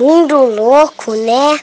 mundo 0.00 0.46
louco, 0.46 1.14
né? 1.14 1.60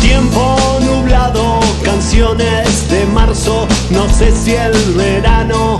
Tiempo 0.00 0.56
nublado, 0.80 1.60
canciones 1.84 2.88
de 2.88 3.04
marzo, 3.04 3.68
no 3.90 4.08
sé 4.08 4.32
si 4.32 4.54
el 4.54 4.72
verano 4.94 5.76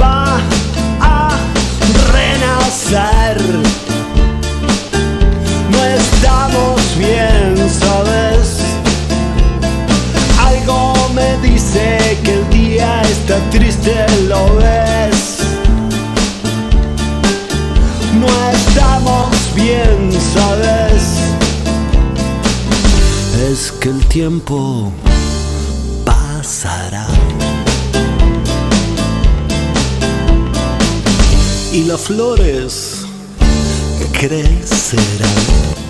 va 0.00 0.40
a 1.02 1.38
renacer. 2.14 3.87
Está 13.28 13.50
triste, 13.50 14.06
¿lo 14.26 14.56
ves? 14.56 15.40
No 18.18 18.26
estamos 18.50 19.54
bien, 19.54 20.10
¿sabes? 20.32 21.02
Es 23.50 23.70
que 23.72 23.90
el 23.90 24.06
tiempo 24.06 24.90
pasará. 26.06 27.06
Y 31.70 31.84
las 31.84 32.00
flores 32.00 33.04
crecerán. 34.12 35.87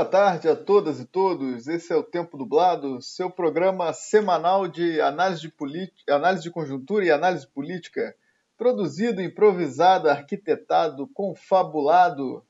Boa 0.00 0.08
tarde 0.08 0.48
a 0.48 0.56
todas 0.56 0.98
e 0.98 1.04
todos. 1.04 1.68
Esse 1.68 1.92
é 1.92 1.96
o 1.96 2.02
Tempo 2.02 2.38
Dublado, 2.38 3.02
seu 3.02 3.30
programa 3.30 3.92
semanal 3.92 4.66
de 4.66 4.98
análise 4.98 5.42
de, 5.42 5.92
análise 6.08 6.42
de 6.42 6.50
conjuntura 6.50 7.04
e 7.04 7.10
análise 7.10 7.46
política, 7.46 8.16
produzido, 8.56 9.20
improvisado, 9.20 10.08
arquitetado, 10.08 11.06
confabulado 11.08 12.42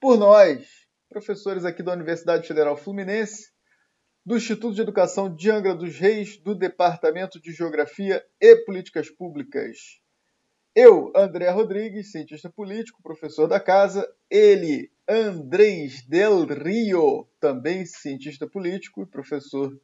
por 0.00 0.16
nós, 0.16 0.66
professores 1.10 1.66
aqui 1.66 1.82
da 1.82 1.92
Universidade 1.92 2.48
Federal 2.48 2.74
Fluminense, 2.74 3.52
do 4.24 4.38
Instituto 4.38 4.74
de 4.74 4.80
Educação 4.80 5.28
de 5.34 5.50
Angra 5.50 5.74
dos 5.74 5.98
Reis, 5.98 6.38
do 6.38 6.54
Departamento 6.54 7.38
de 7.38 7.52
Geografia 7.52 8.24
e 8.40 8.56
Políticas 8.64 9.10
Públicas. 9.10 10.00
Eu, 10.74 11.12
André 11.14 11.50
Rodrigues, 11.50 12.12
cientista 12.12 12.48
político, 12.48 13.02
professor 13.02 13.46
da 13.46 13.60
casa, 13.60 14.10
ele, 14.30 14.90
Andrés 15.08 16.02
Del 16.06 16.44
Rio, 16.44 17.26
também 17.40 17.86
cientista 17.86 18.46
político 18.46 19.00
e 19.02 19.06
professor 19.06 19.74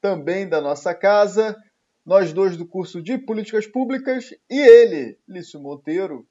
também 0.00 0.48
da 0.48 0.60
nossa 0.60 0.92
casa, 0.92 1.56
nós 2.04 2.32
dois 2.32 2.56
do 2.56 2.66
curso 2.66 3.00
de 3.00 3.16
Políticas 3.16 3.64
Públicas, 3.64 4.30
e 4.50 4.58
ele, 4.58 5.16
Lício 5.28 5.60
Monteiro, 5.60 6.26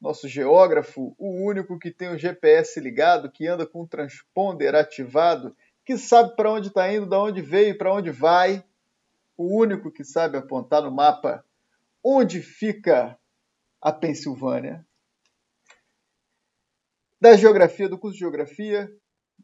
nosso 0.00 0.28
geógrafo, 0.28 1.16
o 1.18 1.44
único 1.44 1.80
que 1.80 1.90
tem 1.90 2.08
o 2.08 2.16
GPS 2.16 2.78
ligado, 2.78 3.28
que 3.28 3.48
anda 3.48 3.66
com 3.66 3.82
o 3.82 3.88
transponder 3.88 4.76
ativado, 4.76 5.56
que 5.84 5.98
sabe 5.98 6.36
para 6.36 6.52
onde 6.52 6.68
está 6.68 6.92
indo, 6.92 7.06
de 7.06 7.16
onde 7.16 7.42
veio 7.42 7.70
e 7.70 7.78
para 7.78 7.92
onde 7.92 8.12
vai, 8.12 8.64
o 9.36 9.60
único 9.60 9.90
que 9.90 10.04
sabe 10.04 10.38
apontar 10.38 10.80
no 10.80 10.92
mapa 10.92 11.44
onde 12.04 12.40
fica 12.40 13.18
a 13.82 13.90
Pensilvânia. 13.90 14.86
Da 17.18 17.34
geografia, 17.34 17.88
do 17.88 17.98
curso 17.98 18.12
de 18.14 18.20
geografia, 18.20 18.90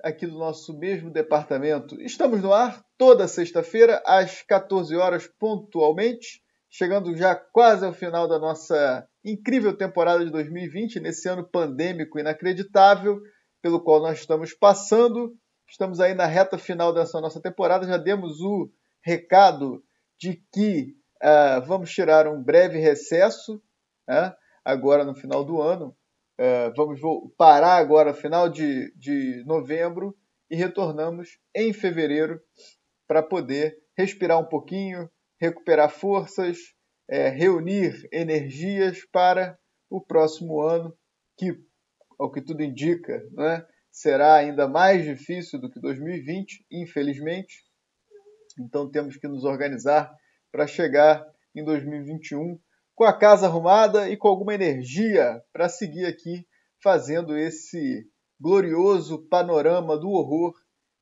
aqui 0.03 0.27
do 0.27 0.39
nosso 0.39 0.79
mesmo 0.79 1.11
departamento. 1.11 1.99
Estamos 2.03 2.43
no 2.43 2.53
ar 2.53 2.85
toda 2.99 3.27
sexta-feira, 3.27 4.03
às 4.05 4.43
14 4.43 4.95
horas 4.95 5.27
pontualmente, 5.39 6.43
chegando 6.71 7.17
já 7.17 7.35
quase 7.35 7.87
ao 7.87 7.95
final 7.95 8.29
da 8.29 8.39
nossa 8.39 9.09
incrível 9.25 9.75
temporada 9.75 10.23
de 10.23 10.31
2020, 10.31 11.01
nesse 11.01 11.27
ano 11.31 11.49
pandêmico 11.49 12.19
inacreditável 12.19 13.19
pelo 13.63 13.83
qual 13.83 14.03
nós 14.03 14.19
estamos 14.19 14.53
passando. 14.53 15.35
Estamos 15.67 15.99
aí 15.99 16.13
na 16.13 16.27
reta 16.27 16.59
final 16.59 16.93
dessa 16.93 17.23
nossa 17.23 17.41
temporada, 17.41 17.87
já 17.87 17.97
demos 17.97 18.39
o 18.43 18.71
recado 19.03 19.83
de 20.21 20.43
que 20.53 20.95
uh, 21.23 21.65
vamos 21.67 21.91
tirar 21.91 22.29
um 22.29 22.43
breve 22.43 22.79
recesso 22.79 23.63
né, 24.07 24.35
agora 24.63 25.07
no 25.07 25.15
final 25.15 25.43
do 25.43 25.63
ano. 25.63 25.97
Uh, 26.41 26.73
vamos 26.77 27.01
parar 27.37 27.77
agora, 27.77 28.15
final 28.15 28.49
de, 28.49 28.93
de 28.97 29.45
novembro, 29.45 30.17
e 30.51 30.57
retornamos 30.57 31.39
em 31.55 31.73
fevereiro 31.73 32.41
para 33.07 33.23
poder 33.23 33.79
respirar 33.97 34.39
um 34.39 34.45
pouquinho, 34.45 35.11
recuperar 35.41 35.91
forças, 35.91 36.59
é, 37.09 37.29
reunir 37.29 38.09
energias 38.13 39.05
para 39.11 39.59
o 39.91 40.01
próximo 40.01 40.61
ano, 40.61 40.97
que, 41.37 41.59
ao 42.19 42.31
que 42.31 42.41
tudo 42.41 42.63
indica, 42.63 43.23
né, 43.33 43.67
será 43.91 44.37
ainda 44.37 44.69
mais 44.69 45.05
difícil 45.05 45.61
do 45.61 45.71
que 45.71 45.81
2020, 45.81 46.65
infelizmente. 46.71 47.65
Então 48.59 48.91
temos 48.91 49.17
que 49.17 49.29
nos 49.29 49.45
organizar 49.45 50.15
para 50.51 50.67
chegar 50.67 51.25
em 51.55 51.65
2021 51.65 52.59
com 52.95 53.05
a 53.05 53.13
casa 53.13 53.47
arrumada 53.47 54.09
e 54.09 54.17
com 54.17 54.29
alguma 54.29 54.55
energia 54.55 55.43
para 55.53 55.69
seguir 55.69 56.07
aqui 56.07 56.47
fazendo 56.83 57.37
esse 57.37 58.07
glorioso 58.41 59.27
panorama 59.29 59.97
do 59.97 60.11
horror 60.11 60.53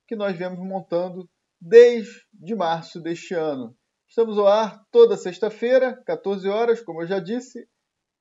que 0.06 0.14
nós 0.14 0.36
viemos 0.36 0.58
montando 0.58 1.28
desde 1.60 2.54
março 2.56 3.00
deste 3.00 3.34
ano. 3.34 3.76
Estamos 4.08 4.38
ao 4.38 4.46
ar 4.46 4.84
toda 4.90 5.16
sexta-feira, 5.16 6.02
14 6.04 6.48
horas, 6.48 6.82
como 6.82 7.02
eu 7.02 7.06
já 7.06 7.18
disse. 7.20 7.68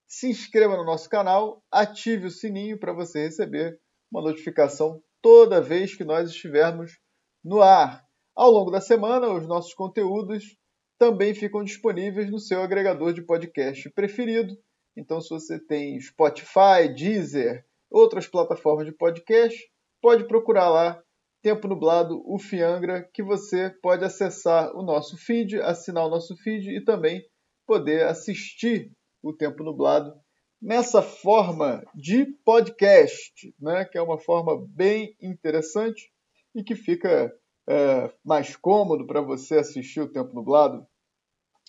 Se 0.07 0.29
inscreva 0.29 0.77
no 0.77 0.85
nosso 0.85 1.09
canal, 1.09 1.63
ative 1.71 2.27
o 2.27 2.31
sininho 2.31 2.79
para 2.79 2.93
você 2.93 3.23
receber 3.23 3.79
uma 4.11 4.21
notificação 4.21 5.01
toda 5.21 5.61
vez 5.61 5.95
que 5.95 6.03
nós 6.03 6.29
estivermos 6.29 6.99
no 7.43 7.61
ar. 7.61 8.05
Ao 8.35 8.49
longo 8.51 8.71
da 8.71 8.79
semana, 8.79 9.27
os 9.33 9.47
nossos 9.47 9.73
conteúdos 9.73 10.55
também 10.99 11.33
ficam 11.33 11.63
disponíveis 11.63 12.29
no 12.29 12.37
seu 12.37 12.61
agregador 12.61 13.13
de 13.13 13.21
podcast 13.21 13.89
preferido. 13.91 14.55
Então, 14.97 15.21
se 15.21 15.29
você 15.29 15.57
tem 15.57 15.99
Spotify, 15.99 16.93
Deezer, 16.93 17.65
outras 17.89 18.27
plataformas 18.27 18.85
de 18.85 18.91
podcast, 18.91 19.57
pode 20.01 20.27
procurar 20.27 20.69
lá 20.69 21.01
Tempo 21.41 21.69
Nublado, 21.69 22.21
o 22.25 22.37
Fiangra, 22.37 23.09
que 23.13 23.23
você 23.23 23.69
pode 23.81 24.03
acessar 24.03 24.75
o 24.75 24.83
nosso 24.83 25.17
feed, 25.17 25.61
assinar 25.61 26.05
o 26.05 26.09
nosso 26.09 26.35
feed 26.35 26.69
e 26.69 26.83
também 26.83 27.23
poder 27.65 28.05
assistir 28.05 28.91
o 29.23 29.31
Tempo 29.31 29.63
Nublado 29.63 30.13
nessa 30.61 31.01
forma 31.01 31.81
de 31.95 32.25
podcast, 32.43 33.55
né? 33.57 33.85
que 33.85 33.97
é 33.97 34.01
uma 34.01 34.19
forma 34.19 34.67
bem 34.75 35.15
interessante 35.21 36.11
e 36.53 36.61
que 36.61 36.75
fica 36.75 37.33
é, 37.69 38.11
mais 38.25 38.55
cômodo 38.55 39.05
para 39.05 39.21
você 39.21 39.59
assistir 39.59 40.01
o 40.01 40.11
Tempo 40.11 40.33
Nublado 40.33 40.85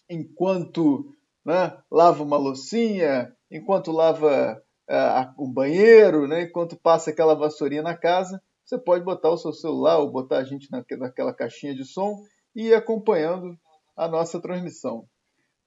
enquanto 0.08 1.14
né, 1.44 1.76
lava 1.90 2.22
uma 2.22 2.36
loucinha, 2.36 3.32
enquanto 3.50 3.92
lava 3.92 4.60
é, 4.88 5.28
um 5.38 5.52
banheiro, 5.52 6.26
né, 6.26 6.42
enquanto 6.42 6.76
passa 6.76 7.10
aquela 7.10 7.34
vassourinha 7.34 7.82
na 7.82 7.96
casa 7.96 8.42
você 8.70 8.78
pode 8.78 9.04
botar 9.04 9.30
o 9.30 9.36
seu 9.36 9.52
celular 9.52 9.98
ou 9.98 10.12
botar 10.12 10.38
a 10.38 10.44
gente 10.44 10.68
naquela 10.70 11.34
caixinha 11.34 11.74
de 11.74 11.84
som 11.84 12.22
e 12.54 12.68
ir 12.68 12.74
acompanhando 12.74 13.58
a 13.96 14.06
nossa 14.06 14.40
transmissão. 14.40 15.08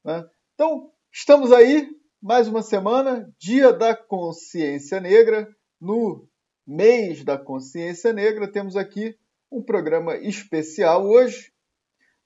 Né? 0.05 0.25
Então, 0.53 0.89
estamos 1.11 1.51
aí, 1.51 1.89
mais 2.21 2.47
uma 2.47 2.61
semana, 2.61 3.29
Dia 3.38 3.73
da 3.73 3.94
Consciência 3.94 5.01
Negra. 5.01 5.53
No 5.81 6.25
mês 6.65 7.25
da 7.25 7.38
Consciência 7.38 8.13
Negra, 8.13 8.50
temos 8.50 8.77
aqui 8.77 9.18
um 9.53 9.61
programa 9.61 10.17
especial 10.17 11.05
hoje, 11.05 11.53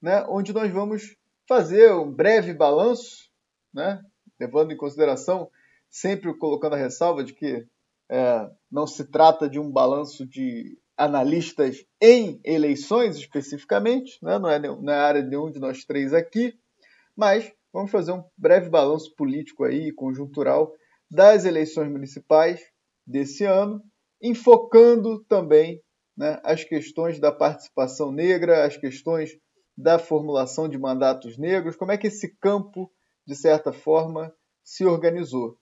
né, 0.02 0.26
onde 0.30 0.54
nós 0.54 0.72
vamos 0.72 1.18
fazer 1.46 1.92
um 1.92 2.10
breve 2.10 2.54
balanço, 2.54 3.30
né, 3.74 4.02
levando 4.40 4.72
em 4.72 4.78
consideração, 4.78 5.52
sempre 5.90 6.34
colocando 6.38 6.74
a 6.74 6.78
ressalva 6.78 7.24
de 7.24 7.34
que 7.34 7.68
é, 8.10 8.50
não 8.72 8.88
se 8.88 9.06
trata 9.12 9.50
de 9.50 9.60
um 9.60 9.70
balanço 9.70 10.26
de 10.26 10.78
analistas 10.96 11.86
em 12.02 12.40
eleições 12.44 13.18
especificamente, 13.18 14.18
né? 14.24 14.40
não, 14.40 14.50
é, 14.50 14.60
não 14.60 14.94
é 14.94 14.96
área 14.96 15.22
de 15.22 15.30
nenhum 15.30 15.52
de 15.52 15.60
nós 15.60 15.84
três 15.84 16.14
aqui, 16.14 16.58
mas 17.16 17.52
vamos 17.74 17.92
fazer 17.92 18.14
um 18.14 18.24
breve 18.38 18.70
balanço 18.70 19.14
político 19.16 19.66
aí, 19.66 19.92
conjuntural, 19.92 20.74
das 21.12 21.46
eleições 21.46 21.92
municipais 21.92 22.62
desse 23.06 23.44
ano, 23.44 23.84
enfocando 24.22 25.24
também 25.26 25.82
né, 26.18 26.40
as 26.44 26.64
questões 26.64 27.20
da 27.20 27.32
participação 27.32 28.12
negra, 28.12 28.66
as 28.66 28.76
questões 28.76 29.38
da 29.78 30.00
formulação 30.00 30.68
de 30.68 30.78
mandatos 30.78 31.38
negros, 31.38 31.76
como 31.76 31.92
é 31.92 31.98
que 31.98 32.08
esse 32.08 32.36
campo, 32.38 32.92
de 33.26 33.36
certa 33.36 33.72
forma, 33.72 34.34
se 34.64 34.84
organizou. 34.84 35.58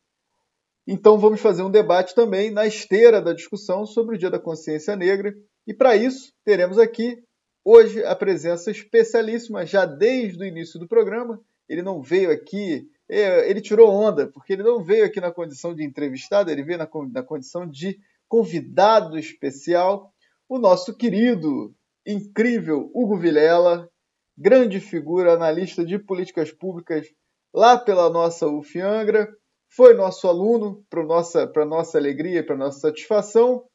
Então 0.87 1.17
vamos 1.17 1.41
fazer 1.41 1.63
um 1.63 1.71
debate 1.71 2.15
também 2.15 2.51
na 2.51 2.65
esteira 2.65 3.21
da 3.21 3.33
discussão 3.33 3.85
sobre 3.85 4.15
o 4.15 4.17
Dia 4.17 4.29
da 4.29 4.39
Consciência 4.39 4.95
Negra. 4.95 5.33
E 5.67 5.73
para 5.73 5.95
isso, 5.95 6.31
teremos 6.43 6.77
aqui 6.77 7.21
hoje 7.63 8.03
a 8.05 8.15
presença 8.15 8.69
especialíssima, 8.69 9.65
já 9.65 9.85
desde 9.85 10.43
o 10.43 10.45
início 10.45 10.79
do 10.79 10.87
programa. 10.87 11.41
Ele 11.67 11.81
não 11.81 12.01
veio 12.01 12.31
aqui, 12.31 12.87
é, 13.09 13.49
ele 13.49 13.59
tirou 13.59 13.89
onda, 13.89 14.27
porque 14.27 14.53
ele 14.53 14.61
não 14.63 14.83
veio 14.83 15.05
aqui 15.05 15.19
na 15.19 15.31
condição 15.31 15.73
de 15.73 15.83
entrevistado, 15.83 16.51
ele 16.51 16.63
veio 16.63 16.77
na, 16.77 16.87
na 17.11 17.23
condição 17.23 17.67
de 17.67 17.99
convidado 18.27 19.17
especial, 19.17 20.13
o 20.47 20.59
nosso 20.59 20.95
querido, 20.95 21.73
incrível 22.05 22.91
Hugo 22.93 23.17
Vilela, 23.17 23.89
grande 24.37 24.79
figura, 24.79 25.33
analista 25.33 25.83
de 25.83 25.97
políticas 25.97 26.51
públicas 26.51 27.07
lá 27.53 27.77
pela 27.77 28.09
nossa 28.09 28.47
UFIANGRA, 28.47 29.27
foi 29.69 29.93
nosso 29.93 30.27
aluno, 30.27 30.85
para 30.89 31.03
nossa, 31.03 31.51
nossa 31.65 31.97
alegria 31.97 32.39
e 32.39 32.43
para 32.43 32.55
nossa 32.55 32.79
satisfação. 32.79 33.65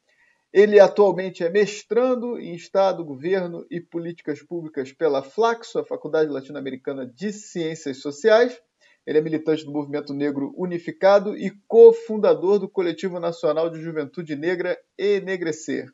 Ele 0.53 0.81
atualmente 0.81 1.45
é 1.45 1.51
mestrando 1.51 2.39
em 2.39 2.55
Estado, 2.55 3.05
Governo 3.05 3.67
e 3.71 3.81
Políticas 3.81 4.43
Públicas 4.43 4.93
pela 4.93 5.23
Flaxo, 5.23 5.79
a 5.79 5.85
Faculdade 5.85 6.31
Latino-Americana 6.31 7.07
de 7.07 7.33
Ciências 7.33 8.01
Sociais. 8.01 8.61
Ele 9.07 9.19
é 9.19 9.21
militante 9.21 9.65
do 9.65 9.73
Movimento 9.73 10.13
Negro 10.13 10.53
Unificado 10.57 11.37
e 11.37 11.51
cofundador 11.67 12.59
do 12.59 12.69
Coletivo 12.69 13.19
Nacional 13.19 13.71
de 13.71 13.81
Juventude 13.81 14.37
Negra 14.37 14.79
Enegrecer. 14.99 15.87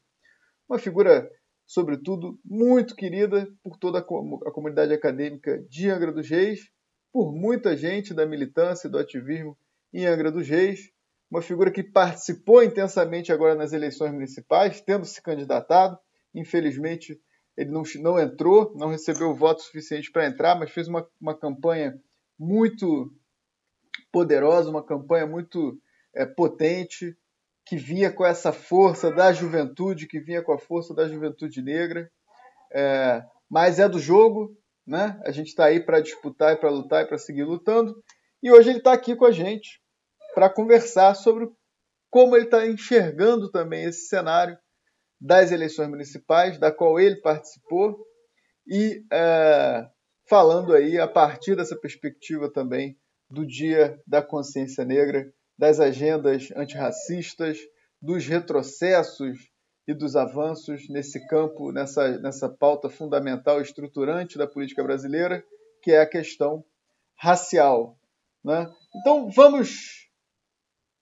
Uma 0.69 0.79
figura, 0.79 1.31
sobretudo, 1.67 2.39
muito 2.45 2.95
querida 2.95 3.49
por 3.63 3.77
toda 3.79 3.99
a 3.99 4.51
comunidade 4.53 4.93
acadêmica 4.93 5.59
de 5.69 5.89
Angra 5.91 6.13
dos 6.13 6.29
Reis, 6.29 6.71
por 7.13 7.33
muita 7.33 7.77
gente 7.77 8.13
da 8.13 8.27
militância 8.27 8.89
e 8.89 8.91
do 8.91 8.99
ativismo 8.99 9.57
em 9.93 10.07
Angra 10.07 10.31
dos 10.31 10.49
Reis 10.49 10.95
uma 11.31 11.43
figura 11.43 11.71
que 11.71 11.83
participou 11.83 12.63
intensamente 12.63 13.33
agora 13.33 13.55
nas 13.55 13.73
eleições 13.73 14.13
municipais, 14.13 14.81
tendo 14.81 15.05
se 15.05 15.21
candidatado. 15.21 15.99
Infelizmente, 16.35 17.21
ele 17.57 17.71
não, 17.71 17.83
não 18.01 18.19
entrou, 18.19 18.73
não 18.77 18.89
recebeu 18.89 19.35
voto 19.35 19.63
suficiente 19.63 20.11
para 20.11 20.27
entrar, 20.27 20.59
mas 20.59 20.71
fez 20.71 20.89
uma, 20.89 21.07
uma 21.21 21.37
campanha 21.37 22.01
muito 22.39 23.13
poderosa, 24.13 24.71
uma 24.71 24.85
campanha 24.85 25.27
muito 25.27 25.81
é, 26.15 26.25
potente, 26.25 27.17
que 27.67 27.77
vinha 27.77 28.13
com 28.13 28.25
essa 28.25 28.53
força 28.53 29.11
da 29.11 29.33
juventude, 29.33 30.07
que 30.07 30.21
vinha 30.21 30.43
com 30.43 30.53
a 30.53 30.59
força 30.59 30.95
da 30.95 31.09
juventude 31.09 31.61
negra. 31.61 32.09
É, 32.73 33.23
mas 33.51 33.81
é 33.81 33.89
do 33.89 33.99
jogo, 33.99 34.57
né? 34.87 35.21
A 35.25 35.33
gente 35.33 35.49
está 35.49 35.67
aí 35.67 35.81
para 35.81 36.01
disputar 36.01 36.55
e 36.55 36.57
para 36.57 36.71
lutar 36.71 37.05
e 37.05 37.09
para 37.09 37.19
seguir 37.19 37.43
lutando. 37.43 38.01
E 38.43 38.53
hoje 38.53 38.71
ele 38.71 38.79
está 38.79 38.93
aqui 38.93 39.17
com 39.17 39.25
a 39.25 39.33
gente 39.33 39.81
para 40.35 40.49
conversar 40.49 41.15
sobre 41.15 41.49
como 42.09 42.37
ele 42.37 42.45
está 42.45 42.67
enxergando 42.67 43.51
também 43.51 43.85
esse 43.85 44.07
cenário 44.07 44.57
das 45.21 45.51
eleições 45.51 45.89
municipais, 45.89 46.59
da 46.59 46.71
qual 46.71 47.01
ele 47.01 47.17
participou, 47.17 47.97
e 48.67 49.03
é, 49.11 49.87
falando 50.29 50.75
aí 50.75 50.99
a 50.99 51.09
partir 51.09 51.57
dessa 51.57 51.75
perspectiva 51.75 52.53
também 52.53 52.97
do 53.31 53.47
Dia 53.47 54.01
da 54.07 54.23
Consciência 54.23 54.85
Negra, 54.85 55.33
das 55.59 55.81
agendas 55.81 56.49
antirracistas, 56.55 57.59
dos 58.01 58.27
retrocessos 58.27 59.51
e 59.89 59.95
dos 59.95 60.17
avanços 60.17 60.89
nesse 60.89 61.27
campo, 61.29 61.73
nessa, 61.73 62.19
nessa 62.19 62.49
pauta 62.49 62.89
fundamental 62.89 63.61
estruturante 63.61 64.37
da 64.37 64.47
política 64.47 64.83
brasileira, 64.83 65.45
que 65.83 65.93
é 65.93 66.01
a 66.01 66.09
questão 66.09 66.65
racial. 67.17 67.99
Né? 68.45 68.69
Então 68.95 69.31
vamos 69.31 70.07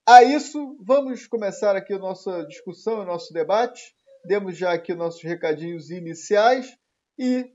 a 0.07 0.23
isso, 0.23 0.77
vamos 0.81 1.25
começar 1.25 1.75
aqui 1.75 1.93
a 1.93 1.99
nossa 1.99 2.45
discussão, 2.45 2.99
o 2.99 3.05
nosso 3.05 3.33
debate. 3.33 3.95
Demos 4.23 4.55
já 4.55 4.71
aqui 4.71 4.93
nossos 4.93 5.23
recadinhos 5.23 5.89
iniciais 5.89 6.77
e, 7.17 7.51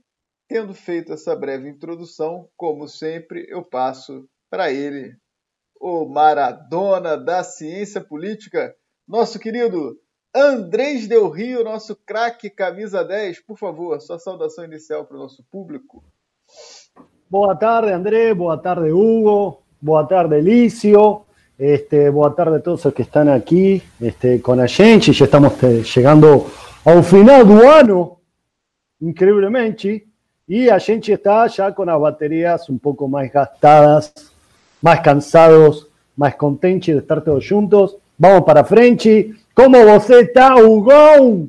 tendo 0.49 0.75
feito 0.75 1.13
essa 1.13 1.35
breve 1.37 1.69
introdução, 1.69 2.49
como 2.57 2.89
sempre, 2.89 3.47
eu 3.49 3.65
passo 3.65 4.29
para 4.51 4.73
ele, 4.73 5.17
o 5.81 6.05
Maradona 6.07 7.17
da 7.17 7.43
ciência 7.43 8.03
política, 8.03 8.75
nosso 9.09 9.39
querido 9.39 9.97
Andrés 10.35 11.09
Del 11.09 11.29
Rio, 11.31 11.65
nosso 11.65 11.97
craque 11.97 12.51
camisa 12.51 13.03
10. 13.03 13.41
Por 13.41 13.59
favor, 13.59 13.99
sua 14.01 14.19
saudação 14.19 14.65
inicial 14.65 15.07
para 15.07 15.17
o 15.17 15.21
nosso 15.21 15.43
público. 15.51 16.05
Boa 17.29 17.57
tarde, 17.57 17.93
André. 17.93 18.35
Boa 18.35 18.59
tarde, 18.59 18.93
Hugo. 18.93 19.63
Boa 19.81 20.07
tarde, 20.07 20.37
Elício. 20.37 21.25
Este, 21.59 22.11
boa 22.11 22.35
tarde 22.35 22.57
a 22.57 22.61
todos 22.61 22.85
los 22.85 22.95
que 22.95 23.03
están 23.03 23.29
aquí 23.29 23.83
este, 24.01 24.41
con 24.41 24.61
a 24.61 24.69
gente. 24.69 25.13
Ya 25.13 25.25
estamos 25.25 25.63
eh, 25.63 25.83
llegando 25.83 26.47
a 26.85 26.93
un 26.93 27.05
final 27.05 27.47
do 27.47 27.69
ano, 27.69 28.21
increíblemente. 29.01 30.07
Y 30.47 30.69
a 30.69 30.79
gente 30.79 31.13
está 31.13 31.47
ya 31.47 31.75
con 31.75 31.87
las 31.87 32.01
baterías 32.01 32.69
un 32.69 32.79
poco 32.79 33.09
más 33.09 33.31
gastadas, 33.33 34.13
más 34.81 35.01
cansados, 35.01 35.89
más 36.17 36.35
contentos 36.37 36.87
de 36.87 36.99
estar 36.99 37.23
todos 37.23 37.47
juntos. 37.47 37.97
Vamos 38.19 38.45
para 38.45 38.65
frente. 38.65 39.35
Como 39.55 39.77
você 39.85 40.21
está, 40.21 40.57
Hugo? 40.57 41.49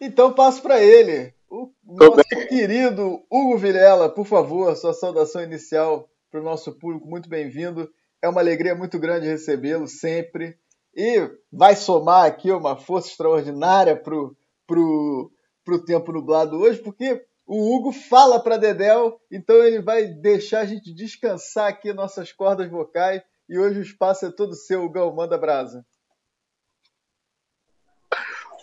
Então 0.00 0.32
passo 0.32 0.62
para 0.62 0.82
ele, 0.82 1.34
o 1.50 1.70
nosso 1.84 2.22
querido 2.48 3.22
Hugo 3.30 3.58
Vilela, 3.58 4.08
por 4.08 4.24
favor, 4.24 4.74
sua 4.76 4.94
saudação 4.94 5.42
inicial 5.42 6.08
para 6.30 6.40
o 6.40 6.44
nosso 6.44 6.72
público, 6.72 7.08
muito 7.08 7.28
bem-vindo. 7.28 7.90
É 8.22 8.28
uma 8.28 8.40
alegria 8.40 8.74
muito 8.74 8.98
grande 8.98 9.26
recebê-lo 9.26 9.86
sempre. 9.86 10.56
E 10.94 11.30
vai 11.52 11.76
somar 11.76 12.24
aqui 12.24 12.50
uma 12.50 12.76
força 12.76 13.08
extraordinária 13.08 13.96
para 13.96 14.14
o 14.14 14.34
pro, 14.66 15.30
pro 15.64 15.84
tempo 15.84 16.12
nublado 16.12 16.56
hoje, 16.58 16.78
porque 16.78 17.24
o 17.52 17.74
Hugo 17.74 17.90
fala 17.90 18.38
para 18.38 18.56
Dedel, 18.56 19.20
então 19.28 19.56
ele 19.56 19.82
vai 19.82 20.04
deixar 20.04 20.60
a 20.60 20.64
gente 20.64 20.94
descansar 20.94 21.66
aqui 21.66 21.92
nossas 21.92 22.30
cordas 22.30 22.70
vocais. 22.70 23.20
E 23.48 23.58
hoje 23.58 23.80
o 23.80 23.82
espaço 23.82 24.26
é 24.26 24.30
todo 24.30 24.54
seu, 24.54 24.84
Hugo. 24.84 25.12
Manda 25.12 25.36
brasa. 25.36 25.84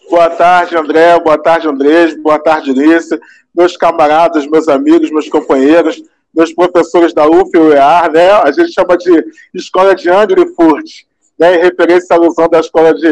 Boa 0.10 0.30
tarde, 0.30 0.78
André. 0.78 1.20
Boa 1.20 1.38
tarde, 1.38 1.68
Andrés. 1.68 2.16
Boa 2.24 2.40
tarde, 2.40 2.72
Lícia. 2.72 3.20
Meus 3.54 3.76
camaradas, 3.76 4.48
meus 4.48 4.70
amigos, 4.70 5.12
meus 5.12 5.28
companheiros 5.28 6.02
meus 6.34 6.54
professores 6.54 7.14
da 7.14 7.28
UF 7.28 7.50
e 7.54 7.58
UEAR, 7.58 8.12
né? 8.12 8.32
A 8.32 8.52
gente 8.52 8.72
chama 8.72 8.96
de 8.96 9.26
Escola 9.54 9.96
de 9.96 10.08
Anglerfurt, 10.08 11.04
né? 11.38 11.56
Em 11.56 11.62
referência 11.62 12.16
à 12.16 12.20
alusão 12.20 12.48
da 12.48 12.60
Escola 12.60 12.94
de, 12.94 13.12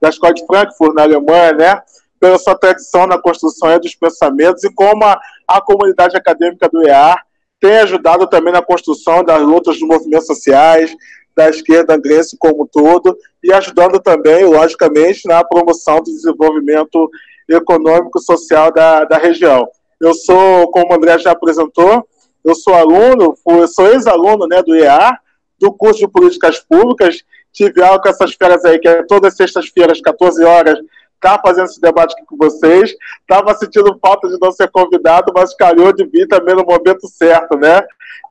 da 0.00 0.08
escola 0.08 0.32
de 0.32 0.46
Frankfurt, 0.46 0.94
na 0.94 1.02
Alemanha, 1.02 1.52
né? 1.52 1.82
Pela 2.20 2.38
sua 2.38 2.54
tradição 2.54 3.06
na 3.06 3.18
construção 3.18 3.76
dos 3.80 3.94
pensamentos 3.94 4.62
e 4.62 4.72
como 4.72 5.04
a, 5.04 5.18
a 5.48 5.60
comunidade 5.60 6.16
acadêmica 6.16 6.68
do 6.68 6.86
EAR 6.86 7.24
tem 7.58 7.78
ajudado 7.78 8.26
também 8.26 8.52
na 8.52 8.62
construção 8.62 9.24
das 9.24 9.42
lutas 9.42 9.78
dos 9.78 9.88
movimentos 9.88 10.26
sociais, 10.26 10.94
da 11.36 11.48
esquerda 11.48 11.94
angrense 11.94 12.36
como 12.38 12.64
um 12.64 12.66
todo, 12.66 13.16
e 13.42 13.52
ajudando 13.52 14.00
também, 14.00 14.44
logicamente, 14.44 15.26
na 15.26 15.44
promoção 15.44 15.98
do 15.98 16.04
desenvolvimento 16.04 17.08
econômico 17.48 18.18
e 18.18 18.22
social 18.22 18.72
da, 18.72 19.04
da 19.04 19.16
região. 19.16 19.68
Eu 20.00 20.14
sou, 20.14 20.70
como 20.70 20.90
o 20.90 20.94
André 20.94 21.18
já 21.18 21.32
apresentou, 21.32 22.06
eu 22.44 22.54
sou 22.54 22.74
aluno, 22.74 23.34
fui, 23.44 23.66
sou 23.66 23.86
ex-aluno 23.86 24.46
né, 24.46 24.62
do 24.62 24.74
EA, 24.74 25.18
do 25.58 25.72
curso 25.72 26.00
de 26.00 26.08
Políticas 26.08 26.58
Públicas. 26.58 27.22
Tive 27.52 27.82
aula 27.82 28.00
com 28.00 28.08
essas 28.08 28.32
férias 28.34 28.64
aí, 28.64 28.78
que 28.78 28.88
é 28.88 29.02
todas 29.02 29.36
sextas-feiras, 29.36 30.00
14 30.00 30.42
horas, 30.42 30.78
tá 31.20 31.38
fazendo 31.38 31.66
esse 31.66 31.80
debate 31.80 32.14
aqui 32.14 32.24
com 32.26 32.36
vocês. 32.36 32.94
Tava 33.28 33.54
sentindo 33.54 33.98
falta 34.00 34.28
de 34.28 34.38
não 34.40 34.50
ser 34.50 34.70
convidado, 34.70 35.32
mas 35.34 35.54
calhou 35.54 35.92
de 35.92 36.04
vir 36.04 36.26
também 36.26 36.54
no 36.54 36.64
momento 36.64 37.06
certo, 37.06 37.56
né? 37.56 37.82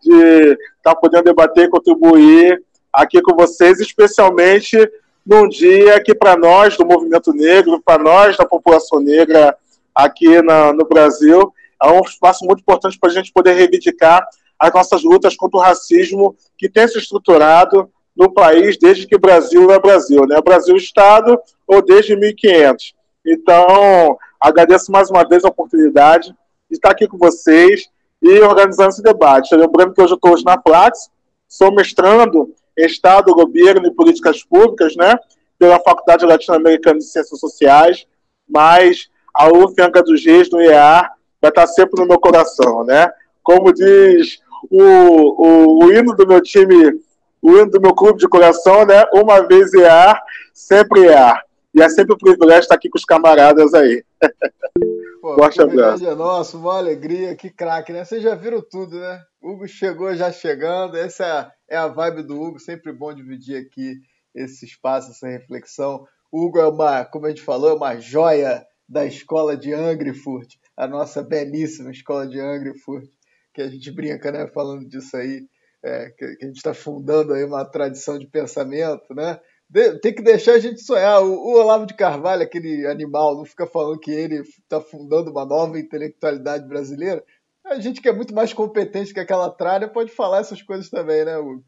De 0.01 0.51
estar 0.77 0.93
tá 0.93 0.95
podendo 0.95 1.23
debater 1.23 1.65
e 1.65 1.69
contribuir 1.69 2.61
aqui 2.91 3.21
com 3.21 3.35
vocês, 3.35 3.79
especialmente 3.79 4.77
num 5.25 5.47
dia 5.47 6.01
que 6.01 6.15
para 6.15 6.35
nós 6.35 6.75
do 6.75 6.85
movimento 6.85 7.31
negro, 7.31 7.81
para 7.85 8.01
nós 8.01 8.35
da 8.35 8.45
população 8.45 8.99
negra 8.99 9.55
aqui 9.93 10.41
na, 10.41 10.73
no 10.73 10.85
Brasil, 10.85 11.53
é 11.81 11.87
um 11.87 12.01
espaço 12.01 12.43
muito 12.45 12.61
importante 12.61 12.97
para 12.99 13.09
a 13.09 13.13
gente 13.13 13.31
poder 13.31 13.53
reivindicar 13.53 14.27
as 14.57 14.73
nossas 14.73 15.03
lutas 15.03 15.35
contra 15.35 15.57
o 15.57 15.61
racismo 15.61 16.35
que 16.57 16.67
tem 16.67 16.87
se 16.87 16.97
estruturado 16.97 17.89
no 18.19 18.29
país 18.33 18.77
desde 18.77 19.07
que 19.07 19.15
o 19.15 19.19
Brasil 19.19 19.71
é 19.71 19.79
Brasil, 19.79 20.27
né? 20.27 20.41
Brasil 20.41 20.75
Estado 20.75 21.39
ou 21.65 21.81
desde 21.81 22.17
1500. 22.17 22.93
Então, 23.25 24.17
agradeço 24.41 24.91
mais 24.91 25.09
uma 25.09 25.23
vez 25.23 25.45
a 25.45 25.47
oportunidade 25.47 26.35
de 26.69 26.75
estar 26.75 26.91
aqui 26.91 27.07
com 27.07 27.17
vocês 27.17 27.87
e 28.21 28.41
organizando 28.41 28.89
esse 28.89 29.01
debate. 29.01 29.55
Lembrando 29.55 29.93
que 29.93 30.01
hoje 30.01 30.11
eu 30.11 30.15
estou 30.17 30.33
hoje 30.33 30.43
na 30.43 30.61
Flax, 30.61 31.09
sou 31.47 31.73
mestrando 31.73 32.53
em 32.77 32.85
Estado, 32.85 33.33
Governo 33.33 33.87
e 33.87 33.95
Políticas 33.95 34.43
Públicas, 34.43 34.97
né? 34.97 35.17
Pela 35.57 35.79
Faculdade 35.79 36.25
Latino-Americana 36.25 36.99
de 36.99 37.05
Ciências 37.05 37.39
Sociais, 37.39 38.05
mas 38.47 39.09
a 39.33 39.47
UF 39.47 39.81
Anca 39.81 40.03
dos 40.03 40.25
Reis, 40.25 40.49
no 40.51 40.61
IEAR, 40.61 41.09
vai 41.41 41.49
estar 41.49 41.67
sempre 41.67 42.01
no 42.01 42.07
meu 42.07 42.19
coração, 42.19 42.83
né? 42.83 43.09
Como 43.41 43.71
diz 43.71 44.39
o, 44.69 44.83
o, 44.83 45.85
o 45.85 45.91
hino 45.91 46.13
do 46.15 46.27
meu 46.27 46.41
time, 46.41 46.99
o 47.41 47.51
hino 47.51 47.69
do 47.69 47.81
meu 47.81 47.93
clube 47.93 48.19
de 48.19 48.27
coração, 48.27 48.85
né? 48.85 49.05
Uma 49.13 49.45
vez 49.47 49.73
EAR, 49.73 50.21
sempre 50.53 51.05
EAR. 51.05 51.43
E 51.73 51.81
é 51.81 51.89
sempre 51.89 52.13
um 52.13 52.17
privilégio 52.17 52.61
estar 52.61 52.75
aqui 52.75 52.89
com 52.89 52.97
os 52.97 53.05
camaradas 53.05 53.73
aí. 53.73 54.03
Pô, 55.21 55.35
Forte 55.35 55.61
abraço. 55.61 56.05
é 56.05 56.15
nosso, 56.15 56.57
uma 56.57 56.77
alegria, 56.77 57.35
que 57.35 57.49
craque, 57.49 57.91
né? 57.91 58.05
Vocês 58.05 58.23
já 58.23 58.35
viram 58.35 58.61
tudo, 58.61 58.97
né? 58.97 59.21
Hugo 59.41 59.67
chegou 59.67 60.15
já 60.15 60.31
chegando, 60.31 60.95
essa 60.95 61.25
é 61.25 61.31
a, 61.31 61.51
é 61.71 61.77
a 61.77 61.87
vibe 61.87 62.23
do 62.23 62.41
Hugo, 62.41 62.59
sempre 62.59 62.93
bom 62.93 63.13
dividir 63.13 63.57
aqui 63.57 63.97
esse 64.33 64.65
espaço, 64.65 65.11
essa 65.11 65.27
reflexão. 65.27 66.05
O 66.31 66.45
Hugo 66.45 66.59
é 66.59 66.67
uma, 66.67 67.03
como 67.03 67.25
a 67.25 67.29
gente 67.29 67.41
falou, 67.41 67.69
é 67.69 67.73
uma 67.73 67.99
joia 67.99 68.65
da 68.87 69.05
escola 69.05 69.57
de 69.57 69.73
Angrefurt, 69.73 70.55
a 70.75 70.87
nossa 70.87 71.21
belíssima 71.21 71.91
escola 71.91 72.25
de 72.25 72.39
Angrefurt, 72.39 73.09
que 73.53 73.61
a 73.61 73.67
gente 73.67 73.91
brinca, 73.91 74.31
né, 74.31 74.47
falando 74.47 74.87
disso 74.87 75.17
aí, 75.17 75.41
é, 75.83 76.09
que, 76.09 76.35
que, 76.35 76.45
a 76.45 76.47
gente 76.47 76.57
está 76.57 76.73
fundando 76.73 77.33
aí 77.33 77.43
uma 77.43 77.65
tradição 77.65 78.17
de 78.17 78.27
pensamento, 78.27 79.13
né? 79.13 79.39
De, 79.69 79.99
tem 79.99 80.13
que 80.13 80.21
deixar 80.21 80.53
a 80.53 80.59
gente 80.59 80.81
sonhar. 80.81 81.21
O, 81.21 81.31
o, 81.31 81.59
Olavo 81.59 81.85
de 81.85 81.93
Carvalho, 81.93 82.43
aquele 82.43 82.85
animal, 82.87 83.37
não 83.37 83.45
fica 83.45 83.65
falando 83.67 83.99
que 83.99 84.11
ele 84.11 84.41
está 84.41 84.81
fundando 84.81 85.31
uma 85.31 85.45
nova 85.45 85.79
intelectualidade 85.79 86.67
brasileira. 86.67 87.23
A 87.65 87.79
gente 87.79 88.01
que 88.01 88.09
é 88.09 88.13
muito 88.13 88.33
mais 88.33 88.51
competente 88.51 89.13
que 89.13 89.19
aquela 89.19 89.49
tralha 89.49 89.87
pode 89.87 90.11
falar 90.11 90.39
essas 90.39 90.61
coisas 90.61 90.89
também, 90.89 91.23
né, 91.23 91.37
Hugo? 91.37 91.63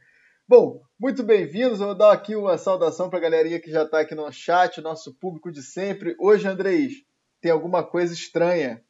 Bom, 0.48 0.82
muito 1.00 1.24
bem-vindos. 1.24 1.80
Vou 1.80 1.96
dar 1.96 2.12
aqui 2.12 2.36
uma 2.36 2.58
saudação 2.58 3.10
para 3.10 3.20
a 3.20 3.22
galerinha 3.22 3.60
que 3.60 3.72
já 3.72 3.84
está 3.84 4.02
aqui 4.02 4.16
no 4.16 4.30
chat, 4.32 4.82
nosso 4.82 5.14
público 5.14 5.52
de 5.52 5.62
sempre. 5.62 6.16
Hoje, 6.20 6.48
Andrés, 6.48 6.94
tem 7.40 7.52
alguma 7.52 7.84
coisa 7.84 8.14
estranha, 8.14 8.84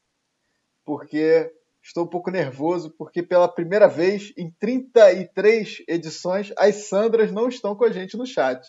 porque 0.85 1.51
estou 1.81 2.05
um 2.05 2.07
pouco 2.07 2.29
nervoso, 2.29 2.93
porque 2.97 3.23
pela 3.23 3.47
primeira 3.47 3.87
vez 3.87 4.33
em 4.37 4.51
33 4.51 5.83
edições, 5.87 6.53
as 6.57 6.87
Sandras 6.87 7.31
não 7.31 7.47
estão 7.49 7.75
com 7.75 7.85
a 7.85 7.91
gente 7.91 8.15
no 8.17 8.25
chat. 8.25 8.65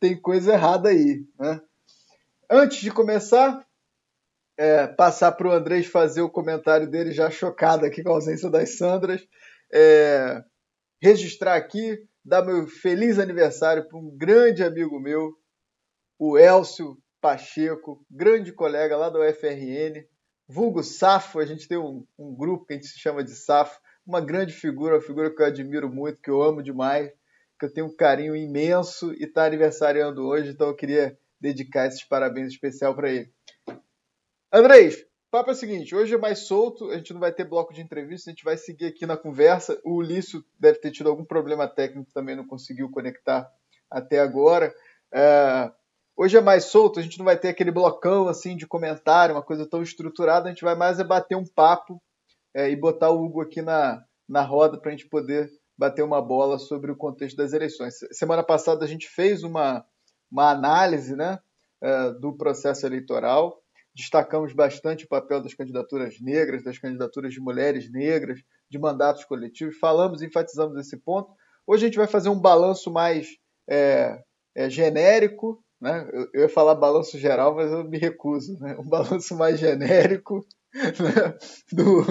Tem 0.00 0.20
coisa 0.20 0.52
errada 0.52 0.88
aí, 0.88 1.24
né? 1.38 1.60
Antes 2.50 2.80
de 2.80 2.90
começar, 2.90 3.64
é, 4.56 4.86
passar 4.86 5.32
para 5.32 5.48
o 5.48 5.52
Andrés 5.52 5.86
fazer 5.86 6.22
o 6.22 6.30
comentário 6.30 6.90
dele 6.90 7.12
já 7.12 7.30
chocado 7.30 7.86
aqui 7.86 8.02
com 8.02 8.10
a 8.10 8.14
ausência 8.14 8.50
das 8.50 8.76
Sandras. 8.76 9.26
É, 9.72 10.42
registrar 11.00 11.54
aqui, 11.54 11.98
dar 12.24 12.42
meu 12.42 12.66
feliz 12.66 13.18
aniversário 13.18 13.86
para 13.86 13.98
um 13.98 14.10
grande 14.16 14.64
amigo 14.64 14.98
meu, 14.98 15.32
o 16.18 16.36
Elcio 16.36 16.98
Pacheco, 17.20 18.04
grande 18.10 18.52
colega 18.52 18.96
lá 18.96 19.08
da 19.08 19.20
UFRN, 19.20 20.04
vulgo 20.48 20.82
Safo, 20.82 21.38
a 21.38 21.44
gente 21.44 21.68
tem 21.68 21.76
um, 21.76 22.04
um 22.18 22.34
grupo 22.34 22.64
que 22.64 22.72
a 22.72 22.76
gente 22.76 22.88
se 22.88 22.98
chama 22.98 23.22
de 23.22 23.32
Safo, 23.32 23.78
uma 24.06 24.20
grande 24.20 24.54
figura, 24.54 24.94
uma 24.94 25.02
figura 25.02 25.30
que 25.34 25.42
eu 25.42 25.46
admiro 25.46 25.92
muito, 25.92 26.22
que 26.22 26.30
eu 26.30 26.42
amo 26.42 26.62
demais, 26.62 27.12
que 27.58 27.66
eu 27.66 27.72
tenho 27.72 27.86
um 27.88 27.94
carinho 27.94 28.34
imenso 28.34 29.12
e 29.12 29.24
está 29.24 29.44
aniversariando 29.44 30.26
hoje, 30.26 30.50
então 30.50 30.68
eu 30.68 30.74
queria 30.74 31.18
dedicar 31.38 31.86
esses 31.86 32.02
parabéns 32.02 32.48
especial 32.48 32.94
para 32.94 33.10
ele. 33.10 33.30
Andrés, 34.50 35.04
o 35.28 35.30
papo 35.30 35.50
é 35.50 35.52
o 35.52 35.56
seguinte: 35.56 35.94
hoje 35.94 36.14
é 36.14 36.18
mais 36.18 36.40
solto, 36.40 36.90
a 36.90 36.96
gente 36.96 37.12
não 37.12 37.20
vai 37.20 37.32
ter 37.32 37.44
bloco 37.44 37.74
de 37.74 37.82
entrevista, 37.82 38.30
a 38.30 38.32
gente 38.32 38.44
vai 38.44 38.56
seguir 38.56 38.86
aqui 38.86 39.04
na 39.04 39.16
conversa. 39.16 39.78
O 39.84 39.96
Ulício 39.96 40.42
deve 40.58 40.78
ter 40.78 40.90
tido 40.90 41.10
algum 41.10 41.24
problema 41.24 41.68
técnico 41.68 42.10
também, 42.14 42.34
não 42.34 42.46
conseguiu 42.46 42.90
conectar 42.90 43.46
até 43.90 44.20
agora. 44.20 44.74
É, 45.12 45.70
hoje 46.18 46.36
é 46.36 46.40
mais 46.40 46.64
solto, 46.64 46.98
a 46.98 47.02
gente 47.02 47.18
não 47.18 47.24
vai 47.24 47.38
ter 47.38 47.48
aquele 47.48 47.70
blocão 47.70 48.28
assim 48.28 48.56
de 48.56 48.66
comentário, 48.66 49.34
uma 49.34 49.42
coisa 49.42 49.64
tão 49.66 49.82
estruturada, 49.82 50.46
a 50.46 50.48
gente 50.50 50.64
vai 50.64 50.74
mais 50.74 50.98
é 50.98 51.04
bater 51.04 51.36
um 51.36 51.46
papo 51.46 52.02
é, 52.54 52.68
e 52.68 52.76
botar 52.76 53.10
o 53.10 53.24
Hugo 53.24 53.40
aqui 53.40 53.62
na, 53.62 54.04
na 54.28 54.42
roda 54.42 54.78
para 54.78 54.90
a 54.90 54.92
gente 54.92 55.08
poder 55.08 55.48
bater 55.76 56.02
uma 56.02 56.20
bola 56.20 56.58
sobre 56.58 56.90
o 56.90 56.96
contexto 56.96 57.36
das 57.36 57.52
eleições. 57.52 57.94
Semana 58.10 58.42
passada 58.42 58.84
a 58.84 58.88
gente 58.88 59.08
fez 59.08 59.44
uma, 59.44 59.84
uma 60.30 60.50
análise 60.50 61.14
né, 61.14 61.38
é, 61.80 62.10
do 62.10 62.36
processo 62.36 62.84
eleitoral 62.84 63.62
destacamos 63.98 64.52
bastante 64.52 65.04
o 65.04 65.08
papel 65.08 65.42
das 65.42 65.54
candidaturas 65.54 66.20
negras, 66.20 66.62
das 66.62 66.78
candidaturas 66.78 67.34
de 67.34 67.40
mulheres 67.40 67.90
negras, 67.90 68.40
de 68.70 68.78
mandatos 68.78 69.24
coletivos, 69.24 69.76
falamos 69.76 70.22
enfatizamos 70.22 70.78
esse 70.78 70.96
ponto. 70.96 71.32
Hoje 71.66 71.84
a 71.84 71.88
gente 71.88 71.98
vai 71.98 72.06
fazer 72.06 72.28
um 72.28 72.38
balanço 72.38 72.92
mais 72.92 73.26
é, 73.68 74.22
é, 74.54 74.70
genérico, 74.70 75.60
né? 75.80 76.08
Eu, 76.12 76.28
eu, 76.34 76.42
ia 76.42 76.48
falar 76.48 76.74
balanço 76.74 77.18
geral, 77.18 77.54
mas 77.54 77.70
eu 77.70 77.84
me 77.84 77.98
recuso, 77.98 78.58
né? 78.58 78.76
um 78.78 78.84
balanço 78.84 79.36
mais 79.36 79.58
genérico 79.58 80.44
né? 80.74 81.38
do, 81.72 82.04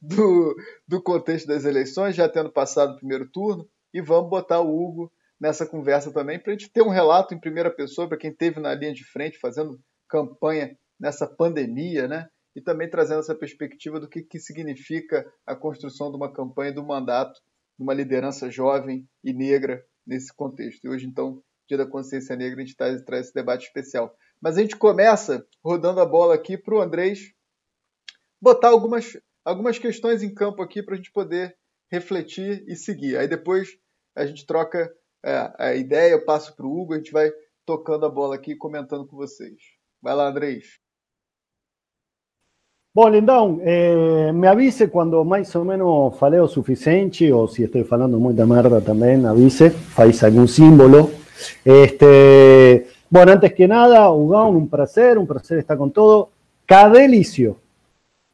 do, 0.00 0.56
do 0.88 1.02
contexto 1.02 1.46
das 1.46 1.64
eleições, 1.64 2.16
já 2.16 2.28
tendo 2.28 2.50
passado 2.50 2.94
o 2.94 2.96
primeiro 2.96 3.28
turno, 3.30 3.68
e 3.92 4.00
vamos 4.00 4.30
botar 4.30 4.60
o 4.60 4.74
Hugo 4.74 5.12
nessa 5.40 5.66
conversa 5.66 6.12
também, 6.12 6.38
para 6.38 6.52
a 6.52 6.56
gente 6.56 6.70
ter 6.70 6.82
um 6.82 6.88
relato 6.88 7.34
em 7.34 7.40
primeira 7.40 7.70
pessoa, 7.70 8.08
para 8.08 8.16
quem 8.16 8.30
esteve 8.30 8.60
na 8.60 8.74
linha 8.74 8.94
de 8.94 9.04
frente 9.04 9.38
fazendo 9.38 9.78
campanha 10.08 10.76
nessa 11.00 11.26
pandemia, 11.26 12.06
né? 12.06 12.28
E 12.54 12.60
também 12.60 12.88
trazendo 12.88 13.20
essa 13.20 13.34
perspectiva 13.34 13.98
do 13.98 14.08
que, 14.08 14.22
que 14.22 14.38
significa 14.38 15.26
a 15.44 15.56
construção 15.56 16.10
de 16.10 16.16
uma 16.16 16.32
campanha, 16.32 16.72
do 16.72 16.86
mandato, 16.86 17.32
de 17.76 17.82
uma 17.82 17.92
liderança 17.92 18.50
jovem 18.50 19.08
e 19.24 19.32
negra 19.32 19.82
nesse 20.06 20.32
contexto. 20.32 20.84
E 20.84 20.88
hoje, 20.88 21.06
então, 21.06 21.42
Dia 21.72 21.78
da 21.78 21.90
Consciência 21.90 22.36
Negra, 22.36 22.60
a 22.60 22.64
gente 22.66 22.76
traz, 22.76 23.00
traz 23.00 23.26
esse 23.26 23.34
debate 23.34 23.64
especial. 23.64 24.14
Mas 24.38 24.58
a 24.58 24.60
gente 24.60 24.76
começa 24.76 25.42
rodando 25.64 26.00
a 26.00 26.04
bola 26.04 26.34
aqui 26.34 26.58
para 26.58 26.74
o 26.74 26.82
Andrés 26.82 27.32
botar 28.38 28.68
algumas, 28.68 29.16
algumas 29.42 29.78
questões 29.78 30.22
em 30.22 30.34
campo 30.34 30.60
aqui 30.60 30.82
para 30.82 30.92
a 30.92 30.96
gente 30.98 31.10
poder 31.10 31.56
refletir 31.90 32.62
e 32.68 32.76
seguir. 32.76 33.16
Aí 33.16 33.26
depois 33.26 33.70
a 34.14 34.26
gente 34.26 34.44
troca 34.44 34.92
é, 35.24 35.52
a 35.58 35.74
ideia, 35.74 36.12
eu 36.12 36.26
passo 36.26 36.54
para 36.54 36.66
o 36.66 36.78
Hugo, 36.78 36.92
a 36.92 36.98
gente 36.98 37.10
vai 37.10 37.32
tocando 37.64 38.04
a 38.04 38.10
bola 38.10 38.34
aqui 38.34 38.52
e 38.52 38.58
comentando 38.58 39.06
com 39.06 39.16
vocês. 39.16 39.56
Vai 40.02 40.14
lá, 40.14 40.28
Andrés. 40.28 40.78
Bom, 42.94 43.08
Lindão, 43.08 43.60
eh, 43.62 44.30
me 44.34 44.46
avise 44.46 44.88
cuando 44.88 45.24
más 45.24 45.54
o 45.54 45.64
menos 45.64 46.18
faleo 46.18 46.46
suficiente 46.46 47.32
o 47.32 47.48
si 47.48 47.62
estoy 47.62 47.84
falando 47.84 48.18
mucha 48.18 48.44
merda 48.44 48.82
también, 48.82 49.24
avise, 49.24 49.70
faz 49.70 50.22
algún 50.22 50.46
símbolo. 50.46 51.21
Este, 51.64 52.88
bueno, 53.10 53.32
antes 53.32 53.52
que 53.52 53.68
nada, 53.68 54.10
Ugón, 54.10 54.56
un 54.56 54.68
placer, 54.68 55.18
un 55.18 55.26
placer 55.26 55.58
estar 55.58 55.76
con 55.76 55.90
todo. 55.90 56.30
Cadelicio. 56.66 57.56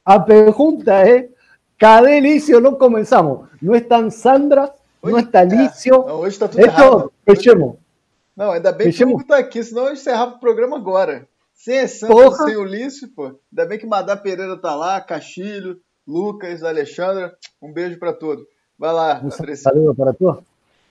A 0.05 0.25
pregunta 0.25 1.03
es, 1.05 1.25
eh, 1.25 1.31
Cadelicio, 1.77 2.61
no 2.61 2.79
comenzamos. 2.79 3.49
No 3.61 3.75
están 3.75 4.11
Sandra, 4.11 4.73
no 5.03 5.19
está 5.19 5.45
Licio. 5.45 6.05
Não, 6.07 6.17
hoje 6.21 6.29
está 6.29 6.49
tudo 6.49 6.61
errado. 6.61 7.13
Fechemos. 7.25 7.77
Não, 8.37 8.53
ainda 8.53 8.73
bem 8.73 8.87
fechemos. 8.87 9.15
que 9.15 9.21
o 9.21 9.23
está 9.23 9.39
aqui, 9.39 9.63
senão 9.63 9.87
eu 9.87 9.93
encerrava 9.93 10.37
o 10.37 10.41
programa 10.41 10.77
agora. 10.77 11.27
Sem 11.53 11.87
Santos, 11.89 12.37
sem 12.39 12.57
Ulisses, 12.57 13.09
pô. 13.09 13.39
Ainda 13.51 13.67
bem 13.67 13.79
que 13.79 13.87
Madá 13.87 14.17
Pereira 14.17 14.57
tá 14.57 14.77
lá, 14.77 15.01
Castilho, 15.01 15.81
Lucas, 16.07 16.63
Alexandra. 16.63 17.37
Um 17.61 17.73
beijo 17.73 17.99
para 17.99 18.13
todos. 18.13 18.45
Vai 18.79 18.93
lá, 18.93 19.21
Un 19.25 19.31
saludo 19.57 19.95
para 19.95 20.13
todos. 20.13 20.45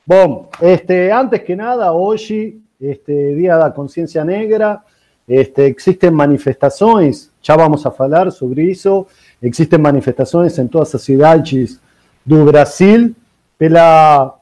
Bom, 0.07 0.47
este, 0.61 1.11
antes 1.11 1.41
que 1.41 1.53
nada, 1.53 1.91
hoje, 1.91 2.55
este, 2.79 3.35
Día 3.35 3.57
da 3.57 3.71
Consciência 3.71 4.23
Negra, 4.23 4.81
este, 5.27 5.65
existen 5.65 6.11
manifestações, 6.11 7.29
já 7.41 7.57
vamos 7.57 7.85
a 7.85 7.91
falar 7.91 8.31
sobre 8.31 8.71
isso, 8.71 9.05
existem 9.41 9.77
manifestações 9.77 10.57
em 10.59 10.67
todas 10.69 10.95
as 10.95 11.01
cidades 11.01 11.81
do 12.23 12.45
Brasil 12.45 13.13
pela, 13.57 14.33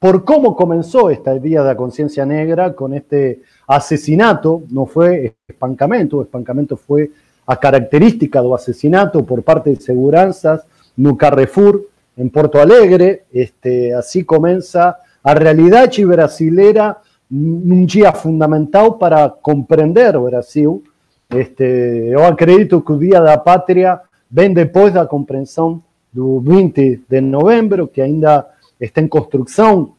por 0.00 0.24
cómo 0.24 0.56
comenzó 0.56 1.08
este 1.08 1.38
Día 1.38 1.62
de 1.62 1.68
la 1.68 1.76
Conciencia 1.76 2.26
Negra 2.26 2.74
con 2.74 2.92
este 2.92 3.42
asesinato, 3.68 4.64
no 4.70 4.86
fue 4.86 5.36
espancamento, 5.46 6.18
o 6.18 6.76
fue 6.76 7.12
a 7.46 7.56
característica 7.56 8.42
do 8.42 8.52
asesinato 8.56 9.24
por 9.24 9.44
parte 9.44 9.70
de 9.70 9.80
seguranças 9.80 10.66
no 10.96 11.16
Carrefour, 11.16 11.86
en 12.20 12.28
Porto 12.28 12.60
Alegre, 12.60 13.24
este, 13.32 13.94
así 13.94 14.24
comienza 14.24 14.98
a 15.24 15.32
realidade 15.32 16.04
brasileira 16.04 16.98
num 17.30 17.86
dia 17.86 18.12
fundamental 18.12 18.98
para 18.98 19.30
compreender 19.30 20.16
o 20.16 20.24
Brasil. 20.24 20.84
Este, 21.30 21.64
eu 22.10 22.22
acredito 22.26 22.82
que 22.82 22.92
o 22.92 22.98
Dia 22.98 23.20
da 23.20 23.38
Pátria 23.38 24.00
vem 24.30 24.52
depois 24.52 24.92
da 24.92 25.06
compreensão 25.06 25.82
do 26.12 26.40
20 26.40 27.04
de 27.08 27.20
novembro, 27.22 27.88
que 27.88 28.02
ainda 28.02 28.46
está 28.78 29.00
em 29.00 29.08
construção 29.08 29.94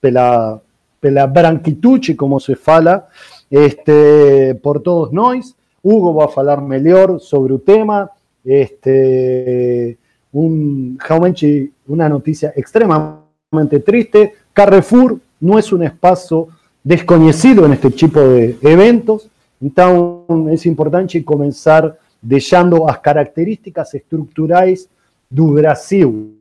pela, 0.00 0.60
pela 1.00 1.26
branquitude, 1.26 2.14
como 2.14 2.40
se 2.40 2.56
fala, 2.56 3.06
este, 3.48 4.54
por 4.60 4.80
todos 4.80 5.12
nós. 5.12 5.54
Hugo 5.84 6.14
vai 6.14 6.28
falar 6.28 6.60
melhor 6.60 7.20
sobre 7.20 7.52
o 7.52 7.60
tema. 7.60 8.10
Este, 8.44 9.96
um, 10.32 10.96
realmente 11.00 11.72
uma 11.86 12.08
notícia 12.08 12.52
extremamente 12.56 13.80
triste. 13.84 14.34
Carrefour 14.54 15.18
não 15.40 15.58
é 15.58 15.62
um 15.72 15.82
espaço 15.82 16.48
desconhecido 16.84 17.66
neste 17.68 17.90
tipo 17.90 18.18
de 18.18 18.56
eventos, 18.62 19.28
então 19.60 20.24
é 20.50 20.68
importante 20.68 21.20
começar 21.22 21.96
deixando 22.22 22.88
as 22.88 22.98
características 22.98 23.94
estruturais 23.94 24.88
do 25.30 25.52
Brasil 25.52 26.34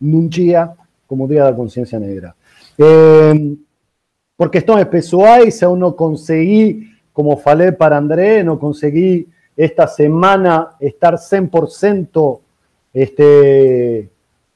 num 0.00 0.26
dia 0.26 0.70
como 1.06 1.28
Día 1.28 1.44
da 1.44 1.52
Consciência 1.52 1.98
Negra. 1.98 2.34
Eh, 2.78 3.56
por 4.36 4.50
questões 4.50 4.84
pessoais, 4.86 5.60
eu 5.60 5.76
não 5.76 5.92
consegui, 5.92 6.88
como 7.12 7.36
falei 7.36 7.70
para 7.70 7.98
André, 7.98 8.42
não 8.42 8.56
consegui 8.56 9.28
esta 9.56 9.86
semana 9.86 10.70
estar 10.80 11.14
100% 11.14 12.40
este, 12.92 14.08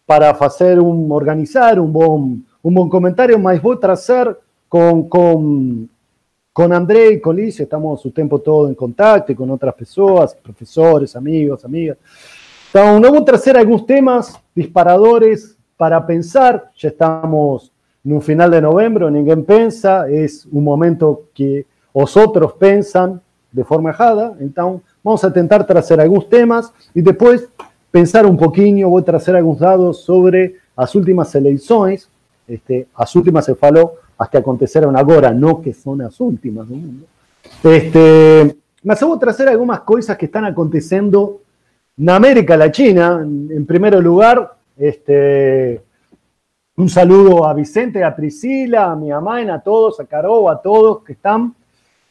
para 0.05 0.31
hacer 0.31 0.79
un, 0.81 1.11
organizar 1.11 1.81
un 1.81 1.93
buen, 1.93 2.47
un 2.63 2.75
buen 2.75 2.89
comentario, 2.89 3.39
mas 3.39 3.61
voy 3.61 3.77
a 3.77 3.81
trazer 3.81 4.39
con, 4.69 5.09
con, 5.09 5.89
con 6.53 6.73
André 6.73 7.13
y 7.13 7.21
con 7.21 7.37
Licio, 7.37 7.65
estamos 7.65 8.01
su 8.01 8.11
tiempo 8.11 8.39
todo 8.39 8.69
en 8.69 8.75
contacto 8.75 9.35
con 9.35 9.51
otras 9.51 9.75
personas, 9.75 10.35
profesores, 10.35 11.15
amigos, 11.17 11.65
amigas. 11.65 11.99
Então, 12.69 13.01
vamos 13.01 13.25
trazer 13.25 13.57
algunos 13.57 13.87
temas 13.87 14.39
disparadores 14.55 15.57
para 15.79 16.05
pensar. 16.05 16.71
Ya 16.77 16.91
estamos 16.91 17.73
en 18.05 18.13
un 18.13 18.21
final 18.21 18.51
de 18.51 18.61
noviembre, 18.61 19.11
ninguém 19.11 19.43
pensa, 19.43 20.11
es 20.11 20.47
un 20.53 20.63
momento 20.63 21.25
que 21.33 21.65
os 21.91 22.15
outros 22.17 22.53
pensan 22.53 23.21
de 23.51 23.65
forma 23.65 23.91
errada. 23.91 24.37
Entonces, 24.41 24.83
vamos 25.03 25.25
a 25.25 25.33
tentar 25.33 25.67
trazer 25.67 26.01
algunos 26.01 26.29
temas 26.29 26.71
y 26.95 27.01
después 27.01 27.49
pensar 27.97 28.27
un 28.27 28.37
poquinho, 28.37 28.91
voy 28.91 29.01
a 29.01 29.05
trazer 29.07 29.35
algunos 29.37 29.59
dados 29.59 30.03
sobre 30.03 30.57
las 30.77 30.95
últimas 30.95 31.35
eleições. 31.35 32.07
Este, 32.47 32.89
as 32.95 33.17
últimas 33.17 33.47
se 33.47 33.55
falou 33.55 33.99
as 34.19 34.29
que 34.29 34.37
aconteceram 34.37 34.95
agora, 34.95 35.35
que 35.63 35.73
son 35.73 35.97
las 35.97 36.21
últimas 36.21 36.69
do 36.69 36.77
mundo. 36.77 37.07
Este, 37.65 38.55
mas 38.85 39.01
eu 39.01 39.09
vou 39.09 39.17
trazer 39.17 39.49
algunas 39.49 39.81
cosas 39.81 40.15
que 40.19 40.27
están 40.27 40.45
acontecendo 40.45 41.41
en 41.97 42.11
América 42.11 42.55
Latina. 42.55 43.19
En 43.23 43.65
primer 43.65 43.95
lugar, 44.03 44.59
este, 44.77 45.81
un 46.77 46.91
saludo 46.91 47.47
a 47.47 47.55
Vicente, 47.55 48.05
a 48.05 48.15
Priscila, 48.15 48.93
a 48.93 48.95
mi 48.95 49.09
mamá, 49.09 49.41
a 49.41 49.59
todos, 49.59 49.99
a 50.01 50.05
Caro, 50.05 50.51
a 50.51 50.61
todos 50.61 51.03
que 51.03 51.15
están. 51.15 51.55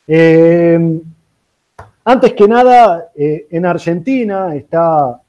Eh, 0.07 0.99
antes 2.05 2.33
que 2.33 2.47
nada, 2.47 3.11
eh, 3.15 3.45
en 3.51 3.65
Argentina 3.67 4.55
está 4.55 5.21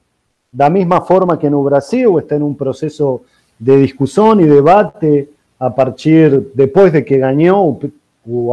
de 0.56 0.64
la 0.64 0.70
misma 0.70 1.02
forma 1.02 1.38
que 1.38 1.48
en 1.48 1.64
Brasil, 1.64 2.08
está 2.18 2.34
en 2.34 2.42
un 2.42 2.56
proceso 2.56 3.24
de 3.58 3.76
discusión 3.76 4.40
y 4.40 4.44
debate 4.44 5.28
a 5.58 5.74
partir, 5.74 6.50
después 6.54 6.94
de 6.94 7.04
que 7.04 7.18
ganó 7.18 7.78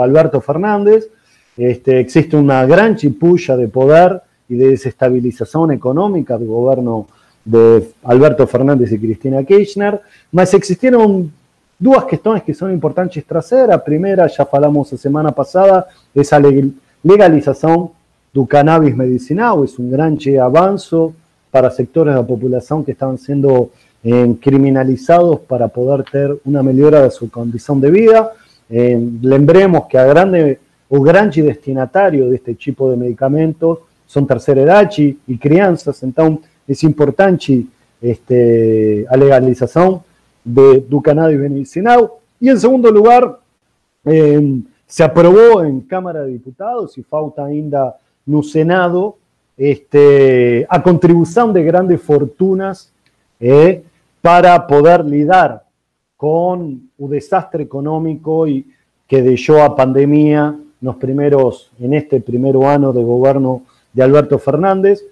Alberto 0.01 0.41
Fernández, 0.41 1.07
este, 1.55 2.01
existe 2.01 2.35
una 2.35 2.65
gran 2.65 2.97
chipulla 2.97 3.55
de 3.55 3.69
poder 3.69 4.21
y 4.49 4.55
de 4.55 4.71
desestabilización 4.71 5.71
económica 5.71 6.37
del 6.37 6.49
gobierno 6.49 7.07
de 7.45 7.91
Alberto 8.03 8.47
Fernández 8.47 8.91
y 8.91 8.99
Cristina 8.99 9.41
Kirchner, 9.45 10.01
mas 10.33 10.53
existieron 10.53 11.31
dos 11.79 12.03
cuestiones 12.03 12.43
que 12.43 12.53
son 12.53 12.73
importantes 12.73 13.25
trazer. 13.25 13.69
La 13.69 13.81
primera, 13.81 14.27
ya 14.27 14.45
hablamos 14.51 14.91
la 14.91 14.97
semana 14.97 15.31
pasada, 15.31 15.87
esa 16.13 16.37
legalización 17.01 17.91
del 18.33 18.45
cannabis 18.45 18.93
medicinal, 18.93 19.63
es 19.63 19.79
un 19.79 19.89
gran 19.89 20.17
avance 20.41 21.13
para 21.53 21.69
sectores 21.69 22.15
de 22.15 22.19
la 22.19 22.25
población 22.25 22.83
que 22.83 22.93
estaban 22.93 23.19
siendo 23.19 23.69
eh, 24.03 24.35
criminalizados 24.41 25.41
para 25.41 25.67
poder 25.67 26.03
tener 26.03 26.35
una 26.45 26.63
mejora 26.63 27.03
de 27.03 27.11
su 27.11 27.29
condición 27.29 27.79
de 27.79 27.91
vida. 27.91 28.31
Eh, 28.71 28.99
lembremos 29.21 29.85
que 29.87 29.99
a 29.99 30.05
grande 30.05 30.59
o 30.89 30.99
grande 31.01 31.43
destinatario 31.43 32.27
de 32.31 32.37
este 32.37 32.55
tipo 32.55 32.89
de 32.89 32.97
medicamentos 32.97 33.77
son 34.07 34.25
tercera 34.25 34.61
edad 34.63 34.89
y 34.97 35.37
crianzas, 35.37 36.01
entonces 36.01 36.49
es 36.67 36.83
importante 36.83 37.67
este, 38.01 39.05
legalización 39.15 40.01
de, 40.43 40.83
do 40.89 41.01
cannabis 41.01 41.37
medicinal. 41.37 42.09
Y 42.39 42.49
en 42.49 42.59
segundo 42.59 42.89
lugar, 42.89 43.39
eh, 44.05 44.59
se 44.87 45.03
aprobó 45.03 45.63
en 45.63 45.81
Cámara 45.81 46.23
de 46.23 46.31
Diputados 46.31 46.97
y 46.97 47.03
falta 47.03 47.45
ainda 47.45 47.95
no 48.25 48.41
Senado 48.41 49.17
este, 49.57 50.65
a 50.69 50.81
contribución 50.81 51.53
de 51.53 51.63
grandes 51.63 52.01
fortunas 52.01 52.91
eh, 53.39 53.83
para 54.21 54.65
poder 54.65 55.05
lidar 55.05 55.63
con 56.17 56.89
el 56.97 57.09
desastre 57.09 57.63
económico 57.63 58.47
y 58.47 58.65
que 59.07 59.21
dejó 59.21 59.61
a 59.61 59.75
pandemia 59.75 60.57
los 60.81 60.95
primeros, 60.95 61.71
en 61.79 61.93
este 61.93 62.19
primer 62.19 62.55
año 62.65 62.91
de 62.91 63.03
gobierno 63.03 63.63
de 63.93 64.03
Alberto 64.03 64.39
Fernández. 64.39 65.03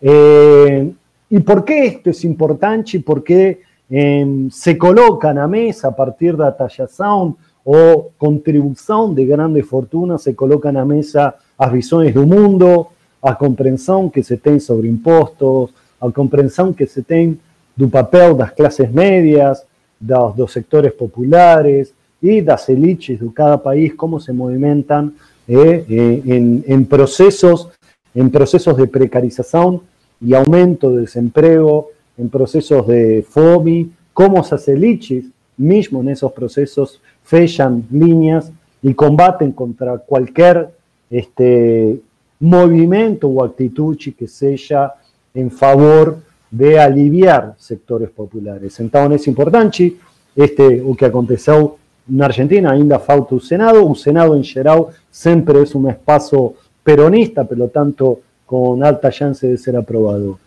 Eh, 0.00 0.92
¿Y 1.30 1.38
por 1.40 1.64
qué 1.64 1.86
esto 1.86 2.10
es 2.10 2.24
importante? 2.24 2.96
Y 2.96 3.00
por 3.00 3.22
qué 3.22 3.60
em, 3.90 4.50
se 4.50 4.78
coloca 4.78 5.32
la 5.34 5.46
mesa 5.46 5.88
a 5.88 5.96
partir 5.96 6.36
de 6.36 6.50
tallación 6.52 7.36
o 7.64 8.10
contribución 8.16 9.14
de 9.14 9.26
grandes 9.26 9.66
fortunas, 9.66 10.22
se 10.22 10.34
coloca 10.34 10.72
la 10.72 10.84
mesa 10.84 11.36
las 11.58 11.72
visiones 11.72 12.14
del 12.14 12.26
mundo, 12.26 12.92
a 13.22 13.36
comprensión 13.36 14.10
que 14.10 14.22
se 14.22 14.36
tiene 14.36 14.60
sobre 14.60 14.88
impuestos, 14.88 15.70
a 16.00 16.10
comprensión 16.10 16.74
que 16.74 16.86
se 16.86 17.02
tiene 17.02 17.36
del 17.74 17.88
papel 17.90 18.32
de 18.32 18.38
las 18.38 18.52
clases 18.52 18.92
medias, 18.92 19.64
de 19.98 20.14
los 20.36 20.52
sectores 20.52 20.92
populares 20.92 21.92
y 22.20 22.40
de 22.40 22.42
las 22.42 22.68
élites 22.68 23.20
de 23.20 23.32
cada 23.32 23.62
país, 23.62 23.94
cómo 23.94 24.20
se 24.20 24.32
movimentan 24.32 25.14
eh, 25.46 25.84
eh, 25.88 26.22
en, 26.64 26.86
procesos 26.86 27.70
de 28.14 28.86
precarización 28.86 29.82
y 30.20 30.34
aumento 30.34 30.90
de 30.90 31.02
desempleo, 31.02 31.88
en 32.16 32.28
procesos 32.28 32.86
de 32.86 33.24
FOMI, 33.28 33.90
cómo 34.12 34.44
lichis 34.66 35.26
mismo 35.56 36.00
en 36.00 36.08
esos 36.08 36.32
procesos 36.32 37.00
fechan 37.22 37.84
líneas 37.90 38.50
y 38.82 38.94
combaten 38.94 39.52
contra 39.52 39.98
cualquier 39.98 40.70
este, 41.10 42.00
movimiento 42.40 43.28
o 43.28 43.44
actitud 43.44 43.96
que 44.16 44.28
sea 44.28 44.94
en 45.34 45.50
favor 45.50 46.18
de 46.50 46.78
aliviar 46.78 47.54
sectores 47.58 48.10
populares. 48.10 48.78
Entonces 48.80 49.22
es 49.22 49.28
importante 49.28 49.96
este, 50.34 50.78
lo 50.78 50.94
que 50.94 51.06
aconteció 51.06 51.76
en 52.10 52.22
Argentina, 52.22 52.70
ainda 52.70 52.98
falta 52.98 53.34
un 53.34 53.40
Senado, 53.40 53.84
un 53.84 53.96
Senado 53.96 54.34
en 54.34 54.44
geral 54.44 54.86
siempre 55.10 55.62
es 55.62 55.74
un 55.74 55.90
espacio 55.90 56.54
peronista, 56.82 57.44
pero 57.44 57.68
tanto 57.68 58.20
con 58.46 58.82
alta 58.82 59.10
chance 59.10 59.46
de 59.46 59.58
ser 59.58 59.76
aprobado. 59.76 60.38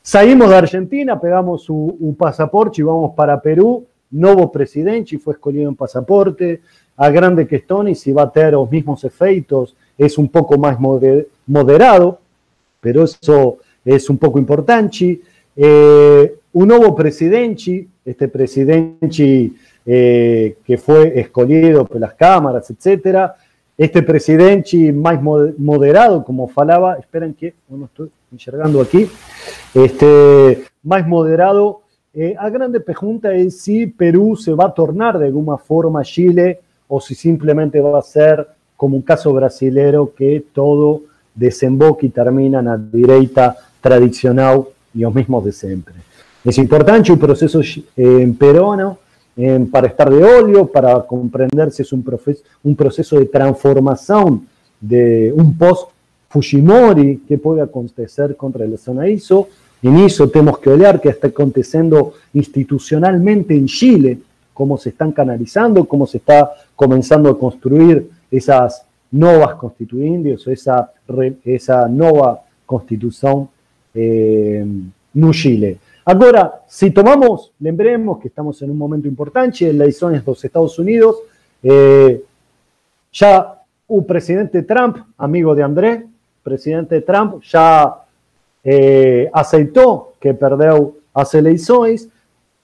Salimos 0.00 0.48
de 0.48 0.56
Argentina, 0.56 1.20
pegamos 1.20 1.68
un 1.68 2.16
pasaporte 2.18 2.80
y 2.80 2.84
vamos 2.84 3.12
para 3.14 3.38
Perú. 3.38 3.84
Nuevo 4.10 4.50
presidente 4.50 5.18
fue 5.18 5.34
escogido 5.34 5.68
en 5.68 5.76
pasaporte. 5.76 6.62
A 6.96 7.10
grande 7.10 7.46
y 7.88 7.94
si 7.94 8.10
va 8.10 8.22
a 8.22 8.32
tener 8.32 8.54
los 8.54 8.70
mismos 8.70 9.04
efectos, 9.04 9.76
es 9.98 10.16
un 10.16 10.28
poco 10.28 10.56
más 10.56 10.78
moderado, 11.46 12.20
pero 12.80 13.04
eso 13.04 13.58
es 13.84 14.08
un 14.08 14.16
poco 14.16 14.38
importante. 14.38 15.20
Eh, 15.56 16.34
un 16.52 16.68
nuevo 16.68 16.94
presidente, 16.94 17.86
este 18.04 18.28
presidente 18.28 19.50
eh, 19.84 20.56
que 20.64 20.78
fue 20.78 21.18
escogido 21.20 21.84
por 21.84 22.00
las 22.00 22.14
cámaras, 22.14 22.70
etcétera, 22.70 23.34
este 23.76 24.02
presidente 24.02 24.92
más 24.92 25.20
moderado, 25.22 26.24
como 26.24 26.48
falaba, 26.48 26.94
esperen 26.94 27.34
que 27.34 27.54
no 27.68 27.84
estoy 27.84 28.10
enxergando 28.32 28.80
aquí, 28.80 29.08
este, 29.74 30.64
más 30.82 31.06
moderado, 31.06 31.82
eh, 32.12 32.34
a 32.36 32.48
grande 32.50 32.80
pregunta 32.80 33.32
es 33.32 33.60
si 33.60 33.86
Perú 33.86 34.34
se 34.34 34.52
va 34.52 34.66
a 34.66 34.74
tornar 34.74 35.18
de 35.18 35.26
alguna 35.26 35.56
forma 35.58 36.02
Chile 36.02 36.60
o 36.88 37.00
si 37.00 37.14
simplemente 37.14 37.80
va 37.80 37.98
a 37.98 38.02
ser 38.02 38.48
como 38.78 38.94
un 38.94 39.02
caso 39.02 39.32
brasilero 39.32 40.14
que 40.16 40.44
todo 40.52 41.02
desemboca 41.34 42.06
y 42.06 42.10
termina 42.10 42.60
en 42.60 42.66
la 42.66 42.78
derecha 42.78 43.56
tradicional 43.80 44.66
y 44.94 45.00
los 45.00 45.12
mismos 45.12 45.44
de 45.44 45.50
siempre. 45.50 45.94
Es 46.44 46.58
importante 46.58 47.10
un 47.10 47.18
proceso 47.18 47.60
eh, 47.96 48.34
peruano 48.38 48.98
para 49.70 49.88
estar 49.88 50.10
de 50.10 50.22
óleo, 50.22 50.66
para 50.66 51.00
comprender 51.02 51.72
si 51.72 51.82
es 51.82 51.92
un, 51.92 52.04
un 52.62 52.76
proceso 52.76 53.18
de 53.18 53.26
transformación 53.26 54.46
de 54.80 55.32
un 55.34 55.58
post-Fujimori 55.58 57.22
que 57.26 57.36
puede 57.38 57.62
acontecer 57.62 58.36
con 58.36 58.52
relación 58.52 59.00
a 59.00 59.08
eso. 59.08 59.48
En 59.82 59.96
eso 59.98 60.28
tenemos 60.28 60.58
que 60.58 60.70
olhar 60.70 61.00
que 61.00 61.08
está 61.08 61.28
aconteciendo 61.28 62.14
institucionalmente 62.32 63.54
en 63.54 63.66
Chile, 63.66 64.18
cómo 64.54 64.78
se 64.78 64.90
están 64.90 65.10
canalizando, 65.10 65.84
cómo 65.84 66.06
se 66.06 66.18
está 66.18 66.50
comenzando 66.76 67.28
a 67.28 67.38
construir 67.38 68.08
esas 68.30 68.84
nuevas 69.10 69.54
constituyentes, 69.54 70.46
esa, 70.46 70.92
esa 71.44 71.88
nueva 71.88 72.42
constitución 72.66 73.48
eh, 73.94 74.60
en 74.60 75.30
Chile. 75.32 75.78
Ahora, 76.04 76.62
si 76.66 76.90
tomamos, 76.90 77.52
lembremos 77.58 78.18
que 78.18 78.28
estamos 78.28 78.60
en 78.62 78.70
un 78.70 78.78
momento 78.78 79.08
importante, 79.08 79.68
elecciones 79.68 80.24
de 80.24 80.30
los 80.30 80.44
Estados 80.44 80.78
Unidos, 80.78 81.16
eh, 81.62 82.22
ya 83.12 83.62
un 83.88 84.06
presidente 84.06 84.62
Trump, 84.62 84.98
amigo 85.16 85.54
de 85.54 85.62
André, 85.62 86.06
presidente 86.42 87.00
Trump 87.02 87.42
ya 87.42 87.94
eh, 88.62 89.30
que 90.20 90.34
perdió 90.34 90.94
las 91.14 91.34
elecciones 91.34 92.08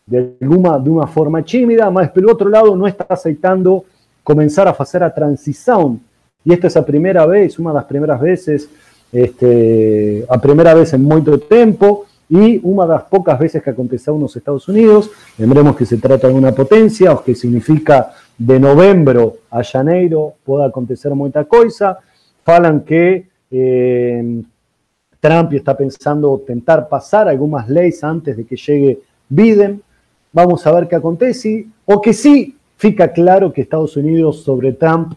de, 0.06 0.36
alguna, 0.40 0.78
de 0.78 0.90
una 0.90 1.06
forma 1.06 1.42
tímida, 1.42 1.90
mas 1.90 2.10
por 2.10 2.30
otro 2.30 2.48
lado 2.48 2.76
no 2.76 2.86
está 2.86 3.06
aceptando 3.08 3.84
comenzar 4.24 4.66
a 4.66 4.72
hacer 4.72 5.02
la 5.02 5.14
transición. 5.14 6.00
Y 6.44 6.52
esta 6.52 6.66
es 6.66 6.74
la 6.74 6.84
primera 6.84 7.24
vez, 7.26 7.58
una 7.58 7.70
de 7.70 7.76
las 7.76 7.84
primeras 7.84 8.20
veces 8.20 8.68
este, 9.12 10.26
a 10.28 10.38
primeira 10.38 10.74
vez 10.74 10.92
em 10.92 10.98
muito 10.98 11.38
tempo 11.38 12.04
e 12.28 12.60
uma 12.64 12.84
das 12.84 13.04
poucas 13.04 13.38
vezes 13.38 13.62
que 13.62 13.70
aconteceu 13.70 14.18
nos 14.18 14.34
Estados 14.34 14.66
Unidos. 14.66 15.08
Lembremos 15.38 15.76
que 15.76 15.86
se 15.86 15.98
trata 15.98 16.26
de 16.28 16.34
uma 16.34 16.52
potência, 16.52 17.12
o 17.12 17.18
que 17.18 17.34
significa 17.34 18.10
de 18.36 18.58
novembro 18.58 19.38
a 19.50 19.62
janeiro 19.62 20.32
pode 20.44 20.66
acontecer 20.66 21.14
muita 21.14 21.44
coisa. 21.44 21.96
Falam 22.44 22.80
que 22.80 23.26
eh, 23.52 24.42
Trump 25.20 25.52
está 25.52 25.76
pensando 25.76 26.42
tentar 26.44 26.88
pasar 26.88 27.28
algumas 27.28 27.68
leis 27.68 28.02
antes 28.02 28.36
de 28.36 28.44
que 28.44 28.56
llegue 28.56 28.98
Biden. 29.28 29.80
Vamos 30.32 30.66
a 30.66 30.72
ver 30.72 30.88
qué 30.88 30.96
acontece. 30.96 31.68
O 31.86 32.00
que 32.00 32.12
sí 32.12 32.56
fica 32.76 33.12
claro 33.12 33.52
que 33.52 33.62
Estados 33.62 33.96
Unidos 33.96 34.42
sobre 34.42 34.72
Trump 34.72 35.14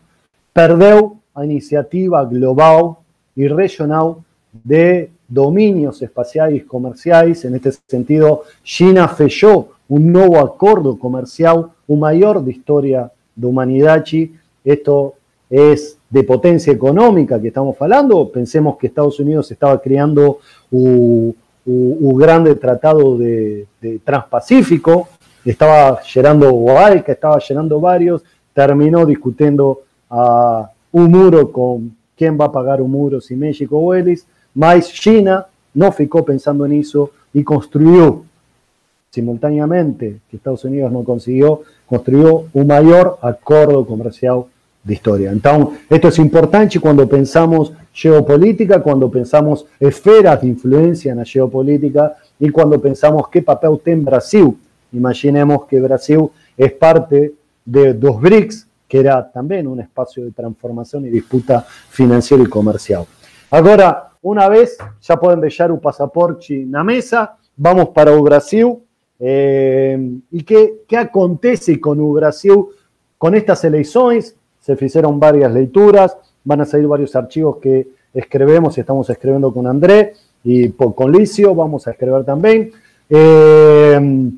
perdeu 0.53 1.17
a 1.33 1.45
iniciativa 1.45 2.25
global 2.25 2.97
y 3.35 3.47
regional 3.47 4.15
de 4.51 5.11
dominios 5.27 6.01
espaciales 6.01 6.63
comerciales. 6.65 7.45
En 7.45 7.55
este 7.55 7.73
sentido, 7.87 8.43
China 8.63 9.07
fechó 9.07 9.69
un 9.89 10.11
nuevo 10.11 10.39
acuerdo 10.39 10.97
comercial, 10.97 11.67
un 11.87 11.99
mayor 11.99 12.43
de 12.43 12.51
historia 12.51 13.11
de 13.35 13.47
humanidad. 13.47 14.03
Esto 14.63 15.13
es 15.49 15.97
de 16.09 16.23
potencia 16.23 16.73
económica 16.73 17.39
que 17.39 17.49
estamos 17.49 17.75
hablando. 17.79 18.29
Pensemos 18.29 18.77
que 18.77 18.87
Estados 18.87 19.19
Unidos 19.19 19.51
estaba 19.51 19.79
creando 19.81 20.39
un, 20.71 21.35
grande 21.65 22.55
tratado 22.55 23.17
de, 23.17 23.67
Transpacífico, 24.03 25.07
estaba 25.51 26.01
llenando 26.01 26.65
que 27.05 27.11
estaba 27.11 27.39
llenando 27.39 27.79
varios, 27.79 28.23
terminó 28.53 29.05
discutiendo 29.05 29.81
a 30.09 30.69
un 30.91 31.11
muro 31.11 31.51
con 31.51 31.95
quién 32.15 32.37
va 32.39 32.45
a 32.45 32.51
pagar 32.51 32.81
un 32.81 32.91
muro 32.91 33.21
si 33.21 33.35
México 33.35 33.77
o 33.77 33.93
Ellis, 33.93 34.25
más 34.55 34.91
China 34.91 35.45
no 35.73 35.91
ficó 35.91 36.25
pensando 36.25 36.65
en 36.65 36.73
eso 36.73 37.11
y 37.33 37.43
construyó 37.43 38.23
simultáneamente, 39.09 40.19
que 40.29 40.37
Estados 40.37 40.63
Unidos 40.65 40.91
no 40.91 41.03
consiguió, 41.03 41.61
construyó 41.85 42.45
un 42.53 42.67
mayor 42.67 43.17
acuerdo 43.21 43.85
comercial 43.85 44.45
de 44.83 44.93
historia. 44.93 45.31
Entonces, 45.31 45.79
esto 45.89 46.07
es 46.07 46.19
importante 46.19 46.79
cuando 46.79 47.07
pensamos 47.07 47.73
geopolítica, 47.93 48.81
cuando 48.81 49.09
pensamos 49.09 49.65
esferas 49.79 50.41
de 50.41 50.47
influencia 50.47 51.11
en 51.11 51.17
la 51.19 51.25
geopolítica 51.25 52.15
y 52.39 52.49
cuando 52.49 52.79
pensamos 52.79 53.27
qué 53.29 53.41
papel 53.41 53.79
tiene 53.83 54.03
Brasil. 54.03 54.55
Imaginemos 54.91 55.65
que 55.65 55.79
Brasil 55.79 56.29
es 56.55 56.73
parte 56.73 57.33
de 57.65 57.93
dos 57.93 58.19
BRICS, 58.21 58.67
que 58.87 58.99
era 58.99 59.29
también 59.31 59.67
un 59.67 59.79
espacio 59.79 60.23
de 60.23 60.31
transformación 60.31 61.05
y 61.05 61.09
disputa 61.09 61.65
financiera 61.89 62.43
y 62.43 62.47
comercial. 62.47 63.05
Ahora, 63.51 64.11
una 64.21 64.47
vez 64.47 64.77
ya 65.01 65.17
pueden 65.17 65.41
dejar 65.41 65.71
un 65.71 65.79
pasaporte 65.79 66.65
la 66.69 66.83
mesa, 66.83 67.37
vamos 67.55 67.89
para 67.89 68.11
o 68.11 68.21
Brasil. 68.21 68.75
Eh, 69.19 70.19
¿Y 70.31 70.43
qué, 70.43 70.83
qué 70.87 70.97
acontece 70.97 71.79
con 71.79 71.99
o 71.99 72.11
Brasil 72.13 72.65
con 73.17 73.35
estas 73.35 73.63
elecciones? 73.63 74.35
se 74.75 74.85
hicieron 74.85 75.17
varias 75.17 75.53
lecturas, 75.53 76.17
van 76.43 76.61
a 76.61 76.65
salir 76.65 76.87
varios 76.87 77.15
archivos 77.15 77.57
que 77.57 77.87
escribimos 78.13 78.77
y 78.77 78.81
estamos 78.81 79.09
escribiendo 79.09 79.53
con 79.53 79.65
André 79.65 80.13
y 80.43 80.69
con 80.71 81.11
Licio, 81.11 81.55
vamos 81.55 81.87
a 81.87 81.91
escribir 81.91 82.25
también. 82.25 82.71
Eh, 83.09 84.31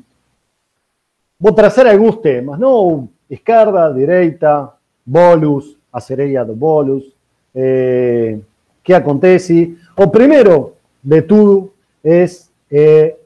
voy 1.40 1.52
a 1.52 1.54
trazer 1.54 1.88
algunos 1.88 2.20
temas, 2.20 2.58
¿no? 2.58 3.08
Izquierda, 3.28 3.90
derecha, 3.92 4.70
bolus, 5.04 5.76
a 5.90 6.00
sereia 6.00 6.44
do 6.44 6.54
bolus, 6.54 7.12
eh, 7.54 8.40
¿qué 8.82 8.94
acontece? 8.94 9.74
O 9.96 10.12
primero 10.12 10.74
de 11.02 11.22
todo 11.22 11.70
es, 12.02 12.50
eh, 12.70 13.18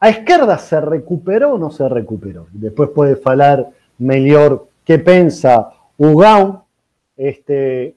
¿a 0.00 0.10
izquierda 0.10 0.58
se 0.58 0.80
recuperó 0.80 1.54
o 1.54 1.58
no 1.58 1.70
se 1.70 1.88
recuperó? 1.88 2.46
Después 2.52 2.90
puede 2.90 3.18
hablar 3.24 3.70
mejor 3.98 4.66
qué 4.84 4.98
piensa 4.98 5.70
Ugão, 5.96 6.64
este 7.16 7.94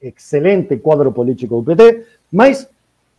excelente 0.00 0.80
quadro 0.80 1.12
político 1.12 1.56
do 1.56 1.64
PT, 1.64 2.04
mas 2.32 2.68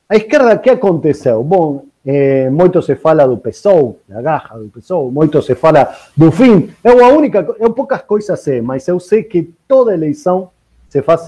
a 0.09 0.15
esquerda 0.15 0.61
que 0.61 0.69
aconteceu? 0.69 1.43
Bom, 1.43 1.85
eh, 2.09 2.49
moito 2.49 2.81
se 2.81 2.95
fala 2.95 3.27
do 3.27 3.37
PSOL, 3.37 3.99
da 4.07 4.21
garra 4.21 4.57
do 4.57 4.69
PSOL, 4.69 5.11
moito 5.11 5.41
se 5.41 5.55
fala 5.55 5.93
do 6.15 6.31
fim. 6.31 6.69
Eu 6.81 7.03
a 7.03 7.09
única, 7.09 7.45
eu 7.59 7.73
poucas 7.73 8.01
coisas 8.03 8.39
sei, 8.39 8.61
mas 8.61 8.87
eu 8.87 8.97
sei 8.97 9.23
que 9.23 9.53
toda 9.67 9.93
eleição 9.93 10.49
se 10.87 11.01
faz 11.01 11.25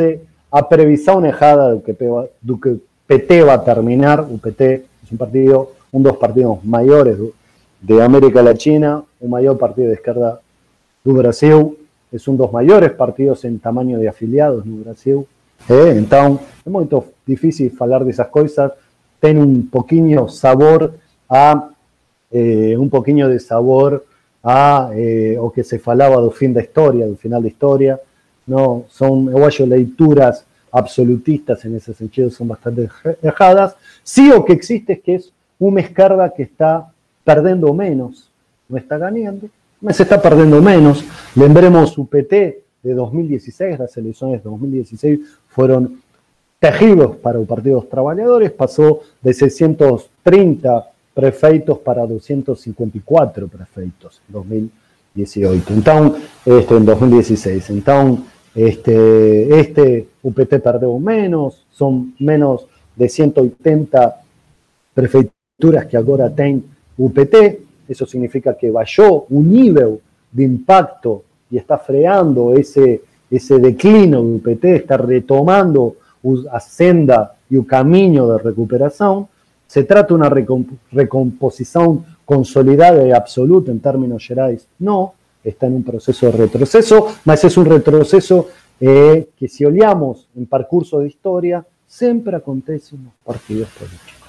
a 0.49 0.63
previsão 0.63 1.23
errada 1.25 1.75
do 1.75 1.81
que, 1.81 1.93
do 2.41 2.57
que 2.57 2.79
PT 3.05 3.43
vai 3.43 3.59
terminar. 3.59 4.21
O 4.21 4.37
PT 4.37 4.63
é 4.63 4.81
um 5.11 5.17
partido, 5.17 5.67
um 5.91 6.01
dos 6.01 6.15
partidos 6.15 6.59
maiores 6.63 7.17
do, 7.17 7.35
de 7.81 7.99
América 7.99 8.41
Latina, 8.41 9.03
o 9.19 9.27
maior 9.27 9.55
partido 9.57 9.87
de 9.87 9.95
esquerda 9.95 10.39
do 11.03 11.13
Brasil, 11.13 11.77
es 12.09 12.25
un 12.25 12.37
dos 12.37 12.53
mayores 12.53 12.91
partidos 12.93 13.43
en 13.43 13.59
tamaño 13.59 13.99
de 13.99 14.07
afiliados 14.07 14.65
en 14.65 14.81
Brasil. 14.81 15.27
Eh, 15.67 15.93
entonces, 15.97 16.47
es 16.65 16.71
muy 16.71 16.87
difícil 17.25 17.75
hablar 17.77 18.05
de 18.05 18.11
esas 18.11 18.27
Tiene 19.19 19.41
un 19.41 19.69
poquito 19.69 20.27
sabor 20.27 20.97
a 21.29 21.69
eh, 22.32 22.75
un 22.77 22.89
poquito 22.89 23.27
de 23.27 23.39
sabor 23.39 24.05
a 24.43 24.91
eh, 24.93 25.36
o 25.39 25.51
que 25.51 25.63
se 25.63 25.79
falaba 25.79 26.21
del 26.21 26.32
fin 26.32 26.53
de 26.53 26.62
historia, 26.62 27.05
del 27.05 27.17
final 27.17 27.41
de 27.41 27.49
historia. 27.49 27.99
No, 28.45 28.86
son, 28.89 29.32
leituras 29.67 30.45
absolutistas 30.71 31.65
en 31.65 31.75
ese 31.75 31.93
sentido 31.93 32.29
son 32.29 32.47
bastante 32.47 32.89
erradas. 33.21 33.75
Sí 34.03 34.32
o 34.32 34.45
que 34.45 34.53
existe 34.53 34.93
es 34.93 34.99
que 35.01 35.15
es 35.15 35.34
una 35.58 35.82
esquerda 35.82 36.34
que 36.34 36.43
está 36.43 36.91
perdiendo 37.23 37.73
menos, 37.73 38.29
no 38.67 38.77
está 38.77 38.97
ganando, 38.97 39.47
se 39.89 40.03
está 40.03 40.21
perdiendo 40.21 40.62
menos. 40.62 41.03
Lembremos 41.36 41.91
su 41.91 42.08
PT 42.08 42.63
de 42.82 42.93
2016, 42.93 43.77
las 43.77 43.97
elecciones 43.97 44.43
de 44.43 44.49
2016 44.49 45.19
fueron 45.47 46.01
terribles 46.59 47.15
para 47.21 47.39
los 47.39 47.47
partidos 47.47 47.87
trabajadores, 47.89 48.51
pasó 48.51 48.99
de 49.21 49.33
630 49.33 50.91
prefeitos 51.13 51.79
para 51.79 52.05
254 52.05 53.47
prefeitos 53.47 54.21
en 54.27 54.33
2018. 54.33 55.73
Entonces, 55.73 56.23
este, 56.45 56.75
en 56.75 56.85
2016. 56.85 57.69
Entonces, 57.69 58.25
este, 58.55 59.59
este 59.59 60.07
UPT 60.21 60.55
perdió 60.55 60.97
menos, 60.99 61.65
son 61.71 62.13
menos 62.19 62.67
de 62.95 63.07
180 63.07 64.21
prefeituras 64.93 65.85
que 65.85 65.97
ahora 65.97 66.29
tienen 66.29 66.65
UPT, 66.97 67.35
eso 67.87 68.05
significa 68.05 68.57
que 68.57 68.69
bajó 68.69 69.25
un 69.29 69.51
nivel 69.51 69.99
de 70.31 70.43
impacto 70.43 71.23
y 71.49 71.57
está 71.57 71.77
freando 71.77 72.53
ese, 72.55 73.01
ese 73.31 73.57
declino 73.59 74.21
del 74.21 74.35
UPT, 74.35 74.65
está 74.65 74.97
retomando 74.97 75.95
la 76.23 76.60
senda 76.60 77.36
y 77.49 77.55
un 77.55 77.65
camino 77.65 78.27
de 78.32 78.38
recuperación. 78.39 79.27
Se 79.67 79.84
trata 79.84 80.10
de 80.10 80.13
una 80.15 80.29
recomposición 80.91 82.05
consolidada 82.25 83.05
y 83.05 83.12
absoluta 83.12 83.71
en 83.71 83.79
términos 83.79 84.25
generales. 84.25 84.67
No, 84.79 85.13
está 85.43 85.67
en 85.67 85.75
un 85.75 85.84
proceso 85.84 86.25
de 86.27 86.32
retroceso, 86.34 87.08
mas 87.25 87.43
es 87.43 87.58
un 87.58 87.65
retroceso 87.65 88.47
eh, 88.79 89.29
que 89.38 89.47
si 89.47 89.65
olhamos 89.65 90.27
en 90.36 90.45
percurso 90.45 90.99
de 90.99 91.08
historia, 91.08 91.65
siempre 91.88 92.36
acontece 92.36 92.95
en 92.95 93.05
los 93.05 93.13
partidos 93.23 93.69
políticos. 93.69 94.19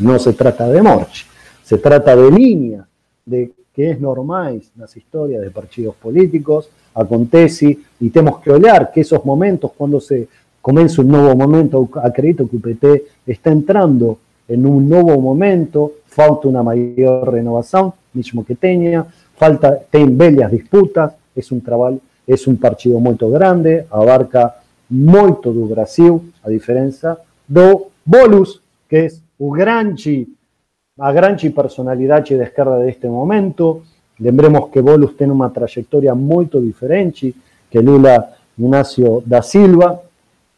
No, 0.00 0.18
se 0.18 0.32
trata 0.32 0.68
de 0.68 0.82
morche. 0.82 1.26
Se 1.62 1.78
trata 1.78 2.16
de 2.16 2.30
líneas 2.30 2.86
de 3.24 3.52
que 3.74 3.90
es 3.90 4.00
normal 4.00 4.62
las 4.76 4.96
historias 4.96 5.42
de 5.42 5.50
partidos 5.50 5.94
políticos, 5.96 6.70
acontece 6.94 7.78
y 8.00 8.08
tenemos 8.08 8.40
que 8.40 8.50
olhar 8.50 8.90
que 8.90 9.02
esos 9.02 9.22
momentos 9.22 9.72
cuando 9.76 10.00
se 10.00 10.28
comienza 10.66 11.00
un 11.00 11.06
nuevo 11.06 11.36
momento, 11.36 11.88
acredito 12.02 12.48
que 12.48 12.56
UPT 12.56 12.84
está 13.24 13.52
entrando 13.52 14.18
en 14.48 14.66
un 14.66 14.88
nuevo 14.88 15.16
momento, 15.20 15.92
falta 16.06 16.48
una 16.48 16.60
mayor 16.60 17.32
renovación, 17.32 17.92
mismo 18.12 18.44
que 18.44 18.56
tenga, 18.56 19.06
falta, 19.36 19.78
ten 19.88 20.18
bellas 20.18 20.50
disputas, 20.50 21.14
es 21.36 21.52
un 21.52 21.60
trabajo, 21.60 22.00
es 22.26 22.48
un 22.48 22.56
partido 22.56 22.98
muy 22.98 23.16
grande, 23.16 23.86
abarca 23.88 24.56
mucho 24.88 25.52
do 25.52 25.66
Brasil, 25.66 26.32
a 26.42 26.50
diferencia 26.50 27.16
do 27.46 27.92
Bolus, 28.04 28.60
que 28.88 29.04
es 29.04 29.22
un 29.38 29.56
gran 29.56 29.94
a 30.98 31.12
gran 31.12 31.36
personalidad 31.54 32.24
de 32.24 32.42
izquierda 32.42 32.78
de 32.78 32.90
este 32.90 33.08
momento. 33.08 33.82
Lembremos 34.18 34.70
que 34.70 34.80
Bolus 34.80 35.16
tiene 35.16 35.32
una 35.32 35.52
trayectoria 35.52 36.12
muy 36.14 36.48
diferente 36.54 37.32
que 37.70 37.80
Lula 37.80 38.32
Ignacio 38.58 39.22
da 39.24 39.42
Silva, 39.42 40.00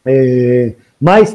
eh, 0.05 0.77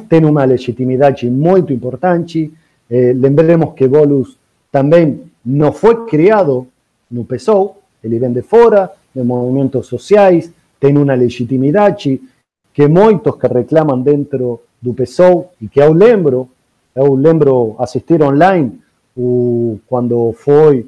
tiene 0.09 0.27
una 0.27 0.46
legitimidad 0.46 1.16
muy 1.24 1.64
importante. 1.68 2.50
Eh, 2.88 3.14
lembremos 3.14 3.74
que 3.74 3.87
Bolus 3.87 4.37
también 4.70 5.33
no 5.44 5.72
fue 5.72 6.07
criado 6.07 6.66
no 7.11 7.24
PSOL, 7.24 7.72
ele 8.03 8.18
vem 8.18 8.33
de 8.33 8.42
fora, 8.42 8.92
de 9.14 9.22
movimientos 9.22 9.87
sociales, 9.87 10.50
tiene 10.79 10.98
una 10.98 11.16
legitimidad 11.16 11.96
que 11.96 12.88
muchos 12.88 13.37
que 13.37 13.48
reclaman 13.48 14.03
dentro 14.03 14.62
do 14.81 14.92
PSOL 14.92 15.50
e 15.61 15.68
que 15.68 15.81
eu 15.81 15.94
lembro, 15.94 16.48
eu 16.94 17.14
lembro 17.14 17.77
assistir 17.79 18.20
online 18.22 18.81
o, 19.16 19.79
quando 19.87 20.33
foi 20.33 20.87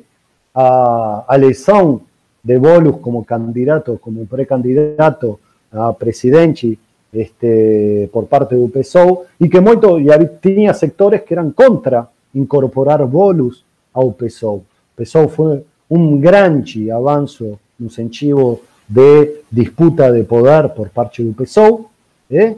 a, 0.55 1.25
a 1.29 1.37
eleição 1.37 2.03
de 2.43 2.59
Bolus 2.59 2.99
como 3.01 3.25
candidato, 3.25 3.99
como 3.99 4.27
pré-candidato 4.27 5.41
a 5.73 5.93
presidente 5.93 6.79
este, 7.13 8.09
por 8.13 8.27
parte 8.27 8.55
do 8.55 8.69
PSOL 8.69 9.27
e 9.41 9.49
que 9.49 9.61
muito, 9.61 9.99
e 10.01 10.09
tinha 10.41 10.75
sectores 10.75 11.23
que 11.23 11.35
eram 11.35 11.51
contra 11.51 12.09
incorporar 12.35 13.07
Bolus 13.07 13.65
ao 13.93 14.13
PSOL. 14.13 14.65
O 14.99 15.29
foi 15.29 15.65
um 15.91 16.19
grande 16.19 16.91
avanço 16.91 17.59
no 17.79 17.91
sentido 17.91 18.61
de 18.89 19.43
disputa 19.51 20.13
de 20.13 20.25
poder 20.25 20.69
por 20.71 20.91
parte 20.91 21.23
do 21.23 21.33
PSOL. 21.33 21.91
¿eh? 22.31 22.57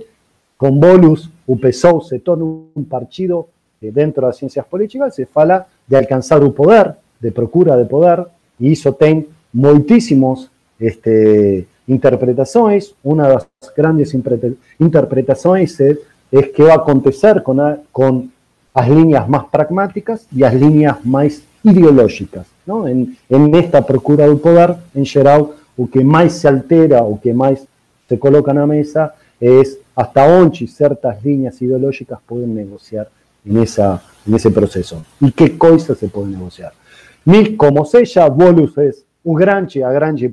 Com 0.57 0.73
Bolus, 0.73 1.31
o 1.47 1.57
se 2.03 2.19
torna 2.19 2.45
um 2.45 2.85
partido 2.85 3.47
dentro 3.81 4.23
das 4.23 4.37
ciências 4.37 4.67
políticas 4.67 5.15
se 5.15 5.25
fala 5.27 5.67
de 5.87 5.97
alcançar 5.97 6.43
o 6.43 6.53
poder, 6.53 6.97
de 7.21 7.31
procura 7.31 7.77
de 7.77 7.89
poder, 7.89 8.27
e 8.61 8.73
isso 8.73 8.93
tem 8.93 9.29
muitíssimos 9.55 10.51
este, 10.81 11.67
interpretações. 11.89 12.95
Uma 13.03 13.29
das 13.29 13.47
grandes 13.77 14.15
interpretações 14.79 15.81
é, 15.81 15.97
é 16.33 16.43
que 16.43 16.63
vai 16.63 16.75
acontecer 16.77 17.41
com, 17.43 17.61
a, 17.61 17.77
com 17.93 18.29
as 18.75 18.89
linhas 18.89 19.27
mais 19.29 19.45
pragmáticas 19.45 20.27
e 20.33 20.45
as 20.45 20.55
linhas 20.55 20.97
mais 21.05 21.43
ideológicas. 21.65 22.47
Não? 22.67 22.87
Em, 22.89 23.17
em 23.31 23.57
esta 23.57 23.81
procura 23.83 24.29
do 24.29 24.39
poder, 24.39 24.77
em 24.95 25.05
geral, 25.05 25.55
o 25.77 25.87
que 25.87 26.03
mais 26.05 26.35
se 26.35 26.47
altera, 26.47 27.03
o 27.03 27.17
que 27.17 27.33
mais 27.33 27.67
se 28.09 28.17
coloca 28.17 28.53
na 28.53 28.67
mesa 28.67 29.13
é 29.41 29.63
hasta 29.97 30.25
onde 30.25 30.67
certas 30.67 31.17
linhas 31.25 31.61
ideológicas 31.61 32.19
podem 32.27 32.47
negociar 32.47 33.07
nessa, 33.45 34.01
nesse 34.27 34.51
processo 34.51 35.05
e 35.21 35.31
que 35.31 35.51
coisas 35.51 35.99
se 35.99 36.09
podem 36.09 36.33
negociar. 36.33 36.73
Mas, 37.25 37.49
como 37.57 37.85
seja, 37.85 38.29
Bolus 38.29 38.77
é 38.79 38.91
um 39.25 39.35
grande, 39.35 39.83
a 39.83 39.93
grande 39.93 40.29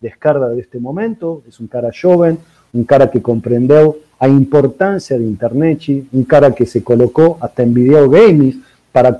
personalidade 0.00 0.50
de 0.50 0.56
deste 0.56 0.78
momento, 0.78 1.42
é 1.46 1.62
um 1.62 1.66
cara 1.66 1.90
jovem, 1.92 2.38
um 2.72 2.84
cara 2.84 3.06
que 3.06 3.20
compreendeu 3.20 4.00
a 4.20 4.28
importância 4.28 5.18
da 5.18 5.24
internet, 5.24 6.06
um 6.12 6.24
cara 6.24 6.50
que 6.50 6.66
se 6.66 6.80
colocou 6.80 7.38
até 7.40 7.64
em 7.64 7.72
videogames 7.72 8.58
para 8.92 9.16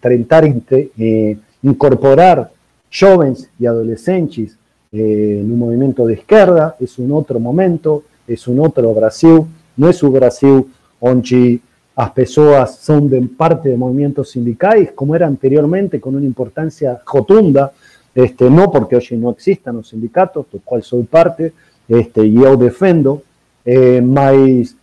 tentar 0.00 0.44
eh, 0.44 1.36
incorporar 1.62 2.50
jovens 2.90 3.48
e 3.58 3.66
adolescentes 3.66 4.56
eh, 4.92 5.40
no 5.44 5.56
movimento 5.56 6.04
de 6.06 6.14
esquerda, 6.14 6.74
é 6.80 6.84
um 7.00 7.12
outro 7.12 7.38
momento, 7.38 8.02
é 8.28 8.34
um 8.48 8.60
outro 8.60 8.92
Brasil, 8.92 9.46
não 9.76 9.88
é 9.88 9.92
o 10.02 10.10
Brasil 10.10 10.68
onde 11.00 11.60
as 11.96 12.10
pessoas 12.10 12.70
são 12.76 13.06
de 13.06 13.20
parte 13.28 13.68
de 13.68 13.76
movimentos 13.76 14.30
sindicais, 14.30 14.90
como 14.96 15.14
era 15.14 15.28
anteriormente, 15.28 15.98
com 15.98 16.10
uma 16.10 16.24
importância 16.24 17.00
rotunda, 17.06 17.72
este, 18.14 18.48
não 18.50 18.68
porque 18.68 18.96
hoje 18.96 19.16
não 19.16 19.34
existam 19.36 19.78
os 19.78 19.88
sindicatos, 19.88 20.44
do 20.52 20.60
qual 20.60 20.82
sou 20.82 21.04
parte, 21.04 21.52
este, 21.88 22.22
e 22.22 22.36
eu 22.36 22.56
defendo, 22.56 23.22
eh, 23.64 24.00
mas, 24.00 24.76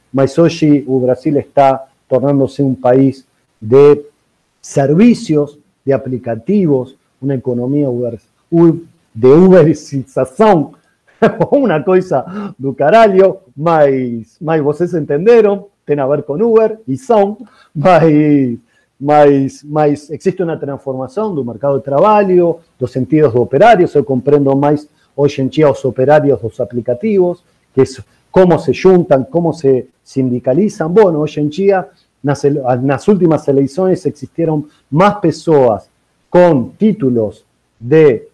Brasil 0.99 1.37
está 1.37 1.87
tornando-se 2.07 2.63
um 2.63 2.73
país 2.73 3.25
de 3.61 4.03
servicios, 4.61 5.57
de 5.85 5.93
aplicativos, 5.93 6.95
uma 7.21 7.35
economia 7.35 7.89
de 9.13 9.27
uberização, 9.27 10.73
uma 11.51 11.83
coisa 11.83 12.53
do 12.57 12.73
caralho, 12.73 13.37
mas, 13.55 14.37
mas 14.39 14.61
vocês 14.61 14.93
entenderam, 14.93 15.67
a 16.03 16.07
ver 16.07 16.23
com 16.23 16.33
Uber 16.33 16.79
e 16.87 16.97
são, 16.97 17.37
mas, 17.73 18.57
mas, 18.99 19.63
mas 19.63 20.09
existe 20.09 20.41
uma 20.41 20.57
transformação 20.57 21.33
do 21.33 21.45
mercado 21.45 21.77
de 21.77 21.83
trabalho, 21.83 22.59
dos 22.79 22.91
sentidos 22.91 23.33
do 23.33 23.41
operários, 23.41 23.93
eu 23.93 24.03
compreendo 24.03 24.55
mais 24.55 24.87
hoje 25.15 25.41
em 25.41 25.47
dia 25.47 25.69
os 25.69 25.83
operários 25.85 26.41
dos 26.41 26.59
aplicativos, 26.59 27.43
que 27.73 27.81
é 27.81 27.85
como 28.31 28.57
se 28.59 28.73
juntam, 28.73 29.23
como 29.23 29.53
se 29.53 29.87
sindicalizam. 30.03 30.89
Bueno, 30.89 31.19
hoje 31.19 31.41
em 31.41 31.47
dia, 31.47 31.87
nas, 32.23 32.43
nas 32.81 33.07
últimas 33.07 33.47
eleições 33.47 34.05
existiram 34.05 34.65
mais 34.91 35.15
pessoas 35.19 35.89
com 36.29 36.71
títulos 36.77 37.45
de 37.79 38.27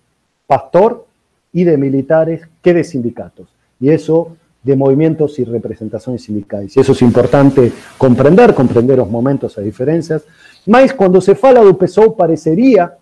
pastor 0.47 1.06
y 1.52 1.63
de 1.63 1.78
militares 1.78 2.41
que 2.62 2.73
de 2.73 2.84
sindicatos. 2.84 3.47
Y 3.80 3.89
eso 3.89 4.36
de 4.63 4.76
movimientos 4.76 5.38
y 5.39 5.43
representaciones 5.43 6.23
sindicales. 6.23 6.76
Y 6.76 6.80
eso 6.80 6.93
es 6.93 7.02
importante 7.02 7.71
comprender, 7.97 8.54
comprender 8.54 8.97
los 8.97 9.10
momentos, 9.10 9.56
las 9.58 9.65
diferencias. 9.65 10.23
Mas 10.65 10.93
cuando 10.93 11.19
se 11.19 11.36
fala 11.36 11.62
do 11.62 11.78
PSOL, 11.78 12.15
parecería 12.15 12.95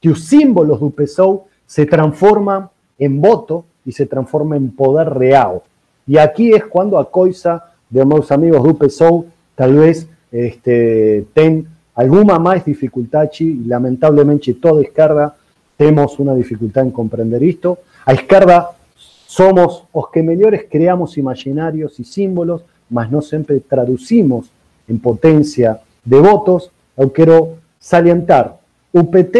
que 0.00 0.08
los 0.10 0.24
símbolos 0.24 0.80
do 0.80 0.90
PSOL 0.90 1.42
se 1.66 1.84
transforman 1.86 2.68
en 2.98 3.20
voto 3.20 3.64
y 3.84 3.92
se 3.92 4.06
transforman 4.06 4.58
en 4.58 4.70
poder 4.70 5.10
real. 5.10 5.62
Y 6.06 6.18
aquí 6.18 6.52
es 6.52 6.64
cuando 6.64 6.98
a 6.98 7.10
coisa 7.10 7.72
de 7.90 8.04
meus 8.04 8.30
amigos 8.30 8.62
do 8.62 8.74
PSOL 8.74 9.26
tal 9.54 9.74
vez 9.74 10.08
este, 10.30 11.26
ten 11.34 11.66
alguna 11.94 12.38
más 12.38 12.64
dificultad 12.64 13.28
y 13.40 13.64
lamentablemente 13.64 14.54
toda 14.54 14.82
izquierda 14.82 15.34
tenemos 15.76 16.18
una 16.18 16.34
dificultad 16.34 16.84
en 16.84 16.90
comprender 16.92 17.42
esto. 17.42 17.78
A 18.04 18.14
izquierda 18.14 18.70
somos 18.94 19.84
los 19.94 20.08
que 20.10 20.22
mejores 20.22 20.66
creamos 20.70 21.18
imaginarios 21.18 21.98
y 21.98 22.04
símbolos, 22.04 22.62
mas 22.88 23.10
no 23.10 23.20
siempre 23.20 23.60
traducimos 23.60 24.50
en 24.86 24.98
potencia 25.00 25.80
de 26.04 26.20
votos. 26.20 26.70
Yo 26.98 27.12
quiero 27.12 27.58
salientar, 27.78 28.58
UPT 28.92 29.36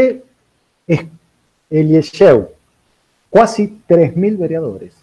es 0.86 1.00
Eliesheu, 1.68 2.48
casi 3.32 3.80
3.000 3.88 4.38
vereadores. 4.38 4.94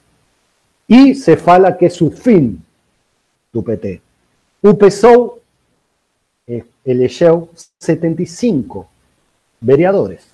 Y 0.88 1.16
se 1.16 1.36
fala 1.36 1.78
que 1.78 1.88
es 1.88 1.94
su 1.94 2.12
fin 2.12 2.64
UPT. 3.54 4.02
UPSOU 4.62 5.40
es 6.48 6.64
Eliesheu 6.84 7.50
75 7.80 8.88
vereadores 9.60 10.28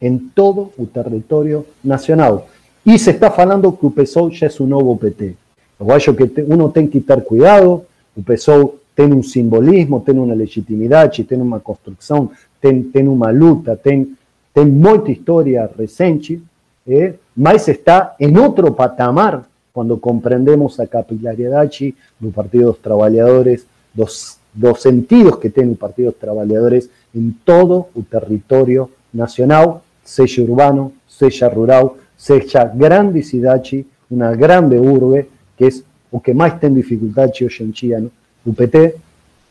en 0.00 0.30
todo 0.30 0.72
el 0.78 0.88
territorio 0.88 1.66
nacional. 1.82 2.44
Y 2.84 2.98
se 2.98 3.10
está 3.10 3.30
falando 3.30 3.78
que 3.78 3.86
o 3.86 3.90
PSOL 3.90 4.32
ya 4.32 4.46
es 4.46 4.60
un 4.60 4.70
nuevo 4.70 4.96
PT. 4.96 5.36
Eu 5.80 5.92
acho 5.92 6.16
que 6.16 6.24
uno 6.46 6.70
tiene 6.70 6.90
que 6.90 7.00
tener 7.00 7.22
cuidado, 7.24 7.86
o 8.16 8.22
PSOL 8.22 8.77
tiene 8.98 9.14
un 9.14 9.22
simbolismo, 9.22 10.02
tiene 10.02 10.18
una 10.18 10.34
legitimidad, 10.34 11.08
tiene 11.12 11.44
una 11.44 11.60
construcción, 11.60 12.30
tiene 12.60 13.08
una 13.08 13.30
luta, 13.30 13.76
tiene 13.76 14.08
mucha 14.56 15.12
historia 15.12 15.68
recente, 15.68 16.40
eh, 16.84 17.16
mas 17.36 17.68
está 17.68 18.16
en 18.18 18.36
otro 18.36 18.74
patamar 18.74 19.44
cuando 19.72 20.00
comprendemos 20.00 20.80
a 20.80 20.88
capilaridad 20.88 21.70
del 21.70 22.32
Partido 22.34 22.62
de 22.62 22.70
los 22.70 22.80
Trabajadores, 22.80 23.68
dos, 23.94 24.38
dos 24.52 24.82
sentidos 24.82 25.38
que 25.38 25.50
tiene 25.50 25.70
el 25.70 25.78
Partido 25.78 26.08
de 26.08 26.14
los 26.14 26.20
Trabajadores 26.20 26.90
en 27.14 27.38
todo 27.44 27.90
el 27.94 28.04
territorio 28.04 28.90
nacional 29.12 29.76
seja 30.02 30.42
urbano, 30.42 30.90
seja 31.06 31.48
rural, 31.48 31.92
seja 32.16 32.64
grande 32.64 33.22
cidade, 33.22 33.86
uma 34.10 34.34
grande 34.34 34.76
urbe, 34.76 35.28
que 35.56 35.66
é 35.66 35.70
o 36.10 36.18
que 36.18 36.34
mais 36.34 36.58
tem 36.58 36.72
dificuldade 36.72 37.44
hoje 37.44 37.62
em 37.62 37.70
dia 37.70 38.00
no 38.44 38.52
PT, 38.54 38.96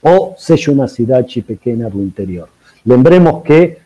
ou 0.02 0.36
seja 0.38 0.72
uma 0.72 0.88
cidade 0.88 1.42
pequena 1.42 1.90
do 1.90 2.02
interior. 2.02 2.50
Lembremos 2.86 3.44
que 3.44 3.78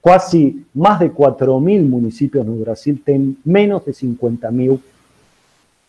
quase 0.00 0.64
mais 0.74 0.98
de 0.98 1.10
4 1.10 1.60
mil 1.60 1.82
municípios 1.82 2.44
no 2.46 2.56
Brasil 2.56 2.98
têm 3.04 3.36
menos 3.44 3.84
de 3.84 3.92
50 3.92 4.50
mil 4.50 4.80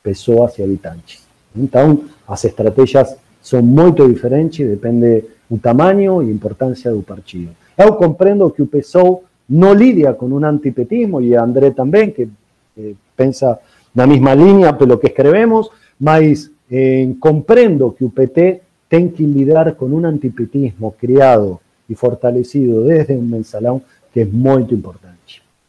pessoas 0.02 0.58
e 0.58 0.63
habitantes. 0.63 1.23
Então, 1.56 2.06
as 2.28 2.45
estratégias 2.45 3.15
são 3.41 3.62
muito 3.62 4.08
diferentes, 4.08 4.67
depende 4.67 5.23
do 5.50 5.58
tamanho 5.58 6.21
e 6.21 6.32
importância 6.32 6.91
do 6.91 7.02
partido. 7.02 7.52
Eu 7.78 7.95
compreendo 7.95 8.50
que 8.52 8.62
o 8.62 8.67
PSOL 8.67 9.23
no 9.50 9.73
lidia 9.73 10.15
con 10.15 10.34
un 10.34 10.43
antipetismo, 10.43 11.21
y 11.21 11.36
André 11.36 11.71
también, 11.71 12.13
que 12.13 12.28
eh, 12.76 12.95
pensa 13.15 13.60
la 13.93 14.06
misma 14.06 14.36
línea 14.36 14.78
por 14.78 14.88
lo 14.88 15.00
que 15.00 15.08
escribimos, 15.08 15.69
mas 16.00 16.52
eh, 16.69 17.15
comprendo 17.19 17.95
que 17.95 18.06
UPT 18.06 18.62
tiene 18.88 19.12
que 19.12 19.23
lidiar 19.23 19.75
con 19.75 19.93
un 19.93 20.06
antipetismo 20.06 20.91
criado 20.91 21.62
y 21.88 21.95
fortalecido 21.95 22.84
desde 22.84 23.17
un 23.17 23.30
mensalón 23.30 23.82
que 24.13 24.21
es 24.21 24.32
muy 24.32 24.65
importante. 24.69 25.17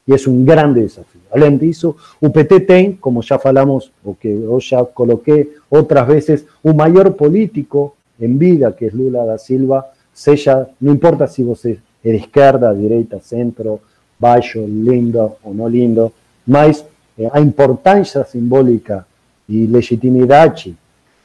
Y 0.07 0.15
es 0.15 0.27
un 0.27 0.47
grande 0.47 0.83
desafío. 0.83 1.21
Além 1.31 1.59
disso, 1.59 1.97
UPT 2.21 2.67
tem, 2.67 2.97
como 2.97 3.21
ya 3.21 3.39
falamos, 3.39 3.93
o 4.03 4.15
que 4.15 4.33
yo 4.33 4.59
ya 4.59 4.85
coloqué 4.85 5.51
otras 5.69 6.09
veces, 6.09 6.47
un 6.63 6.77
mayor 6.77 7.15
político 7.15 7.95
en 8.19 8.39
vida, 8.39 8.75
que 8.75 8.87
es 8.87 8.95
Lula 8.95 9.25
da 9.27 9.37
Silva, 9.37 9.93
sea, 10.13 10.69
no 10.81 10.91
importa 10.91 11.27
si 11.27 11.43
vos 11.43 11.63
de 11.63 11.79
izquierda, 12.03 12.73
derecha, 12.73 13.21
centro, 13.21 13.81
baixo, 14.19 14.67
lindo 14.67 15.37
o 15.45 15.53
no 15.53 15.69
lindo, 15.69 16.13
mas 16.47 16.85
eh, 17.17 17.29
a 17.31 17.41
importância 17.41 18.25
simbólica 18.25 19.07
e 19.49 19.67
legitimidade 19.67 20.75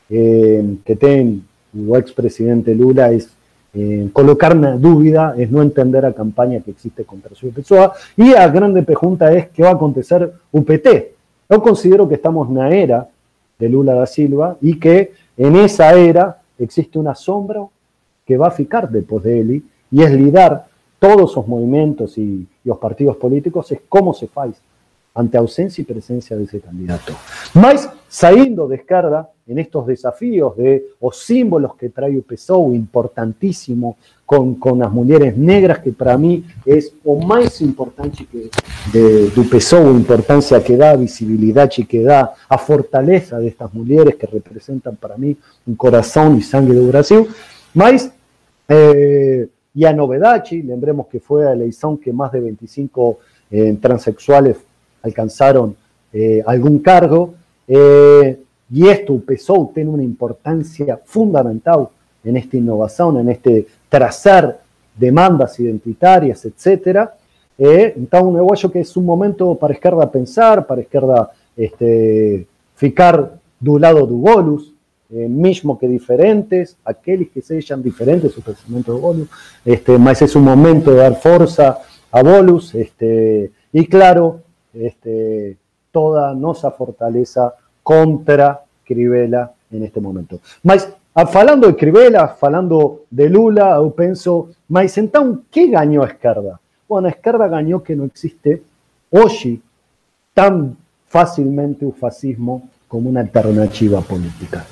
eh, 0.09 0.77
que 0.85 0.95
tiene 0.95 1.41
el 1.73 1.95
expresidente 1.95 2.75
Lula 2.75 3.11
es 3.11 3.29
eh, 3.73 4.09
colocar 4.13 4.55
una 4.55 4.77
duda, 4.77 5.33
es 5.37 5.49
no 5.49 5.61
entender 5.61 6.03
la 6.03 6.13
campaña 6.13 6.59
que 6.59 6.71
existe 6.71 7.03
contra 7.03 7.33
su 7.33 7.49
Pessoa. 7.51 7.93
Y 8.15 8.31
la 8.31 8.47
grande 8.49 8.83
pregunta 8.83 9.33
es 9.33 9.49
qué 9.49 9.63
va 9.63 9.69
a 9.69 9.73
acontecer 9.73 10.31
UPT. 10.51 10.87
Yo 11.49 11.61
considero 11.61 12.07
que 12.07 12.15
estamos 12.15 12.49
en 12.49 12.55
la 12.55 12.69
era 12.69 13.07
de 13.57 13.69
Lula 13.69 13.93
da 13.93 14.05
Silva 14.05 14.57
y 14.61 14.79
que 14.79 15.13
en 15.37 15.55
esa 15.55 15.93
era 15.93 16.41
existe 16.59 16.99
una 16.99 17.15
sombra 17.15 17.63
que 18.25 18.37
va 18.37 18.47
a 18.47 18.51
ficar 18.51 18.89
después 18.89 19.23
de 19.23 19.39
él 19.39 19.63
y 19.91 20.03
es 20.03 20.11
lidar 20.11 20.67
todos 20.99 21.31
esos 21.31 21.47
movimientos 21.47 22.17
y, 22.17 22.47
los 22.63 22.77
partidos 22.77 23.17
políticos, 23.17 23.71
es 23.73 23.81
cómo 23.89 24.13
se 24.13 24.27
faz 24.27 24.51
ante 25.13 25.37
ausencia 25.37 25.81
y 25.81 25.85
presencia 25.85 26.35
de 26.35 26.43
ese 26.43 26.59
candidato. 26.59 27.13
Más 27.53 27.89
saliendo 28.07 28.67
de 28.67 28.77
esquerda 28.77 29.29
en 29.45 29.59
estos 29.59 29.85
desafíos 29.85 30.55
de 30.57 30.85
los 31.01 31.17
símbolos 31.17 31.75
que 31.75 31.89
trae 31.89 32.21
PSOE, 32.21 32.75
importantísimo, 32.75 33.97
con, 34.25 34.55
con 34.55 34.79
las 34.79 34.91
mujeres 34.91 35.37
negras, 35.37 35.79
que 35.79 35.91
para 35.91 36.17
mí 36.17 36.45
es 36.65 36.93
lo 37.03 37.15
más 37.15 37.61
importante 37.61 38.25
que 38.25 38.49
de, 38.91 39.29
do 39.29 39.91
importancia 39.91 40.63
que 40.63 40.77
da, 40.77 40.95
visibilidad 40.95 41.69
y 41.77 41.85
que 41.85 42.01
da 42.03 42.33
a 42.47 42.57
fortaleza 42.57 43.37
de 43.37 43.47
estas 43.49 43.73
mujeres 43.73 44.15
que 44.15 44.27
representan 44.27 44.95
para 44.95 45.17
mí 45.17 45.35
un 45.67 45.75
corazón 45.75 46.37
y 46.37 46.41
sangre 46.41 46.75
de 46.75 46.87
Brasil, 46.87 47.27
más 47.73 48.11
eh, 48.67 49.47
y 49.75 49.85
a 49.85 49.93
novedad, 49.93 50.43
lembremos 50.51 51.07
que 51.07 51.19
fue 51.19 51.43
la 51.43 51.53
elección 51.53 51.97
que 51.97 52.13
más 52.13 52.31
de 52.31 52.39
25 52.39 53.19
eh, 53.51 53.77
transexuales 53.81 54.57
alcanzaron 55.03 55.75
eh, 56.11 56.41
algún 56.45 56.79
cargo, 56.79 57.35
eh, 57.67 58.39
y 58.71 58.87
esto, 58.87 59.19
PSOE, 59.19 59.69
tiene 59.73 59.91
una 59.91 60.03
importancia 60.03 60.99
fundamental 61.05 61.89
en 62.23 62.37
esta 62.37 62.57
innovación, 62.57 63.19
en 63.19 63.29
este 63.29 63.67
trazar 63.87 64.61
demandas 64.95 65.59
identitarias, 65.59 66.45
etc. 66.45 67.09
entonces, 67.57 68.39
eu 68.39 68.51
acho 68.51 68.71
que 68.71 68.79
es 68.79 68.97
un 68.97 69.05
momento 69.05 69.53
para 69.55 69.73
izquierda 69.73 70.09
pensar, 70.09 70.65
para 70.65 70.81
izquierda 70.81 71.29
este, 71.55 72.47
ficar 72.75 73.39
do 73.59 73.77
lado 73.77 74.07
do 74.07 74.15
bolus, 74.15 74.73
eh, 75.15 75.27
mismo 75.27 75.77
que 75.77 75.87
diferentes, 75.87 76.75
aquellos 76.83 77.29
que 77.29 77.41
sean 77.41 77.83
diferentes 77.83 78.31
su 78.31 78.41
pensamiento 78.41 78.95
de 78.95 78.99
Bolus, 78.99 79.29
este, 79.63 79.95
es 80.21 80.35
un 80.35 80.43
momento 80.43 80.89
de 80.89 80.97
dar 80.97 81.15
fuerza 81.21 81.79
a 82.11 82.23
Bolus, 82.23 82.73
este, 82.73 83.51
y 83.71 83.85
claro, 83.85 84.41
este, 84.73 85.57
toda 85.91 86.33
nuestra 86.33 86.71
fortaleza 86.71 87.53
contra 87.81 88.61
Crivella 88.83 89.51
en 89.71 89.83
este 89.83 89.99
momento. 90.01 90.39
Mas, 90.63 90.89
falando 91.31 91.67
de 91.67 91.75
Crivella, 91.75 92.27
falando 92.27 93.03
de 93.09 93.29
Lula, 93.29 93.75
yo 93.75 93.91
pienso, 93.91 94.49
mas 94.67 94.97
entonces, 94.97 95.45
¿qué 95.51 95.67
ganó 95.67 96.03
a 96.03 96.07
Esquerda? 96.07 96.59
Bueno, 96.87 97.07
a 97.07 97.11
Esquerda 97.11 97.47
ganó 97.47 97.81
que 97.81 97.95
no 97.95 98.05
existe 98.05 98.61
hoy 99.11 99.61
tan 100.33 100.75
fácilmente 101.07 101.85
un 101.85 101.93
fascismo 101.93 102.69
como 102.87 103.09
una 103.09 103.21
alternativa 103.21 104.01
política. 104.01 104.65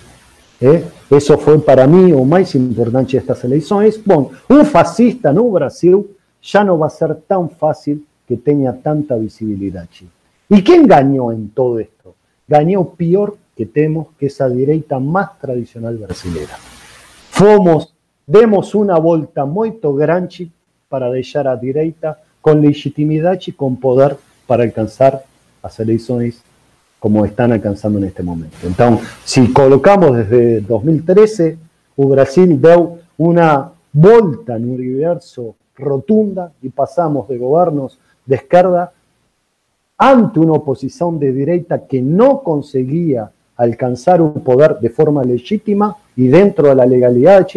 ¿eh? 0.60 0.84
Eso 1.10 1.38
fue 1.38 1.60
para 1.64 1.86
mí 1.88 2.12
o 2.12 2.24
más 2.24 2.56
importante 2.56 3.14
de 3.14 3.18
estas 3.20 3.44
elecciones. 3.44 4.04
Bueno, 4.04 4.32
un 4.50 4.66
fascista 4.66 5.32
no 5.32 5.44
Brasil 5.50 6.08
ya 6.42 6.64
no 6.64 6.80
va 6.80 6.88
a 6.88 6.90
ser 6.90 7.16
tan 7.28 7.50
fácil 7.50 8.06
que 8.32 8.38
tenga 8.38 8.74
tanta 8.78 9.18
visibilidad. 9.18 9.90
¿Y 10.48 10.64
quién 10.64 10.88
ganó 10.88 11.34
en 11.34 11.50
todo 11.50 11.80
esto? 11.80 12.16
Ganó 12.48 12.92
peor 12.92 13.36
que 13.58 13.66
temos 13.66 14.08
que 14.18 14.28
esa 14.28 14.48
derecha 14.48 15.00
más 15.00 15.38
tradicional 15.38 15.98
brasileña. 15.98 16.56
Fomos, 17.30 17.94
demos 18.26 18.74
una 18.74 18.98
vuelta 19.00 19.44
muy 19.44 19.78
grande 19.84 20.48
para 20.88 21.10
dejar 21.12 21.50
a 21.50 21.58
derecha 21.58 22.20
con 22.40 22.62
legitimidad 22.62 23.38
y 23.46 23.52
con 23.52 23.76
poder 23.76 24.16
para 24.48 24.64
alcanzar 24.64 25.26
las 25.62 25.78
elecciones 25.82 26.42
como 27.00 27.26
están 27.26 27.52
alcanzando 27.52 28.00
en 28.00 28.06
este 28.06 28.24
momento. 28.24 28.56
Entonces, 28.64 29.10
si 29.26 29.52
colocamos 29.52 30.16
desde 30.16 30.62
2013, 30.62 31.58
o 31.98 32.08
Brasil 32.08 32.62
dio 32.62 32.98
una 33.18 33.72
vuelta 33.92 34.56
en 34.56 34.70
un 34.70 34.76
universo 34.76 35.56
rotunda 35.76 36.52
y 36.62 36.70
pasamos 36.70 37.28
de 37.28 37.38
gobiernos 37.38 38.00
de 38.40 38.90
ante 39.98 40.40
una 40.40 40.54
oposición 40.54 41.20
de 41.20 41.32
derecha 41.32 41.86
que 41.86 42.02
no 42.02 42.42
conseguía 42.42 43.32
alcanzar 43.58 44.22
un 44.22 44.42
poder 44.42 44.80
de 44.80 44.90
forma 44.90 45.24
legítima 45.24 45.96
y 46.16 46.28
dentro 46.28 46.70
de 46.70 46.76
la 46.76 46.86
legalidad, 46.86 47.48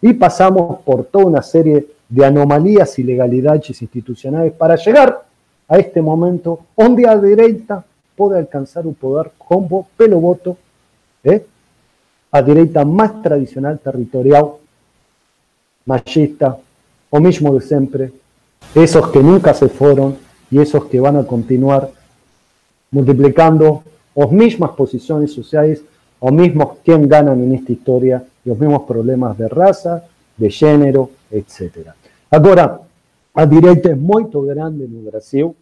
y 0.00 0.12
pasamos 0.14 0.80
por 0.80 1.04
toda 1.04 1.26
una 1.26 1.42
serie 1.42 1.86
de 2.08 2.24
anomalías 2.24 2.98
y 2.98 3.02
legalidades 3.02 3.68
institucionales 3.82 4.52
para 4.52 4.76
llegar 4.76 5.24
a 5.68 5.78
este 5.78 6.00
momento 6.00 6.60
donde 6.76 7.06
a 7.06 7.16
derecha 7.16 7.84
puede 8.16 8.38
alcanzar 8.38 8.86
un 8.86 8.94
poder 8.94 9.32
combo 9.36 9.86
pelo 9.96 10.18
voto 10.18 10.56
¿eh? 11.22 11.44
a 12.32 12.42
derecha 12.42 12.84
más 12.84 13.22
tradicional 13.22 13.78
territorial, 13.78 14.52
machista, 15.84 16.58
o 17.10 17.20
mismo 17.20 17.54
de 17.54 17.60
siempre, 17.60 18.12
esos 18.74 19.08
que 19.08 19.22
nunca 19.22 19.54
se 19.54 19.68
fueron 19.68 20.16
y 20.50 20.60
esos 20.60 20.84
que 20.86 21.00
van 21.00 21.16
a 21.16 21.24
continuar 21.24 21.90
multiplicando 22.90 23.82
las 24.14 24.30
mismas 24.32 24.70
posiciones 24.72 25.32
sociales, 25.32 25.82
los 26.20 26.32
mismos 26.32 26.78
quien 26.84 27.08
ganan 27.08 27.42
en 27.42 27.54
esta 27.54 27.72
historia, 27.72 28.24
los 28.44 28.58
mismos 28.58 28.82
problemas 28.82 29.36
de 29.38 29.48
raza, 29.48 30.04
de 30.36 30.50
género, 30.50 31.10
etc. 31.30 31.88
Ahora, 32.30 32.80
a 33.34 33.46
derecha 33.46 33.90
es 33.90 33.98
muy 33.98 34.26
grande 34.32 34.84
en 34.84 35.06
Brasil, 35.06 35.52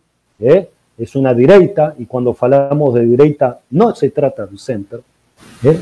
¿eh? 0.40 0.68
es 0.96 1.14
una 1.14 1.34
derecha, 1.34 1.94
y 1.98 2.06
cuando 2.06 2.36
hablamos 2.40 2.94
de 2.94 3.06
derecha 3.06 3.58
no 3.70 3.94
se 3.94 4.10
trata 4.10 4.46
de 4.46 4.52
un 4.52 4.58
centro, 4.58 5.02
¿eh? 5.62 5.78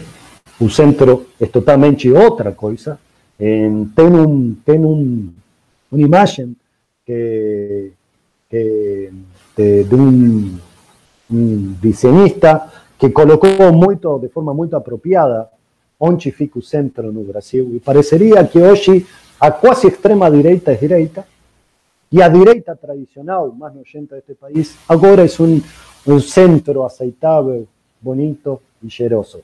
un 0.60 0.70
centro 0.70 1.26
es 1.38 1.50
totalmente 1.50 2.12
otra 2.12 2.54
cosa, 2.54 2.98
tiene 3.38 3.68
un, 3.98 4.62
un, 4.66 5.36
una 5.90 6.02
imagen 6.02 6.56
que, 7.06 7.92
de, 8.50 9.86
un, 9.92 10.60
diseñista 11.80 12.70
que 12.98 13.12
colocó 13.12 13.48
de 13.48 14.28
forma 14.28 14.52
muy 14.52 14.68
apropiada 14.72 15.50
onde 15.98 16.30
fica 16.30 16.60
centro 16.60 17.08
en 17.08 17.26
Brasil 17.26 17.68
y 17.72 17.78
parecería 17.78 18.48
que 18.48 18.62
hoy 18.62 19.06
a 19.40 19.60
casi 19.60 19.88
extrema 19.88 20.30
derecha 20.30 20.72
es 20.72 20.80
derecha 20.80 21.24
y 22.10 22.20
a 22.20 22.28
derecha 22.28 22.74
tradicional, 22.74 23.52
más 23.56 23.74
nojenta 23.74 24.14
de 24.14 24.20
este 24.20 24.34
país, 24.34 24.76
ahora 24.86 25.24
es 25.24 25.40
un, 25.40 25.62
centro 26.20 26.86
aceitable, 26.86 27.66
bonito 28.00 28.60
y 28.80 28.88
cheiroso. 28.88 29.40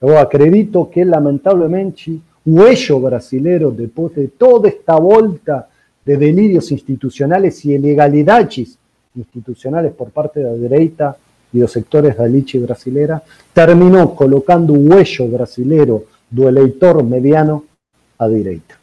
Yo 0.00 0.18
acredito 0.18 0.90
que 0.90 1.04
lamentablemente 1.06 2.18
el 2.44 2.58
eixo 2.58 3.00
brasileño, 3.00 3.70
después 3.70 4.14
de 4.14 4.28
toda 4.28 4.68
esta 4.68 4.96
vuelta 4.96 5.68
de 6.04 6.16
delirios 6.16 6.72
institucionales 6.72 7.64
y 7.64 7.74
ilegalidades 7.74 8.78
institucionales 9.14 9.92
por 9.92 10.10
parte 10.10 10.40
de 10.40 10.46
la 10.46 10.54
derecha 10.54 11.16
y 11.52 11.58
los 11.58 11.70
sectores 11.70 12.16
de 12.16 12.22
la 12.22 12.28
lichi 12.28 12.58
brasilera, 12.58 13.22
terminó 13.52 14.14
colocando 14.14 14.72
un 14.72 14.90
huello 14.90 15.28
brasilero 15.28 16.04
do 16.30 16.48
eleitor 16.48 17.04
mediano 17.04 17.64
a 18.18 18.26
derecha. 18.26 18.78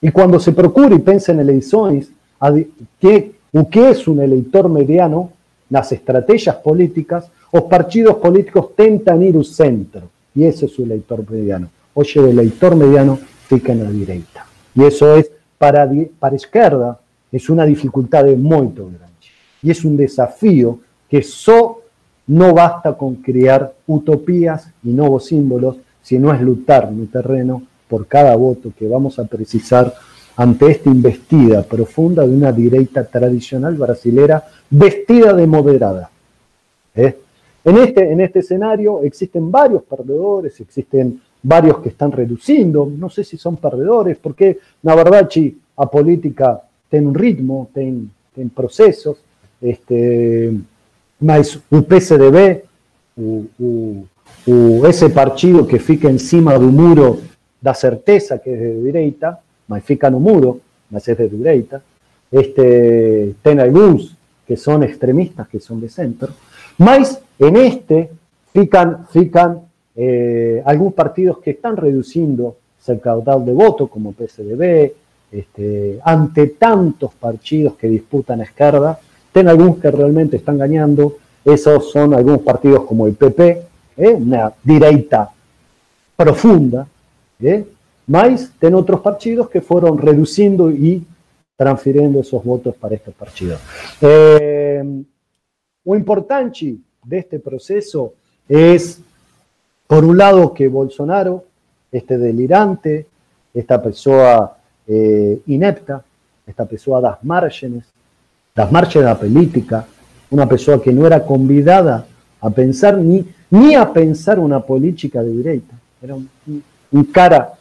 Y 0.00 0.10
cuando 0.10 0.38
se 0.38 0.52
procura 0.52 0.94
y 0.94 1.00
piensa 1.00 1.32
en 1.32 1.40
elecciones, 1.40 2.10
que, 3.00 3.32
o 3.52 3.68
que 3.68 3.90
es 3.90 4.06
un 4.06 4.20
elector 4.20 4.68
mediano 4.68 5.32
las 5.70 5.90
estrategias 5.92 6.56
políticas, 6.56 7.30
los 7.52 7.64
partidos 7.64 8.16
políticos 8.16 8.70
tentan 8.76 9.22
ir 9.22 9.36
al 9.36 9.44
centro, 9.44 10.02
y 10.34 10.44
ese 10.44 10.66
es 10.66 10.72
su 10.72 10.84
elector 10.84 11.28
mediano. 11.28 11.68
Oye, 11.94 12.20
el 12.20 12.38
elector 12.38 12.76
mediano 12.76 13.18
fica 13.48 13.72
en 13.72 13.84
la 13.84 13.90
derecha. 13.90 14.46
Y 14.74 14.84
eso 14.84 15.16
es, 15.16 15.30
para, 15.64 15.88
para 16.18 16.36
izquierda, 16.36 17.00
es 17.32 17.48
una 17.48 17.64
dificultad 17.64 18.26
muy 18.36 18.68
grande. 18.74 18.98
Y 19.62 19.70
es 19.70 19.82
un 19.82 19.96
desafío 19.96 20.78
que 21.08 21.22
solo 21.22 21.80
no 22.26 22.52
basta 22.52 22.92
con 22.92 23.16
crear 23.16 23.72
utopías 23.86 24.68
y 24.82 24.90
nuevos 24.90 25.24
símbolos, 25.24 25.76
sino 26.02 26.34
es 26.34 26.42
luchar 26.42 26.90
en 26.92 27.00
el 27.00 27.08
terreno 27.08 27.62
por 27.88 28.06
cada 28.06 28.36
voto 28.36 28.72
que 28.78 28.86
vamos 28.86 29.18
a 29.18 29.24
precisar 29.24 29.94
ante 30.36 30.70
esta 30.70 30.90
investida 30.90 31.62
profunda 31.62 32.26
de 32.26 32.36
una 32.36 32.52
derecha 32.52 33.02
tradicional 33.04 33.74
brasilera 33.74 34.44
vestida 34.68 35.32
de 35.32 35.46
moderada. 35.46 36.10
¿eh? 36.94 37.16
En, 37.64 37.76
este, 37.78 38.12
en 38.12 38.20
este 38.20 38.40
escenario 38.40 39.02
existen 39.02 39.50
varios 39.50 39.82
perdedores, 39.84 40.60
existen 40.60 41.22
varios 41.44 41.78
que 41.78 41.90
están 41.90 42.10
reduciendo, 42.10 42.90
no 42.90 43.10
sé 43.10 43.22
si 43.22 43.36
son 43.36 43.58
perdedores, 43.58 44.16
porque 44.16 44.58
la 44.82 44.96
verdad, 44.96 45.28
a 45.76 45.90
política 45.90 46.62
tiene 46.90 47.06
un 47.06 47.14
ritmo, 47.14 47.68
tiene, 47.72 48.08
procesos, 48.52 49.18
este, 49.60 50.52
más 51.20 51.60
un 51.70 51.84
PSDB, 51.84 52.64
o, 53.16 54.86
ese 54.86 55.10
partido 55.10 55.66
que 55.66 55.78
fica 55.78 56.10
em 56.10 56.18
cima 56.18 56.58
do 56.58 56.72
muro 56.72 57.20
da 57.62 57.72
certeza 57.72 58.38
que 58.38 58.50
é 58.50 58.56
de 58.56 58.82
direita, 58.82 59.38
mas 59.68 59.84
fica 59.84 60.10
no 60.10 60.20
muro, 60.20 60.60
mas 60.90 61.08
é 61.08 61.14
de 61.14 61.28
direita. 61.28 61.82
Este, 62.30 63.34
tem 63.42 63.60
alguns 63.60 64.16
que 64.46 64.56
são 64.56 64.82
extremistas, 64.82 65.48
que 65.48 65.60
são 65.60 65.78
de 65.78 65.88
centro, 65.88 66.32
mas 66.76 67.22
en 67.38 67.56
este 67.56 68.10
fican, 68.52 69.06
fican 69.10 69.62
eh, 69.96 70.62
algunos 70.64 70.94
partidos 70.94 71.38
que 71.38 71.52
están 71.52 71.76
reduciendo 71.76 72.56
el 72.86 73.00
caudal 73.00 73.44
de 73.44 73.52
voto, 73.52 73.86
como 73.86 74.12
PSDB, 74.12 74.92
este, 75.32 75.98
ante 76.04 76.48
tantos 76.48 77.14
partidos 77.14 77.74
que 77.74 77.88
disputan 77.88 78.40
a 78.40 78.44
izquierda, 78.44 78.98
ten 79.32 79.48
algunos 79.48 79.78
que 79.78 79.90
realmente 79.90 80.36
están 80.36 80.58
ganando, 80.58 81.16
esos 81.44 81.90
son 81.90 82.14
algunos 82.14 82.40
partidos 82.40 82.84
como 82.84 83.06
el 83.06 83.14
PP, 83.14 83.62
eh, 83.96 84.08
una 84.08 84.52
direita 84.62 85.30
profunda, 86.16 86.86
eh, 87.40 87.64
más 88.06 88.52
ten 88.58 88.74
otros 88.74 89.00
partidos 89.00 89.48
que 89.48 89.60
fueron 89.60 89.98
reduciendo 89.98 90.70
y 90.70 91.02
transfiriendo 91.56 92.20
esos 92.20 92.44
votos 92.44 92.74
para 92.76 92.94
estos 92.94 93.14
partidos. 93.14 93.60
Eh, 94.00 94.84
lo 95.84 95.96
importante 95.96 96.76
de 97.04 97.18
este 97.18 97.38
proceso 97.38 98.14
es 98.48 99.00
por 99.86 100.04
un 100.04 100.16
lado, 100.16 100.52
que 100.54 100.68
Bolsonaro, 100.68 101.44
este 101.92 102.18
delirante, 102.18 103.06
esta 103.52 103.82
persona 103.82 104.50
eh, 104.86 105.40
inepta, 105.46 106.02
esta 106.46 106.64
persona 106.64 107.00
das 107.00 107.24
márgenes, 107.24 107.84
das 108.54 108.70
márgenes 108.70 109.06
la 109.06 109.18
política, 109.18 109.86
una 110.30 110.48
persona 110.48 110.82
que 110.82 110.92
no 110.92 111.06
era 111.06 111.24
convidada 111.24 112.06
a 112.40 112.50
pensar 112.50 112.98
ni, 112.98 113.24
ni 113.50 113.74
a 113.74 113.92
pensar 113.92 114.38
una 114.38 114.60
política 114.60 115.22
de 115.22 115.34
derecha. 115.34 115.74
Era 116.02 116.14
un, 116.14 117.04
cara 117.12 117.54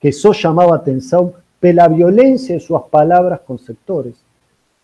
que 0.00 0.12
solo 0.12 0.34
llamaba 0.34 0.76
atención 0.76 1.32
la 1.60 1.88
violencia 1.88 2.56
de 2.56 2.60
sus 2.60 2.82
palabras 2.90 3.40
con 3.46 3.58
sectores, 3.58 4.14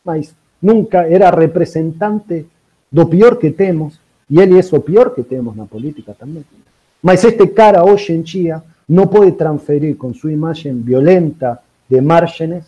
mas 0.04 0.32
nunca 0.60 1.06
era 1.06 1.30
representante 1.30 2.46
lo 2.92 3.10
peor 3.10 3.38
que 3.38 3.50
tenemos, 3.50 4.00
y 4.28 4.40
él 4.40 4.56
es 4.56 4.70
lo 4.72 4.80
peor 4.82 5.14
que 5.14 5.22
tenemos 5.22 5.54
en 5.54 5.62
la 5.62 5.66
política 5.66 6.12
también. 6.14 6.44
Mas 7.02 7.24
este 7.24 7.52
cara 7.52 7.84
hoy 7.84 8.00
en 8.08 8.24
día 8.24 8.62
no 8.88 9.08
puede 9.08 9.32
transferir 9.32 9.96
con 9.96 10.14
su 10.14 10.28
imagen 10.28 10.84
violenta 10.84 11.60
de 11.88 12.02
márgenes 12.02 12.64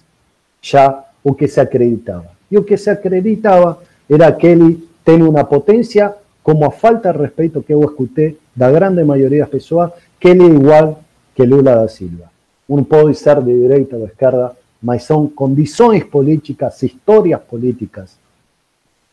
ya 0.63 1.07
o 1.23 1.37
que 1.37 1.49
se 1.49 1.61
acreditaba. 1.61 2.33
Y 2.51 2.55
lo 2.55 2.65
que 2.65 2.79
se 2.79 2.91
acreditaba 2.91 3.79
era 4.09 4.37
que 4.37 4.53
él 4.53 4.85
tiene 5.05 5.25
una 5.25 5.49
potencia 5.49 6.17
como 6.43 6.67
a 6.67 6.71
falta 6.71 7.13
de 7.13 7.19
respeto 7.19 7.63
que 7.63 7.73
yo 7.73 7.83
escuché 7.83 8.37
la 8.57 8.71
grande 8.71 9.05
mayoría 9.05 9.37
de 9.37 9.41
las 9.41 9.49
personas, 9.51 9.93
que 10.19 10.33
él 10.33 10.41
es 10.43 10.51
igual 10.51 10.97
que 11.35 11.47
Lula 11.47 11.75
da 11.75 11.89
Silva. 11.89 12.31
Uno 12.69 12.85
puede 12.85 13.15
ser 13.15 13.43
de 13.43 13.55
derecha 13.55 13.97
o 13.97 14.01
de 14.01 14.07
izquierda, 14.07 14.55
mas 14.83 15.05
son 15.05 15.29
condiciones 15.29 16.05
políticas, 16.05 16.83
historias 16.83 17.41
políticas, 17.41 18.17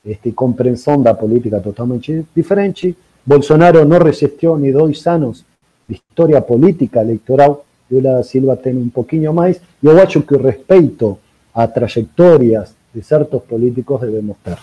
este, 0.07 0.33
comprensión 0.33 1.03
de 1.03 1.09
la 1.09 1.19
política 1.19 1.61
totalmente 1.61 2.25
diferente 2.33 2.95
Bolsonaro 3.27 3.83
no 3.83 3.99
resistió 3.99 4.57
ni 4.57 4.71
dos 4.71 5.05
años 5.05 5.45
de 5.85 5.95
historia 5.95 6.45
política 6.45 7.01
electoral. 7.01 7.57
Lula 7.89 8.13
da 8.13 8.23
Silva 8.23 8.55
tiene 8.55 8.79
un 8.79 8.89
poquito 8.89 9.33
más. 9.33 9.59
Yo 9.81 10.01
acho 10.01 10.25
que 10.25 10.37
respeto 10.37 11.19
a 11.53 11.67
trayectorias 11.67 12.73
de 12.93 13.03
ciertos 13.03 13.43
políticos 13.43 14.01
debemos 14.01 14.37
estar. 14.37 14.57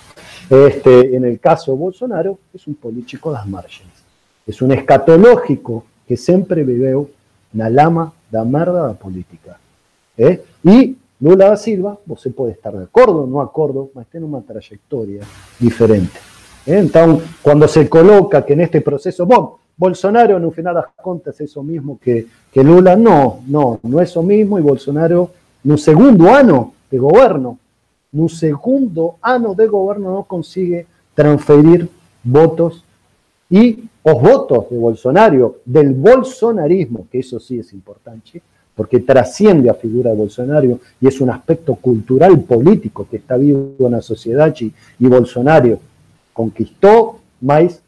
Este, 0.49 1.15
en 1.15 1.27
el 1.27 1.39
caso 1.41 1.73
de 1.73 1.79
Bolsonaro, 1.79 2.39
es 2.55 2.67
un 2.67 2.75
político 2.75 3.31
de 3.31 3.37
las 3.37 3.47
márgenes. 3.47 3.93
Es 4.47 4.63
un 4.63 4.73
escatológico 4.73 5.85
que 6.09 6.17
siempre 6.17 6.65
vivió 6.65 7.11
la 7.53 7.69
lama 7.69 8.15
da 8.31 8.45
merda 8.45 8.89
la 8.89 8.95
política. 8.95 9.59
¿eh? 10.17 10.43
Y 10.63 10.97
Lula 11.25 11.49
da 11.49 11.57
Silva, 11.57 11.99
você 12.05 12.29
puede 12.29 12.53
estar 12.53 12.77
de 12.77 12.85
acuerdo 12.85 13.23
o 13.23 13.27
no 13.27 13.41
acuerdo, 13.41 13.91
pero 13.95 14.05
tiene 14.13 14.27
una 14.27 14.43
trayectoria 14.43 15.23
diferente. 15.59 16.19
Entonces, 16.67 17.27
cuando 17.41 17.67
se 17.67 17.89
coloca 17.89 18.45
que 18.45 18.53
en 18.53 18.61
este 18.61 18.83
proceso, 18.83 19.25
bom, 19.25 19.55
Bolsonaro 19.75 20.39
no 20.39 20.51
final 20.51 20.75
das 20.75 20.89
contas 21.03 21.35
es 21.37 21.49
eso 21.49 21.63
mismo 21.63 21.99
que, 21.99 22.27
que 22.53 22.63
Lula, 22.63 22.95
no, 22.95 23.41
no, 23.47 23.81
no 23.85 24.01
es 24.03 24.11
eso 24.11 24.23
mismo 24.23 24.59
y 24.59 24.63
Bolsonaro 24.63 25.31
un 25.65 25.79
segundo 25.79 26.29
año 26.31 26.75
de 26.91 26.99
gobierno, 26.99 27.59
un 28.13 28.29
segundo 28.29 29.17
año 29.23 29.55
de 29.55 29.67
gobierno 29.67 30.11
no 30.11 30.25
consigue 30.25 30.87
transferir 31.15 31.89
votos 32.23 32.85
y 33.49 33.89
los 34.05 34.21
votos 34.21 34.69
de 34.69 34.77
Bolsonaro, 34.77 35.61
del 35.65 35.95
bolsonarismo, 35.95 37.07
que 37.11 37.21
eso 37.21 37.41
sí 37.41 37.61
es 37.61 37.73
importante, 37.73 38.43
porque 38.75 39.01
trasciende 39.01 39.71
a 39.71 39.75
figura 39.75 40.11
de 40.11 40.17
Bolsonaro 40.17 40.81
y 41.01 41.07
es 41.07 41.21
un 41.21 41.31
aspecto 41.31 41.77
cultural 41.77 42.41
político 42.41 43.07
que 43.09 43.19
está 43.19 43.37
vivo 43.37 43.75
en 43.79 43.93
la 43.93 44.03
sociedad 44.03 44.55
y, 44.61 45.07
Bolsonaro 45.07 45.79
conquistó, 46.33 47.21
mas 47.41 47.81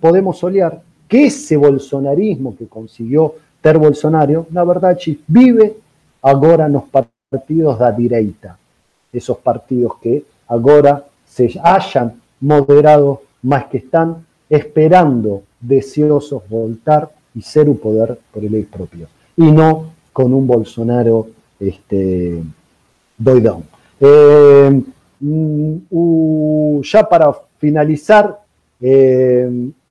podemos 0.00 0.42
olear 0.42 0.80
que 1.06 1.26
ese 1.26 1.56
bolsonarismo 1.56 2.56
que 2.56 2.66
consiguió 2.66 3.34
ter 3.60 3.78
Bolsonaro, 3.78 4.46
la 4.52 4.64
verdad, 4.64 4.98
vive 5.26 5.76
ahora 6.22 6.66
en 6.66 6.72
los 6.72 6.84
partidos 6.84 7.78
de 7.78 7.92
direita. 7.92 8.56
Esos 9.12 9.38
partidos 9.38 9.98
que 10.00 10.24
ahora 10.48 11.04
se 11.26 11.60
hayan 11.62 12.20
moderado, 12.40 13.22
más 13.42 13.66
que 13.66 13.78
están 13.78 14.24
esperando, 14.48 15.42
deseosos 15.60 16.48
voltar 16.48 17.10
y 17.34 17.42
ser 17.42 17.68
un 17.68 17.78
poder 17.78 18.18
por 18.32 18.44
el 18.44 18.64
propio. 18.64 19.08
Y 19.36 19.50
no 19.50 19.95
con 20.16 20.32
un 20.32 20.46
Bolsonaro 20.46 21.28
este, 21.60 22.42
doidón. 23.18 23.64
Eh, 24.00 24.82
mm, 25.20 26.80
ya 26.80 27.06
para 27.06 27.36
finalizar, 27.58 28.40
eh, 28.80 29.46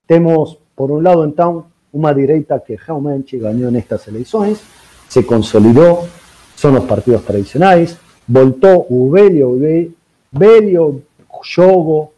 tenemos 0.07 0.57
por 0.73 0.89
un 0.89 1.03
lado 1.03 1.23
entonces 1.26 1.71
una 1.91 2.11
direita 2.11 2.63
que 2.65 2.76
realmente 2.76 3.38
ganó 3.38 3.67
en 3.67 3.76
estas 3.76 4.07
elecciones, 4.07 4.63
se 5.07 5.23
consolidó, 5.28 6.07
son 6.55 6.73
los 6.73 6.86
partidos 6.86 7.23
tradicionales, 7.23 7.95
voltó 8.26 8.88
o 8.89 9.11
velho, 9.11 11.01
jogo 11.28 12.13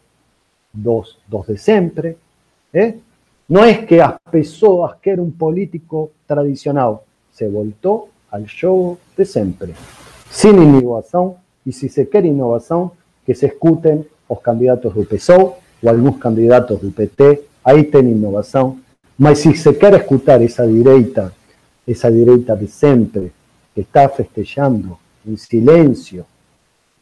dos, 0.72 1.18
dos 1.28 1.46
de 1.46 1.58
siempre. 1.58 2.16
¿eh? 2.72 2.98
No 3.48 3.62
es 3.66 3.80
que 3.80 3.98
las 3.98 4.14
personas 4.30 4.96
quieren 4.98 5.26
un 5.26 5.32
político 5.32 6.12
tradicional, 6.26 7.00
se 7.38 7.48
voltó 7.48 8.08
al 8.32 8.46
juego 8.50 8.98
de 9.16 9.24
siempre, 9.24 9.72
sin 10.28 10.60
innovación, 10.60 11.34
y 11.64 11.70
si 11.72 11.88
se 11.88 12.08
quiere 12.08 12.26
innovación, 12.26 12.90
que 13.24 13.34
se 13.34 13.46
escuten 13.46 14.06
los 14.28 14.40
candidatos 14.40 14.92
del 14.94 15.06
PSOE 15.06 15.52
o 15.82 15.88
algunos 15.88 16.18
candidatos 16.18 16.82
del 16.82 16.92
PT, 16.92 17.44
ahí 17.62 17.84
tiene 17.84 18.10
innovación. 18.10 18.82
Mas 19.16 19.38
si 19.38 19.54
se 19.54 19.78
quiere 19.78 19.98
escuchar 19.98 20.42
esa 20.42 20.66
direita, 20.66 21.32
esa 21.86 22.10
direita 22.10 22.56
de 22.56 22.66
siempre, 22.66 23.30
que 23.72 23.82
está 23.82 24.08
festejando 24.08 24.98
en 25.24 25.38
silencio, 25.38 26.26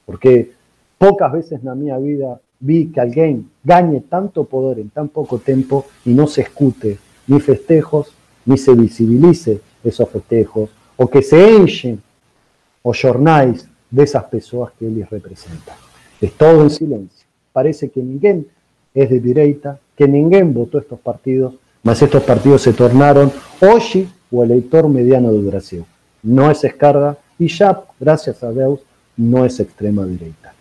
porque 0.05 0.53
pocas 0.99 1.32
veces 1.32 1.61
en 1.64 1.78
mi 1.78 1.91
vida 2.12 2.39
vi 2.61 2.93
que 2.93 3.01
alguien 3.01 3.49
gane 3.64 4.03
tanto 4.03 4.45
poder 4.45 4.80
en 4.80 4.91
tan 4.91 5.09
poco 5.09 5.39
tiempo 5.39 5.87
y 6.05 6.11
no 6.11 6.26
se 6.26 6.43
escute 6.43 6.99
ni 7.26 7.41
festejos, 7.41 8.12
ni 8.45 8.59
se 8.59 8.74
visibilice 8.74 9.61
esos 9.89 10.09
festejos, 10.09 10.70
o 10.97 11.07
que 11.07 11.22
se 11.22 11.57
enchen 11.57 12.03
os 12.82 12.99
jornais 12.99 13.68
de 13.91 14.03
esas 14.03 14.24
personas 14.24 14.72
que 14.78 14.87
él 14.87 14.99
les 14.99 15.09
representa. 15.09 15.76
Es 16.20 16.32
todo 16.32 16.62
en 16.62 16.70
silencio. 16.70 17.26
Parece 17.53 17.91
que 17.91 18.03
ninguém 18.03 18.47
es 18.95 19.11
de 19.11 19.20
direita, 19.20 19.78
que 19.97 20.07
ninguém 20.09 20.53
votó 20.53 20.78
estos 20.78 20.99
partidos, 21.01 21.55
mas 21.82 22.03
estos 22.03 22.22
partidos 22.22 22.62
se 22.62 22.72
tornaron 22.72 23.30
hoy 23.61 24.09
o 24.30 24.43
elector 24.43 24.89
mediano 24.89 25.32
de 25.32 25.41
Brasil. 25.41 25.84
No 26.22 26.51
es 26.51 26.64
escarga 26.64 27.16
y 27.39 27.49
ya, 27.49 27.84
gracias 28.01 28.43
a 28.43 28.51
Dios, 28.51 28.80
no 29.16 29.45
es 29.45 29.61
extrema 29.61 30.05
direita. 30.05 30.55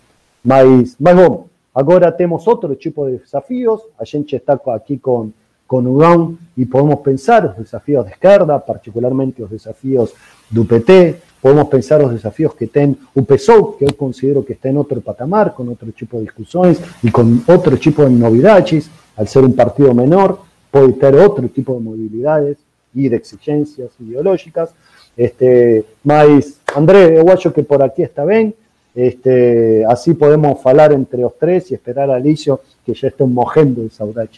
Mas, 0.43 0.95
mas 0.99 1.15
bom, 1.15 1.47
agora 1.73 2.15
temos 2.15 2.47
otro 2.47 2.76
tipo 2.76 3.05
de 3.07 3.19
desafíos. 3.19 3.82
A 3.97 4.03
está 4.03 4.61
aquí 4.73 4.97
con, 4.97 5.34
con 5.68 5.88
Ugão 5.88 6.38
y 6.55 6.66
podemos 6.66 6.99
pensar 6.99 7.43
los 7.43 7.57
desafíos 7.57 8.05
de 8.05 8.11
izquierda, 8.11 8.63
particularmente 8.63 9.41
los 9.41 9.51
desafíos 9.51 10.13
do 10.49 10.63
PT, 10.63 11.20
podemos 11.41 11.68
pensar 11.68 12.01
los 12.01 12.11
desafíos 12.11 12.55
que 12.55 12.70
un 13.13 13.26
PSOE, 13.26 13.78
que 13.78 13.86
yo 13.86 13.97
considero 13.97 14.43
que 14.45 14.53
está 14.53 14.70
en 14.70 14.78
otro 14.78 15.01
patamar, 15.01 15.53
con 15.53 15.70
otro 15.70 15.91
tipo 15.91 16.18
de 16.18 16.24
discusiones 16.24 16.80
y 17.03 17.11
con 17.11 17.43
otro 17.47 17.78
tipo 17.78 18.03
de 18.03 18.09
novedades, 18.09 18.89
al 19.16 19.28
ser 19.28 19.43
un 19.43 19.53
partido 19.53 19.93
menor, 19.93 20.39
puede 20.72 20.93
tener 20.93 21.22
otro 21.22 21.47
tipo 21.49 21.74
de 21.74 21.80
movilidades 21.82 22.57
y 22.93 23.09
de 23.09 23.18
exigencias 23.18 23.91
ideológicas. 23.99 24.72
Este, 25.16 25.86
mas, 26.03 26.59
André, 26.74 27.24
yo 27.39 27.53
que 27.53 27.63
por 27.63 27.82
aquí 27.84 28.03
está 28.03 28.26
bien, 28.26 28.53
este, 28.93 29.86
así 29.86 30.13
podemos 30.13 30.66
hablar 30.66 30.93
entre 30.93 31.20
los 31.20 31.38
tres 31.38 31.70
y 31.72 31.76
esperar 31.76 32.09
a 32.09 32.16
Alicio 32.16 32.61
que 32.86 32.93
ya 32.93 33.09
esté 33.09 33.26
mojando 33.26 33.82
el 33.82 33.91
saudade 33.91 34.30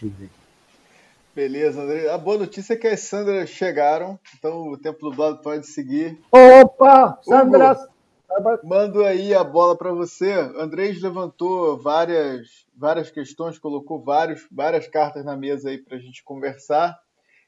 Beleza, 1.38 1.82
André. 1.82 2.10
A 2.10 2.18
boa 2.18 2.36
notícia 2.36 2.72
é 2.72 2.76
que 2.76 2.88
as 2.88 2.98
Sandras 2.98 3.48
chegaram, 3.48 4.18
então 4.36 4.70
o 4.70 4.76
tempo 4.76 5.08
dublado 5.08 5.40
pode 5.40 5.68
seguir. 5.68 6.18
Opa! 6.32 7.16
Sandras! 7.22 7.78
Mando 8.64 9.04
aí 9.04 9.32
a 9.32 9.44
bola 9.44 9.78
para 9.78 9.92
você. 9.92 10.32
Andrés 10.32 11.00
levantou 11.00 11.78
várias, 11.78 12.66
várias 12.76 13.08
questões, 13.08 13.56
colocou 13.56 14.02
vários, 14.02 14.48
várias 14.50 14.88
cartas 14.88 15.24
na 15.24 15.36
mesa 15.36 15.68
aí 15.68 15.78
para 15.78 15.96
a 15.96 16.00
gente 16.00 16.24
conversar. 16.24 16.98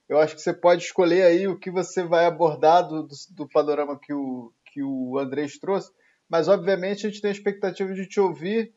Eu 0.09 0.21
acho 0.21 0.37
que 0.37 0.41
você 0.41 0.55
pode 0.55 0.85
escolher 0.85 1.25
aí 1.25 1.49
o 1.49 1.59
que 1.59 1.69
você 1.69 2.05
vai 2.05 2.27
abordar 2.27 2.87
do, 2.87 3.03
do, 3.03 3.15
do 3.31 3.49
panorama 3.49 3.99
que 3.99 4.13
o, 4.13 4.53
que 4.73 4.85
o 4.85 5.19
Andrés 5.19 5.59
trouxe, 5.59 5.91
mas 6.29 6.47
obviamente 6.47 7.09
a 7.09 7.11
gente 7.11 7.21
tem 7.21 7.31
a 7.31 7.35
expectativa 7.35 7.93
de 7.93 8.07
te 8.07 8.21
ouvir 8.21 8.73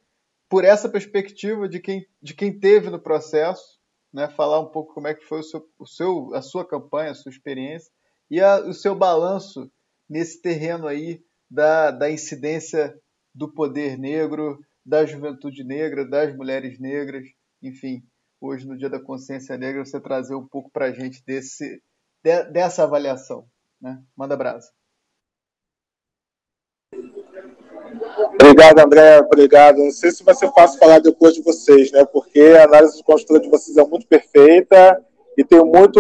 por 0.50 0.66
essa 0.66 0.90
perspectiva 0.90 1.70
de 1.70 1.80
quem, 1.80 2.04
de 2.20 2.34
quem 2.34 2.52
teve 2.52 2.90
no 2.90 2.98
processo 2.98 3.83
né, 4.14 4.30
falar 4.30 4.60
um 4.60 4.70
pouco 4.70 4.94
como 4.94 5.08
é 5.08 5.14
que 5.14 5.26
foi 5.26 5.40
o 5.40 5.44
seu, 5.44 5.68
o 5.80 5.88
seu, 5.88 6.34
a 6.36 6.42
sua 6.42 6.68
campanha, 6.68 7.12
a 7.12 7.16
sua 7.16 7.32
experiência 7.32 7.92
e 8.30 8.40
a, 8.40 8.60
o 8.60 8.74
seu 8.74 8.96
balanço 8.96 9.72
nesse 10.10 10.42
terreno 10.42 10.88
aí 10.88 11.24
da, 11.50 11.92
da 11.92 12.12
incidência 12.12 12.96
do 13.34 13.52
poder 13.52 13.98
negro, 13.98 14.60
da 14.86 15.06
juventude 15.06 15.64
negra, 15.64 16.08
das 16.08 16.36
mulheres 16.36 16.80
negras, 16.80 17.26
enfim, 17.62 18.04
hoje 18.40 18.68
no 18.68 18.78
Dia 18.78 18.90
da 18.90 19.02
Consciência 19.02 19.58
Negra 19.58 19.86
você 19.86 20.00
trazer 20.00 20.36
um 20.36 20.48
pouco 20.48 20.70
para 20.72 20.86
a 20.86 20.92
gente 20.92 21.24
desse, 21.26 21.82
de, 22.24 22.44
dessa 22.52 22.84
avaliação, 22.84 23.48
né? 23.82 24.04
Manda 24.16 24.36
brasa. 24.36 24.70
Obrigado, 28.34 28.80
André. 28.80 29.20
Obrigado. 29.20 29.78
Não 29.78 29.92
sei 29.92 30.12
se 30.12 30.24
vai 30.24 30.36
ser 30.36 30.52
fácil 30.52 30.80
falar 30.80 31.00
depois 31.00 31.34
de 31.34 31.42
vocês, 31.42 31.92
né? 31.92 32.06
Porque 32.06 32.40
a 32.40 32.66
análise 32.66 32.98
de 32.98 33.04
construtora 33.04 33.44
de 33.44 33.50
vocês 33.50 33.78
é 33.78 33.84
muito 33.86 34.08
perfeita 34.08 35.02
e 35.38 35.44
tenho 35.44 35.66
muito, 35.66 36.00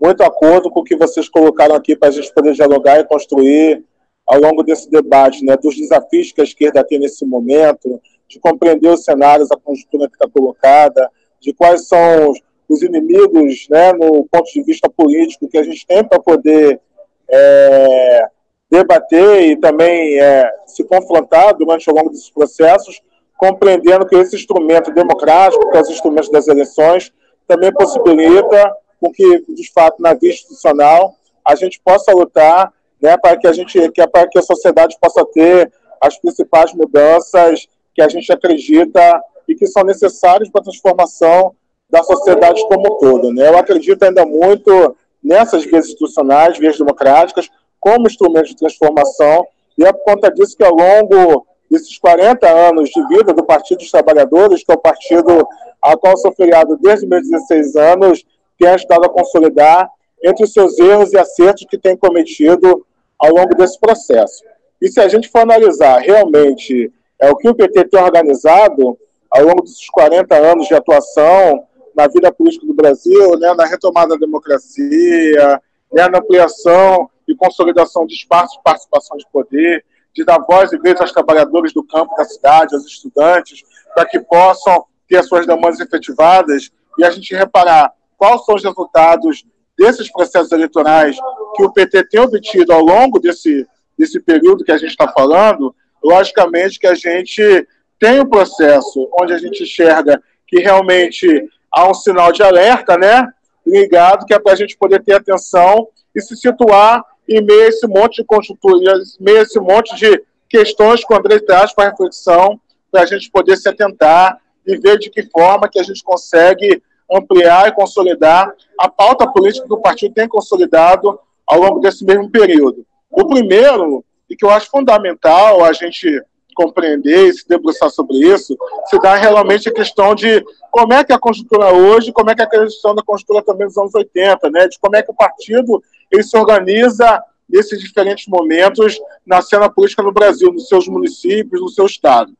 muito 0.00 0.22
acordo 0.22 0.70
com 0.70 0.80
o 0.80 0.84
que 0.84 0.96
vocês 0.96 1.28
colocaram 1.28 1.74
aqui 1.74 1.96
para 1.96 2.08
a 2.08 2.12
gente 2.12 2.32
poder 2.32 2.52
dialogar 2.52 3.00
e 3.00 3.04
construir 3.04 3.84
ao 4.26 4.40
longo 4.40 4.62
desse 4.62 4.90
debate, 4.90 5.44
né? 5.44 5.56
Dos 5.56 5.76
desafios 5.76 6.32
que 6.32 6.40
a 6.40 6.44
esquerda 6.44 6.84
tem 6.84 6.98
nesse 6.98 7.24
momento, 7.24 8.00
de 8.28 8.38
compreender 8.38 8.88
os 8.88 9.04
cenários, 9.04 9.50
a 9.50 9.56
conjuntura 9.56 10.08
que 10.08 10.14
está 10.14 10.28
colocada, 10.28 11.10
de 11.40 11.52
quais 11.52 11.88
são 11.88 12.32
os 12.68 12.82
inimigos, 12.82 13.66
né? 13.68 13.92
No 13.92 14.26
ponto 14.30 14.52
de 14.52 14.62
vista 14.62 14.88
político 14.88 15.48
que 15.48 15.58
a 15.58 15.62
gente 15.62 15.84
tem 15.84 16.04
para 16.04 16.20
poder 16.20 16.80
é, 17.28 18.24
debater 18.70 19.50
e 19.50 19.56
também 19.56 20.18
é, 20.18 20.48
se 20.66 20.84
confrontar 20.84 21.54
durante 21.56 21.90
o 21.90 21.94
longo 21.94 22.10
desses 22.10 22.30
processos, 22.30 23.02
compreendendo 23.36 24.06
que 24.06 24.14
esse 24.14 24.36
instrumento 24.36 24.92
democrático, 24.92 25.70
que 25.70 25.76
é 25.76 25.80
os 25.80 25.90
instrumentos 25.90 26.30
das 26.30 26.46
eleições, 26.46 27.12
também 27.48 27.72
possibilita 27.72 28.72
com 29.00 29.10
que, 29.10 29.44
de 29.48 29.72
fato, 29.72 30.00
na 30.00 30.14
via 30.14 30.30
institucional, 30.30 31.14
a 31.44 31.54
gente 31.54 31.80
possa 31.82 32.12
lutar 32.12 32.72
né, 33.00 33.16
para 33.16 33.36
que 33.36 33.46
a 33.46 33.52
gente, 33.52 33.90
que, 33.90 34.06
para 34.06 34.28
que 34.28 34.38
a 34.38 34.42
sociedade 34.42 34.96
possa 35.00 35.24
ter 35.24 35.72
as 36.00 36.18
principais 36.18 36.72
mudanças 36.74 37.66
que 37.94 38.02
a 38.02 38.08
gente 38.08 38.30
acredita 38.32 39.20
e 39.48 39.54
que 39.54 39.66
são 39.66 39.82
necessárias 39.82 40.48
para 40.48 40.60
a 40.60 40.64
transformação 40.64 41.54
da 41.88 42.02
sociedade 42.02 42.62
como 42.68 42.94
um 42.94 42.98
todo. 42.98 43.32
Né? 43.32 43.48
Eu 43.48 43.58
acredito 43.58 44.02
ainda 44.02 44.24
muito 44.24 44.96
nessas 45.22 45.64
vias 45.64 45.86
institucionais, 45.86 46.58
vias 46.58 46.78
democráticas, 46.78 47.50
como 47.80 48.06
instrumento 48.06 48.48
de 48.48 48.56
transformação, 48.56 49.46
e 49.76 49.84
é 49.84 49.92
por 49.92 50.04
conta 50.04 50.30
disso 50.30 50.56
que 50.56 50.62
ao 50.62 50.74
longo 50.74 51.46
desses 51.70 51.98
40 51.98 52.48
anos 52.48 52.90
de 52.90 53.06
vida 53.08 53.32
do 53.32 53.44
Partido 53.44 53.78
dos 53.78 53.90
Trabalhadores, 53.90 54.62
que 54.62 54.70
é 54.70 54.74
o 54.74 54.78
partido 54.78 55.46
ao 55.80 55.98
qual 55.98 56.16
sou 56.16 56.32
filiado 56.32 56.76
desde 56.76 57.06
meus 57.06 57.26
16 57.28 57.76
anos, 57.76 58.24
tem 58.58 58.68
ajudado 58.68 59.06
a 59.06 59.08
consolidar 59.08 59.88
entre 60.22 60.44
os 60.44 60.52
seus 60.52 60.78
erros 60.78 61.12
e 61.12 61.18
acertos 61.18 61.66
que 61.68 61.78
tem 61.78 61.96
cometido 61.96 62.84
ao 63.18 63.30
longo 63.30 63.54
desse 63.54 63.78
processo. 63.80 64.42
E 64.82 64.88
se 64.88 65.00
a 65.00 65.08
gente 65.08 65.28
for 65.28 65.40
analisar 65.40 65.98
realmente 65.98 66.92
é, 67.20 67.30
o 67.30 67.36
que 67.36 67.48
o 67.48 67.54
PT 67.54 67.84
tem 67.84 68.02
organizado 68.02 68.98
ao 69.30 69.44
longo 69.44 69.62
desses 69.62 69.88
40 69.90 70.34
anos 70.36 70.66
de 70.66 70.74
atuação 70.74 71.64
na 71.94 72.06
vida 72.06 72.32
política 72.32 72.66
do 72.66 72.74
Brasil, 72.74 73.38
né, 73.38 73.54
na 73.54 73.66
retomada 73.66 74.14
da 74.14 74.16
democracia, 74.16 75.60
né, 75.92 76.08
na 76.08 76.18
ampliação 76.18 77.08
de 77.30 77.36
consolidação 77.36 78.04
de 78.04 78.14
espaços 78.14 78.56
de 78.56 78.62
participação 78.62 79.16
de 79.16 79.26
poder, 79.32 79.84
de 80.12 80.24
dar 80.24 80.38
voz 80.38 80.72
e 80.72 80.78
vez 80.78 81.00
aos 81.00 81.12
trabalhadores 81.12 81.72
do 81.72 81.84
campo 81.84 82.14
da 82.16 82.24
cidade, 82.24 82.74
aos 82.74 82.84
estudantes, 82.84 83.62
para 83.94 84.04
que 84.04 84.18
possam 84.18 84.84
ter 85.08 85.18
as 85.18 85.28
suas 85.28 85.46
demandas 85.46 85.78
efetivadas 85.80 86.70
e 86.98 87.04
a 87.04 87.10
gente 87.10 87.34
reparar 87.34 87.92
quais 88.18 88.44
são 88.44 88.56
os 88.56 88.64
resultados 88.64 89.44
desses 89.78 90.10
processos 90.12 90.50
eleitorais 90.52 91.16
que 91.54 91.62
o 91.62 91.72
PT 91.72 92.08
tem 92.08 92.20
obtido 92.20 92.72
ao 92.72 92.82
longo 92.82 93.18
desse, 93.18 93.66
desse 93.96 94.20
período 94.20 94.64
que 94.64 94.72
a 94.72 94.76
gente 94.76 94.90
está 94.90 95.08
falando, 95.08 95.74
logicamente 96.02 96.78
que 96.78 96.86
a 96.86 96.94
gente 96.94 97.66
tem 97.98 98.20
um 98.20 98.28
processo 98.28 99.08
onde 99.20 99.32
a 99.32 99.38
gente 99.38 99.62
enxerga 99.62 100.20
que 100.46 100.60
realmente 100.60 101.48
há 101.70 101.88
um 101.88 101.94
sinal 101.94 102.32
de 102.32 102.42
alerta, 102.42 102.98
né? 102.98 103.26
Ligado, 103.64 104.26
que 104.26 104.34
é 104.34 104.38
para 104.38 104.52
a 104.52 104.56
gente 104.56 104.76
poder 104.76 105.02
ter 105.04 105.14
atenção 105.14 105.86
e 106.14 106.20
se 106.20 106.36
situar 106.36 107.04
em 107.30 107.40
meio 107.40 107.68
esse 107.68 107.86
monte 107.86 108.16
de 108.16 108.24
conjuntura, 108.24 108.76
em 108.76 109.24
meio 109.24 109.38
esse 109.38 109.60
monte 109.60 109.94
de 109.94 110.20
questões 110.48 111.04
que 111.04 111.14
o 111.14 111.16
André 111.16 111.38
traz 111.38 111.72
para 111.72 111.90
reflexão, 111.90 112.60
para 112.90 113.02
a 113.02 113.06
gente 113.06 113.30
poder 113.30 113.56
se 113.56 113.68
atentar 113.68 114.36
e 114.66 114.76
ver 114.76 114.98
de 114.98 115.08
que 115.08 115.22
forma 115.22 115.68
que 115.68 115.78
a 115.78 115.82
gente 115.84 116.02
consegue 116.02 116.82
ampliar 117.10 117.68
e 117.68 117.72
consolidar 117.72 118.52
a 118.78 118.88
pauta 118.88 119.30
política 119.30 119.66
que 119.66 119.72
o 119.72 119.80
partido 119.80 120.12
tem 120.12 120.26
consolidado 120.28 121.20
ao 121.46 121.60
longo 121.60 121.78
desse 121.78 122.04
mesmo 122.04 122.28
período. 122.28 122.84
O 123.08 123.24
primeiro, 123.26 124.04
e 124.28 124.34
que 124.34 124.44
eu 124.44 124.50
acho 124.50 124.68
fundamental 124.68 125.64
a 125.64 125.72
gente 125.72 126.22
compreender 126.54 127.28
e 127.28 127.32
se 127.32 127.48
debruçar 127.48 127.90
sobre 127.90 128.18
isso, 128.18 128.56
se 128.86 128.98
dá 128.98 129.14
realmente 129.14 129.68
a 129.68 129.72
questão 129.72 130.16
de 130.16 130.44
como 130.70 130.92
é 130.92 131.04
que 131.04 131.12
a 131.12 131.18
conjuntura 131.18 131.72
hoje, 131.72 132.12
como 132.12 132.30
é 132.30 132.34
que 132.34 132.42
a 132.42 132.48
questão 132.48 132.94
da 132.94 133.02
conjuntura 133.02 133.42
também 133.42 133.68
dos 133.68 133.78
anos 133.78 133.94
80, 133.94 134.50
né, 134.50 134.68
de 134.68 134.78
como 134.78 134.96
é 134.96 135.02
que 135.02 135.10
o 135.10 135.14
partido 135.14 135.82
ele 136.10 136.22
se 136.22 136.36
organiza 136.36 137.22
nesses 137.48 137.80
diferentes 137.80 138.26
momentos 138.28 138.98
na 139.26 139.42
cena 139.42 139.68
política 139.68 140.02
no 140.02 140.12
Brasil, 140.12 140.52
nos 140.52 140.68
seus 140.68 140.86
municípios, 140.86 141.60
no 141.60 141.68
seu 141.68 141.86
estado. 141.86 142.32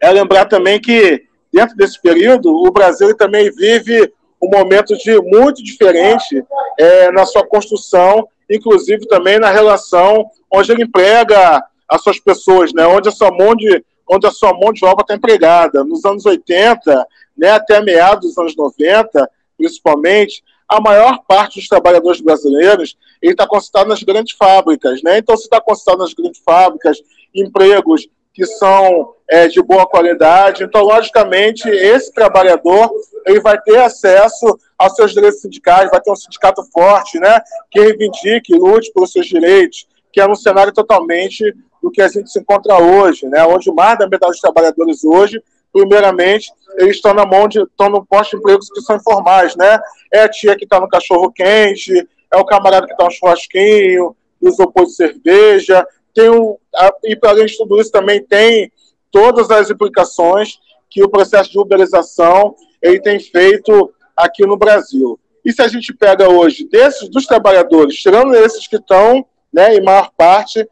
É 0.00 0.10
lembrar 0.10 0.44
também 0.46 0.80
que, 0.80 1.24
dentro 1.52 1.76
desse 1.76 2.00
período, 2.00 2.50
o 2.54 2.70
Brasil 2.70 3.16
também 3.16 3.50
vive 3.50 4.12
um 4.40 4.48
momento 4.48 4.96
de 4.96 5.20
muito 5.20 5.62
diferente 5.62 6.42
é, 6.78 7.10
na 7.10 7.26
sua 7.26 7.46
construção, 7.46 8.26
inclusive 8.48 9.06
também 9.06 9.38
na 9.38 9.50
relação 9.50 10.30
onde 10.50 10.72
ele 10.72 10.84
emprega 10.84 11.62
as 11.88 12.02
suas 12.02 12.18
pessoas, 12.18 12.72
né, 12.72 12.86
onde 12.86 13.08
a 13.08 13.12
sua 13.12 13.30
mão 13.30 13.54
de, 13.54 13.84
onde 14.08 14.26
a 14.26 14.30
sua 14.30 14.52
mão 14.52 14.72
de 14.72 14.84
obra 14.84 15.02
está 15.02 15.14
empregada. 15.14 15.84
Nos 15.84 16.04
anos 16.04 16.24
80, 16.24 17.06
né, 17.36 17.50
até 17.50 17.82
meados 17.82 18.28
dos 18.28 18.38
anos 18.38 18.56
90, 18.56 19.28
principalmente, 19.56 20.42
a 20.70 20.80
maior 20.80 21.24
parte 21.26 21.58
dos 21.58 21.68
trabalhadores 21.68 22.20
brasileiros 22.20 22.96
está 23.20 23.44
concentrado 23.44 23.88
nas 23.88 24.02
grandes 24.04 24.36
fábricas, 24.36 25.02
né? 25.02 25.18
Então, 25.18 25.36
se 25.36 25.42
está 25.42 25.60
concentrado 25.60 25.98
nas 25.98 26.14
grandes 26.14 26.40
fábricas, 26.44 26.98
empregos 27.34 28.08
que 28.32 28.46
são 28.46 29.14
é, 29.28 29.48
de 29.48 29.60
boa 29.60 29.84
qualidade, 29.84 30.62
então, 30.62 30.82
logicamente, 30.82 31.68
esse 31.68 32.12
trabalhador 32.12 32.88
ele 33.26 33.40
vai 33.40 33.60
ter 33.60 33.78
acesso 33.78 34.56
aos 34.78 34.94
seus 34.94 35.12
direitos 35.12 35.40
sindicais, 35.40 35.90
vai 35.90 36.00
ter 36.00 36.12
um 36.12 36.16
sindicato 36.16 36.62
forte, 36.72 37.18
né? 37.18 37.40
Que 37.68 37.80
reivindique, 37.80 38.54
lute 38.54 38.92
pelos 38.92 39.10
seus 39.10 39.26
direitos, 39.26 39.88
que 40.12 40.20
é 40.20 40.26
um 40.26 40.36
cenário 40.36 40.72
totalmente 40.72 41.52
do 41.82 41.90
que 41.90 42.00
a 42.00 42.08
gente 42.08 42.30
se 42.30 42.38
encontra 42.38 42.78
hoje, 42.78 43.26
né? 43.26 43.44
Onde 43.44 43.72
mais 43.72 43.98
da 43.98 44.08
metade 44.08 44.32
dos 44.32 44.40
trabalhadores 44.40 45.02
hoje 45.02 45.42
primeiramente, 45.72 46.52
eles 46.78 46.96
estão 46.96 47.14
na 47.14 47.26
mão 47.26 47.48
de, 47.48 47.62
estão 47.62 47.88
no 47.88 48.04
posto 48.04 48.32
de 48.32 48.36
empregos 48.38 48.68
que 48.70 48.80
são 48.80 48.96
informais, 48.96 49.56
né? 49.56 49.78
É 50.12 50.22
a 50.22 50.28
tia 50.28 50.56
que 50.56 50.64
está 50.64 50.80
no 50.80 50.88
cachorro 50.88 51.32
quente, 51.32 52.06
é 52.32 52.36
o 52.36 52.44
camarada 52.44 52.86
que 52.86 52.92
está 52.92 53.04
no 53.04 53.10
churrasquinho, 53.10 54.16
no 54.40 54.48
isopor 54.48 54.84
de 54.84 54.94
cerveja, 54.94 55.86
tem 56.14 56.28
a, 56.74 56.92
e 57.04 57.16
para 57.16 57.30
além 57.30 57.46
de 57.46 57.56
tudo 57.56 57.80
isso 57.80 57.90
também 57.90 58.22
tem 58.24 58.70
todas 59.10 59.50
as 59.50 59.70
implicações 59.70 60.58
que 60.88 61.02
o 61.02 61.08
processo 61.08 61.50
de 61.50 61.58
uberização 61.58 62.54
ele 62.82 63.00
tem 63.00 63.20
feito 63.20 63.92
aqui 64.16 64.46
no 64.46 64.56
Brasil. 64.56 65.18
E 65.44 65.52
se 65.52 65.62
a 65.62 65.68
gente 65.68 65.94
pega 65.94 66.28
hoje 66.28 66.68
desses 66.68 67.08
dos 67.08 67.26
trabalhadores, 67.26 67.96
tirando 67.96 68.34
esses 68.34 68.66
que 68.66 68.76
estão, 68.76 69.24
né, 69.52 69.74
em 69.74 69.82
maior 69.82 70.10
parte, 70.16 70.66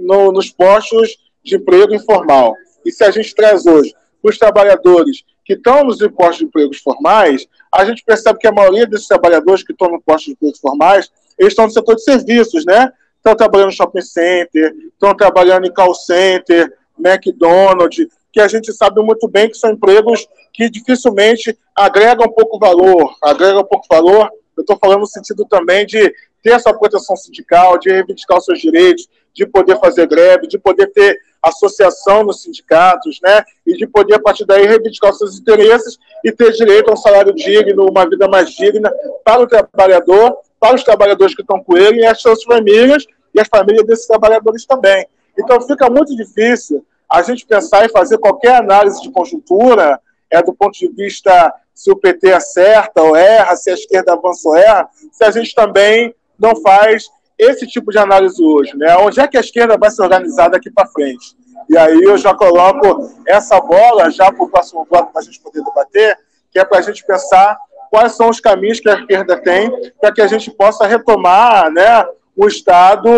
no, 0.00 0.30
nos 0.30 0.50
postos 0.50 1.16
de 1.42 1.56
emprego 1.56 1.94
informal, 1.94 2.54
e 2.84 2.92
se 2.92 3.02
a 3.02 3.10
gente 3.10 3.34
traz 3.34 3.66
hoje 3.66 3.94
os 4.22 4.38
trabalhadores 4.38 5.24
que 5.44 5.54
estão 5.54 5.84
nos 5.84 6.00
impostos 6.00 6.38
de 6.38 6.44
empregos 6.44 6.78
formais, 6.78 7.46
a 7.72 7.84
gente 7.84 8.04
percebe 8.04 8.38
que 8.38 8.46
a 8.46 8.52
maioria 8.52 8.86
desses 8.86 9.08
trabalhadores 9.08 9.62
que 9.62 9.72
estão 9.72 9.88
no 9.88 9.96
impostos 9.96 10.26
de 10.26 10.32
empregos 10.32 10.60
formais, 10.60 11.10
eles 11.38 11.52
estão 11.52 11.66
no 11.66 11.72
setor 11.72 11.96
de 11.96 12.02
serviços, 12.02 12.64
né? 12.64 12.92
Estão 13.16 13.34
trabalhando 13.34 13.66
no 13.66 13.72
shopping 13.72 14.00
center, 14.00 14.74
estão 14.92 15.14
trabalhando 15.14 15.66
em 15.66 15.72
call 15.72 15.94
center, 15.94 16.72
McDonald's, 16.98 18.06
que 18.32 18.40
a 18.40 18.48
gente 18.48 18.72
sabe 18.72 19.02
muito 19.02 19.28
bem 19.28 19.48
que 19.48 19.56
são 19.56 19.70
empregos 19.70 20.28
que 20.52 20.70
dificilmente 20.70 21.58
agregam 21.74 22.30
pouco 22.30 22.58
valor, 22.58 23.14
agregam 23.22 23.64
pouco 23.64 23.86
valor. 23.90 24.30
Eu 24.56 24.60
estou 24.60 24.78
falando 24.78 25.00
no 25.00 25.06
sentido 25.06 25.44
também 25.46 25.86
de 25.86 26.14
ter 26.42 26.52
essa 26.52 26.72
proteção 26.72 27.16
sindical, 27.16 27.78
de 27.78 27.90
reivindicar 27.90 28.38
os 28.38 28.44
seus 28.44 28.60
direitos, 28.60 29.08
de 29.34 29.46
poder 29.46 29.78
fazer 29.78 30.06
greve, 30.06 30.46
de 30.46 30.58
poder 30.58 30.86
ter 30.88 31.18
associação 31.42 32.22
nos 32.22 32.42
sindicatos, 32.42 33.18
né? 33.22 33.42
E 33.66 33.76
de 33.76 33.86
poder, 33.86 34.14
a 34.14 34.20
partir 34.20 34.44
daí, 34.44 34.66
reivindicar 34.66 35.10
os 35.10 35.18
seus 35.18 35.38
interesses 35.38 35.98
e 36.24 36.30
ter 36.30 36.52
direito 36.52 36.90
a 36.90 36.94
um 36.94 36.96
salário 36.96 37.34
digno, 37.34 37.88
uma 37.88 38.08
vida 38.08 38.28
mais 38.28 38.50
digna 38.50 38.92
para 39.24 39.42
o 39.42 39.46
trabalhador, 39.46 40.38
para 40.58 40.74
os 40.74 40.84
trabalhadores 40.84 41.34
que 41.34 41.42
estão 41.42 41.62
com 41.62 41.76
ele 41.76 42.00
e 42.00 42.06
as 42.06 42.20
suas 42.20 42.42
famílias 42.42 43.06
e 43.34 43.40
as 43.40 43.48
famílias 43.48 43.86
desses 43.86 44.06
trabalhadores 44.06 44.66
também. 44.66 45.06
Então, 45.38 45.60
fica 45.62 45.88
muito 45.88 46.14
difícil 46.14 46.84
a 47.08 47.22
gente 47.22 47.46
pensar 47.46 47.84
em 47.84 47.88
fazer 47.88 48.18
qualquer 48.18 48.56
análise 48.56 49.00
de 49.02 49.10
conjuntura, 49.10 50.00
é 50.30 50.42
do 50.42 50.54
ponto 50.54 50.78
de 50.78 50.88
vista 50.88 51.52
se 51.74 51.90
o 51.90 51.96
PT 51.96 52.32
acerta 52.32 53.02
ou 53.02 53.16
erra, 53.16 53.56
se 53.56 53.70
a 53.70 53.74
esquerda 53.74 54.12
avança 54.12 54.48
ou 54.48 54.56
erra, 54.56 54.88
se 55.10 55.24
a 55.24 55.30
gente 55.30 55.54
também 55.54 56.14
não 56.38 56.54
faz 56.56 57.10
esse 57.40 57.66
tipo 57.66 57.90
de 57.90 57.98
análise 57.98 58.42
hoje, 58.42 58.76
né? 58.76 58.96
Onde 58.96 59.20
é 59.20 59.26
que 59.26 59.36
a 59.36 59.40
esquerda 59.40 59.78
vai 59.78 59.90
se 59.90 60.02
organizar 60.02 60.48
daqui 60.48 60.70
para 60.70 60.86
frente? 60.88 61.34
E 61.68 61.76
aí 61.76 62.02
eu 62.02 62.18
já 62.18 62.34
coloco 62.34 63.10
essa 63.26 63.60
bola 63.60 64.10
já 64.10 64.30
para 64.30 64.44
o 64.44 64.48
próximo 64.48 64.86
bloco 64.90 65.12
para 65.12 65.20
a 65.22 65.24
gente 65.24 65.40
poder 65.40 65.62
debater, 65.62 66.18
que 66.50 66.58
é 66.58 66.64
para 66.64 66.78
a 66.78 66.82
gente 66.82 67.04
pensar 67.06 67.58
quais 67.90 68.12
são 68.12 68.28
os 68.28 68.40
caminhos 68.40 68.80
que 68.80 68.88
a 68.88 68.94
esquerda 68.94 69.36
tem 69.40 69.70
para 70.00 70.12
que 70.12 70.20
a 70.20 70.26
gente 70.26 70.50
possa 70.50 70.86
retomar, 70.86 71.70
né, 71.70 72.04
o 72.36 72.46
Estado 72.46 73.10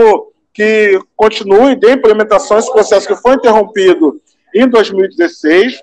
que 0.53 1.01
continue 1.17 1.75
de 1.75 1.93
implementação 1.93 2.59
esse 2.59 2.71
processo 2.71 3.07
que 3.07 3.17
foi 3.17 3.35
interrompido 3.35 4.21
em 4.55 4.69
2016 4.69 5.83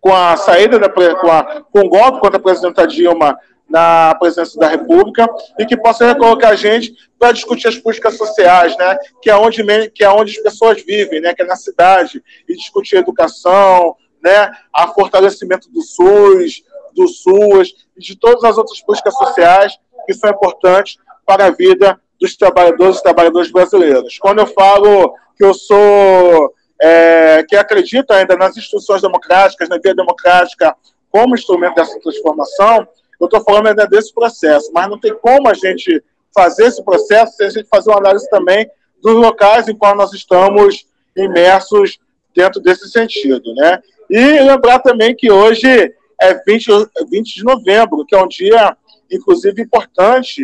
com 0.00 0.14
a 0.14 0.36
saída 0.36 0.78
da 0.78 0.88
com, 0.90 1.30
a, 1.30 1.62
com 1.62 1.80
o 1.80 1.88
golpe 1.88 2.20
contra 2.20 2.36
a 2.36 2.42
presidenta 2.42 2.86
Dilma 2.86 3.38
na 3.68 4.14
presidência 4.14 4.58
da 4.58 4.68
República 4.68 5.26
e 5.58 5.64
que 5.64 5.76
possa 5.76 6.06
recolocar 6.06 6.52
a 6.52 6.56
gente 6.56 6.94
para 7.18 7.32
discutir 7.32 7.68
as 7.68 7.76
políticas 7.76 8.16
sociais, 8.16 8.76
né? 8.76 8.98
Que 9.22 9.30
é 9.30 9.36
onde 9.36 9.62
que 9.90 10.04
é 10.04 10.10
onde 10.10 10.32
as 10.32 10.42
pessoas 10.42 10.82
vivem, 10.82 11.20
né? 11.20 11.34
Que 11.34 11.42
é 11.42 11.46
na 11.46 11.56
cidade 11.56 12.22
e 12.48 12.54
discutir 12.54 12.96
educação, 12.96 13.96
né? 14.22 14.52
A 14.72 14.88
fortalecimento 14.88 15.70
do 15.72 15.82
SUS, 15.82 16.62
do 16.94 17.08
SUAS 17.08 17.68
e 17.96 18.00
de 18.00 18.16
todas 18.16 18.44
as 18.44 18.56
outras 18.56 18.80
políticas 18.80 19.14
sociais 19.14 19.78
que 20.06 20.14
são 20.14 20.30
importantes 20.30 20.98
para 21.26 21.46
a 21.46 21.50
vida 21.50 21.98
dos 22.20 22.36
trabalhadores 22.36 22.98
e 22.98 23.02
trabalhadoras 23.02 23.50
brasileiros. 23.50 24.18
Quando 24.18 24.40
eu 24.40 24.46
falo 24.46 25.14
que 25.36 25.44
eu 25.44 25.52
sou 25.52 26.54
é, 26.80 27.44
que 27.48 27.56
acredita 27.56 28.14
ainda 28.14 28.36
nas 28.36 28.56
instituições 28.56 29.02
democráticas, 29.02 29.68
na 29.68 29.78
via 29.78 29.94
democrática 29.94 30.76
como 31.10 31.34
instrumento 31.34 31.76
dessa 31.76 31.98
transformação, 32.00 32.86
eu 33.20 33.26
estou 33.26 33.42
falando 33.42 33.68
ainda 33.68 33.86
desse 33.86 34.12
processo, 34.12 34.70
mas 34.72 34.88
não 34.88 34.98
tem 34.98 35.14
como 35.14 35.48
a 35.48 35.54
gente 35.54 36.02
fazer 36.34 36.66
esse 36.66 36.82
processo 36.84 37.36
sem 37.36 37.46
a 37.46 37.50
gente 37.50 37.68
fazer 37.68 37.90
uma 37.90 37.98
análise 37.98 38.28
também 38.28 38.68
dos 39.02 39.14
locais 39.14 39.68
em 39.68 39.76
qual 39.76 39.94
nós 39.94 40.12
estamos 40.12 40.86
imersos 41.16 41.98
dentro 42.34 42.60
desse 42.60 42.90
sentido, 42.90 43.54
né? 43.54 43.80
E 44.10 44.40
lembrar 44.40 44.80
também 44.80 45.14
que 45.14 45.30
hoje 45.30 45.94
é 46.20 46.34
20, 46.46 46.68
20 47.08 47.34
de 47.34 47.44
novembro, 47.44 48.04
que 48.04 48.14
é 48.14 48.22
um 48.22 48.28
dia, 48.28 48.76
inclusive, 49.10 49.62
importante 49.62 50.42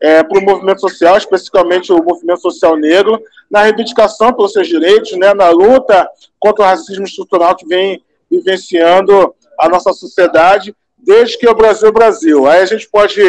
é, 0.00 0.22
para 0.22 0.38
o 0.38 0.42
movimento 0.42 0.80
social, 0.80 1.16
especificamente 1.16 1.92
o 1.92 2.02
movimento 2.02 2.40
social 2.40 2.76
negro, 2.76 3.20
na 3.50 3.62
reivindicação 3.62 4.32
pelos 4.32 4.52
seus 4.52 4.68
direitos, 4.68 5.12
né, 5.12 5.32
na 5.34 5.50
luta 5.50 6.08
contra 6.38 6.64
o 6.64 6.66
racismo 6.66 7.04
estrutural 7.04 7.54
que 7.54 7.66
vem 7.66 8.02
vivenciando 8.30 9.34
a 9.58 9.68
nossa 9.68 9.92
sociedade 9.92 10.74
desde 11.02 11.36
que 11.36 11.48
o 11.48 11.54
Brasil 11.54 11.88
é 11.88 11.92
Brasil. 11.92 12.46
Aí 12.46 12.62
a 12.62 12.66
gente 12.66 12.88
pode 12.88 13.20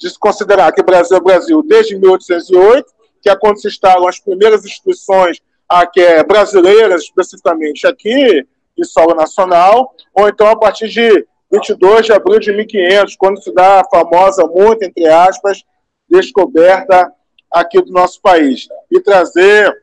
desconsiderar 0.00 0.72
que 0.72 0.80
o 0.80 0.84
Brasil 0.84 1.16
é 1.16 1.20
Brasil 1.20 1.62
desde 1.62 1.96
1808, 1.96 2.90
que 3.20 3.28
é 3.28 3.36
quando 3.36 3.60
se 3.60 3.68
instalam 3.68 4.08
as 4.08 4.18
primeiras 4.18 4.64
instituições 4.64 5.40
aqui, 5.68 6.00
é, 6.00 6.22
brasileiras, 6.24 7.02
especificamente 7.02 7.86
aqui, 7.86 8.46
em 8.76 8.84
solo 8.84 9.14
nacional, 9.14 9.94
ou 10.14 10.28
então 10.28 10.46
a 10.46 10.56
partir 10.56 10.88
de 10.88 11.26
22 11.50 12.06
de 12.06 12.12
abril 12.12 12.38
de 12.38 12.52
1500, 12.52 13.16
quando 13.16 13.42
se 13.42 13.52
dá 13.52 13.80
a 13.80 13.88
famosa, 13.88 14.46
muito 14.46 14.84
entre 14.84 15.06
aspas, 15.06 15.62
descoberta 16.08 17.12
aqui 17.50 17.82
do 17.82 17.92
nosso 17.92 18.20
país. 18.22 18.68
E 18.90 19.00
trazer 19.00 19.74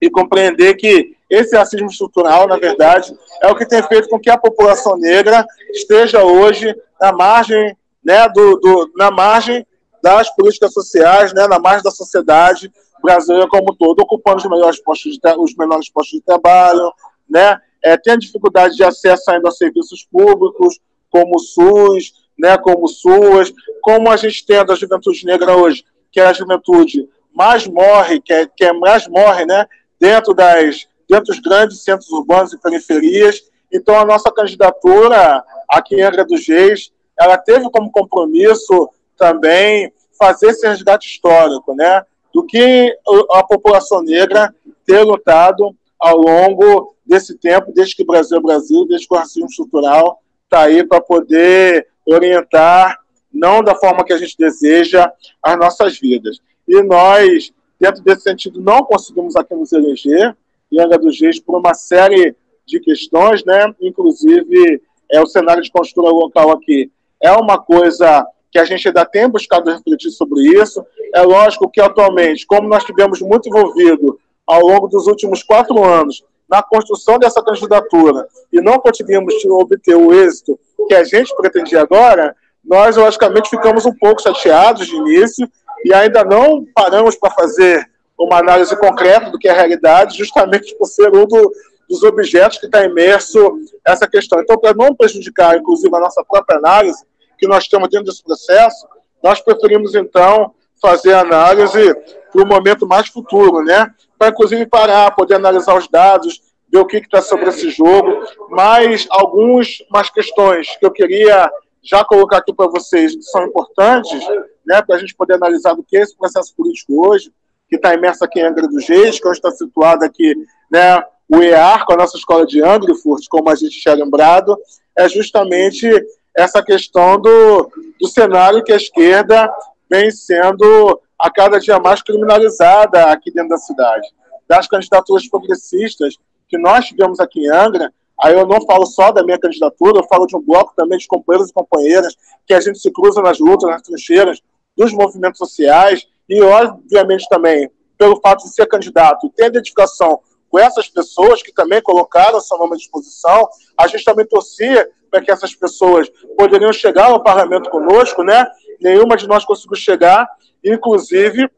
e 0.00 0.10
compreender 0.10 0.74
que 0.74 1.14
esse 1.30 1.56
racismo 1.56 1.86
estrutural, 1.86 2.48
na 2.48 2.56
verdade, 2.56 3.16
é 3.40 3.48
o 3.48 3.54
que 3.54 3.64
tem 3.64 3.80
feito 3.84 4.08
com 4.08 4.18
que 4.18 4.28
a 4.28 4.36
população 4.36 4.96
negra 4.98 5.46
esteja 5.70 6.24
hoje 6.24 6.74
na 7.00 7.12
margem, 7.12 7.76
né, 8.04 8.28
do, 8.28 8.56
do 8.56 8.92
na 8.96 9.10
margem 9.10 9.64
das 10.02 10.28
políticas 10.34 10.72
sociais, 10.72 11.32
né, 11.32 11.46
na 11.46 11.58
margem 11.58 11.84
da 11.84 11.90
sociedade 11.90 12.72
brasileira 13.00 13.48
como 13.48 13.72
um 13.72 13.76
todo, 13.76 14.00
ocupando 14.00 14.38
os 14.38 14.50
melhores 14.50 14.82
postos 14.82 15.12
de, 15.12 15.20
os 15.38 15.54
postos 15.90 16.18
de 16.18 16.24
trabalho, 16.24 16.92
né, 17.28 17.58
é, 17.82 17.96
tem 17.96 18.18
dificuldade 18.18 18.74
de 18.74 18.82
acesso 18.82 19.30
ainda 19.30 19.48
a 19.48 19.52
serviços 19.52 20.04
públicos, 20.10 20.80
como 21.08 21.36
o 21.36 21.38
SUS, 21.38 22.12
né, 22.38 22.58
como 22.58 22.88
SUAS, 22.88 23.52
como 23.82 24.10
a 24.10 24.16
gente 24.16 24.44
tem 24.44 24.64
da 24.64 24.74
juventude 24.74 25.24
negra 25.24 25.56
hoje, 25.56 25.84
que 26.10 26.18
é 26.18 26.26
a 26.26 26.32
juventude 26.32 27.08
mais 27.32 27.66
morre, 27.66 28.20
que 28.20 28.32
é, 28.32 28.46
que 28.46 28.64
é 28.64 28.72
mais 28.72 29.06
morre, 29.06 29.46
né, 29.46 29.66
dentro 29.98 30.34
das 30.34 30.88
dentro 31.10 31.26
dos 31.26 31.40
grandes 31.40 31.82
centros 31.82 32.08
urbanos 32.10 32.52
e 32.52 32.58
periferias. 32.58 33.42
Então, 33.72 33.98
a 33.98 34.04
nossa 34.04 34.30
candidatura 34.30 35.44
aqui 35.68 35.96
em 35.96 36.02
Angra 36.02 36.24
dos 36.24 36.46
Reis, 36.46 36.92
ela 37.18 37.36
teve 37.36 37.68
como 37.70 37.90
compromisso 37.90 38.88
também 39.18 39.92
fazer 40.16 40.48
esse 40.48 40.66
resgate 40.66 41.08
histórico, 41.08 41.74
né? 41.74 42.02
Do 42.32 42.46
que 42.46 42.96
a 43.32 43.42
população 43.42 44.02
negra 44.02 44.54
ter 44.86 45.02
lutado 45.02 45.74
ao 45.98 46.16
longo 46.16 46.94
desse 47.04 47.36
tempo, 47.36 47.72
desde 47.74 47.96
que 47.96 48.02
o 48.02 48.06
Brasil 48.06 48.38
é 48.38 48.40
Brasil, 48.40 48.86
desde 48.86 49.08
que 49.08 49.14
o 49.14 49.18
racismo 49.18 49.48
estrutural 49.48 50.22
está 50.44 50.62
aí 50.62 50.86
para 50.86 51.00
poder 51.00 51.88
orientar, 52.06 52.98
não 53.32 53.62
da 53.62 53.74
forma 53.74 54.04
que 54.04 54.12
a 54.12 54.18
gente 54.18 54.36
deseja, 54.38 55.12
as 55.42 55.58
nossas 55.58 55.98
vidas. 55.98 56.38
E 56.68 56.80
nós, 56.82 57.52
dentro 57.80 58.02
desse 58.02 58.22
sentido, 58.22 58.60
não 58.60 58.84
conseguimos 58.84 59.34
aqui 59.36 59.54
nos 59.54 59.72
eleger, 59.72 60.36
em 60.70 60.80
Angra 60.80 60.98
dos 60.98 61.20
Reis 61.20 61.40
por 61.40 61.58
uma 61.58 61.74
série 61.74 62.34
de 62.66 62.80
questões, 62.80 63.44
né? 63.44 63.74
Inclusive, 63.80 64.80
é, 65.10 65.20
o 65.20 65.26
cenário 65.26 65.62
de 65.62 65.70
construção 65.70 66.12
local 66.12 66.50
aqui 66.52 66.90
é 67.20 67.32
uma 67.32 67.58
coisa 67.58 68.26
que 68.50 68.58
a 68.58 68.64
gente 68.64 68.88
ainda 68.88 69.04
tem 69.04 69.28
buscado 69.28 69.70
refletir 69.70 70.10
sobre 70.10 70.40
isso. 70.42 70.84
É 71.14 71.22
lógico 71.22 71.68
que, 71.68 71.80
atualmente, 71.80 72.46
como 72.46 72.68
nós 72.68 72.84
tivemos 72.84 73.20
muito 73.20 73.48
envolvido 73.48 74.18
ao 74.46 74.60
longo 74.60 74.88
dos 74.88 75.06
últimos 75.06 75.42
quatro 75.42 75.82
anos 75.84 76.24
na 76.48 76.62
construção 76.62 77.18
dessa 77.18 77.42
candidatura 77.42 78.26
e 78.52 78.60
não 78.60 78.78
conseguimos 78.80 79.44
obter 79.44 79.94
o 79.94 80.12
êxito 80.12 80.58
que 80.88 80.94
a 80.94 81.04
gente 81.04 81.34
pretendia 81.36 81.82
agora, 81.82 82.34
nós, 82.64 82.96
logicamente, 82.96 83.48
ficamos 83.48 83.86
um 83.86 83.94
pouco 83.94 84.22
chateados 84.22 84.86
de 84.86 84.96
início 84.96 85.48
e 85.84 85.94
ainda 85.94 86.24
não 86.24 86.64
paramos 86.74 87.14
para 87.16 87.30
fazer 87.30 87.88
uma 88.20 88.38
análise 88.38 88.76
concreta 88.76 89.30
do 89.30 89.38
que 89.38 89.48
é 89.48 89.50
a 89.50 89.54
realidade, 89.54 90.18
justamente 90.18 90.76
por 90.76 90.86
ser 90.86 91.08
um 91.14 91.26
do, 91.26 91.52
dos 91.88 92.02
objetos 92.02 92.58
que 92.58 92.66
está 92.66 92.84
imerso 92.84 93.58
essa 93.84 94.06
questão. 94.06 94.40
Então, 94.40 94.58
para 94.58 94.74
não 94.74 94.94
prejudicar, 94.94 95.56
inclusive, 95.56 95.94
a 95.96 96.00
nossa 96.00 96.22
própria 96.22 96.58
análise, 96.58 97.02
que 97.38 97.48
nós 97.48 97.66
temos 97.66 97.88
dentro 97.88 98.06
desse 98.06 98.22
processo, 98.22 98.86
nós 99.22 99.40
preferimos, 99.40 99.94
então, 99.94 100.52
fazer 100.80 101.14
a 101.14 101.20
análise 101.20 101.94
para 102.30 102.42
o 102.42 102.46
momento 102.46 102.86
mais 102.86 103.08
futuro, 103.08 103.62
né? 103.64 103.92
Para, 104.18 104.28
inclusive, 104.28 104.66
parar, 104.66 105.14
poder 105.14 105.36
analisar 105.36 105.76
os 105.76 105.88
dados, 105.88 106.42
ver 106.70 106.78
o 106.78 106.86
que 106.86 106.98
está 106.98 107.22
sobre 107.22 107.48
esse 107.48 107.70
jogo, 107.70 108.22
mas 108.50 109.06
algumas 109.10 110.10
questões 110.12 110.76
que 110.76 110.84
eu 110.84 110.90
queria 110.90 111.50
já 111.82 112.04
colocar 112.04 112.38
aqui 112.38 112.52
para 112.52 112.70
vocês, 112.70 113.16
que 113.16 113.22
são 113.22 113.46
importantes, 113.46 114.22
né, 114.66 114.82
para 114.82 114.96
a 114.96 114.98
gente 114.98 115.14
poder 115.14 115.34
analisar 115.34 115.74
do 115.74 115.82
que 115.82 115.96
é 115.96 116.02
esse 116.02 116.16
processo 116.16 116.54
político 116.54 117.08
hoje, 117.08 117.32
que 117.70 117.76
está 117.76 117.94
imersa 117.94 118.24
aqui 118.24 118.40
em 118.40 118.42
Angra 118.42 118.66
dos 118.66 118.86
Reis, 118.88 119.20
que 119.20 119.28
está 119.28 119.50
situado 119.52 120.04
aqui 120.04 120.34
né, 120.70 121.00
o 121.28 121.40
EAR, 121.40 121.86
com 121.86 121.92
a 121.92 121.96
nossa 121.96 122.16
escola 122.16 122.44
de 122.44 122.60
Angrefurt, 122.60 123.24
como 123.30 123.48
a 123.48 123.54
gente 123.54 123.80
tinha 123.80 123.94
lembrado, 123.94 124.58
é 124.98 125.08
justamente 125.08 125.88
essa 126.36 126.62
questão 126.62 127.20
do, 127.20 127.70
do 128.00 128.08
cenário 128.08 128.64
que 128.64 128.72
a 128.72 128.76
esquerda 128.76 129.48
vem 129.88 130.10
sendo 130.10 131.00
a 131.16 131.30
cada 131.30 131.60
dia 131.60 131.78
mais 131.78 132.02
criminalizada 132.02 133.04
aqui 133.04 133.30
dentro 133.30 133.50
da 133.50 133.58
cidade. 133.58 134.08
Das 134.48 134.66
candidaturas 134.66 135.28
progressistas 135.28 136.16
que 136.48 136.58
nós 136.58 136.86
tivemos 136.86 137.20
aqui 137.20 137.46
em 137.46 137.48
Angra, 137.48 137.92
aí 138.20 138.34
eu 138.34 138.46
não 138.46 138.60
falo 138.66 138.84
só 138.86 139.12
da 139.12 139.22
minha 139.22 139.38
candidatura, 139.38 140.00
eu 140.00 140.08
falo 140.08 140.26
de 140.26 140.36
um 140.36 140.40
bloco 140.40 140.72
também 140.74 140.98
de 140.98 141.06
companheiros 141.06 141.50
e 141.50 141.54
companheiras 141.54 142.16
que 142.44 142.54
a 142.54 142.60
gente 142.60 142.80
se 142.80 142.90
cruza 142.90 143.22
nas 143.22 143.38
lutas, 143.38 143.70
nas 143.70 143.82
trincheiras 143.82 144.40
dos 144.76 144.92
movimentos 144.92 145.38
sociais, 145.38 146.06
e, 146.30 146.40
obviamente, 146.40 147.26
também, 147.28 147.68
pelo 147.98 148.20
fato 148.20 148.44
de 148.44 148.54
ser 148.54 148.66
candidato, 148.66 149.28
ter 149.36 149.46
identificação 149.46 150.20
com 150.48 150.58
essas 150.58 150.88
pessoas 150.88 151.42
que 151.42 151.52
também 151.52 151.82
colocaram 151.82 152.40
seu 152.40 152.56
nome 152.56 152.74
à 152.74 152.76
disposição. 152.76 153.48
A 153.76 153.88
gente 153.88 154.04
também 154.04 154.24
torcia 154.24 154.88
para 155.10 155.20
que 155.20 155.30
essas 155.30 155.54
pessoas 155.54 156.08
poderiam 156.38 156.72
chegar 156.72 157.06
ao 157.06 157.22
parlamento 157.22 157.68
conosco, 157.68 158.22
né? 158.22 158.46
Nenhuma 158.80 159.16
de 159.16 159.26
nós 159.26 159.44
conseguiu 159.44 159.76
chegar, 159.76 160.28
inclusive, 160.64 161.50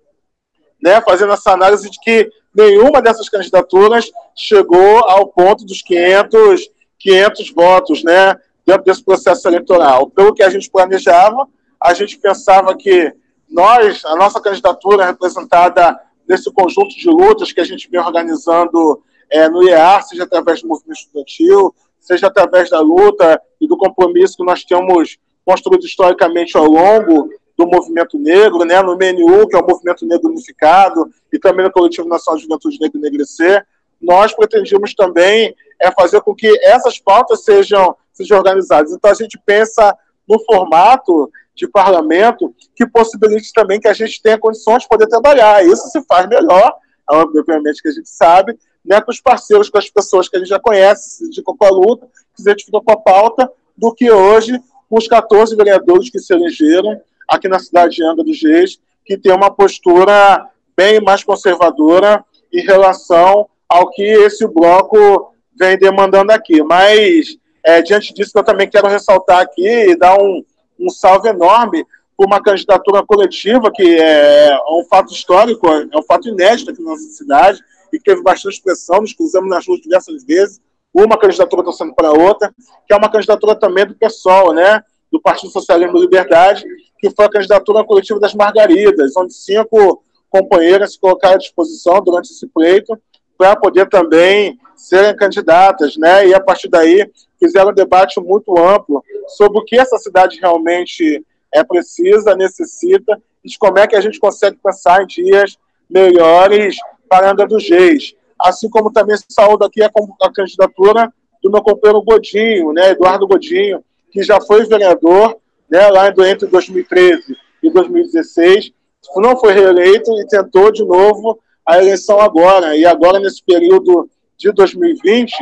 né, 0.83 1.01
fazendo 1.03 1.35
essa 1.35 1.53
análise 1.53 1.91
de 1.91 2.01
que 2.01 2.29
nenhuma 2.55 3.01
dessas 3.03 3.29
candidaturas 3.29 4.11
chegou 4.35 4.99
ao 5.05 5.29
ponto 5.29 5.65
dos 5.65 5.83
500, 5.83 6.71
500 6.99 7.51
votos, 7.53 8.03
né, 8.03 8.35
dentro 8.67 8.85
desse 8.85 9.05
processo 9.05 9.47
eleitoral. 9.47 10.09
Pelo 10.11 10.35
que 10.35 10.43
a 10.43 10.51
gente 10.51 10.71
planejava, 10.71 11.47
a 11.81 11.95
gente 11.95 12.19
pensava 12.19 12.77
que 12.77 13.15
nós, 13.53 14.05
a 14.05 14.17
nossa 14.17 14.41
candidatura 14.41 15.07
representada 15.07 16.01
nesse 16.29 16.51
conjunto 16.53 16.97
de 16.97 17.09
lutas 17.09 17.53
que 17.53 17.61
a 17.61 17.65
gente 17.65 17.89
vem 17.91 18.01
organizando 18.01 19.03
é, 19.31 19.49
no 19.49 19.63
IEAR, 19.63 20.03
seja 20.03 20.25
através 20.25 20.63
do 20.63 20.69
movimento 20.69 20.99
estudantil, 20.99 21.75
seja 22.01 22.27
através 22.27 22.71
da 22.71 22.81
luta 22.81 23.41
e 23.61 23.69
do 23.69 23.77
compromisso 23.77 24.37
que 24.37 24.45
nós 24.45 24.65
temos 24.65 25.19
construído 25.45 25.85
historicamente 25.85 26.57
ao 26.57 26.65
longo 26.65 27.31
do 27.57 27.67
movimento 27.67 28.19
negro, 28.19 28.65
né, 28.65 28.81
no 28.83 28.97
MNU, 28.97 29.47
que 29.49 29.57
é 29.57 29.61
o 29.61 29.67
Movimento 29.67 30.07
Negro 30.07 30.31
Unificado, 30.31 31.11
e 31.33 31.39
também 31.39 31.65
no 31.65 31.73
Coletivo 31.73 32.09
Nacional 32.09 32.39
de 32.39 32.45
Juventude 32.45 32.81
Negra 32.81 33.01
Negrecer, 33.01 33.67
nós 34.01 34.35
pretendíamos 34.35 34.95
também 34.95 35.55
é, 35.81 35.91
fazer 35.93 36.21
com 36.23 36.35
que 36.35 36.49
essas 36.65 36.99
pautas 36.99 37.45
sejam, 37.45 37.95
sejam 38.13 38.39
organizadas. 38.39 38.93
Então, 38.93 39.11
a 39.11 39.15
gente 39.15 39.39
pensa 39.45 39.97
no 40.29 40.41
formato 40.45 41.31
de 41.63 41.69
parlamento 41.69 42.53
que 42.75 42.85
possibilite 42.85 43.53
também 43.53 43.79
que 43.79 43.87
a 43.87 43.93
gente 43.93 44.21
tenha 44.21 44.37
condições 44.37 44.83
de 44.83 44.89
poder 44.89 45.07
trabalhar. 45.07 45.65
Isso 45.65 45.89
se 45.89 46.03
faz 46.07 46.29
melhor, 46.29 46.75
obviamente 47.09 47.81
que 47.81 47.89
a 47.89 47.93
gente 47.93 48.09
sabe, 48.09 48.59
né, 48.85 49.01
com 49.01 49.13
os 49.13 49.21
parceiros, 49.21 49.71
com 49.71 49.79
as 49.79 49.89
pessoas 49.89 50.29
que 50.29 50.37
a 50.37 50.41
gente 50.41 50.49
já 50.49 50.59
conhece, 50.59 51.19
se 51.19 51.25
dedicam 51.25 51.57
com 51.57 51.65
a 51.65 51.71
luta, 51.71 52.07
que 52.35 52.43
se 52.43 52.51
identificam 52.51 52.83
com 52.83 52.93
a 52.93 52.97
pauta, 52.97 53.49
do 53.77 53.95
que 53.95 54.11
hoje 54.11 54.61
com 54.91 54.99
os 54.99 55.07
14 55.07 55.55
vereadores 55.55 56.11
que 56.11 56.19
se 56.19 56.35
elegeram 56.35 57.01
aqui 57.29 57.49
na 57.49 57.61
cidade 57.61 57.95
de 57.95 58.05
Angra 58.05 58.25
dos 58.25 58.43
Reis, 58.43 58.81
que 59.05 59.17
tem 59.17 59.33
uma 59.33 59.55
postura 59.55 60.49
bem 60.77 61.01
mais 61.01 61.23
conservadora 61.23 62.25
em 62.53 62.61
relação 62.63 63.49
ao 63.69 63.89
que 63.91 64.03
esse 64.03 64.47
bloco 64.49 65.33
vem 65.57 65.79
demandando 65.79 66.33
aqui. 66.33 66.63
Mas, 66.63 67.37
é, 67.65 67.81
diante 67.81 68.13
disso, 68.13 68.33
eu 68.35 68.43
também 68.43 68.69
quero 68.69 68.89
ressaltar 68.89 69.41
aqui 69.41 69.67
e 69.67 69.97
dar 69.97 70.21
um, 70.21 70.45
um 70.83 70.91
salve 70.91 71.29
enorme 71.29 71.87
por 72.17 72.27
uma 72.27 72.43
candidatura 72.43 73.03
coletiva, 73.05 73.71
que 73.73 73.99
é 73.99 74.59
um 74.69 74.85
fato 74.85 75.13
histórico, 75.13 75.67
é 75.67 75.97
um 75.97 76.03
fato 76.03 76.29
inédito 76.29 76.71
aqui 76.71 76.83
na 76.83 76.91
nossa 76.91 77.05
cidade, 77.05 77.61
e 77.93 77.99
que 77.99 78.05
teve 78.05 78.23
bastante 78.23 78.55
expressão, 78.55 79.01
nos 79.01 79.13
cruzamos 79.13 79.49
nas 79.49 79.67
ruas 79.67 79.81
diversas 79.81 80.25
vezes, 80.25 80.61
uma 80.93 81.19
candidatura 81.19 81.63
torcendo 81.63 81.95
para 81.95 82.13
outra, 82.13 82.53
que 82.87 82.93
é 82.93 82.97
uma 82.97 83.11
candidatura 83.11 83.55
também 83.55 83.87
do 83.87 83.95
PSOL, 83.95 84.53
né, 84.53 84.83
do 85.11 85.21
Partido 85.21 85.51
Socialismo 85.51 85.99
e 85.99 86.03
Liberdade, 86.03 86.65
que 86.99 87.11
foi 87.11 87.25
a 87.27 87.31
candidatura 87.31 87.85
coletiva 87.85 88.21
das 88.21 88.35
Margaridas, 88.35 89.17
onde 89.17 89.35
cinco 89.35 90.03
companheiras 90.29 90.93
se 90.95 91.01
colocaram 91.01 91.35
à 91.35 91.39
disposição 91.39 92.01
durante 92.03 92.31
esse 92.31 92.47
pleito 92.47 92.99
para 93.37 93.57
poder 93.57 93.89
também 93.89 94.59
serem 94.83 95.17
candidatas, 95.17 95.97
né? 95.97 96.27
E 96.27 96.35
a 96.35 96.41
partir 96.41 96.69
daí 96.69 97.11
fizeram 97.39 97.71
um 97.71 97.75
debate 97.75 98.21
muito 98.21 98.59
amplo 98.59 99.03
sobre 99.29 99.59
o 99.59 99.65
que 99.65 99.79
essa 99.79 99.97
cidade 99.99 100.39
realmente 100.41 101.25
é 101.53 101.63
precisa, 101.63 102.35
necessita, 102.35 103.21
e 103.45 103.57
como 103.59 103.79
é 103.79 103.87
que 103.87 103.97
a 103.97 104.01
gente 104.01 104.19
consegue 104.19 104.59
pensar 104.63 105.03
em 105.03 105.07
dias 105.07 105.59
melhores 105.89 106.77
para 107.09 107.31
Angra 107.31 107.47
dos 107.47 107.69
Reis. 107.69 108.15
Assim 108.41 108.69
como 108.69 108.93
também 108.93 109.17
saúdo 109.29 109.65
aqui 109.65 109.83
a, 109.83 109.91
a 110.23 110.33
candidatura 110.33 111.13
do 111.43 111.51
meu 111.51 111.63
companheiro 111.63 112.03
Godinho, 112.03 112.73
né, 112.73 112.91
Eduardo 112.91 113.27
Godinho, 113.27 113.85
que 114.11 114.23
já 114.23 114.41
foi 114.41 114.65
vereador 114.65 115.37
né, 115.71 115.89
lá 115.89 116.09
entre 116.09 116.47
2013 116.47 117.37
e 117.63 117.71
2016, 117.71 118.73
não 119.17 119.37
foi 119.37 119.53
reeleito 119.53 120.11
e 120.21 120.27
tentou 120.27 120.71
de 120.73 120.85
novo 120.85 121.39
a 121.67 121.79
eleição 121.79 122.21
agora. 122.21 122.77
E 122.77 122.85
agora, 122.85 123.19
nesse 123.19 123.43
período 123.43 124.09
de 124.43 124.53
2020, 124.53 125.33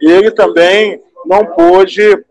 ele 0.00 0.30
também 0.32 1.00
não 1.24 1.46
pôde 1.46 2.24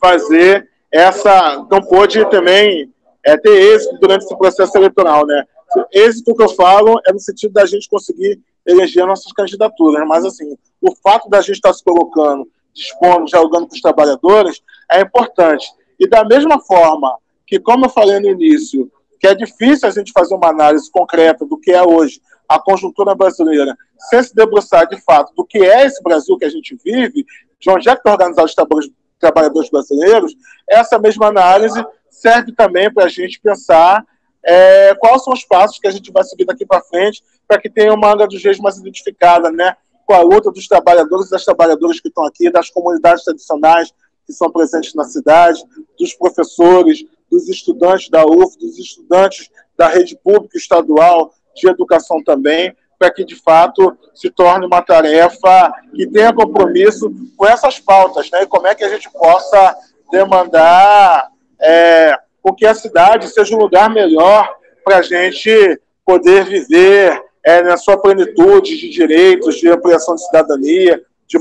fazer 0.00 0.68
essa. 0.90 1.66
não 1.70 1.80
pôde 1.82 2.28
também 2.30 2.90
é, 3.24 3.36
ter 3.36 3.50
êxito 3.50 3.98
durante 4.00 4.24
esse 4.24 4.36
processo 4.36 4.76
eleitoral. 4.76 5.26
Né? 5.26 5.44
Êxito 5.92 6.34
que 6.34 6.42
eu 6.42 6.48
falo 6.48 7.00
é 7.06 7.12
no 7.12 7.20
sentido 7.20 7.52
da 7.52 7.66
gente 7.66 7.88
conseguir 7.88 8.40
eleger 8.66 9.06
nossas 9.06 9.32
candidaturas, 9.32 10.06
mas 10.06 10.24
assim, 10.24 10.56
o 10.80 10.94
fato 10.96 11.28
da 11.28 11.40
gente 11.40 11.56
estar 11.56 11.72
se 11.72 11.82
colocando, 11.82 12.48
dispondo, 12.72 13.26
dialogando 13.26 13.66
com 13.66 13.74
os 13.74 13.80
trabalhadores, 13.80 14.60
é 14.90 15.00
importante. 15.00 15.66
E 15.98 16.08
da 16.08 16.24
mesma 16.24 16.60
forma 16.60 17.16
que, 17.46 17.58
como 17.58 17.86
eu 17.86 17.90
falei 17.90 18.20
no 18.20 18.28
início, 18.28 18.90
que 19.18 19.26
é 19.26 19.34
difícil 19.34 19.86
a 19.86 19.90
gente 19.90 20.12
fazer 20.12 20.34
uma 20.34 20.48
análise 20.48 20.90
concreta 20.90 21.44
do 21.44 21.58
que 21.58 21.70
é 21.70 21.82
hoje 21.82 22.20
a 22.50 22.58
conjuntura 22.58 23.14
brasileira, 23.14 23.76
sem 24.10 24.20
se 24.24 24.34
debruçar 24.34 24.84
de 24.88 25.00
fato 25.00 25.32
do 25.36 25.46
que 25.46 25.58
é 25.58 25.86
esse 25.86 26.02
Brasil 26.02 26.36
que 26.36 26.44
a 26.44 26.50
gente 26.50 26.76
vive, 26.84 27.24
de 27.60 27.70
onde 27.70 27.88
é 27.88 27.92
que 27.92 28.00
está 28.00 28.10
organizado 28.10 28.48
os 28.74 28.90
trabalhadores 29.20 29.70
brasileiros, 29.70 30.34
essa 30.68 30.98
mesma 30.98 31.28
análise 31.28 31.80
serve 32.10 32.52
também 32.52 32.92
para 32.92 33.04
a 33.04 33.08
gente 33.08 33.40
pensar 33.40 34.04
é, 34.44 34.96
quais 34.96 35.22
são 35.22 35.32
os 35.32 35.44
passos 35.44 35.78
que 35.78 35.86
a 35.86 35.92
gente 35.92 36.10
vai 36.10 36.24
seguir 36.24 36.44
daqui 36.44 36.66
para 36.66 36.82
frente 36.82 37.22
para 37.46 37.60
que 37.60 37.70
tenha 37.70 37.94
uma 37.94 38.12
Angra 38.12 38.26
dos 38.26 38.42
Reis 38.42 38.58
mais 38.58 38.78
identificada, 38.78 39.52
né, 39.52 39.76
com 40.04 40.14
a 40.14 40.20
luta 40.20 40.50
dos 40.50 40.66
trabalhadores 40.66 41.28
e 41.28 41.30
das 41.30 41.44
trabalhadoras 41.44 42.00
que 42.00 42.08
estão 42.08 42.24
aqui, 42.24 42.50
das 42.50 42.68
comunidades 42.68 43.22
tradicionais, 43.22 43.94
que 44.26 44.32
são 44.32 44.50
presentes 44.50 44.92
na 44.94 45.04
cidade, 45.04 45.62
dos 45.96 46.14
professores, 46.14 47.04
dos 47.30 47.48
estudantes 47.48 48.08
da 48.08 48.26
UF, 48.26 48.58
dos 48.58 48.76
estudantes 48.76 49.48
da 49.76 49.86
rede 49.86 50.16
pública 50.16 50.58
estadual 50.58 51.32
de 51.54 51.68
educação 51.68 52.22
também, 52.22 52.74
para 52.98 53.10
que 53.10 53.24
de 53.24 53.34
fato 53.34 53.96
se 54.14 54.28
torne 54.30 54.66
uma 54.66 54.82
tarefa 54.82 55.72
que 55.94 56.06
tenha 56.06 56.32
compromisso 56.32 57.10
com 57.36 57.46
essas 57.46 57.78
pautas, 57.78 58.30
né? 58.30 58.42
E 58.42 58.46
como 58.46 58.66
é 58.66 58.74
que 58.74 58.84
a 58.84 58.88
gente 58.88 59.10
possa 59.10 59.74
demandar 60.10 61.30
é, 61.60 62.18
com 62.42 62.54
que 62.54 62.66
a 62.66 62.74
cidade 62.74 63.28
seja 63.28 63.54
um 63.54 63.58
lugar 63.58 63.88
melhor 63.88 64.48
para 64.84 64.98
a 64.98 65.02
gente 65.02 65.80
poder 66.04 66.44
viver 66.44 67.22
é, 67.44 67.62
na 67.62 67.76
sua 67.76 67.96
plenitude 67.96 68.76
de 68.76 68.90
direitos, 68.90 69.56
de 69.56 69.68
ampliação 69.68 70.14
de 70.14 70.24
cidadania, 70.24 71.02
de 71.26 71.38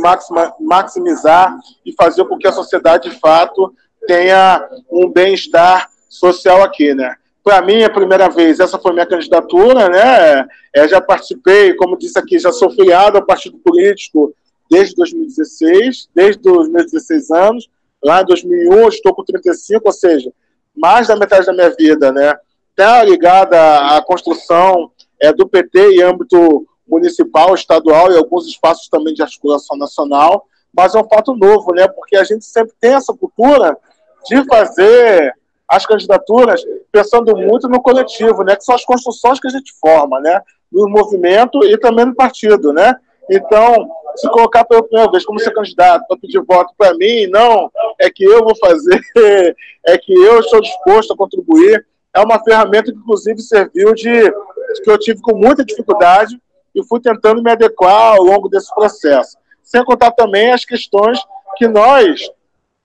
maximizar 0.60 1.58
e 1.86 1.94
fazer 1.94 2.24
com 2.26 2.38
que 2.38 2.48
a 2.48 2.52
sociedade, 2.52 3.10
de 3.10 3.20
fato, 3.20 3.74
tenha 4.06 4.68
um 4.90 5.10
bem-estar 5.10 5.90
social 6.08 6.64
aqui, 6.64 6.94
né? 6.94 7.16
Para 7.50 7.64
mim, 7.64 7.82
a 7.82 7.90
primeira 7.90 8.30
vez, 8.30 8.60
essa 8.60 8.78
foi 8.78 8.94
minha 8.94 9.08
candidatura, 9.08 9.90
né? 9.90 10.48
É, 10.72 10.88
já 10.88 11.02
participei, 11.02 11.74
como 11.74 11.98
disse 11.98 12.20
aqui, 12.20 12.38
já 12.38 12.52
sou 12.52 12.70
filiado 12.70 13.18
ao 13.18 13.26
partido 13.26 13.58
político 13.58 14.32
desde 14.70 14.94
2016, 14.94 16.10
desde 16.14 16.48
os 16.48 16.70
meus 16.70 16.92
16 16.92 17.32
anos. 17.32 17.68
Lá 18.04 18.22
em 18.22 18.26
2001, 18.26 18.88
estou 18.90 19.16
com 19.16 19.24
35, 19.24 19.82
ou 19.84 19.92
seja, 19.92 20.32
mais 20.78 21.08
da 21.08 21.16
metade 21.16 21.48
da 21.48 21.52
minha 21.52 21.72
vida, 21.72 22.12
né? 22.12 22.36
Está 22.70 23.04
ligada 23.04 23.98
à 23.98 24.00
construção 24.04 24.92
é, 25.20 25.34
do 25.34 25.50
PT 25.50 25.96
em 25.96 26.04
âmbito 26.04 26.68
municipal, 26.88 27.56
estadual 27.56 28.12
e 28.12 28.18
alguns 28.18 28.46
espaços 28.46 28.88
também 28.90 29.16
de 29.16 29.24
articulação 29.24 29.76
nacional, 29.76 30.46
mas 30.72 30.94
é 30.94 31.00
um 31.00 31.10
fato 31.10 31.36
novo, 31.36 31.74
né? 31.74 31.88
Porque 31.88 32.16
a 32.16 32.24
gente 32.24 32.46
sempre 32.46 32.76
tem 32.80 32.94
essa 32.94 33.12
cultura 33.12 33.76
de 34.28 34.46
fazer 34.46 35.34
as 35.70 35.86
candidaturas 35.86 36.64
pensando 36.92 37.38
muito 37.38 37.70
no 37.70 37.80
coletivo, 37.80 38.44
né? 38.44 38.56
Que 38.56 38.64
são 38.64 38.74
as 38.74 38.84
construções 38.84 39.40
que 39.40 39.48
a 39.48 39.52
gente 39.52 39.72
forma, 39.80 40.20
né? 40.20 40.42
No 40.72 40.90
movimento 40.90 41.64
e 41.64 41.78
também 41.78 42.06
no 42.06 42.16
partido, 42.16 42.74
né? 42.74 42.96
Então, 43.30 43.88
se 44.16 44.28
colocar 44.32 44.66
pela 44.66 44.82
primeira 44.82 45.12
vez 45.12 45.24
como 45.24 45.40
ser 45.40 45.54
candidato 45.54 46.08
para 46.08 46.18
pedir 46.18 46.42
voto 46.42 46.74
para 46.76 46.96
mim, 46.96 47.28
não 47.28 47.72
é 48.00 48.10
que 48.10 48.24
eu 48.24 48.44
vou 48.44 48.56
fazer, 48.58 49.00
é 49.86 49.98
que 50.00 50.12
eu 50.12 50.40
estou 50.40 50.60
disposto 50.60 51.14
a 51.14 51.18
contribuir, 51.18 51.86
é 52.16 52.20
uma 52.20 52.44
ferramenta 52.44 52.92
que, 52.92 52.98
inclusive, 52.98 53.40
serviu 53.40 53.94
de 53.94 54.32
que 54.84 54.90
eu 54.90 54.98
tive 54.98 55.22
com 55.22 55.36
muita 55.36 55.64
dificuldade 55.64 56.42
e 56.74 56.84
fui 56.84 57.00
tentando 57.00 57.44
me 57.44 57.52
adequar 57.52 58.16
ao 58.16 58.24
longo 58.24 58.50
desse 58.50 58.74
processo. 58.74 59.38
Sem 59.62 59.86
contar 59.86 60.12
também 60.12 60.52
as 60.52 60.66
questões 60.66 61.20
que 61.58 61.68
nós 61.68 62.32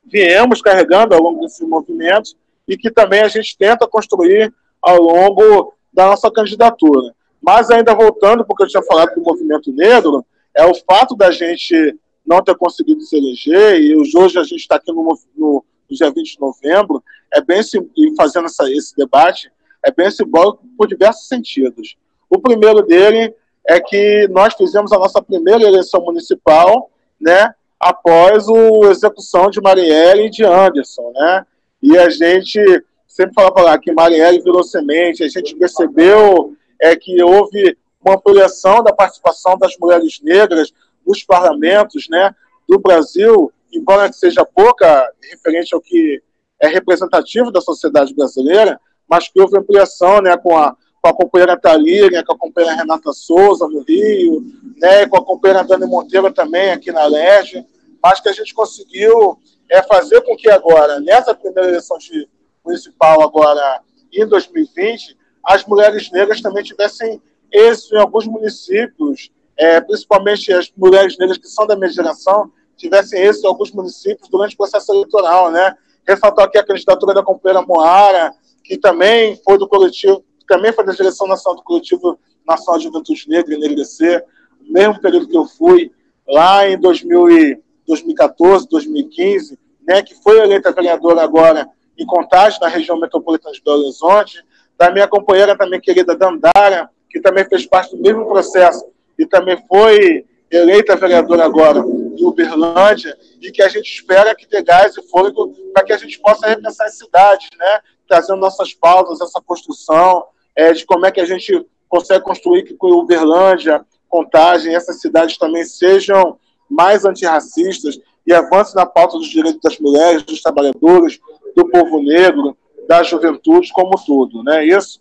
viemos 0.05 0.61
carregando 0.61 1.15
ao 1.15 1.23
longo 1.23 1.41
desses 1.41 1.67
movimentos 1.67 2.37
e 2.67 2.77
que 2.77 2.91
também 2.91 3.23
a 3.23 3.29
gente 3.29 3.57
tenta 3.57 3.87
construir 3.87 4.53
ao 4.81 5.01
longo 5.01 5.75
da 5.93 6.07
nossa 6.07 6.31
candidatura. 6.31 7.15
Mas 7.41 7.71
ainda 7.71 7.95
voltando, 7.95 8.45
porque 8.45 8.65
eu 8.65 8.69
tinha 8.69 8.83
falado 8.83 9.15
do 9.15 9.23
movimento 9.23 9.73
negro, 9.73 10.25
é 10.55 10.65
o 10.65 10.75
fato 10.75 11.15
da 11.15 11.31
gente 11.31 11.99
não 12.27 12.43
ter 12.43 12.57
conseguido 12.57 13.03
se 13.03 13.17
eleger, 13.17 13.81
e 13.81 13.95
hoje 14.17 14.39
a 14.39 14.43
gente 14.43 14.61
está 14.61 14.77
aqui 14.77 14.91
no, 14.91 15.03
no, 15.03 15.19
no, 15.37 15.65
dia 15.91 16.11
20 16.11 16.33
de 16.33 16.41
novembro, 16.41 17.03
é 17.33 17.41
bem 17.43 17.61
e 17.97 18.15
fazendo 18.17 18.47
essa, 18.47 18.71
esse 18.71 18.97
debate, 18.97 19.53
é 19.85 19.93
bem 19.93 20.11
simbólico 20.11 20.65
por 20.77 20.89
diversos 20.89 21.29
sentidos. 21.29 21.97
O 22.31 22.39
primeiro 22.39 22.83
dele 22.83 23.35
é 23.67 23.81
que 23.81 24.27
nós 24.29 24.55
fizemos 24.55 24.93
a 24.93 24.99
nossa 24.99 25.23
primeira 25.23 25.63
eleição 25.63 26.01
municipal, 26.01 26.91
né, 27.21 27.55
após 27.79 28.49
a 28.49 28.91
execução 28.91 29.51
de 29.51 29.61
Marielle 29.61 30.27
e 30.27 30.31
de 30.31 30.45
Anderson, 30.45 31.13
né, 31.15 31.47
e 31.85 31.99
a 31.99 32.09
gente 32.09 32.59
sempre 33.07 33.35
falava 33.35 33.61
lá 33.61 33.79
que 33.79 33.93
Marielle 33.93 34.41
virou 34.41 34.65
semente, 34.65 35.23
a 35.23 35.29
gente 35.29 35.55
percebeu 35.55 36.57
é, 36.81 36.97
que 36.97 37.23
houve 37.23 37.77
uma 38.03 38.15
ampliação 38.15 38.83
da 38.83 38.91
participação 38.91 39.59
das 39.59 39.77
mulheres 39.79 40.19
negras 40.23 40.73
nos 41.07 41.23
parlamentos, 41.23 42.09
né, 42.09 42.35
do 42.67 42.79
Brasil, 42.79 43.53
embora 43.71 44.11
seja 44.15 44.47
pouca 44.47 45.07
referente 45.31 45.75
ao 45.75 45.81
que 45.81 46.23
é 46.59 46.69
representativo 46.69 47.53
da 47.53 47.61
sociedade 47.61 48.15
brasileira, 48.15 48.81
mas 49.07 49.29
que 49.29 49.39
houve 49.39 49.59
ampliação, 49.59 50.23
né, 50.23 50.39
com 50.39 50.57
a 50.57 50.75
com 51.03 51.09
a 51.11 51.15
companheira 51.15 51.61
Thalíria, 51.61 52.25
com 52.25 52.33
a 52.33 52.39
companheira 52.39 52.77
Renata 52.79 53.13
Souza, 53.13 53.69
no 53.69 53.83
Rio, 53.83 54.43
né, 54.79 55.07
com 55.07 55.19
a 55.19 55.23
companheira 55.23 55.63
Dani 55.63 55.85
Monteiro 55.85 56.33
também, 56.33 56.71
aqui 56.71 56.91
na 56.91 57.05
Leste, 57.05 57.63
mas 58.03 58.21
que 58.21 58.29
a 58.31 58.33
gente 58.33 58.55
conseguiu 58.55 59.39
é, 59.71 59.83
fazer 59.83 60.21
com 60.23 60.37
que 60.37 60.51
agora, 60.51 61.01
nessa 61.01 61.35
primeira 61.35 61.69
eleição 61.69 61.99
de 61.99 62.29
municipal, 62.65 63.23
agora 63.23 63.81
em 64.13 64.27
2020, 64.27 65.17
as 65.45 65.65
mulheres 65.65 66.11
negras 66.11 66.41
também 66.41 66.63
tivessem 66.63 67.21
êxito 67.53 67.95
em 67.95 67.99
alguns 67.99 68.27
municípios, 68.27 69.31
é, 69.57 69.81
principalmente 69.81 70.53
as 70.53 70.73
mulheres 70.77 71.19
negras 71.19 71.39
que 71.39 71.49
são 71.49 71.67
da 71.67 71.77
minha 71.77 71.91
geração, 71.91 72.51
tivessem 72.77 73.21
êxito 73.21 73.47
em 73.47 73.49
alguns 73.49 73.71
municípios 73.73 74.29
durante 74.29 74.55
o 74.55 74.59
processo 74.59 74.93
eleitoral, 74.93 75.51
né? 75.51 75.77
Ressaltar 76.07 76.47
aqui 76.47 76.59
a 76.59 76.67
candidatura 76.67 77.15
da 77.15 77.23
companheira 77.23 77.65
Moara, 77.65 78.33
que 78.63 78.77
também 78.77 79.41
foi 79.45 79.59
do 79.59 79.69
coletivo 79.69 80.25
também 80.47 80.73
foi 80.73 80.85
da 80.85 80.93
direção 80.93 81.27
nacional 81.27 81.57
do 81.57 81.65
Coletivo 81.65 82.19
Nacional 82.47 82.79
de 82.79 82.85
Juventude 82.85 83.29
Negra, 83.29 83.55
Enegrecer, 83.55 84.25
mesmo 84.61 85.01
período 85.01 85.29
que 85.29 85.37
eu 85.37 85.47
fui, 85.47 85.91
lá 86.27 86.69
em 86.69 86.79
2000 86.79 87.64
2014, 87.87 88.69
2015, 88.69 89.59
né, 89.87 90.03
que 90.03 90.15
foi 90.15 90.39
eleita 90.39 90.73
vereadora 90.73 91.23
agora 91.23 91.69
em 91.99 92.07
Contagem, 92.07 92.59
na 92.61 92.69
região 92.69 92.99
metropolitana 92.99 93.55
de 93.55 93.63
Belo 93.63 93.83
Horizonte, 93.83 94.45
da 94.77 94.91
minha 94.91 95.07
companheira 95.07 95.57
também 95.57 95.81
querida 95.81 96.17
Dandara, 96.17 96.91
que 97.09 97.21
também 97.21 97.45
fez 97.45 97.67
parte 97.67 97.95
do 97.95 98.03
mesmo 98.03 98.27
processo 98.27 98.85
e 99.19 99.25
também 99.25 99.63
foi 99.69 100.25
eleita 100.51 100.97
vereadora 100.97 101.45
agora 101.45 101.81
em 101.81 102.25
Uberlândia, 102.25 103.17
e 103.41 103.51
que 103.51 103.63
a 103.63 103.69
gente 103.69 103.93
espera 103.93 104.35
que 104.35 104.47
dê 104.47 104.63
gás 104.63 104.97
e 104.97 105.03
fôlego 105.09 105.53
para 105.73 105.85
que 105.85 105.93
a 105.93 105.97
gente 105.97 106.19
possa 106.21 106.47
repensar 106.47 106.87
as 106.87 106.97
cidades, 106.97 107.49
né? 107.59 107.81
trazendo 108.09 108.39
nossas 108.39 108.73
pautas, 108.73 109.21
essa 109.21 109.41
construção, 109.41 110.25
é, 110.55 110.73
de 110.73 110.85
como 110.85 111.07
é 111.07 111.11
que 111.11 111.21
a 111.21 111.27
gente 111.27 111.67
consegue 111.89 112.25
construir 112.25 112.65
que 112.65 112.77
Uberlândia, 112.81 113.85
Contagem, 114.09 114.75
essas 114.75 115.01
cidades 115.01 115.37
também 115.37 115.65
sejam 115.65 116.39
mais 116.69 117.05
antirracistas 117.05 117.99
e 118.27 118.33
avancem 118.33 118.75
na 118.75 118.87
pauta 118.87 119.19
dos 119.19 119.29
direitos 119.29 119.61
das 119.61 119.79
mulheres, 119.79 120.23
dos 120.23 120.41
trabalhadores, 120.41 121.21
do 121.55 121.69
povo 121.69 122.03
negro, 122.03 122.57
da 122.89 123.03
juventude 123.03 123.73
como 123.73 123.93
tudo, 124.05 124.43
né? 124.43 124.65
Isso. 124.65 125.01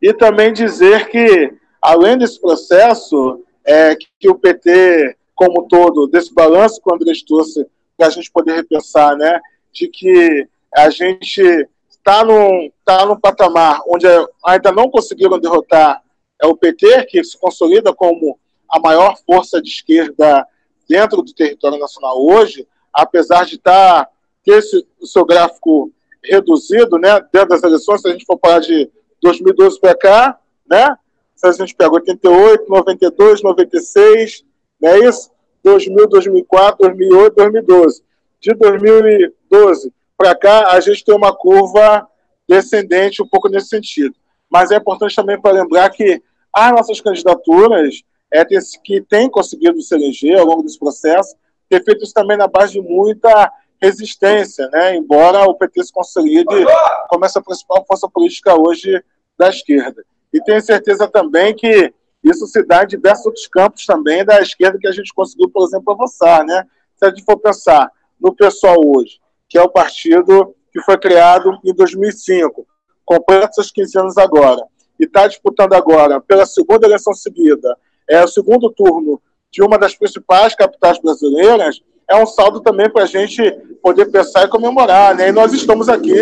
E 0.00 0.12
também 0.12 0.52
dizer 0.52 1.08
que, 1.08 1.52
além 1.80 2.18
desse 2.18 2.40
processo, 2.40 3.42
é, 3.64 3.96
que 4.18 4.28
o 4.28 4.34
PT, 4.34 5.16
como 5.34 5.66
todo, 5.68 6.06
desse 6.06 6.32
balanço 6.32 6.80
que 6.80 6.90
o 6.90 6.94
Andrés 6.94 7.22
trouxe 7.22 7.66
para 7.96 8.08
a 8.08 8.10
gente 8.10 8.30
poder 8.30 8.54
repensar, 8.54 9.16
né? 9.16 9.40
De 9.72 9.88
que 9.88 10.46
a 10.74 10.90
gente 10.90 11.42
está 11.90 12.24
num, 12.24 12.70
tá 12.84 13.04
num 13.06 13.18
patamar 13.18 13.80
onde 13.88 14.06
ainda 14.44 14.70
não 14.70 14.90
conseguiram 14.90 15.38
derrotar 15.38 16.02
é 16.40 16.46
o 16.46 16.56
PT, 16.56 17.06
que 17.06 17.24
se 17.24 17.38
consolida 17.38 17.94
como 17.94 18.38
a 18.70 18.78
maior 18.78 19.16
força 19.26 19.60
de 19.60 19.70
esquerda 19.70 20.46
dentro 20.88 21.22
do 21.22 21.32
território 21.32 21.78
nacional 21.78 22.20
hoje, 22.20 22.66
apesar 22.92 23.44
de 23.44 23.56
estar 23.56 24.04
tá, 24.04 24.10
ter 24.44 24.58
esse, 24.58 24.86
o 25.00 25.06
seu 25.06 25.24
gráfico 25.24 25.90
reduzido, 26.22 26.98
né, 26.98 27.20
dentro 27.32 27.50
das 27.50 27.62
eleições, 27.62 28.00
se 28.00 28.08
a 28.08 28.12
gente 28.12 28.24
for 28.24 28.38
falar 28.38 28.60
de 28.60 28.90
2012 29.22 29.80
para 29.80 29.96
cá, 29.96 30.38
né, 30.68 30.96
se 31.34 31.46
a 31.46 31.52
gente 31.52 31.74
pega 31.74 31.92
88, 31.92 32.68
92, 32.68 33.42
96, 33.42 34.44
não 34.80 34.90
é 34.90 34.98
isso? 35.00 35.30
2000, 35.62 36.08
2004, 36.08 36.78
2008, 36.78 37.34
2012. 37.34 38.02
De 38.40 38.54
2012 38.54 39.92
para 40.16 40.34
cá, 40.34 40.70
a 40.70 40.80
gente 40.80 41.04
tem 41.04 41.14
uma 41.14 41.34
curva 41.34 42.06
descendente 42.48 43.22
um 43.22 43.26
pouco 43.26 43.48
nesse 43.48 43.68
sentido. 43.68 44.14
Mas 44.48 44.70
é 44.70 44.76
importante 44.76 45.14
também 45.14 45.40
para 45.40 45.52
lembrar 45.52 45.90
que 45.90 46.22
as 46.52 46.72
nossas 46.72 47.00
candidaturas 47.00 48.02
é, 48.32 48.44
que 48.84 49.00
têm 49.02 49.30
conseguido 49.30 49.80
se 49.80 49.94
eleger 49.94 50.38
ao 50.38 50.46
longo 50.46 50.62
desse 50.62 50.78
processo, 50.78 51.36
ter 51.68 51.82
feito 51.84 52.04
isso 52.04 52.12
também 52.12 52.36
na 52.36 52.46
base 52.46 52.72
de 52.72 52.80
muita 52.80 53.52
resistência, 53.80 54.68
né? 54.68 54.96
embora 54.96 55.44
o 55.44 55.54
PT 55.54 55.84
se 55.84 55.92
consolide 55.92 56.64
como 57.08 57.24
essa 57.24 57.42
principal 57.42 57.84
força 57.86 58.08
política 58.08 58.54
hoje 58.54 59.02
da 59.38 59.48
esquerda. 59.48 60.04
E 60.32 60.42
tenho 60.42 60.60
certeza 60.60 61.06
também 61.08 61.54
que 61.54 61.92
isso 62.22 62.46
se 62.46 62.62
dá 62.64 62.82
em 62.82 62.86
diversos 62.86 63.26
outros 63.26 63.46
campos 63.46 63.86
também 63.86 64.24
da 64.24 64.40
esquerda 64.40 64.78
que 64.78 64.88
a 64.88 64.92
gente 64.92 65.14
conseguiu, 65.14 65.48
por 65.50 65.66
exemplo, 65.66 65.92
avançar. 65.92 66.44
Né? 66.44 66.64
Se 66.96 67.04
a 67.04 67.08
gente 67.10 67.24
for 67.24 67.38
pensar 67.38 67.90
no 68.20 68.34
pessoal 68.34 68.76
hoje, 68.84 69.20
que 69.48 69.56
é 69.58 69.62
o 69.62 69.68
partido 69.68 70.54
que 70.72 70.80
foi 70.80 70.98
criado 70.98 71.58
em 71.64 71.72
2005, 71.72 72.66
completa 73.04 73.52
seus 73.52 73.70
15 73.70 73.98
anos 73.98 74.18
agora, 74.18 74.62
e 74.98 75.04
está 75.04 75.28
disputando 75.28 75.74
agora, 75.74 76.20
pela 76.20 76.44
segunda 76.46 76.86
eleição 76.86 77.14
seguida, 77.14 77.76
é 78.08 78.22
o 78.22 78.28
segundo 78.28 78.70
turno 78.70 79.20
de 79.50 79.62
uma 79.62 79.78
das 79.78 79.94
principais 79.94 80.54
capitais 80.54 80.98
brasileiras, 81.00 81.80
é 82.08 82.16
um 82.16 82.26
saldo 82.26 82.60
também 82.60 82.88
para 82.88 83.02
a 83.02 83.06
gente 83.06 83.42
poder 83.82 84.06
pensar 84.06 84.44
e 84.44 84.48
comemorar. 84.48 85.14
Né? 85.16 85.28
E 85.28 85.32
nós 85.32 85.52
estamos 85.52 85.88
aqui 85.88 86.14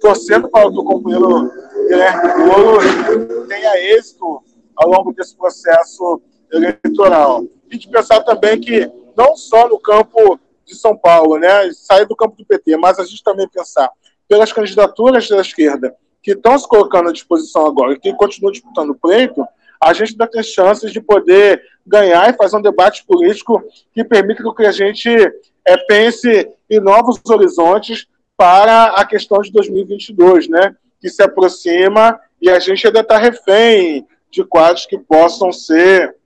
torcendo 0.00 0.48
para 0.48 0.68
o 0.68 0.84
companheiro 0.84 1.50
Guilherme 1.88 2.44
Boulos 2.44 2.84
tenha 3.48 3.96
êxito 3.96 4.42
ao 4.76 4.88
longo 4.88 5.12
desse 5.12 5.36
processo 5.36 6.20
eleitoral. 6.52 7.44
E 7.70 7.78
de 7.78 7.88
pensar 7.88 8.20
também 8.22 8.60
que, 8.60 8.90
não 9.16 9.36
só 9.36 9.68
no 9.68 9.78
campo 9.78 10.38
de 10.64 10.74
São 10.74 10.96
Paulo, 10.96 11.38
né, 11.38 11.70
sair 11.72 12.06
do 12.06 12.16
campo 12.16 12.36
do 12.36 12.44
PT, 12.44 12.76
mas 12.76 12.98
a 12.98 13.04
gente 13.04 13.22
também 13.22 13.48
pensar 13.48 13.90
pelas 14.28 14.52
candidaturas 14.52 15.28
da 15.28 15.40
esquerda 15.40 15.94
que 16.22 16.32
estão 16.32 16.56
se 16.58 16.68
colocando 16.68 17.08
à 17.08 17.12
disposição 17.12 17.66
agora 17.66 17.98
que 17.98 18.12
continuam 18.14 18.52
disputando 18.52 18.90
o 18.90 18.94
pleito, 18.94 19.44
a 19.82 19.92
gente 19.92 20.12
ainda 20.12 20.26
tem 20.28 20.42
chances 20.42 20.92
de 20.92 21.00
poder 21.00 21.60
ganhar 21.84 22.30
e 22.30 22.36
fazer 22.36 22.56
um 22.56 22.62
debate 22.62 23.04
político 23.04 23.62
que 23.92 24.04
permita 24.04 24.42
que 24.54 24.66
a 24.66 24.70
gente 24.70 25.08
é, 25.64 25.76
pense 25.88 26.48
em 26.70 26.80
novos 26.80 27.20
horizontes 27.28 28.06
para 28.36 28.84
a 28.94 29.04
questão 29.04 29.40
de 29.40 29.50
2022, 29.50 30.48
né? 30.48 30.74
Que 31.00 31.08
se 31.08 31.22
aproxima 31.22 32.20
e 32.40 32.48
a 32.48 32.60
gente 32.60 32.86
ainda 32.86 33.00
está 33.00 33.18
refém 33.18 34.06
de 34.30 34.44
quadros 34.44 34.86
que 34.86 34.96
possam 34.96 35.52
ser 35.52 36.16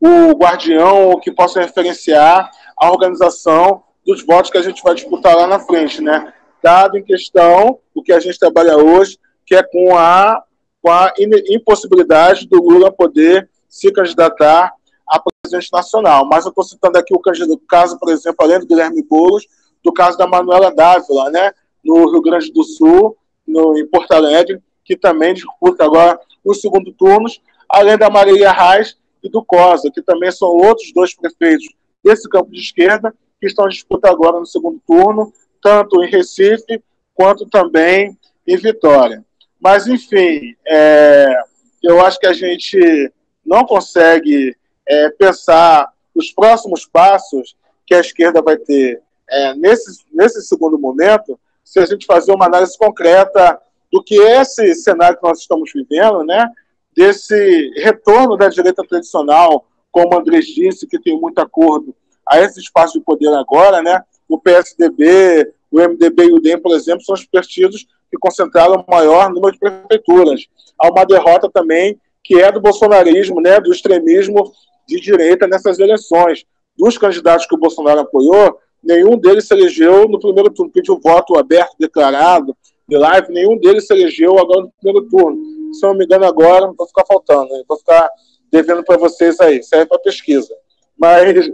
o 0.00 0.32
guardião 0.32 1.08
ou 1.08 1.20
que 1.20 1.30
possam 1.30 1.62
referenciar 1.62 2.50
a 2.76 2.90
organização 2.90 3.82
dos 4.06 4.24
votos 4.24 4.50
que 4.50 4.58
a 4.58 4.62
gente 4.62 4.82
vai 4.82 4.94
disputar 4.94 5.36
lá 5.36 5.46
na 5.46 5.58
frente, 5.58 6.00
né? 6.00 6.32
Dado 6.62 6.96
em 6.96 7.02
questão 7.02 7.78
o 7.94 8.02
que 8.02 8.12
a 8.12 8.20
gente 8.20 8.38
trabalha 8.38 8.76
hoje, 8.76 9.18
que 9.44 9.54
é 9.54 9.62
com 9.62 9.96
a, 9.96 10.42
com 10.82 10.90
a 10.90 11.12
impossibilidade 11.48 12.48
do 12.48 12.62
Lula 12.62 12.90
poder 12.90 13.48
se 13.68 13.92
candidatar 13.92 14.72
a 15.06 15.20
presidente 15.20 15.72
nacional. 15.72 16.26
Mas 16.26 16.44
eu 16.44 16.50
estou 16.50 16.64
citando 16.64 16.98
aqui 16.98 17.14
o 17.14 17.58
caso, 17.66 17.98
por 17.98 18.10
exemplo, 18.10 18.36
além 18.40 18.60
do 18.60 18.66
Guilherme 18.66 19.02
Boulos, 19.02 19.46
do 19.82 19.92
caso 19.92 20.16
da 20.16 20.26
Manuela 20.26 20.74
Dávila, 20.74 21.30
né? 21.30 21.52
No 21.84 22.10
Rio 22.10 22.20
Grande 22.20 22.52
do 22.52 22.62
Sul, 22.62 23.16
no, 23.46 23.76
em 23.76 23.86
Porto 23.86 24.12
Alegre, 24.12 24.62
que 24.84 24.96
também 24.96 25.34
disputa 25.34 25.84
agora 25.84 26.18
os 26.44 26.60
segundo 26.60 26.92
turnos, 26.92 27.40
além 27.68 27.96
da 27.96 28.10
Maria 28.10 28.50
Reis 28.52 28.96
e 29.22 29.28
do 29.28 29.44
Cosa, 29.44 29.90
que 29.90 30.02
também 30.02 30.30
são 30.30 30.48
outros 30.48 30.92
dois 30.94 31.14
prefeitos 31.14 31.66
desse 32.02 32.28
campo 32.28 32.50
de 32.50 32.60
esquerda, 32.60 33.14
que 33.40 33.46
estão 33.46 33.66
em 33.66 33.70
disputa 33.70 34.10
agora 34.10 34.38
no 34.38 34.46
segundo 34.46 34.80
turno, 34.86 35.32
tanto 35.62 36.02
em 36.02 36.10
Recife 36.10 36.82
quanto 37.14 37.46
também 37.46 38.16
em 38.46 38.56
Vitória. 38.56 39.24
Mas, 39.60 39.86
enfim, 39.86 40.56
é, 40.66 41.42
eu 41.82 42.04
acho 42.04 42.18
que 42.18 42.26
a 42.26 42.32
gente 42.32 43.12
não 43.44 43.64
consegue 43.64 44.56
é, 44.88 45.10
pensar 45.10 45.92
os 46.14 46.32
próximos 46.32 46.86
passos 46.86 47.56
que 47.86 47.94
a 47.94 48.00
esquerda 48.00 48.42
vai 48.42 48.56
ter 48.56 49.02
é, 49.28 49.54
nesse, 49.54 50.04
nesse 50.12 50.42
segundo 50.42 50.78
momento 50.78 51.38
se 51.64 51.78
a 51.78 51.86
gente 51.86 52.06
fazer 52.06 52.32
uma 52.32 52.46
análise 52.46 52.76
concreta 52.76 53.60
do 53.92 54.02
que 54.02 54.20
é 54.20 54.40
esse 54.40 54.74
cenário 54.74 55.18
que 55.18 55.26
nós 55.26 55.40
estamos 55.40 55.70
vivendo, 55.72 56.24
né? 56.24 56.50
desse 56.96 57.70
retorno 57.76 58.36
da 58.36 58.48
direita 58.48 58.82
tradicional 58.86 59.66
como 59.90 60.14
o 60.14 60.18
Andrés 60.18 60.46
disse, 60.46 60.86
que 60.86 61.00
tem 61.00 61.18
muito 61.20 61.38
acordo 61.40 61.94
a 62.26 62.38
esse 62.40 62.60
espaço 62.60 62.98
de 62.98 63.04
poder 63.04 63.28
agora, 63.34 63.82
né? 63.82 64.02
O 64.28 64.38
PSDB, 64.38 65.52
o 65.70 65.80
MDB 65.80 66.24
e 66.24 66.32
o 66.32 66.40
DEM, 66.40 66.60
por 66.60 66.74
exemplo, 66.74 67.04
são 67.04 67.14
os 67.14 67.24
partidos 67.24 67.86
que 68.10 68.18
concentraram 68.18 68.84
o 68.86 68.90
maior 68.90 69.30
número 69.30 69.52
de 69.52 69.58
prefeituras. 69.58 70.46
Há 70.78 70.90
uma 70.90 71.04
derrota 71.04 71.48
também 71.52 71.98
que 72.24 72.40
é 72.40 72.50
do 72.50 72.60
bolsonarismo, 72.60 73.40
né, 73.40 73.60
do 73.60 73.72
extremismo 73.72 74.52
de 74.86 75.00
direita 75.00 75.46
nessas 75.46 75.78
eleições. 75.78 76.44
Dos 76.76 76.98
candidatos 76.98 77.46
que 77.46 77.54
o 77.54 77.58
Bolsonaro 77.58 78.00
apoiou, 78.00 78.58
nenhum 78.82 79.16
deles 79.16 79.46
se 79.46 79.54
elegeu 79.54 80.08
no 80.08 80.18
primeiro 80.18 80.50
turno, 80.50 80.72
pediu 80.72 80.98
voto 81.02 81.38
aberto, 81.38 81.76
declarado, 81.78 82.56
de 82.88 82.96
live, 82.96 83.32
nenhum 83.32 83.56
deles 83.56 83.86
se 83.86 83.94
elegeu 83.94 84.38
agora 84.38 84.62
no 84.62 84.72
primeiro 84.80 85.08
turno. 85.08 85.38
Se 85.72 85.86
eu 85.86 85.90
não 85.90 85.96
me 85.96 86.04
engano 86.04 86.24
agora, 86.24 86.72
vou 86.76 86.86
ficar 86.88 87.04
faltando, 87.06 87.48
né? 87.50 87.62
vou 87.68 87.78
ficar 87.78 88.10
devendo 88.50 88.82
para 88.82 88.96
vocês 88.96 89.38
aí, 89.38 89.62
serve 89.62 89.86
para 89.86 89.98
pesquisa. 90.00 90.52
Mas 90.98 91.48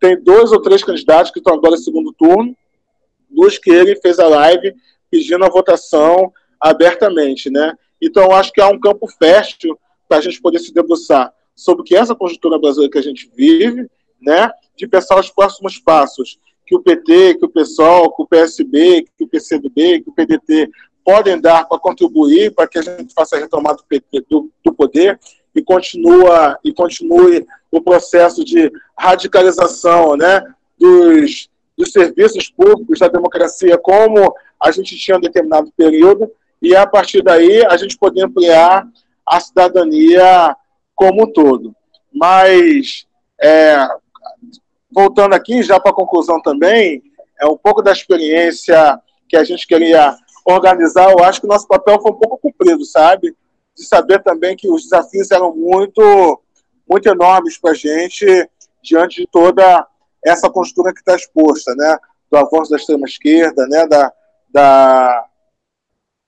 tem 0.00 0.20
dois 0.22 0.50
ou 0.50 0.62
três 0.62 0.82
candidatos 0.82 1.30
que 1.30 1.38
estão 1.38 1.54
agora 1.54 1.72
no 1.72 1.78
segundo 1.78 2.12
turno, 2.14 2.56
dos 3.30 3.58
que 3.58 3.70
ele 3.70 3.96
fez 3.96 4.18
a 4.18 4.26
live 4.26 4.74
pedindo 5.10 5.44
a 5.44 5.48
votação 5.48 6.32
abertamente, 6.60 7.50
né? 7.50 7.72
Então, 8.00 8.32
acho 8.32 8.52
que 8.52 8.60
há 8.60 8.68
um 8.68 8.78
campo 8.78 9.06
fértil 9.18 9.78
para 10.08 10.18
a 10.18 10.20
gente 10.20 10.40
poder 10.40 10.58
se 10.58 10.72
debruçar 10.72 11.32
sobre 11.54 11.82
o 11.82 11.84
que 11.84 11.96
é 11.96 11.98
essa 11.98 12.14
conjuntura 12.14 12.58
brasileira 12.58 12.92
que 12.92 12.98
a 12.98 13.02
gente 13.02 13.30
vive, 13.34 13.88
né? 14.20 14.50
De 14.76 14.86
pensar 14.86 15.18
os 15.18 15.30
próximos 15.30 15.78
passos 15.78 16.38
que 16.66 16.76
o 16.76 16.82
PT, 16.82 17.36
que 17.36 17.44
o 17.46 17.48
PSOL, 17.48 18.14
que 18.14 18.22
o 18.22 18.26
PSB, 18.26 19.04
que 19.16 19.24
o 19.24 19.28
PCdoB, 19.28 20.02
que 20.02 20.10
o 20.10 20.12
PDT 20.12 20.70
podem 21.04 21.40
dar 21.40 21.66
para 21.66 21.78
contribuir 21.78 22.54
para 22.54 22.68
que 22.68 22.78
a 22.78 22.82
gente 22.82 23.14
faça 23.14 23.36
a 23.36 23.38
retomada 23.38 23.78
do, 23.78 23.84
PT, 23.84 24.26
do, 24.28 24.50
do 24.62 24.74
poder 24.74 25.18
e 25.54 25.62
continua 25.62 26.58
e 26.62 26.72
continue 26.72 27.46
o 27.70 27.80
processo 27.80 28.44
de 28.44 28.70
radicalização, 28.96 30.16
né? 30.16 30.42
Dos, 30.78 31.48
dos 31.78 31.92
serviços 31.92 32.50
públicos 32.50 32.98
da 32.98 33.06
democracia 33.06 33.78
como 33.78 34.34
a 34.60 34.72
gente 34.72 34.98
tinha 34.98 35.16
em 35.16 35.20
determinado 35.20 35.72
período 35.76 36.28
e 36.60 36.74
a 36.74 36.84
partir 36.84 37.22
daí 37.22 37.64
a 37.64 37.76
gente 37.76 37.96
poder 37.96 38.24
ampliar 38.24 38.84
a 39.24 39.38
cidadania 39.38 40.56
como 40.94 41.22
um 41.22 41.32
todo. 41.32 41.72
Mas, 42.12 43.06
é, 43.40 43.86
voltando 44.90 45.34
aqui, 45.34 45.62
já 45.62 45.78
para 45.78 45.92
a 45.92 45.94
conclusão 45.94 46.42
também, 46.42 47.00
é 47.40 47.46
um 47.46 47.56
pouco 47.56 47.80
da 47.80 47.92
experiência 47.92 49.00
que 49.28 49.36
a 49.36 49.44
gente 49.44 49.64
queria 49.64 50.16
organizar, 50.44 51.12
eu 51.12 51.22
acho 51.22 51.40
que 51.40 51.46
o 51.46 51.50
nosso 51.50 51.68
papel 51.68 52.00
foi 52.00 52.10
um 52.10 52.18
pouco 52.18 52.38
cumprido, 52.38 52.84
sabe? 52.84 53.36
De 53.76 53.84
saber 53.84 54.20
também 54.24 54.56
que 54.56 54.68
os 54.68 54.84
desafios 54.84 55.30
eram 55.30 55.54
muito, 55.54 56.42
muito 56.88 57.08
enormes 57.08 57.56
para 57.56 57.72
a 57.72 57.74
gente 57.74 58.26
diante 58.82 59.20
de 59.20 59.28
toda 59.30 59.86
essa 60.24 60.50
postura 60.50 60.92
que 60.92 61.00
está 61.00 61.14
exposta, 61.14 61.74
né? 61.74 61.98
Do 62.30 62.36
avanço 62.36 62.70
da 62.70 62.76
extrema-esquerda, 62.76 63.66
né? 63.66 63.86
Da, 63.86 64.12
da, 64.50 65.24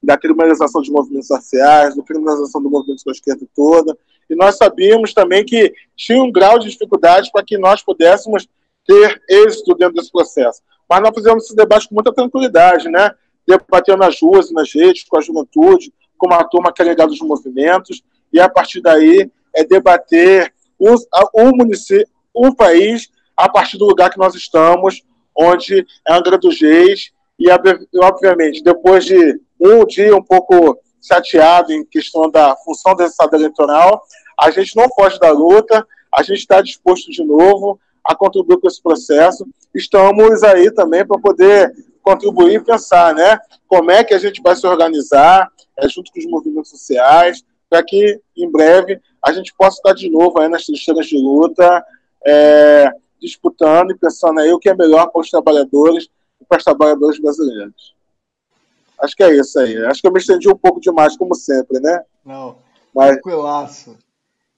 da 0.02 0.18
criminalização 0.18 0.80
de 0.82 0.90
movimentos 0.90 1.28
sociais, 1.28 1.96
da 1.96 2.02
criminalização 2.02 2.62
do 2.62 2.70
movimento 2.70 3.04
da 3.04 3.12
esquerda 3.12 3.46
toda. 3.54 3.96
E 4.28 4.34
nós 4.34 4.56
sabíamos 4.56 5.12
também 5.12 5.44
que 5.44 5.72
tinha 5.96 6.22
um 6.22 6.30
grau 6.30 6.58
de 6.58 6.70
dificuldade 6.70 7.30
para 7.32 7.44
que 7.44 7.58
nós 7.58 7.82
pudéssemos 7.82 8.48
ter 8.86 9.20
êxito 9.28 9.74
dentro 9.74 9.94
desse 9.94 10.10
processo. 10.10 10.62
Mas 10.88 11.00
nós 11.02 11.14
fizemos 11.14 11.44
esse 11.44 11.54
debate 11.54 11.88
com 11.88 11.94
muita 11.94 12.12
tranquilidade, 12.12 12.88
né? 12.88 13.12
Debatendo 13.46 13.98
nas 13.98 14.20
ruas 14.20 14.50
nas 14.50 14.72
redes, 14.72 15.04
com 15.04 15.18
a 15.18 15.20
juventude, 15.20 15.92
com 16.16 16.26
uma 16.26 16.44
turma 16.44 16.72
que 16.72 16.82
é 16.82 16.84
ligada 16.84 17.10
aos 17.10 17.20
movimentos, 17.20 18.02
e 18.32 18.38
a 18.38 18.48
partir 18.48 18.80
daí 18.80 19.30
é 19.54 19.64
debater 19.64 20.52
o, 20.78 20.94
o 21.34 21.56
município, 21.56 22.06
o 22.32 22.54
país, 22.54 23.10
a 23.36 23.48
partir 23.48 23.78
do 23.78 23.86
lugar 23.86 24.10
que 24.10 24.18
nós 24.18 24.34
estamos, 24.34 25.02
onde 25.36 25.86
é 26.06 26.12
Angra 26.12 26.36
dos 26.38 26.60
Reis, 26.60 27.12
e 27.38 27.46
obviamente, 27.98 28.62
depois 28.62 29.04
de 29.04 29.40
um 29.58 29.86
dia 29.86 30.14
um 30.14 30.22
pouco 30.22 30.78
chateado 31.02 31.72
em 31.72 31.84
questão 31.84 32.30
da 32.30 32.56
função 32.56 32.94
do 32.94 33.02
Estado 33.02 33.34
eleitoral. 33.34 34.02
A 34.38 34.50
gente 34.50 34.76
não 34.76 34.88
foge 34.90 35.18
da 35.18 35.30
luta, 35.30 35.86
a 36.12 36.22
gente 36.22 36.38
está 36.38 36.60
disposto 36.60 37.10
de 37.10 37.24
novo 37.24 37.80
a 38.04 38.14
contribuir 38.14 38.58
com 38.58 38.68
esse 38.68 38.82
processo. 38.82 39.46
Estamos 39.74 40.42
aí 40.42 40.70
também 40.70 41.06
para 41.06 41.18
poder 41.18 41.72
contribuir 42.02 42.54
e 42.54 42.64
pensar, 42.64 43.14
né? 43.14 43.38
Como 43.68 43.90
é 43.90 44.02
que 44.02 44.14
a 44.14 44.18
gente 44.18 44.40
vai 44.42 44.56
se 44.56 44.66
organizar 44.66 45.50
é, 45.78 45.88
junto 45.88 46.10
com 46.12 46.18
os 46.18 46.26
movimentos 46.26 46.70
sociais, 46.70 47.44
para 47.68 47.82
que 47.84 48.20
em 48.36 48.50
breve 48.50 49.00
a 49.24 49.32
gente 49.32 49.54
possa 49.54 49.76
estar 49.76 49.94
de 49.94 50.10
novo 50.10 50.40
aí 50.40 50.48
nas 50.48 50.64
trincheiras 50.64 51.06
de 51.06 51.16
luta, 51.16 51.84
é, 52.26 52.90
disputando 53.20 53.90
e 53.90 53.98
pensando 53.98 54.40
aí 54.40 54.52
o 54.52 54.58
que 54.58 54.68
é 54.68 54.74
melhor 54.74 55.08
para 55.08 55.20
os 55.20 55.30
trabalhadores 55.30 56.08
e 56.40 56.44
para 56.44 56.58
os 56.58 56.64
trabalhadores 56.64 57.20
brasileiros. 57.20 57.94
Acho 59.00 59.16
que 59.16 59.22
é 59.22 59.34
isso 59.34 59.58
aí. 59.58 59.76
Acho 59.86 60.00
que 60.00 60.06
eu 60.06 60.12
me 60.12 60.18
estendi 60.18 60.48
um 60.48 60.56
pouco 60.56 60.80
demais, 60.80 61.16
como 61.16 61.34
sempre, 61.34 61.80
né? 61.80 62.04
Não, 62.24 62.58
Mas... 62.94 63.12
tranquilaço. 63.12 63.96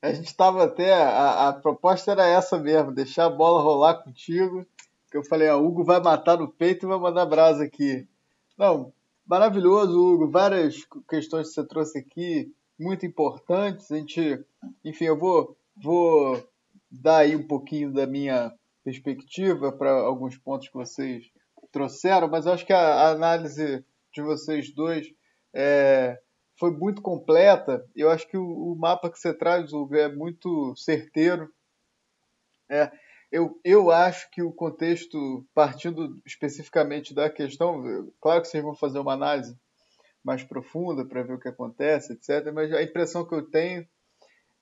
A 0.00 0.12
gente 0.12 0.26
estava 0.26 0.64
até. 0.64 0.92
A, 0.92 1.48
a, 1.48 1.52
proposta 1.52 2.10
era 2.10 2.26
essa 2.26 2.58
mesmo, 2.58 2.90
deixar 2.90 3.26
a 3.26 3.30
bola 3.30 3.62
rolar 3.62 4.02
contigo. 4.02 4.66
Que 5.08 5.16
eu 5.16 5.22
falei, 5.22 5.48
ó, 5.48 5.60
Hugo 5.60 5.84
vai 5.84 6.00
matar 6.00 6.38
no 6.38 6.48
peito 6.48 6.84
e 6.84 6.88
vai 6.88 6.98
mandar 6.98 7.24
brasa 7.24 7.62
aqui. 7.62 8.06
Não, 8.58 8.92
maravilhoso, 9.24 9.96
Hugo. 9.96 10.28
Várias 10.28 10.84
questões 11.08 11.48
que 11.48 11.54
você 11.54 11.64
trouxe 11.64 11.98
aqui, 11.98 12.52
muito 12.76 13.06
importantes. 13.06 13.92
A 13.92 13.96
gente, 13.96 14.44
enfim, 14.84 15.04
eu 15.04 15.16
vou, 15.16 15.56
vou 15.76 16.42
dar 16.92 17.18
aí 17.18 17.34
um 17.34 17.46
pouquinho 17.46 17.92
da 17.92 18.06
minha 18.06 18.52
perspectiva 18.84 19.72
para 19.72 19.92
alguns 19.92 20.36
pontos 20.36 20.68
que 20.68 20.74
vocês 20.74 21.30
trouxeram, 21.70 22.28
mas 22.28 22.44
eu 22.44 22.52
acho 22.52 22.66
que 22.66 22.72
a, 22.72 23.08
análise 23.08 23.84
de 24.12 24.22
vocês 24.22 24.72
dois 24.74 25.06
é, 25.54 26.20
foi 26.58 26.70
muito 26.70 27.00
completa. 27.00 27.84
Eu 27.96 28.10
acho 28.10 28.28
que 28.28 28.36
o, 28.36 28.44
o, 28.44 28.76
mapa 28.76 29.10
que 29.10 29.18
você 29.18 29.32
traz, 29.32 29.72
Hugo, 29.72 29.96
é 29.96 30.08
muito 30.08 30.76
certeiro. 30.76 31.50
É, 32.68 32.90
eu, 33.30 33.58
eu 33.64 33.90
acho 33.90 34.30
que 34.30 34.42
o 34.42 34.52
contexto, 34.52 35.46
partindo 35.54 36.20
especificamente 36.26 37.14
da 37.14 37.30
questão, 37.30 38.12
claro 38.20 38.42
que 38.42 38.48
vocês 38.48 38.62
vão 38.62 38.74
fazer 38.74 38.98
uma 38.98 39.14
análise 39.14 39.56
mais 40.22 40.44
profunda 40.44 41.04
para 41.04 41.22
ver 41.22 41.34
o 41.34 41.40
que 41.40 41.48
acontece, 41.48 42.12
etc. 42.12 42.52
Mas 42.52 42.72
a 42.72 42.82
impressão 42.82 43.26
que 43.26 43.34
eu 43.34 43.42
tenho 43.42 43.86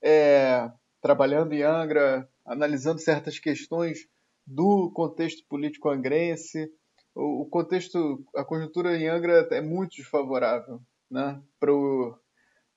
é, 0.03 0.70
trabalhando 1.01 1.53
em 1.53 1.62
Angra, 1.62 2.28
analisando 2.44 3.01
certas 3.01 3.38
questões 3.38 4.09
do 4.46 4.90
contexto 4.92 5.44
político 5.48 5.88
angrense, 5.88 6.72
o, 7.14 7.46
contexto, 7.46 8.24
a 8.34 8.44
conjuntura 8.44 8.96
em 8.96 9.09
Angra 9.09 9.46
é 9.51 9.61
muito 9.61 9.96
desfavorável 9.96 10.80
né, 11.11 11.40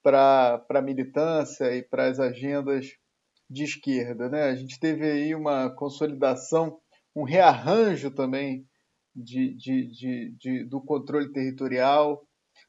para 0.01 0.65
a 0.69 0.81
militância 0.81 1.75
e 1.75 1.83
para 1.83 2.07
as 2.07 2.19
agendas 2.19 2.97
de 3.49 3.63
esquerda. 3.63 4.29
Né? 4.29 4.43
A 4.43 4.55
gente 4.55 4.79
teve 4.79 5.09
aí 5.09 5.35
uma 5.35 5.69
consolidação, 5.69 6.79
um 7.15 7.23
rearranjo 7.23 8.09
também 8.09 8.67
de, 9.15 9.53
de, 9.55 10.35
de, 10.37 10.63
do 10.65 10.81
controle 10.81 11.31
territorial, 11.31 12.25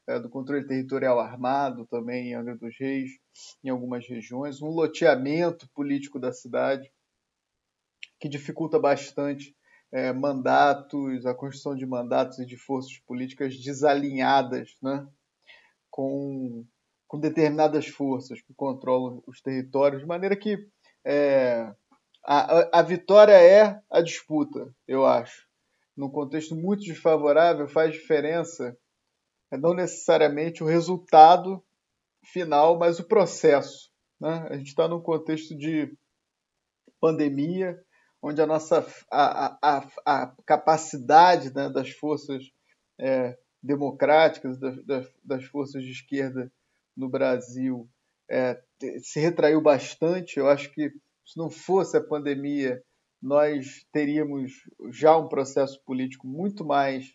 é, 0.07 0.19
do 0.19 0.29
controle 0.29 0.65
territorial 0.65 1.19
armado 1.19 1.85
também 1.87 2.29
em 2.29 2.33
Angra 2.35 2.55
dos 2.55 2.77
Reis, 2.79 3.11
em 3.63 3.69
algumas 3.69 4.07
regiões, 4.07 4.61
um 4.61 4.69
loteamento 4.69 5.67
político 5.73 6.19
da 6.19 6.31
cidade 6.31 6.91
que 8.19 8.29
dificulta 8.29 8.79
bastante 8.79 9.55
é, 9.91 10.11
mandatos, 10.13 11.25
a 11.25 11.33
construção 11.33 11.75
de 11.75 11.85
mandatos 11.85 12.39
e 12.39 12.45
de 12.45 12.57
forças 12.57 12.97
políticas 13.05 13.57
desalinhadas 13.57 14.75
né, 14.81 15.07
com, 15.89 16.65
com 17.07 17.19
determinadas 17.19 17.87
forças 17.87 18.41
que 18.41 18.53
controlam 18.53 19.23
os 19.27 19.41
territórios, 19.41 20.01
de 20.01 20.07
maneira 20.07 20.35
que 20.35 20.67
é, 21.05 21.73
a, 22.23 22.79
a 22.79 22.81
vitória 22.81 23.33
é 23.33 23.79
a 23.89 24.01
disputa, 24.01 24.73
eu 24.87 25.05
acho. 25.05 25.45
Num 25.95 26.09
contexto 26.09 26.55
muito 26.55 26.83
desfavorável, 26.83 27.67
faz 27.67 27.93
diferença 27.93 28.77
não 29.57 29.73
necessariamente 29.73 30.63
o 30.63 30.67
resultado 30.67 31.63
final, 32.23 32.77
mas 32.77 32.99
o 32.99 33.07
processo. 33.07 33.91
Né? 34.19 34.47
A 34.49 34.57
gente 34.57 34.67
está 34.67 34.87
num 34.87 35.01
contexto 35.01 35.55
de 35.55 35.93
pandemia, 36.99 37.79
onde 38.21 38.41
a 38.41 38.47
nossa 38.47 38.85
a, 39.11 39.57
a, 39.61 39.87
a 40.05 40.35
capacidade 40.45 41.53
né, 41.53 41.69
das 41.69 41.91
forças 41.91 42.51
é, 42.99 43.37
democráticas, 43.61 44.57
das, 44.57 45.07
das, 45.23 45.43
forças 45.45 45.83
de 45.83 45.91
esquerda 45.91 46.51
no 46.95 47.09
Brasil 47.09 47.87
é, 48.29 48.59
se 49.01 49.19
retraiu 49.19 49.61
bastante. 49.61 50.39
Eu 50.39 50.49
acho 50.49 50.71
que 50.71 50.89
se 51.25 51.37
não 51.37 51.49
fosse 51.49 51.97
a 51.97 52.03
pandemia, 52.03 52.81
nós 53.21 53.85
teríamos 53.91 54.51
já 54.91 55.17
um 55.17 55.27
processo 55.27 55.81
político 55.83 56.27
muito 56.27 56.63
mais 56.63 57.13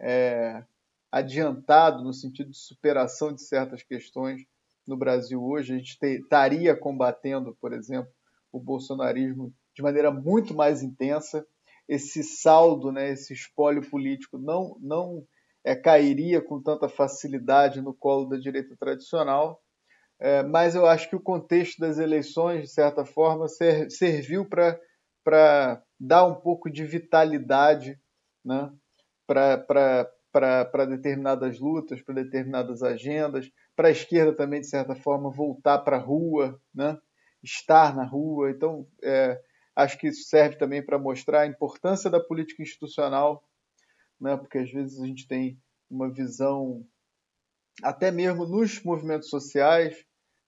é, 0.00 0.64
adiantado 1.12 2.02
no 2.02 2.14
sentido 2.14 2.50
de 2.50 2.58
superação 2.58 3.34
de 3.34 3.42
certas 3.42 3.82
questões 3.82 4.42
no 4.86 4.96
Brasil 4.96 5.44
hoje. 5.44 5.74
A 5.74 5.76
gente 5.76 5.98
estaria 6.02 6.74
combatendo, 6.74 7.54
por 7.60 7.74
exemplo, 7.74 8.10
o 8.50 8.58
bolsonarismo 8.58 9.52
de 9.76 9.82
maneira 9.82 10.10
muito 10.10 10.54
mais 10.54 10.82
intensa. 10.82 11.46
Esse 11.86 12.22
saldo, 12.22 12.90
né, 12.90 13.10
esse 13.10 13.34
espólio 13.34 13.88
político 13.90 14.38
não, 14.38 14.76
não 14.80 15.26
é, 15.62 15.76
cairia 15.76 16.40
com 16.40 16.62
tanta 16.62 16.88
facilidade 16.88 17.82
no 17.82 17.92
colo 17.92 18.26
da 18.26 18.38
direita 18.38 18.74
tradicional. 18.76 19.62
é, 20.18 20.42
mas 20.42 20.74
eu 20.74 20.86
acho 20.86 21.10
que 21.10 21.16
o 21.16 21.20
contexto 21.20 21.78
das 21.78 21.98
eleições, 21.98 22.62
de 22.62 22.68
certa 22.68 23.04
forma, 23.04 23.48
ser, 23.48 23.90
serviu 23.90 24.48
para 24.48 25.82
dar 26.00 26.24
um 26.26 26.34
pouco 26.34 26.70
de 26.70 26.84
vitalidade 26.84 28.00
né, 28.44 28.72
para 29.26 30.10
determinadas 30.88 31.58
lutas, 31.58 32.00
para 32.02 32.14
determinadas 32.22 32.82
agendas, 32.82 33.50
para 33.76 33.88
a 33.88 33.90
esquerda 33.90 34.34
também, 34.34 34.60
de 34.60 34.68
certa 34.68 34.94
forma, 34.94 35.30
voltar 35.30 35.78
para 35.80 35.96
a 35.96 36.00
rua, 36.00 36.60
né, 36.74 36.98
estar 37.42 37.94
na 37.94 38.04
rua. 38.04 38.50
Então, 38.50 38.86
é, 39.02 39.40
acho 39.76 39.98
que 39.98 40.08
isso 40.08 40.28
serve 40.28 40.56
também 40.56 40.84
para 40.84 40.98
mostrar 40.98 41.42
a 41.42 41.46
importância 41.46 42.10
da 42.10 42.20
política 42.20 42.62
institucional, 42.62 43.44
né, 44.20 44.36
porque 44.36 44.58
às 44.58 44.70
vezes 44.70 45.00
a 45.00 45.06
gente 45.06 45.26
tem 45.26 45.58
uma 45.90 46.10
visão, 46.10 46.86
até 47.82 48.10
mesmo 48.10 48.46
nos 48.46 48.82
movimentos 48.82 49.28
sociais, 49.28 50.04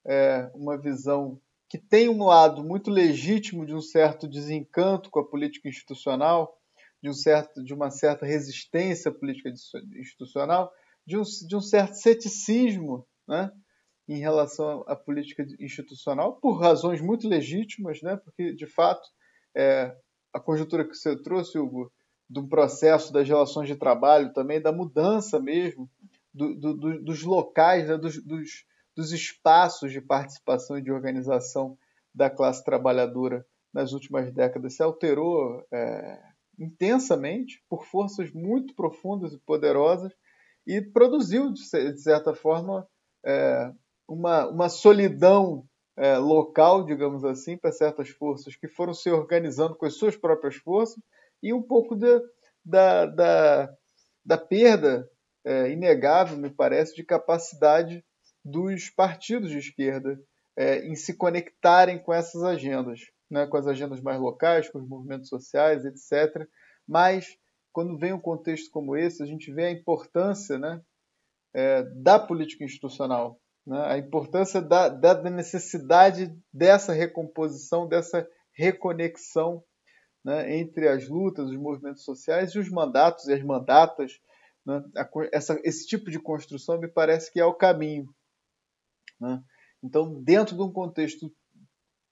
é, 0.06 0.50
uma 0.54 0.78
visão 0.78 1.40
que 1.68 1.78
tem 1.78 2.08
um 2.08 2.24
lado 2.24 2.62
muito 2.62 2.90
legítimo 2.90 3.66
de 3.66 3.74
um 3.74 3.80
certo 3.80 4.28
desencanto 4.28 5.10
com 5.10 5.18
a 5.18 5.26
política 5.26 5.68
institucional, 5.68 6.56
de, 7.04 7.10
um 7.10 7.12
certo, 7.12 7.62
de 7.62 7.74
uma 7.74 7.90
certa 7.90 8.24
resistência 8.24 9.12
política 9.12 9.50
institucional, 9.50 10.72
de 11.06 11.18
um, 11.18 11.22
de 11.22 11.54
um 11.54 11.60
certo 11.60 11.96
ceticismo 11.96 13.06
né, 13.28 13.52
em 14.08 14.16
relação 14.16 14.82
à 14.88 14.96
política 14.96 15.44
institucional, 15.60 16.40
por 16.40 16.58
razões 16.58 17.02
muito 17.02 17.28
legítimas, 17.28 18.00
né, 18.00 18.16
porque, 18.16 18.54
de 18.54 18.66
fato, 18.66 19.06
é, 19.54 19.94
a 20.32 20.40
conjuntura 20.40 20.82
que 20.82 20.94
você 20.94 21.14
trouxe, 21.14 21.58
Hugo, 21.58 21.92
um 22.34 22.48
processo 22.48 23.12
das 23.12 23.28
relações 23.28 23.68
de 23.68 23.76
trabalho 23.76 24.32
também, 24.32 24.58
da 24.58 24.72
mudança 24.72 25.38
mesmo 25.38 25.90
do, 26.32 26.54
do, 26.54 26.74
do, 26.74 27.04
dos 27.04 27.22
locais, 27.22 27.86
né, 27.86 27.98
dos, 27.98 28.24
dos, 28.24 28.64
dos 28.96 29.12
espaços 29.12 29.92
de 29.92 30.00
participação 30.00 30.78
e 30.78 30.82
de 30.82 30.90
organização 30.90 31.76
da 32.14 32.30
classe 32.30 32.64
trabalhadora 32.64 33.44
nas 33.74 33.92
últimas 33.92 34.32
décadas 34.32 34.74
se 34.74 34.82
alterou 34.82 35.66
é, 35.70 36.33
intensamente 36.58 37.62
por 37.68 37.86
forças 37.86 38.30
muito 38.32 38.74
profundas 38.74 39.32
e 39.32 39.38
poderosas 39.38 40.12
e 40.66 40.80
produziu, 40.80 41.52
de 41.52 42.00
certa 42.00 42.34
forma, 42.34 42.86
é, 43.24 43.70
uma, 44.08 44.48
uma 44.48 44.68
solidão 44.68 45.66
é, 45.96 46.16
local, 46.16 46.84
digamos 46.84 47.24
assim, 47.24 47.56
para 47.56 47.72
certas 47.72 48.08
forças 48.08 48.56
que 48.56 48.66
foram 48.66 48.94
se 48.94 49.10
organizando 49.10 49.76
com 49.76 49.86
as 49.86 49.94
suas 49.94 50.16
próprias 50.16 50.56
forças 50.56 51.02
e 51.42 51.52
um 51.52 51.62
pouco 51.62 51.94
de, 51.94 52.20
da, 52.64 53.06
da, 53.06 53.74
da 54.24 54.38
perda 54.38 55.08
é, 55.44 55.70
inegável, 55.70 56.36
me 56.36 56.50
parece, 56.50 56.94
de 56.96 57.04
capacidade 57.04 58.04
dos 58.44 58.90
partidos 58.90 59.50
de 59.50 59.58
esquerda 59.58 60.20
é, 60.56 60.86
em 60.86 60.94
se 60.94 61.14
conectarem 61.14 61.98
com 61.98 62.12
essas 62.12 62.42
agendas, 62.42 63.00
né, 63.30 63.46
com 63.46 63.56
as 63.56 63.66
agendas 63.66 64.00
mais 64.00 64.20
locais, 64.20 64.68
com 64.68 64.78
os 64.78 64.88
movimentos 64.88 65.28
sociais, 65.28 65.84
etc. 65.84 66.46
Mas, 66.86 67.36
quando 67.72 67.98
vem 67.98 68.12
um 68.12 68.20
contexto 68.20 68.70
como 68.70 68.96
esse, 68.96 69.22
a 69.22 69.26
gente 69.26 69.52
vê 69.52 69.66
a 69.66 69.72
importância 69.72 70.58
né, 70.58 70.80
é, 71.54 71.82
da 71.82 72.18
política 72.18 72.64
institucional, 72.64 73.40
né, 73.66 73.82
a 73.86 73.98
importância 73.98 74.60
da, 74.60 74.88
da 74.88 75.22
necessidade 75.30 76.36
dessa 76.52 76.92
recomposição, 76.92 77.88
dessa 77.88 78.26
reconexão 78.52 79.64
né, 80.24 80.56
entre 80.56 80.88
as 80.88 81.08
lutas, 81.08 81.50
os 81.50 81.56
movimentos 81.56 82.04
sociais 82.04 82.52
e 82.52 82.58
os 82.58 82.70
mandatos 82.70 83.26
e 83.26 83.32
as 83.32 83.42
mandatas. 83.42 84.20
Né, 84.64 84.82
essa, 85.32 85.60
esse 85.62 85.86
tipo 85.86 86.10
de 86.10 86.18
construção 86.18 86.78
me 86.78 86.88
parece 86.88 87.30
que 87.32 87.38
é 87.38 87.44
o 87.44 87.54
caminho. 87.54 88.08
Né? 89.20 89.42
Então, 89.82 90.22
dentro 90.22 90.56
de 90.56 90.62
um 90.62 90.72
contexto 90.72 91.30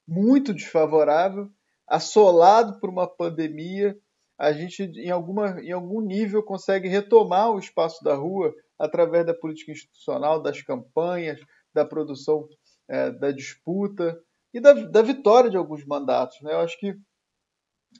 muito 0.07 0.53
desfavorável, 0.53 1.51
assolado 1.87 2.79
por 2.81 2.91
uma 2.91 3.07
pandemia, 3.07 3.99
a 4.39 4.53
gente, 4.53 4.83
em, 4.83 5.11
alguma, 5.11 5.61
em 5.61 5.73
algum 5.73 6.01
nível, 6.01 6.43
consegue 6.43 6.89
retomar 6.89 7.51
o 7.51 7.59
espaço 7.59 8.03
da 8.03 8.15
rua 8.15 8.53
através 8.79 9.25
da 9.25 9.35
política 9.35 9.71
institucional, 9.71 10.43
das 10.43 10.61
campanhas, 10.63 11.41
da 11.73 11.85
produção 11.85 12.49
é, 12.89 13.11
da 13.11 13.31
disputa 13.31 14.21
e 14.53 14.61
da, 14.61 14.73
da 14.73 15.03
vitória 15.03 15.49
de 15.49 15.57
alguns 15.57 15.85
mandatos. 15.87 16.41
Né? 16.43 16.53
Eu 16.53 16.61
acho 16.61 16.79
que 16.79 16.97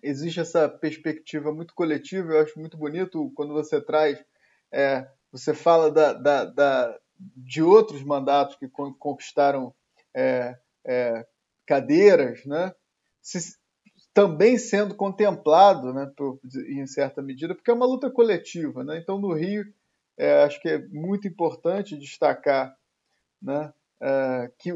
existe 0.03 0.41
essa 0.41 0.69
perspectiva 0.69 1.53
muito 1.53 1.75
coletiva, 1.75 2.33
eu 2.33 2.41
acho 2.41 2.59
muito 2.59 2.77
bonito 2.77 3.31
quando 3.35 3.53
você 3.53 3.81
traz, 3.81 4.23
é, 4.73 5.09
você 5.31 5.55
fala 5.55 5.91
da, 5.91 6.13
da, 6.13 6.45
da, 6.45 6.99
de 7.37 7.63
outros 7.63 8.03
mandatos 8.03 8.57
que 8.57 8.69
conquistaram 8.69 9.75
é, 10.15 10.59
é, 10.85 11.27
cadeiras, 11.67 12.45
né? 12.45 12.73
Se, 13.21 13.57
também 14.15 14.59
sendo 14.59 14.95
contemplado, 14.95 15.93
né, 15.93 16.11
por, 16.17 16.39
em 16.69 16.87
certa 16.87 17.23
medida, 17.23 17.55
porque 17.55 17.71
é 17.71 17.75
uma 17.75 17.87
luta 17.87 18.11
coletiva. 18.11 18.85
Né? 18.85 18.99
Então, 18.99 19.19
no 19.19 19.33
Rio, 19.33 19.65
é, 20.19 20.43
acho 20.43 20.61
que 20.61 20.69
é 20.69 20.79
muito 20.89 21.27
importante 21.27 21.97
destacar 21.97 22.77
né, 23.41 23.73
é, 24.01 24.51
que 24.59 24.73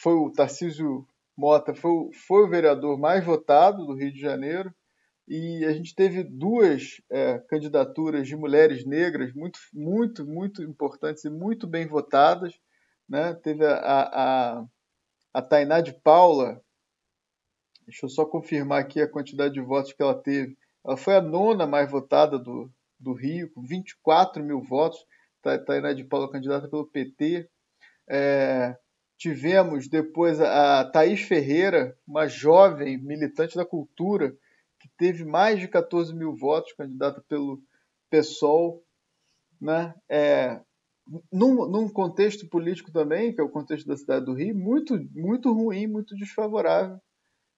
foi 0.00 0.14
o 0.14 0.30
Tarcísio 0.32 1.06
Mota 1.36 1.74
foi, 1.74 2.10
foi 2.12 2.44
o 2.44 2.48
vereador 2.48 2.98
mais 2.98 3.24
votado 3.24 3.84
do 3.84 3.94
Rio 3.94 4.12
de 4.12 4.20
Janeiro 4.20 4.72
e 5.26 5.64
a 5.64 5.72
gente 5.72 5.94
teve 5.94 6.22
duas 6.22 7.00
é, 7.10 7.38
candidaturas 7.48 8.28
de 8.28 8.36
mulheres 8.36 8.84
negras 8.86 9.32
muito, 9.34 9.58
muito, 9.72 10.24
muito 10.24 10.62
importantes 10.62 11.24
e 11.24 11.30
muito 11.30 11.66
bem 11.66 11.86
votadas. 11.86 12.54
Né? 13.08 13.34
Teve 13.34 13.66
a, 13.66 13.80
a, 13.80 14.64
a 15.34 15.42
Tainá 15.42 15.80
de 15.80 15.92
Paula, 15.92 16.62
deixa 17.84 18.06
eu 18.06 18.08
só 18.08 18.24
confirmar 18.24 18.80
aqui 18.80 19.02
a 19.02 19.10
quantidade 19.10 19.54
de 19.54 19.60
votos 19.60 19.92
que 19.92 20.02
ela 20.02 20.14
teve. 20.14 20.56
Ela 20.86 20.96
foi 20.96 21.16
a 21.16 21.20
nona 21.20 21.66
mais 21.66 21.90
votada 21.90 22.38
do, 22.38 22.70
do 22.98 23.12
Rio, 23.12 23.50
com 23.52 23.62
24 23.62 24.42
mil 24.42 24.62
votos. 24.62 25.04
Tainá 25.42 25.92
de 25.92 26.04
Paula, 26.04 26.30
candidata 26.30 26.68
pelo 26.68 26.86
PT. 26.86 27.50
É, 28.08 28.74
Tivemos 29.16 29.88
depois 29.88 30.40
a 30.40 30.84
Thaís 30.84 31.22
Ferreira, 31.22 31.96
uma 32.06 32.26
jovem 32.26 32.98
militante 32.98 33.56
da 33.56 33.64
cultura, 33.64 34.36
que 34.78 34.88
teve 34.98 35.24
mais 35.24 35.60
de 35.60 35.68
14 35.68 36.14
mil 36.14 36.34
votos, 36.34 36.72
candidata 36.72 37.24
pelo 37.28 37.62
PSOL. 38.10 38.84
Né? 39.60 39.94
É, 40.08 40.60
num, 41.32 41.68
num, 41.68 41.88
contexto 41.88 42.48
político 42.48 42.90
também, 42.90 43.34
que 43.34 43.40
é 43.40 43.44
o 43.44 43.50
contexto 43.50 43.86
da 43.86 43.96
cidade 43.96 44.24
do 44.24 44.32
Rio, 44.32 44.56
muito, 44.56 44.98
muito 45.12 45.52
ruim, 45.52 45.86
muito 45.86 46.14
desfavorável, 46.16 46.98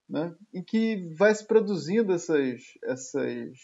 né? 0.08 0.34
em 0.52 0.62
que 0.62 1.08
vai 1.16 1.34
se 1.34 1.46
produzindo 1.46 2.12
essas, 2.12 2.62
essas, 2.84 3.58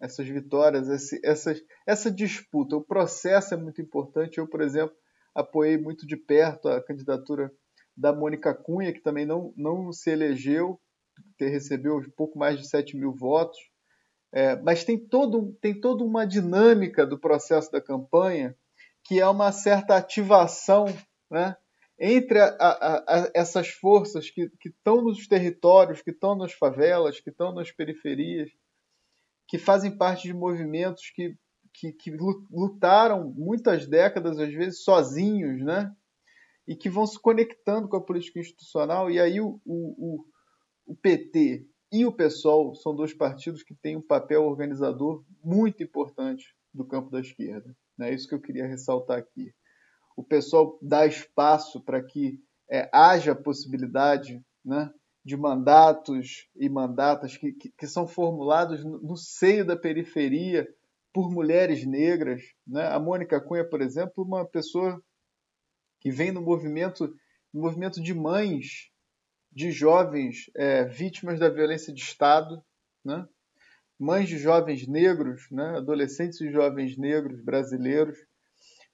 essas 0.00 0.26
vitórias, 0.26 0.88
esse, 0.88 1.20
essas, 1.22 1.62
essa 1.86 2.10
disputa. 2.10 2.76
O 2.76 2.84
processo 2.84 3.52
é 3.52 3.56
muito 3.56 3.80
importante. 3.82 4.38
Eu, 4.38 4.48
por 4.48 4.62
exemplo, 4.62 4.96
apoiei 5.34 5.76
muito 5.76 6.06
de 6.06 6.16
perto 6.16 6.68
a 6.68 6.82
candidatura 6.82 7.52
da 7.96 8.12
Mônica 8.12 8.54
Cunha, 8.54 8.92
que 8.92 9.00
também 9.00 9.26
não, 9.26 9.52
não 9.56 9.92
se 9.92 10.10
elegeu, 10.10 10.80
que 11.36 11.46
recebeu 11.46 12.00
pouco 12.16 12.38
mais 12.38 12.58
de 12.58 12.66
7 12.66 12.96
mil 12.96 13.12
votos. 13.12 13.58
É, 14.32 14.56
mas 14.62 14.84
tem, 14.84 14.96
todo, 14.96 15.52
tem 15.60 15.78
toda 15.78 16.04
uma 16.04 16.24
dinâmica 16.24 17.04
do 17.04 17.18
processo 17.18 17.70
da 17.70 17.80
campanha 17.80 18.56
que 19.04 19.20
é 19.20 19.26
uma 19.26 19.52
certa 19.52 19.96
ativação 19.96 20.86
né, 21.30 21.56
entre 21.98 22.38
a, 22.38 22.46
a, 22.46 22.96
a, 22.98 23.30
essas 23.34 23.68
forças 23.68 24.30
que 24.30 24.50
estão 24.64 25.02
nos 25.02 25.26
territórios, 25.26 26.02
que 26.02 26.10
estão 26.10 26.36
nas 26.36 26.52
favelas, 26.52 27.20
que 27.20 27.30
estão 27.30 27.52
nas 27.52 27.70
periferias, 27.70 28.50
que 29.48 29.58
fazem 29.58 29.96
parte 29.96 30.28
de 30.28 30.34
movimentos 30.34 31.10
que 31.14 31.36
que, 31.72 31.92
que 31.92 32.10
lutaram 32.50 33.32
muitas 33.32 33.86
décadas, 33.86 34.38
às 34.38 34.52
vezes 34.52 34.82
sozinhos, 34.82 35.62
né? 35.62 35.94
E 36.66 36.76
que 36.76 36.88
vão 36.88 37.06
se 37.06 37.18
conectando 37.20 37.88
com 37.88 37.96
a 37.96 38.04
política 38.04 38.38
institucional. 38.38 39.10
E 39.10 39.18
aí 39.18 39.40
o, 39.40 39.60
o, 39.64 40.24
o 40.86 40.96
PT 40.96 41.66
e 41.92 42.06
o 42.06 42.12
PSOL 42.12 42.74
são 42.74 42.94
dois 42.94 43.12
partidos 43.12 43.62
que 43.62 43.74
têm 43.74 43.96
um 43.96 44.02
papel 44.02 44.44
organizador 44.44 45.24
muito 45.42 45.82
importante 45.82 46.54
do 46.72 46.84
campo 46.84 47.10
da 47.10 47.20
esquerda. 47.20 47.74
É 48.06 48.14
isso 48.14 48.28
que 48.28 48.34
eu 48.34 48.40
queria 48.40 48.66
ressaltar 48.66 49.18
aqui. 49.18 49.54
O 50.16 50.22
PSOL 50.22 50.78
dá 50.82 51.06
espaço 51.06 51.80
para 51.80 52.02
que 52.02 52.38
é, 52.70 52.88
haja 52.92 53.34
possibilidade 53.34 54.42
né, 54.64 54.92
de 55.24 55.36
mandatos 55.36 56.48
e 56.56 56.68
mandatas 56.68 57.36
que, 57.36 57.52
que, 57.52 57.70
que 57.70 57.86
são 57.86 58.06
formulados 58.06 58.84
no, 58.84 59.00
no 59.00 59.16
seio 59.16 59.64
da 59.64 59.76
periferia 59.76 60.68
por 61.12 61.30
mulheres 61.30 61.84
negras. 61.84 62.42
Né? 62.66 62.86
A 62.86 62.98
Mônica 62.98 63.40
Cunha, 63.40 63.68
por 63.68 63.80
exemplo, 63.80 64.24
uma 64.24 64.44
pessoa 64.44 65.02
que 66.00 66.10
vem 66.10 66.32
no 66.32 66.40
movimento, 66.40 67.14
no 67.52 67.60
movimento 67.62 68.00
de 68.00 68.14
mães 68.14 68.90
de 69.52 69.70
jovens 69.70 70.50
é, 70.54 70.84
vítimas 70.84 71.38
da 71.38 71.48
violência 71.48 71.92
de 71.92 72.00
Estado, 72.00 72.62
né? 73.04 73.28
Mães 74.00 74.28
de 74.28 74.38
jovens 74.38 74.86
negros, 74.86 75.46
né? 75.50 75.76
adolescentes 75.76 76.40
e 76.40 76.50
jovens 76.50 76.96
negros 76.96 77.40
brasileiros, 77.42 78.16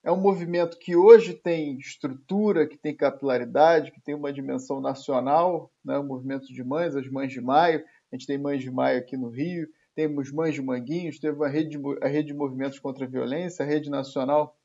é 0.02 0.10
um 0.10 0.20
movimento 0.20 0.78
que 0.78 0.96
hoje 0.96 1.32
tem 1.32 1.78
estrutura, 1.78 2.66
que 2.66 2.76
tem 2.76 2.94
capilaridade, 2.94 3.92
que 3.92 4.00
tem 4.00 4.14
uma 4.14 4.32
dimensão 4.32 4.80
nacional, 4.80 5.72
né? 5.84 5.96
o 5.96 6.04
movimento 6.04 6.46
de 6.46 6.62
mães, 6.64 6.96
as 6.96 7.08
Mães 7.08 7.32
de 7.32 7.40
Maio. 7.40 7.84
A 8.12 8.16
gente 8.16 8.26
tem 8.26 8.36
Mães 8.36 8.60
de 8.60 8.70
Maio 8.70 8.98
aqui 8.98 9.16
no 9.16 9.28
Rio, 9.28 9.68
temos 9.94 10.32
Mães 10.32 10.54
de 10.54 10.62
Manguinhos, 10.62 11.18
teve 11.18 11.44
a 11.44 11.48
rede, 11.48 11.78
de, 11.78 11.82
a 12.02 12.08
rede 12.08 12.28
de 12.28 12.34
movimentos 12.34 12.78
contra 12.78 13.04
a 13.04 13.08
violência, 13.08 13.64
a 13.64 13.68
rede 13.68 13.88
nacional 13.88 14.56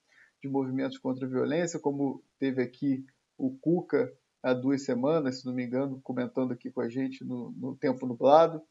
de 0.41 0.49
movimentos 0.49 0.97
contra 0.97 1.25
a 1.25 1.29
violência, 1.29 1.79
como 1.79 2.23
teve 2.39 2.61
aqui 2.61 3.05
o 3.37 3.51
Cuca 3.61 4.11
há 4.41 4.53
duas 4.53 4.83
semanas, 4.83 5.39
se 5.39 5.45
não 5.45 5.53
me 5.53 5.63
engano, 5.63 6.01
comentando 6.03 6.51
aqui 6.51 6.71
com 6.71 6.81
a 6.81 6.89
gente 6.89 7.23
no, 7.23 7.51
no 7.51 7.75
Tempo 7.75 8.07
Nublado. 8.07 8.61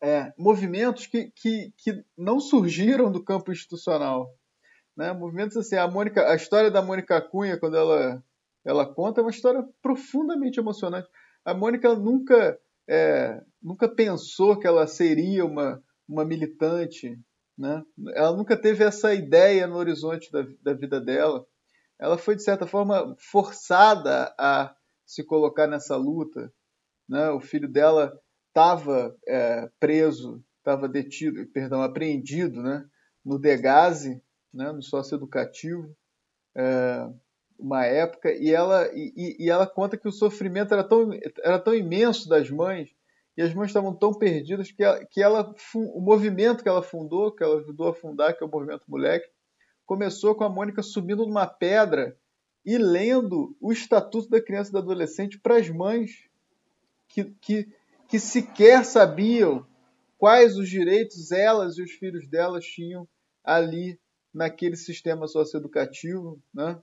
É, 0.00 0.32
movimentos 0.38 1.06
que, 1.06 1.32
que, 1.34 1.72
que 1.76 2.04
não 2.16 2.38
surgiram 2.38 3.10
do 3.10 3.22
campo 3.22 3.50
institucional. 3.50 4.32
Né? 4.96 5.12
Movimentos 5.12 5.56
assim, 5.56 5.76
a, 5.76 5.88
Mônica, 5.88 6.28
a 6.30 6.34
história 6.34 6.70
da 6.70 6.80
Mônica 6.82 7.20
Cunha, 7.20 7.58
quando 7.58 7.76
ela, 7.76 8.22
ela 8.64 8.86
conta, 8.86 9.20
é 9.20 9.24
uma 9.24 9.30
história 9.30 9.64
profundamente 9.82 10.60
emocionante. 10.60 11.08
A 11.44 11.52
Mônica 11.52 11.94
nunca, 11.94 12.58
é, 12.88 13.42
nunca 13.60 13.88
pensou 13.88 14.58
que 14.58 14.66
ela 14.66 14.86
seria 14.86 15.44
uma, 15.44 15.82
uma 16.08 16.24
militante, 16.24 17.18
né? 17.56 17.82
ela 18.14 18.36
nunca 18.36 18.56
teve 18.56 18.84
essa 18.84 19.12
ideia 19.12 19.66
no 19.66 19.76
horizonte 19.76 20.30
da, 20.30 20.46
da 20.62 20.74
vida 20.74 21.00
dela 21.00 21.44
ela 21.98 22.16
foi, 22.16 22.36
de 22.36 22.44
certa 22.44 22.66
forma, 22.66 23.14
forçada 23.18 24.32
a 24.38 24.74
se 25.04 25.24
colocar 25.24 25.66
nessa 25.66 25.96
luta. 25.96 26.52
Né? 27.08 27.28
O 27.30 27.40
filho 27.40 27.68
dela 27.68 28.16
estava 28.58 29.16
é, 29.26 29.70
preso, 29.78 30.42
estava 30.58 30.88
detido, 30.88 31.46
perdão, 31.46 31.80
apreendido 31.80 32.60
né? 32.60 32.84
no 33.24 33.38
Degase, 33.38 34.20
né? 34.52 34.72
no 34.72 34.82
socioeducativo, 34.82 35.94
é, 36.56 37.08
uma 37.56 37.84
época, 37.84 38.32
e 38.32 38.52
ela, 38.52 38.88
e, 38.92 39.36
e, 39.38 39.48
ela 39.48 39.66
conta 39.66 39.96
que 39.96 40.08
o 40.08 40.12
sofrimento 40.12 40.74
era 40.74 40.82
tão, 40.82 41.10
era 41.42 41.58
tão 41.58 41.74
imenso 41.74 42.28
das 42.28 42.50
mães, 42.50 42.90
e 43.36 43.42
as 43.42 43.54
mães 43.54 43.68
estavam 43.68 43.94
tão 43.94 44.12
perdidas 44.12 44.72
que, 44.72 44.82
ela, 44.82 45.04
que 45.04 45.22
ela, 45.22 45.54
o 45.74 46.00
movimento 46.00 46.62
que 46.62 46.68
ela 46.68 46.82
fundou, 46.82 47.30
que 47.30 47.44
ela 47.44 47.60
ajudou 47.60 47.88
a 47.88 47.94
fundar, 47.94 48.32
que 48.32 48.42
é 48.42 48.46
o 48.46 48.50
Movimento 48.50 48.84
Moleque, 48.88 49.28
começou 49.86 50.34
com 50.34 50.42
a 50.42 50.48
Mônica 50.48 50.82
subindo 50.82 51.24
numa 51.24 51.46
pedra 51.46 52.16
e 52.66 52.76
lendo 52.76 53.56
o 53.60 53.72
Estatuto 53.72 54.28
da 54.28 54.42
Criança 54.42 54.70
e 54.70 54.72
do 54.72 54.78
Adolescente 54.78 55.38
para 55.38 55.56
as 55.56 55.70
mães 55.70 56.28
que, 57.08 57.24
que, 57.40 57.68
que 58.08 58.18
sequer 58.18 58.84
sabiam 58.84 59.66
quais 60.16 60.56
os 60.56 60.68
direitos 60.68 61.30
elas 61.30 61.76
e 61.78 61.82
os 61.82 61.92
filhos 61.92 62.26
delas 62.28 62.64
tinham 62.64 63.06
ali 63.44 64.00
naquele 64.34 64.76
sistema 64.76 65.26
socioeducativo, 65.26 66.42
né? 66.52 66.80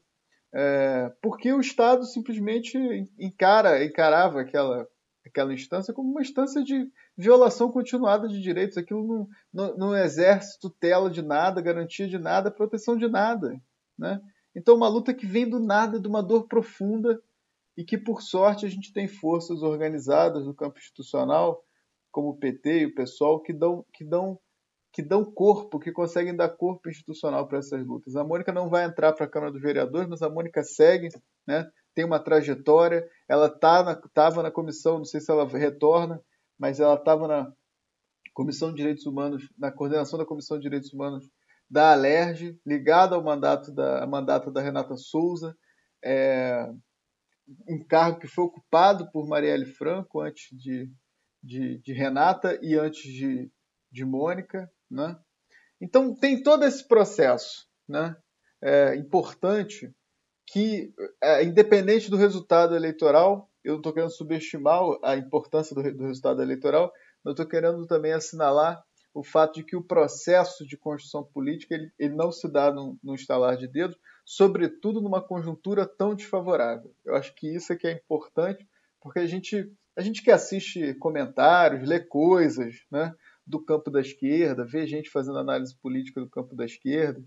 É, 0.53 1.11
porque 1.21 1.51
o 1.51 1.59
Estado 1.59 2.05
simplesmente 2.05 2.77
encara, 3.19 3.83
encarava 3.83 4.39
aquela, 4.39 4.87
aquela 5.25 5.53
instância 5.53 5.93
como 5.93 6.09
uma 6.09 6.21
instância 6.21 6.63
de 6.63 6.89
violação 7.17 7.69
continuada 7.69 8.27
de 8.27 8.41
direitos. 8.41 8.77
Aquilo 8.77 9.05
não, 9.05 9.29
não, 9.53 9.77
não 9.77 9.97
exerce 9.97 10.57
tutela 10.57 11.09
de 11.09 11.21
nada, 11.21 11.61
garantia 11.61 12.07
de 12.07 12.17
nada, 12.17 12.49
proteção 12.49 12.95
de 12.95 13.07
nada. 13.07 13.61
Né? 13.99 14.21
Então, 14.55 14.75
uma 14.75 14.87
luta 14.87 15.13
que 15.13 15.25
vem 15.25 15.49
do 15.49 15.59
nada, 15.59 15.99
de 15.99 16.07
uma 16.07 16.23
dor 16.23 16.47
profunda, 16.47 17.21
e 17.77 17.83
que, 17.83 17.97
por 17.97 18.21
sorte, 18.21 18.65
a 18.65 18.69
gente 18.69 18.93
tem 18.93 19.07
forças 19.07 19.61
organizadas 19.61 20.45
no 20.45 20.53
campo 20.53 20.77
institucional, 20.77 21.63
como 22.11 22.29
o 22.29 22.37
PT 22.37 22.79
e 22.79 22.85
o 22.85 22.95
PSOL, 22.95 23.41
que 23.41 23.51
dão, 23.51 23.85
que 23.93 24.05
dão, 24.05 24.39
que 24.93 25.01
dão 25.01 25.25
corpo, 25.25 25.79
que 25.79 25.91
conseguem 25.91 26.35
dar 26.35 26.49
corpo 26.49 26.89
institucional 26.89 27.47
para 27.47 27.57
essas 27.57 27.85
lutas. 27.85 28.15
A 28.15 28.23
Mônica 28.23 28.53
não 28.53 28.69
vai 28.69 28.85
entrar 28.85 29.11
para 29.13 29.25
a 29.25 29.29
Câmara 29.29 29.51
dos 29.51 29.61
Vereadores, 29.61 30.07
mas 30.07 30.21
a 30.21 30.29
Mônica 30.29 30.63
segue, 30.63 31.09
né? 31.45 31.69
tem 31.93 32.05
uma 32.05 32.19
trajetória, 32.19 33.07
ela 33.27 33.47
estava 33.47 33.95
tá 34.13 34.29
na, 34.29 34.43
na 34.43 34.51
comissão, 34.51 34.97
não 34.97 35.05
sei 35.05 35.21
se 35.21 35.31
ela 35.31 35.47
retorna, 35.47 36.21
mas 36.59 36.79
ela 36.79 36.95
estava 36.95 37.27
na 37.27 37.51
Comissão 38.33 38.69
de 38.69 38.75
Direitos 38.75 39.05
Humanos, 39.05 39.49
na 39.57 39.71
coordenação 39.71 40.19
da 40.19 40.25
Comissão 40.25 40.57
de 40.57 40.63
Direitos 40.63 40.93
Humanos 40.93 41.25
da 41.69 41.93
Alerj, 41.93 42.59
ligada 42.65 43.15
ao 43.15 43.23
mandato 43.23 43.71
da, 43.71 44.05
mandato 44.05 44.51
da 44.51 44.61
Renata 44.61 44.95
Souza, 44.97 45.55
é, 46.03 46.69
um 47.67 47.83
cargo 47.85 48.19
que 48.19 48.27
foi 48.27 48.43
ocupado 48.43 49.09
por 49.11 49.27
Marielle 49.27 49.65
Franco 49.65 50.21
antes 50.21 50.47
de, 50.57 50.89
de, 51.43 51.79
de 51.79 51.93
Renata 51.93 52.57
e 52.61 52.75
antes 52.75 53.03
de, 53.03 53.51
de 53.91 54.05
Mônica. 54.05 54.69
Né? 54.89 55.17
Então, 55.81 56.15
tem 56.15 56.41
todo 56.41 56.65
esse 56.65 56.87
processo 56.87 57.67
né? 57.87 58.15
é, 58.63 58.95
importante 58.95 59.93
que, 60.47 60.93
é, 61.21 61.43
independente 61.43 62.09
do 62.09 62.17
resultado 62.17 62.75
eleitoral, 62.75 63.49
eu 63.63 63.73
não 63.73 63.79
estou 63.79 63.93
querendo 63.93 64.11
subestimar 64.11 64.81
a 65.03 65.15
importância 65.15 65.75
do, 65.75 65.81
do 65.81 66.05
resultado 66.05 66.41
eleitoral, 66.41 66.91
mas 67.23 67.33
estou 67.33 67.47
querendo 67.47 67.85
também 67.87 68.13
assinalar 68.13 68.83
o 69.13 69.23
fato 69.23 69.55
de 69.55 69.63
que 69.63 69.75
o 69.75 69.83
processo 69.83 70.65
de 70.65 70.77
construção 70.77 71.23
política 71.23 71.73
ele, 71.73 71.91
ele 71.97 72.15
não 72.15 72.31
se 72.31 72.51
dá 72.51 72.71
no, 72.71 72.99
no 73.01 73.15
estalar 73.15 73.57
de 73.57 73.67
dedos, 73.67 73.97
sobretudo 74.25 74.99
numa 74.99 75.21
conjuntura 75.21 75.85
tão 75.85 76.15
desfavorável. 76.15 76.93
Eu 77.05 77.15
acho 77.15 77.33
que 77.35 77.47
isso 77.47 77.71
é 77.71 77.75
que 77.75 77.87
é 77.87 77.91
importante, 77.91 78.67
porque 78.99 79.19
a 79.19 79.27
gente, 79.27 79.71
a 79.95 80.01
gente 80.01 80.23
que 80.23 80.31
assiste 80.31 80.95
comentários, 80.95 81.87
lê 81.87 81.99
coisas 81.99 82.75
né, 82.91 83.13
do 83.45 83.63
campo 83.63 83.91
da 83.91 84.01
esquerda, 84.01 84.65
vê 84.65 84.87
gente 84.87 85.11
fazendo 85.11 85.37
análise 85.37 85.75
política 85.75 86.19
do 86.19 86.29
campo 86.29 86.55
da 86.55 86.65
esquerda, 86.65 87.23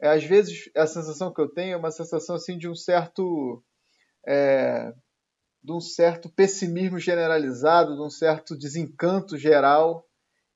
é, 0.00 0.08
às 0.08 0.22
vezes 0.22 0.70
a 0.76 0.86
sensação 0.86 1.34
que 1.34 1.40
eu 1.40 1.48
tenho 1.48 1.74
é 1.74 1.76
uma 1.76 1.90
sensação 1.90 2.36
assim 2.36 2.56
de 2.56 2.68
um 2.68 2.74
certo 2.74 3.62
é, 4.26 4.94
de 5.62 5.72
um 5.72 5.80
certo 5.80 6.30
pessimismo 6.30 7.00
generalizado, 7.00 7.96
de 7.96 8.00
um 8.00 8.10
certo 8.10 8.56
desencanto 8.56 9.36
geral 9.36 10.07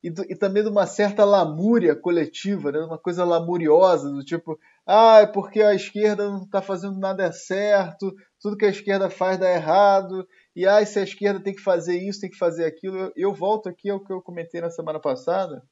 e, 0.03 0.11
do, 0.11 0.23
e 0.25 0.35
também 0.35 0.63
de 0.63 0.69
uma 0.69 0.87
certa 0.87 1.25
lamúria 1.25 1.95
coletiva, 1.95 2.73
né? 2.73 2.81
uma 2.81 2.99
coisa 2.99 3.25
lamuriosa, 3.25 4.11
do 4.11 4.25
tipo, 4.25 4.59
ah, 4.87 5.21
é 5.21 5.27
porque 5.27 5.63
a 5.63 5.75
esquerda 5.75 6.29
não 6.29 6.43
está 6.43 6.61
fazendo 6.61 6.99
nada 6.99 7.31
certo, 7.33 8.13
tudo 8.41 8.57
que 8.57 8.65
a 8.65 8.71
esquerda 8.71 9.09
faz 9.09 9.39
dá 9.39 9.51
errado, 9.51 10.27
e 10.57 10.67
ah, 10.67 10.85
se 10.85 10.99
a 10.99 11.05
esquerda 11.05 11.41
tem 11.41 11.55
que 11.55 11.61
fazer 11.63 11.97
isso, 11.97 12.21
tem 12.21 12.31
que 12.31 12.37
fazer 12.37 12.65
aquilo. 12.65 12.97
Eu, 12.97 13.13
eu 13.17 13.35
volto 13.35 13.69
aqui 13.69 13.89
ao 13.89 14.03
que 14.03 14.13
eu 14.13 14.21
comentei 14.21 14.61
na 14.61 14.71
semana 14.71 14.99
passada, 14.99 15.63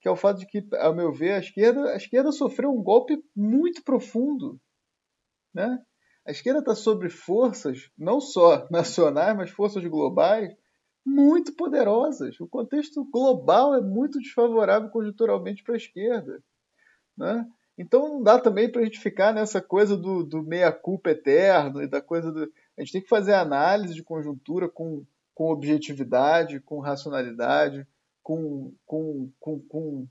que 0.00 0.08
é 0.08 0.10
o 0.10 0.16
fato 0.16 0.40
de 0.40 0.46
que, 0.46 0.66
ao 0.76 0.94
meu 0.94 1.12
ver, 1.12 1.32
a 1.32 1.38
esquerda, 1.38 1.92
a 1.92 1.96
esquerda 1.96 2.32
sofreu 2.32 2.70
um 2.70 2.82
golpe 2.82 3.22
muito 3.34 3.84
profundo. 3.84 4.60
Né? 5.54 5.78
A 6.26 6.32
esquerda 6.32 6.58
está 6.58 6.74
sobre 6.74 7.08
forças, 7.08 7.88
não 7.96 8.20
só 8.20 8.66
nacionais, 8.68 9.36
mas 9.36 9.50
forças 9.50 9.84
globais, 9.84 10.52
muito 11.06 11.54
poderosas. 11.54 12.40
O 12.40 12.48
contexto 12.48 13.04
global 13.04 13.76
é 13.76 13.80
muito 13.80 14.18
desfavorável 14.18 14.90
conjunturalmente 14.90 15.62
para 15.62 15.74
a 15.74 15.76
esquerda. 15.76 16.42
Né? 17.16 17.46
Então 17.78 18.08
não 18.08 18.22
dá 18.22 18.40
também 18.40 18.70
para 18.70 18.80
a 18.82 18.84
gente 18.84 18.98
ficar 18.98 19.32
nessa 19.32 19.62
coisa 19.62 19.96
do, 19.96 20.24
do 20.24 20.42
meia-culpa 20.42 21.10
eterno 21.10 21.80
e 21.80 21.86
da 21.86 22.02
coisa 22.02 22.32
do. 22.32 22.52
A 22.76 22.80
gente 22.80 22.92
tem 22.92 23.02
que 23.02 23.08
fazer 23.08 23.34
análise 23.34 23.94
de 23.94 24.02
conjuntura 24.02 24.68
com, 24.68 25.06
com 25.32 25.52
objetividade, 25.52 26.58
com 26.60 26.80
racionalidade, 26.80 27.86
com, 28.20 28.74
com, 28.84 29.30
com, 29.38 29.60
com 29.60 30.08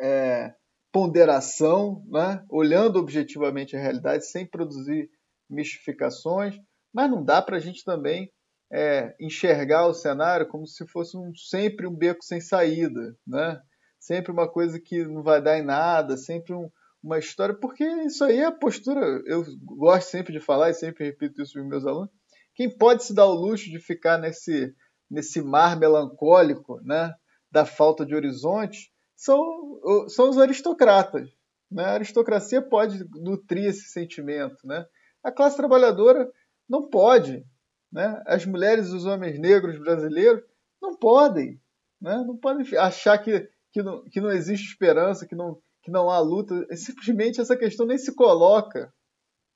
é, 0.00 0.54
ponderação, 0.90 2.02
né? 2.08 2.42
olhando 2.48 2.98
objetivamente 2.98 3.76
a 3.76 3.80
realidade, 3.80 4.24
sem 4.24 4.46
produzir 4.46 5.10
mistificações, 5.50 6.58
mas 6.92 7.10
não 7.10 7.22
dá 7.22 7.42
para 7.42 7.58
a 7.58 7.60
gente 7.60 7.84
também 7.84 8.32
é, 8.70 9.14
enxergar 9.20 9.86
o 9.86 9.94
cenário 9.94 10.48
como 10.48 10.66
se 10.66 10.86
fosse 10.86 11.16
um, 11.16 11.34
sempre 11.34 11.86
um 11.86 11.94
beco 11.94 12.22
sem 12.22 12.40
saída, 12.40 13.16
né? 13.26 13.60
sempre 13.98 14.30
uma 14.30 14.48
coisa 14.48 14.78
que 14.78 15.04
não 15.04 15.22
vai 15.22 15.42
dar 15.42 15.58
em 15.58 15.64
nada, 15.64 16.16
sempre 16.16 16.54
um, 16.54 16.70
uma 17.02 17.18
história, 17.18 17.54
porque 17.54 17.84
isso 17.84 18.24
aí 18.24 18.38
é 18.38 18.46
a 18.46 18.52
postura, 18.52 19.00
eu 19.26 19.44
gosto 19.64 20.10
sempre 20.10 20.32
de 20.32 20.40
falar 20.40 20.70
e 20.70 20.74
sempre 20.74 21.04
repito 21.04 21.42
isso 21.42 21.52
para 21.54 21.64
meus 21.64 21.86
alunos, 21.86 22.10
quem 22.54 22.68
pode 22.68 23.04
se 23.04 23.14
dar 23.14 23.26
o 23.26 23.34
luxo 23.34 23.70
de 23.70 23.78
ficar 23.78 24.18
nesse, 24.18 24.74
nesse 25.10 25.40
mar 25.40 25.78
melancólico 25.78 26.80
né, 26.82 27.14
da 27.50 27.64
falta 27.64 28.04
de 28.04 28.14
horizonte 28.14 28.92
são, 29.16 29.80
são 30.08 30.28
os 30.30 30.38
aristocratas. 30.38 31.28
Né? 31.70 31.84
A 31.84 31.92
aristocracia 31.92 32.62
pode 32.62 33.04
nutrir 33.10 33.66
esse 33.66 33.88
sentimento. 33.88 34.56
Né? 34.64 34.84
A 35.22 35.30
classe 35.30 35.56
trabalhadora 35.56 36.28
não 36.68 36.88
pode. 36.88 37.44
Né? 37.92 38.22
As 38.26 38.44
mulheres 38.44 38.88
e 38.88 38.94
os 38.94 39.06
homens 39.06 39.38
negros 39.38 39.78
brasileiros 39.78 40.42
não 40.80 40.96
podem. 40.96 41.60
Né? 42.00 42.16
Não 42.26 42.36
podem 42.36 42.66
achar 42.78 43.18
que, 43.18 43.48
que, 43.72 43.82
não, 43.82 44.04
que 44.04 44.20
não 44.20 44.30
existe 44.30 44.68
esperança, 44.68 45.26
que 45.26 45.34
não, 45.34 45.60
que 45.82 45.90
não 45.90 46.10
há 46.10 46.18
luta. 46.18 46.66
simplesmente 46.76 47.40
essa 47.40 47.56
questão 47.56 47.86
nem 47.86 47.98
se 47.98 48.14
coloca. 48.14 48.92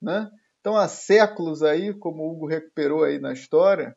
Né? 0.00 0.30
Então, 0.60 0.76
há 0.76 0.88
séculos 0.88 1.62
aí, 1.62 1.92
como 1.92 2.22
o 2.22 2.32
Hugo 2.32 2.46
recuperou 2.46 3.04
aí 3.04 3.18
na 3.18 3.32
história, 3.32 3.96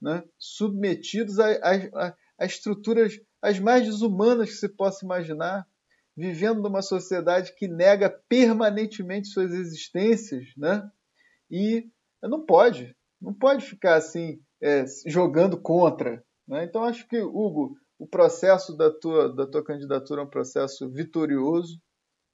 né? 0.00 0.22
submetidos 0.38 1.38
a, 1.38 1.50
a, 1.52 2.14
a, 2.38 2.46
estruturas 2.46 3.18
as 3.40 3.58
mais 3.58 3.84
desumanas 3.84 4.50
que 4.50 4.56
se 4.56 4.68
possa 4.68 5.04
imaginar, 5.04 5.66
vivendo 6.16 6.62
numa 6.62 6.82
sociedade 6.82 7.54
que 7.54 7.68
nega 7.68 8.10
permanentemente 8.28 9.28
suas 9.28 9.52
existências, 9.52 10.48
né? 10.56 10.90
E 11.50 11.88
não 12.22 12.44
pode, 12.44 12.96
não 13.20 13.34
pode 13.34 13.64
ficar 13.64 13.96
assim 13.96 14.38
é, 14.62 14.84
jogando 15.06 15.60
contra. 15.60 16.22
Né? 16.46 16.64
Então 16.64 16.84
acho 16.84 17.06
que 17.08 17.20
Hugo, 17.20 17.76
o 17.98 18.06
processo 18.06 18.76
da 18.76 18.90
tua 18.90 19.34
da 19.34 19.46
tua 19.46 19.64
candidatura 19.64 20.20
é 20.20 20.24
um 20.24 20.30
processo 20.30 20.90
vitorioso, 20.90 21.80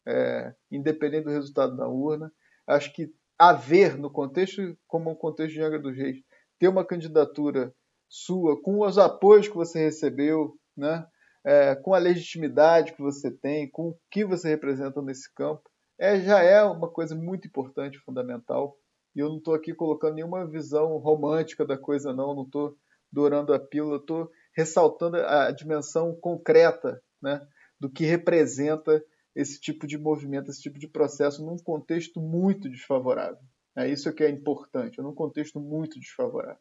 é, 0.07 0.55
independente 0.71 1.25
do 1.25 1.31
resultado 1.31 1.77
da 1.77 1.89
urna. 1.89 2.33
Acho 2.67 2.93
que 2.93 3.13
haver 3.39 3.97
no 3.97 4.11
contexto 4.11 4.77
como 4.87 5.11
um 5.11 5.15
contexto 5.15 5.55
de 5.55 5.63
Angra 5.63 5.79
dos 5.79 5.97
Reis 5.97 6.19
ter 6.59 6.69
uma 6.69 6.85
candidatura 6.85 7.75
sua 8.09 8.61
com 8.61 8.81
os 8.81 8.99
apoios 8.99 9.49
que 9.49 9.55
você 9.55 9.81
recebeu, 9.81 10.55
né? 10.77 11.07
é, 11.45 11.75
com 11.75 11.95
a 11.95 11.99
legitimidade 11.99 12.93
que 12.93 13.03
você 13.03 13.31
tem, 13.31 13.71
com 13.71 13.91
o 13.91 13.99
que 14.11 14.25
você 14.25 14.49
representa 14.49 15.03
nesse 15.03 15.33
campo, 15.35 15.63
é, 15.99 16.21
já 16.21 16.43
é 16.43 16.63
uma 16.63 16.91
coisa 16.91 17.15
muito 17.15 17.47
importante, 17.47 17.99
fundamental. 17.99 18.77
E 19.15 19.21
eu 19.21 19.29
não 19.29 19.39
estou 19.39 19.55
aqui 19.55 19.75
colocando 19.75 20.15
nenhuma 20.15 20.47
visão 20.47 20.97
romântica 20.99 21.65
da 21.65 21.77
coisa, 21.77 22.13
não. 22.13 22.35
Não 22.35 22.45
estou 22.45 22.77
dourando 23.11 23.53
a 23.53 23.59
pílula, 23.59 23.97
estou 23.97 24.31
ressaltando 24.55 25.17
a 25.17 25.51
dimensão 25.51 26.15
concreta 26.15 27.03
né, 27.21 27.47
do 27.79 27.91
que 27.91 28.05
representa 28.05 29.05
esse 29.35 29.61
tipo 29.61 29.87
de 29.87 29.99
movimento, 29.99 30.51
esse 30.51 30.61
tipo 30.61 30.79
de 30.79 30.89
processo 30.89 31.45
num 31.45 31.57
contexto 31.57 32.21
muito 32.21 32.69
desfavorável. 32.69 33.43
É 33.77 33.89
isso 33.89 34.13
que 34.13 34.23
é 34.23 34.29
importante, 34.29 35.01
num 35.01 35.15
contexto 35.15 35.59
muito 35.59 35.99
desfavorável. 35.99 36.61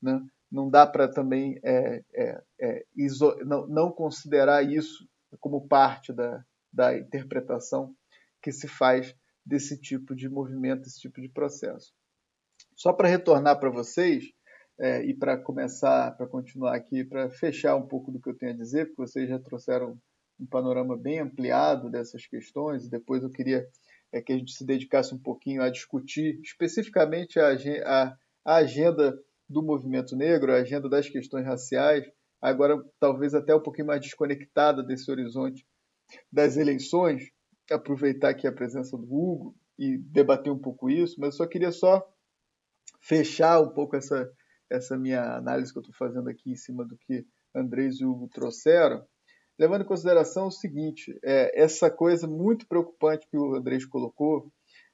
Né? 0.00 0.20
não 0.52 0.68
dá 0.68 0.86
para 0.86 1.08
também 1.08 1.58
é, 1.64 2.04
é, 2.14 2.42
é, 2.60 2.84
iso, 2.94 3.34
não, 3.46 3.66
não, 3.66 3.90
considerar 3.90 4.62
isso 4.62 5.08
como 5.40 5.66
parte 5.66 6.12
da, 6.12 6.44
da 6.70 6.96
interpretação 6.96 7.96
que 8.42 8.52
se 8.52 8.68
faz 8.68 9.16
desse 9.44 9.80
tipo 9.80 10.14
de 10.14 10.28
movimento, 10.28 10.82
desse 10.82 11.00
tipo 11.00 11.20
de 11.20 11.28
processo. 11.28 11.92
Só 12.76 12.92
para 12.92 13.08
retornar 13.08 13.58
para 13.58 13.70
vocês 13.70 14.24
é, 14.78 15.04
e 15.04 15.14
para 15.14 15.36
começar, 15.36 16.16
para 16.16 16.26
continuar 16.26 16.74
aqui, 16.74 17.04
para 17.04 17.30
fechar 17.30 17.76
um 17.76 17.86
pouco 17.86 18.10
do 18.10 18.20
que 18.20 18.30
eu 18.30 18.36
tenho 18.36 18.52
a 18.52 18.56
dizer, 18.56 18.86
porque 18.86 19.02
vocês 19.02 19.28
já 19.28 19.38
trouxeram 19.38 19.98
um 20.40 20.46
panorama 20.46 20.96
bem 20.96 21.20
ampliado 21.20 21.90
dessas 21.90 22.26
questões, 22.26 22.84
e 22.84 22.90
depois 22.90 23.22
eu 23.22 23.30
queria 23.30 23.66
é, 24.12 24.20
que 24.20 24.32
a 24.32 24.36
gente 24.36 24.52
se 24.52 24.64
dedicasse 24.64 25.14
um 25.14 25.18
pouquinho 25.18 25.62
a 25.62 25.70
discutir 25.70 26.40
especificamente 26.42 27.38
a, 27.38 27.52
a, 27.84 28.16
a 28.44 28.54
agenda 28.56 29.16
do 29.48 29.62
movimento 29.62 30.16
negro, 30.16 30.52
a 30.52 30.56
agenda 30.56 30.88
das 30.88 31.08
questões 31.08 31.46
raciais, 31.46 32.04
agora 32.40 32.82
talvez 32.98 33.34
até 33.34 33.54
um 33.54 33.62
pouquinho 33.62 33.86
mais 33.86 34.00
desconectada 34.00 34.82
desse 34.82 35.10
horizonte 35.10 35.64
das 36.30 36.56
eleições, 36.56 37.30
aproveitar 37.72 38.30
aqui 38.30 38.46
a 38.46 38.52
presença 38.52 38.96
do 38.96 39.04
Hugo 39.04 39.54
e 39.78 39.96
debater 39.96 40.52
um 40.52 40.58
pouco 40.58 40.90
isso, 40.90 41.16
mas 41.18 41.34
eu 41.34 41.38
só 41.38 41.46
queria 41.46 41.72
só 41.72 42.06
fechar 43.00 43.60
um 43.60 43.70
pouco 43.70 43.96
essa, 43.96 44.30
essa 44.70 44.96
minha 44.96 45.36
análise 45.36 45.72
que 45.72 45.78
eu 45.78 45.82
estou 45.82 45.94
fazendo 45.96 46.28
aqui 46.28 46.50
em 46.52 46.56
cima 46.56 46.84
do 46.84 46.96
que 46.96 47.26
Andrés 47.54 48.00
e 48.00 48.04
Hugo 48.04 48.28
trouxeram, 48.28 49.04
levando 49.58 49.82
em 49.82 49.86
consideração 49.86 50.46
o 50.46 50.52
seguinte, 50.52 51.18
é, 51.22 51.60
essa 51.60 51.90
coisa 51.90 52.26
muito 52.26 52.66
preocupante 52.66 53.26
que 53.28 53.36
o 53.36 53.54
Andrés 53.54 53.84
colocou, 53.84 54.50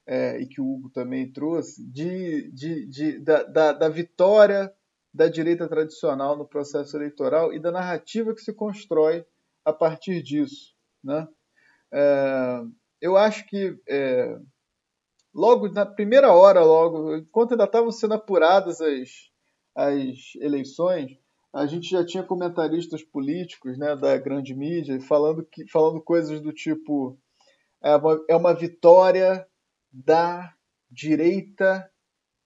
é, 0.09 0.41
e 0.41 0.47
que 0.47 0.59
o 0.59 0.67
Hugo 0.67 0.89
também 0.89 1.31
trouxe, 1.31 1.87
de, 1.87 2.51
de, 2.51 2.87
de 2.87 3.19
da, 3.19 3.43
da, 3.43 3.73
da, 3.75 3.89
vitória 3.91 4.73
da 5.13 5.29
direita 5.29 5.69
tradicional 5.69 6.35
no 6.35 6.49
processo 6.49 6.97
eleitoral 6.97 7.53
e 7.53 7.61
da 7.61 7.71
narrativa 7.71 8.35
que 8.35 8.41
se 8.41 8.55
constrói 8.55 9.27
a 9.67 9.73
partir 9.73 10.23
disso. 10.23 10.75
Né? 11.05 11.29
É, 11.93 12.63
eu 13.01 13.17
acho 13.17 13.47
que 13.47 13.77
é, 13.89 14.39
logo 15.35 15.69
na 15.69 15.87
primeira 15.87 16.33
hora, 16.33 16.65
logo, 16.65 17.17
enquanto 17.17 17.53
ainda 17.53 17.65
estavam 17.65 17.91
sendo 17.91 18.15
apuradas 18.15 18.81
as, 18.81 19.11
as 19.75 20.35
eleições, 20.37 21.19
a 21.53 21.67
gente 21.67 21.89
já 21.89 22.05
tinha 22.05 22.23
comentaristas 22.23 23.03
políticos 23.03 23.79
né, 23.79 23.97
da 23.97 24.17
grande 24.17 24.55
mídia 24.55 25.01
falando, 25.01 25.45
que, 25.45 25.67
falando 25.69 26.01
coisas 26.01 26.41
do 26.41 26.53
tipo 26.53 27.19
é 27.83 27.97
uma, 27.97 28.25
é 28.29 28.37
uma 28.37 28.55
vitória 28.55 29.47
da 29.93 30.53
direita 30.91 31.89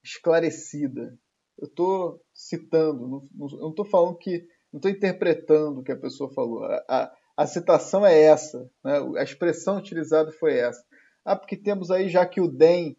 esclarecida. 0.02 1.19
Eu 1.59 1.69
estou 1.69 2.20
citando, 2.32 3.23
não, 3.35 3.70
estou 3.70 3.85
falando 3.85 4.16
que. 4.19 4.47
não 4.73 4.78
estou 4.78 4.90
interpretando 4.90 5.81
o 5.81 5.82
que 5.82 5.93
a 5.93 5.98
pessoa 5.98 6.32
falou. 6.32 6.64
A, 6.64 6.85
a, 6.89 7.12
a 7.36 7.46
citação 7.46 8.06
é 8.06 8.20
essa, 8.20 8.70
né? 8.84 8.98
a 9.18 9.22
expressão 9.22 9.78
utilizada 9.78 10.30
foi 10.32 10.59
essa. 10.59 10.84
Ah, 11.24 11.36
porque 11.36 11.56
temos 11.56 11.90
aí, 11.90 12.09
já 12.09 12.26
que 12.26 12.40
o 12.40 12.48
DEM 12.48 12.96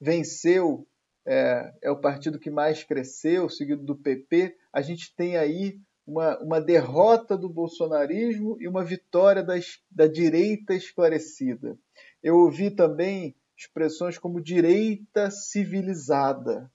venceu, 0.00 0.86
é, 1.26 1.72
é 1.82 1.90
o 1.90 2.00
partido 2.00 2.38
que 2.38 2.50
mais 2.50 2.84
cresceu, 2.84 3.48
seguido 3.48 3.82
do 3.82 3.96
PP, 3.96 4.56
a 4.72 4.80
gente 4.80 5.14
tem 5.14 5.36
aí 5.36 5.78
uma, 6.06 6.38
uma 6.38 6.60
derrota 6.60 7.36
do 7.36 7.48
bolsonarismo 7.48 8.56
e 8.60 8.68
uma 8.68 8.84
vitória 8.84 9.42
das, 9.42 9.80
da 9.90 10.06
direita 10.06 10.74
esclarecida. 10.74 11.76
Eu 12.22 12.36
ouvi 12.36 12.70
também 12.70 13.34
expressões 13.56 14.18
como 14.18 14.40
direita 14.40 15.30
civilizada. 15.30 16.70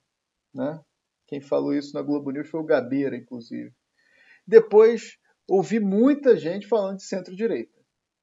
Né? 0.54 0.80
Quem 1.28 1.40
falou 1.40 1.74
isso 1.74 1.94
na 1.94 2.02
Globo 2.02 2.32
News 2.32 2.50
foi 2.50 2.60
o 2.60 2.66
Gabeira, 2.66 3.16
inclusive. 3.16 3.74
Depois, 4.46 5.18
ouvi 5.52 5.80
muita 5.80 6.38
gente 6.38 6.66
falando 6.68 6.98
de 6.98 7.04
centro-direita. 7.04 7.80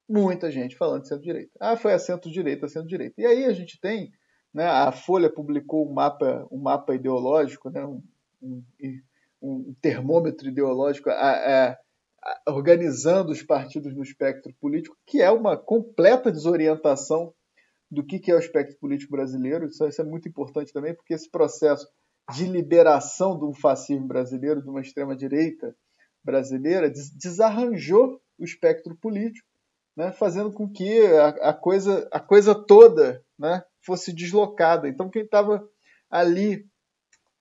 Muita 0.09 0.51
gente 0.51 0.77
falando 0.77 1.03
de 1.03 1.09
centro-direita. 1.09 1.53
Ah, 1.61 1.77
foi 1.77 1.93
a 1.93 1.99
centro-direita, 1.99 2.67
a 2.67 2.69
centro-direita. 2.69 3.15
E 3.19 3.27
aí 3.27 3.45
a 3.45 3.53
gente 3.53 3.79
tem, 3.79 4.11
né, 4.53 4.65
a 4.65 4.91
Folha 4.91 5.31
publicou 5.31 5.87
um 5.87 5.93
mapa, 5.93 6.49
um 6.51 6.59
mapa 6.59 6.95
ideológico, 6.95 7.69
né, 7.69 7.85
um, 7.85 8.03
um, 8.41 8.65
um 9.43 9.75
termômetro 9.83 10.49
ideológico 10.49 11.11
a, 11.11 11.15
a, 11.15 11.71
a, 11.73 12.53
organizando 12.53 13.31
os 13.31 13.43
partidos 13.43 13.95
no 13.95 14.03
espectro 14.03 14.55
político, 14.59 14.97
que 15.07 15.21
é 15.21 15.31
uma 15.31 15.57
completa 15.57 16.33
desorientação 16.33 17.35
do 17.91 18.05
que, 18.05 18.31
é 18.31 18.35
o 18.35 18.39
espectro 18.39 18.79
político 18.79 19.13
brasileiro. 19.13 19.67
Isso, 19.67 19.87
isso 19.87 20.01
é 20.01 20.05
muito 20.05 20.29
importante 20.29 20.73
também, 20.73 20.95
porque 20.95 21.13
esse 21.13 21.31
processo 21.31 21.87
de 22.35 22.47
liberação 22.47 23.39
do 23.39 23.53
fascismo 23.53 24.07
brasileiro, 24.07 24.63
de 24.63 24.69
uma 24.69 24.81
extrema-direita 24.81 25.75
brasileira, 26.29 26.93
desarranjou 27.15 28.21
o 28.39 28.45
espectro 28.45 28.95
político, 28.95 29.49
né, 29.97 30.13
fazendo 30.13 30.53
com 30.53 30.69
que 30.69 31.01
a, 31.07 31.29
a, 31.49 31.55
coisa, 31.55 32.07
a 32.13 32.21
coisa 32.21 32.55
toda 32.55 33.25
né, 33.39 33.65
fosse 33.81 34.13
deslocada. 34.13 34.87
Então, 34.87 35.09
quem 35.09 35.23
estava 35.23 35.67
ali 36.11 36.67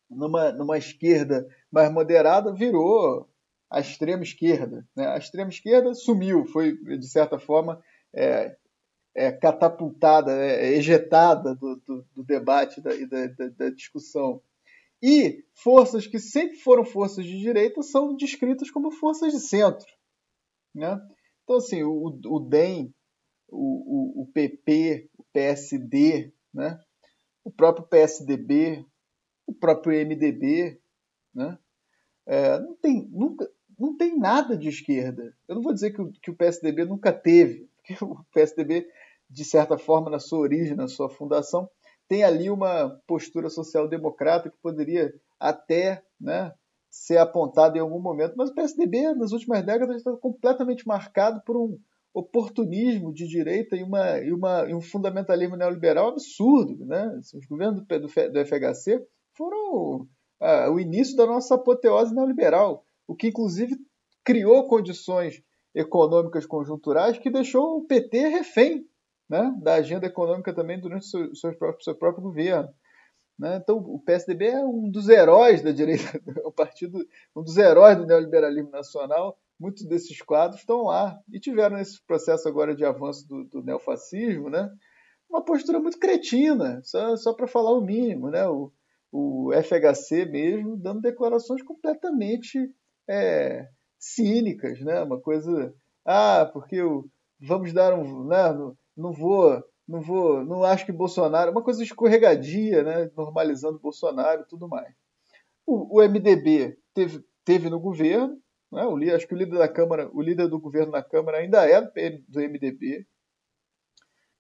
numa, 0.09 0.53
numa 0.53 0.77
esquerda 0.77 1.45
mais 1.69 1.91
moderada 1.91 2.53
virou 2.53 3.29
a 3.69 3.81
extrema 3.81 4.23
esquerda. 4.23 4.87
Né? 4.95 5.05
A 5.05 5.17
extrema 5.17 5.49
esquerda 5.49 5.93
sumiu, 5.93 6.45
foi, 6.45 6.77
de 6.77 7.09
certa 7.09 7.37
forma, 7.37 7.83
é, 8.13 8.55
é, 9.13 9.33
catapultada, 9.33 10.31
é, 10.31 10.69
ejetada 10.75 11.53
do, 11.53 11.75
do, 11.85 12.05
do 12.15 12.23
debate 12.23 12.79
da, 12.79 12.91
da, 12.91 13.49
da, 13.49 13.69
discussão. 13.69 14.41
E 15.01 15.43
forças 15.53 16.07
que 16.07 16.19
sempre 16.19 16.57
foram 16.57 16.83
forças 16.83 17.25
de 17.25 17.39
direita 17.39 17.81
são 17.81 18.15
descritas 18.15 18.71
como 18.71 18.91
forças 18.91 19.31
de 19.31 19.39
centro. 19.39 19.85
Né? 20.73 20.99
Então, 21.43 21.57
assim, 21.57 21.83
o, 21.83 22.05
o 22.25 22.39
DEM, 22.39 22.93
o, 23.47 24.19
o, 24.19 24.23
o 24.23 24.31
PP, 24.31 25.09
o 25.17 25.23
PSD, 25.31 26.33
né? 26.53 26.79
o 27.43 27.51
próprio 27.51 27.87
PSDB, 27.87 28.85
o 29.45 29.53
próprio 29.53 29.93
MDB, 30.05 30.81
né? 31.33 31.57
É, 32.25 32.59
não, 32.59 32.75
tem, 32.75 33.07
nunca, 33.09 33.49
não 33.79 33.95
tem 33.95 34.17
nada 34.17 34.57
de 34.57 34.67
esquerda. 34.67 35.33
Eu 35.47 35.55
não 35.55 35.61
vou 35.61 35.73
dizer 35.73 35.91
que 35.93 36.01
o, 36.01 36.11
que 36.11 36.29
o 36.29 36.35
PSDB 36.35 36.83
nunca 36.83 37.13
teve, 37.13 37.69
porque 37.77 38.03
o 38.03 38.21
PSDB 38.33 38.85
de 39.29 39.43
certa 39.43 39.77
forma, 39.77 40.09
na 40.09 40.19
sua 40.19 40.39
origem, 40.39 40.75
na 40.75 40.87
sua 40.87 41.09
fundação, 41.09 41.69
tem 42.07 42.23
ali 42.23 42.49
uma 42.49 42.89
postura 43.05 43.49
social-democrata 43.49 44.49
que 44.49 44.57
poderia 44.61 45.13
até 45.39 46.03
né, 46.19 46.53
ser 46.89 47.17
apontada 47.17 47.77
em 47.77 47.81
algum 47.81 47.99
momento. 47.99 48.35
Mas 48.37 48.49
o 48.49 48.55
PSDB, 48.55 49.13
nas 49.13 49.31
últimas 49.31 49.63
décadas, 49.65 49.97
está 49.97 50.11
completamente 50.17 50.87
marcado 50.87 51.41
por 51.45 51.57
um 51.57 51.77
oportunismo 52.13 53.13
de 53.13 53.27
direita 53.27 53.75
e, 53.75 53.83
uma, 53.83 54.19
e, 54.19 54.31
uma, 54.31 54.69
e 54.69 54.73
um 54.73 54.81
fundamentalismo 54.81 55.55
neoliberal 55.55 56.09
absurdo. 56.09 56.85
Né? 56.85 57.19
Os 57.19 57.45
governos 57.45 57.81
do, 57.81 57.99
do, 57.99 58.07
do 58.07 58.45
FHC 58.45 59.05
foram 59.35 60.07
ah, 60.39 60.71
o 60.71 60.79
início 60.79 61.15
da 61.15 61.25
nossa 61.25 61.55
apoteose 61.55 62.15
neoliberal, 62.15 62.83
o 63.07 63.15
que, 63.15 63.27
inclusive, 63.27 63.75
criou 64.23 64.67
condições 64.67 65.41
econômicas 65.75 66.45
conjunturais 66.45 67.19
que 67.19 67.29
deixou 67.29 67.77
o 67.77 67.85
PT 67.85 68.27
refém 68.29 68.85
né, 69.29 69.53
da 69.61 69.75
agenda 69.75 70.05
econômica 70.05 70.53
também 70.53 70.79
durante 70.79 71.03
o 71.03 71.09
seu, 71.09 71.35
seu, 71.35 71.57
próprio, 71.57 71.83
seu 71.83 71.95
próprio 71.95 72.23
governo. 72.23 72.69
Né? 73.37 73.57
Então, 73.57 73.77
o 73.77 73.99
PSDB 73.99 74.47
é 74.47 74.65
um 74.65 74.89
dos 74.89 75.09
heróis 75.09 75.61
da 75.61 75.71
direita, 75.71 76.03
o 76.45 76.51
partido, 76.51 77.05
um 77.35 77.43
dos 77.43 77.57
heróis 77.57 77.97
do 77.97 78.05
neoliberalismo 78.05 78.71
nacional 78.71 79.37
muitos 79.59 79.85
desses 79.85 80.21
quadros 80.21 80.59
estão 80.61 80.83
lá 80.83 81.19
e 81.31 81.39
tiveram 81.39 81.77
esse 81.79 82.01
processo 82.05 82.47
agora 82.47 82.75
de 82.75 82.85
avanço 82.85 83.27
do, 83.27 83.43
do 83.45 83.63
neofascismo, 83.63 84.49
né? 84.49 84.71
Uma 85.29 85.43
postura 85.43 85.79
muito 85.79 85.99
cretina, 85.99 86.81
só, 86.83 87.15
só 87.17 87.33
para 87.33 87.47
falar 87.47 87.71
o 87.73 87.81
mínimo, 87.81 88.29
né? 88.29 88.47
O, 88.47 88.71
o 89.11 89.51
FHC 89.53 90.25
mesmo 90.25 90.77
dando 90.77 91.01
declarações 91.01 91.61
completamente 91.63 92.71
é, 93.07 93.67
cínicas, 93.97 94.79
né? 94.81 95.01
Uma 95.01 95.19
coisa, 95.19 95.73
ah, 96.05 96.49
porque 96.53 96.75
eu, 96.75 97.09
vamos 97.39 97.73
dar 97.73 97.93
um, 97.93 98.27
né? 98.27 98.37
Não 98.97 99.13
vou, 99.13 99.63
não 99.87 100.01
vou, 100.01 100.43
não 100.43 100.63
acho 100.63 100.85
que 100.85 100.91
Bolsonaro, 100.91 101.51
uma 101.51 101.63
coisa 101.63 101.83
escorregadia, 101.83 102.83
né? 102.83 103.11
Normalizando 103.15 103.79
Bolsonaro 103.79 104.41
e 104.41 104.45
tudo 104.45 104.67
mais. 104.67 104.93
O, 105.65 105.99
o 105.99 106.01
MDB 106.01 106.77
teve, 106.93 107.23
teve 107.45 107.69
no 107.69 107.79
governo, 107.79 108.41
né? 108.71 108.85
O, 108.85 108.97
acho 109.15 109.27
que 109.27 109.35
o 109.35 109.37
líder 109.37 109.59
da 109.59 109.67
Câmara, 109.67 110.09
o 110.13 110.21
líder 110.21 110.47
do 110.47 110.59
governo 110.59 110.91
na 110.91 111.03
Câmara 111.03 111.37
ainda 111.37 111.69
é 111.69 111.81
do 112.27 112.39
MDB. 112.39 113.05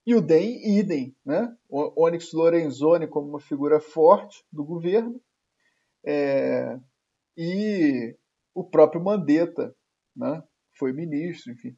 E 0.05 0.15
o 0.15 0.21
DEM, 0.21 0.79
idem, 0.79 1.15
né? 1.25 1.55
O 1.69 2.05
Onyx 2.05 2.31
Lorenzoni 2.31 3.07
como 3.07 3.27
uma 3.27 3.39
figura 3.39 3.79
forte 3.79 4.43
do 4.51 4.63
governo. 4.63 5.21
É, 6.05 6.79
e 7.35 8.15
o 8.55 8.63
próprio 8.63 9.03
Mandetta, 9.03 9.75
né? 10.15 10.41
Foi 10.77 10.93
ministro, 10.93 11.51
enfim. 11.51 11.75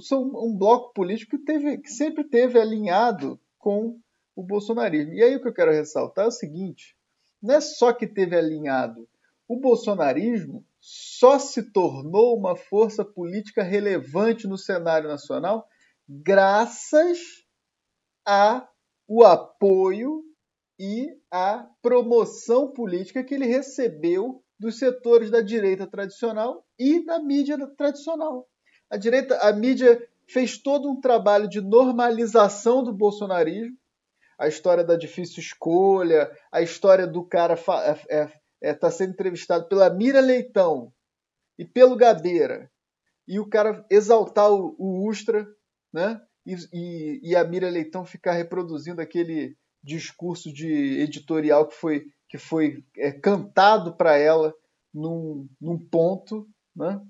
São 0.00 0.22
um 0.22 0.56
bloco 0.56 0.92
político 0.92 1.38
que, 1.38 1.44
teve, 1.44 1.78
que 1.78 1.90
sempre 1.90 2.24
teve 2.24 2.58
alinhado 2.58 3.40
com 3.58 3.98
o 4.34 4.42
bolsonarismo. 4.42 5.12
E 5.12 5.22
aí 5.22 5.36
o 5.36 5.42
que 5.42 5.48
eu 5.48 5.54
quero 5.54 5.72
ressaltar 5.72 6.24
é 6.24 6.28
o 6.28 6.32
seguinte: 6.32 6.96
não 7.42 7.54
é 7.54 7.60
só 7.60 7.92
que 7.92 8.06
teve 8.06 8.36
alinhado 8.36 9.08
o 9.52 9.60
bolsonarismo 9.60 10.64
só 10.80 11.38
se 11.38 11.70
tornou 11.72 12.36
uma 12.36 12.56
força 12.56 13.04
política 13.04 13.62
relevante 13.62 14.46
no 14.46 14.56
cenário 14.56 15.08
nacional 15.08 15.68
graças 16.08 17.18
a 18.26 18.66
o 19.06 19.24
apoio 19.24 20.24
e 20.78 21.06
a 21.30 21.68
promoção 21.82 22.72
política 22.72 23.22
que 23.22 23.34
ele 23.34 23.44
recebeu 23.44 24.42
dos 24.58 24.78
setores 24.78 25.30
da 25.30 25.42
direita 25.42 25.86
tradicional 25.86 26.66
e 26.78 27.04
da 27.04 27.18
mídia 27.18 27.58
tradicional. 27.76 28.48
A 28.92 28.98
direita, 28.98 29.38
a 29.38 29.50
mídia 29.54 30.06
fez 30.28 30.58
todo 30.58 30.86
um 30.90 31.00
trabalho 31.00 31.48
de 31.48 31.62
normalização 31.62 32.84
do 32.84 32.92
bolsonarismo, 32.92 33.74
a 34.38 34.46
história 34.46 34.84
da 34.84 34.96
difícil 34.96 35.40
escolha, 35.40 36.30
a 36.52 36.60
história 36.60 37.06
do 37.06 37.24
cara 37.24 37.54
é, 38.10 38.28
é, 38.60 38.70
está 38.70 38.88
é, 38.88 38.90
sendo 38.90 39.12
entrevistado 39.12 39.66
pela 39.66 39.88
Mira 39.88 40.20
Leitão 40.20 40.92
e 41.58 41.64
pelo 41.64 41.96
Gabeira, 41.96 42.70
e 43.26 43.40
o 43.40 43.48
cara 43.48 43.82
exaltar 43.88 44.52
o, 44.52 44.76
o 44.78 45.08
Ustra, 45.08 45.48
né? 45.90 46.20
E, 46.44 46.54
e, 46.70 47.30
e, 47.30 47.34
a 47.34 47.42
Mira 47.44 47.70
Leitão 47.70 48.04
ficar 48.04 48.32
reproduzindo 48.32 49.00
aquele 49.00 49.56
discurso 49.82 50.52
de 50.52 51.00
editorial 51.00 51.66
que 51.66 51.76
foi, 51.76 52.06
que 52.28 52.36
foi 52.36 52.84
é, 52.98 53.10
cantado 53.10 53.96
para 53.96 54.18
ela 54.18 54.52
num, 54.92 55.48
num 55.58 55.78
ponto, 55.78 56.46
né? 56.76 57.00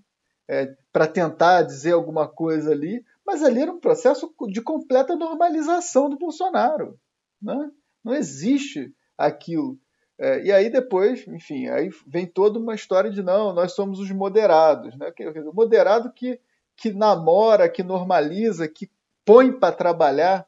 É, 0.49 0.77
para 0.93 1.07
tentar 1.07 1.63
dizer 1.63 1.93
alguma 1.93 2.29
coisa 2.29 2.71
ali, 2.73 3.05
mas 3.27 3.43
ali 3.43 3.63
era 3.63 3.73
um 3.73 3.81
processo 3.81 4.33
de 4.49 4.61
completa 4.61 5.17
normalização 5.17 6.11
do 6.11 6.19
Bolsonaro. 6.19 6.99
Né? 7.41 7.71
Não 8.05 8.15
existe 8.15 8.95
aquilo. 9.17 9.79
É, 10.19 10.45
e 10.45 10.53
aí 10.53 10.71
depois, 10.71 11.27
enfim, 11.27 11.69
aí 11.69 11.91
vem 12.07 12.27
toda 12.27 12.59
uma 12.59 12.75
história 12.75 13.11
de 13.11 13.23
não, 13.23 13.53
nós 13.53 13.73
somos 13.73 13.99
os 13.99 14.11
moderados, 14.11 14.97
né? 14.97 15.13
O 15.47 15.55
moderado 15.55 16.13
que, 16.13 16.39
que 16.77 16.93
namora, 16.93 17.69
que 17.69 17.83
normaliza, 17.83 18.69
que 18.69 18.91
põe 19.25 19.51
para 19.51 19.75
trabalhar 19.75 20.47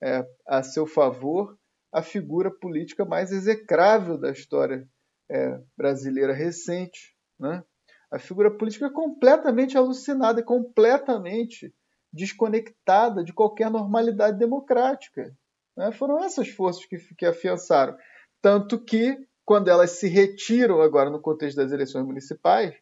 é, 0.00 0.24
a 0.46 0.62
seu 0.62 0.86
favor 0.86 1.58
a 1.90 2.02
figura 2.02 2.50
política 2.50 3.04
mais 3.04 3.32
execrável 3.32 4.18
da 4.18 4.30
história 4.30 4.86
é, 5.28 5.58
brasileira 5.76 6.32
recente, 6.32 7.16
né? 7.38 7.64
A 8.10 8.18
figura 8.18 8.50
política 8.50 8.90
completamente 8.90 9.76
alucinada 9.76 10.42
completamente 10.42 11.72
desconectada 12.12 13.22
de 13.22 13.32
qualquer 13.32 13.70
normalidade 13.70 14.38
democrática. 14.38 15.34
Né? 15.76 15.92
Foram 15.92 16.22
essas 16.22 16.48
forças 16.48 16.84
que, 16.86 16.96
que 17.14 17.26
afiançaram. 17.26 17.96
Tanto 18.40 18.82
que, 18.82 19.16
quando 19.44 19.68
elas 19.68 19.92
se 19.92 20.08
retiram 20.08 20.80
agora 20.80 21.10
no 21.10 21.20
contexto 21.20 21.56
das 21.56 21.72
eleições 21.72 22.04
municipais, 22.04 22.74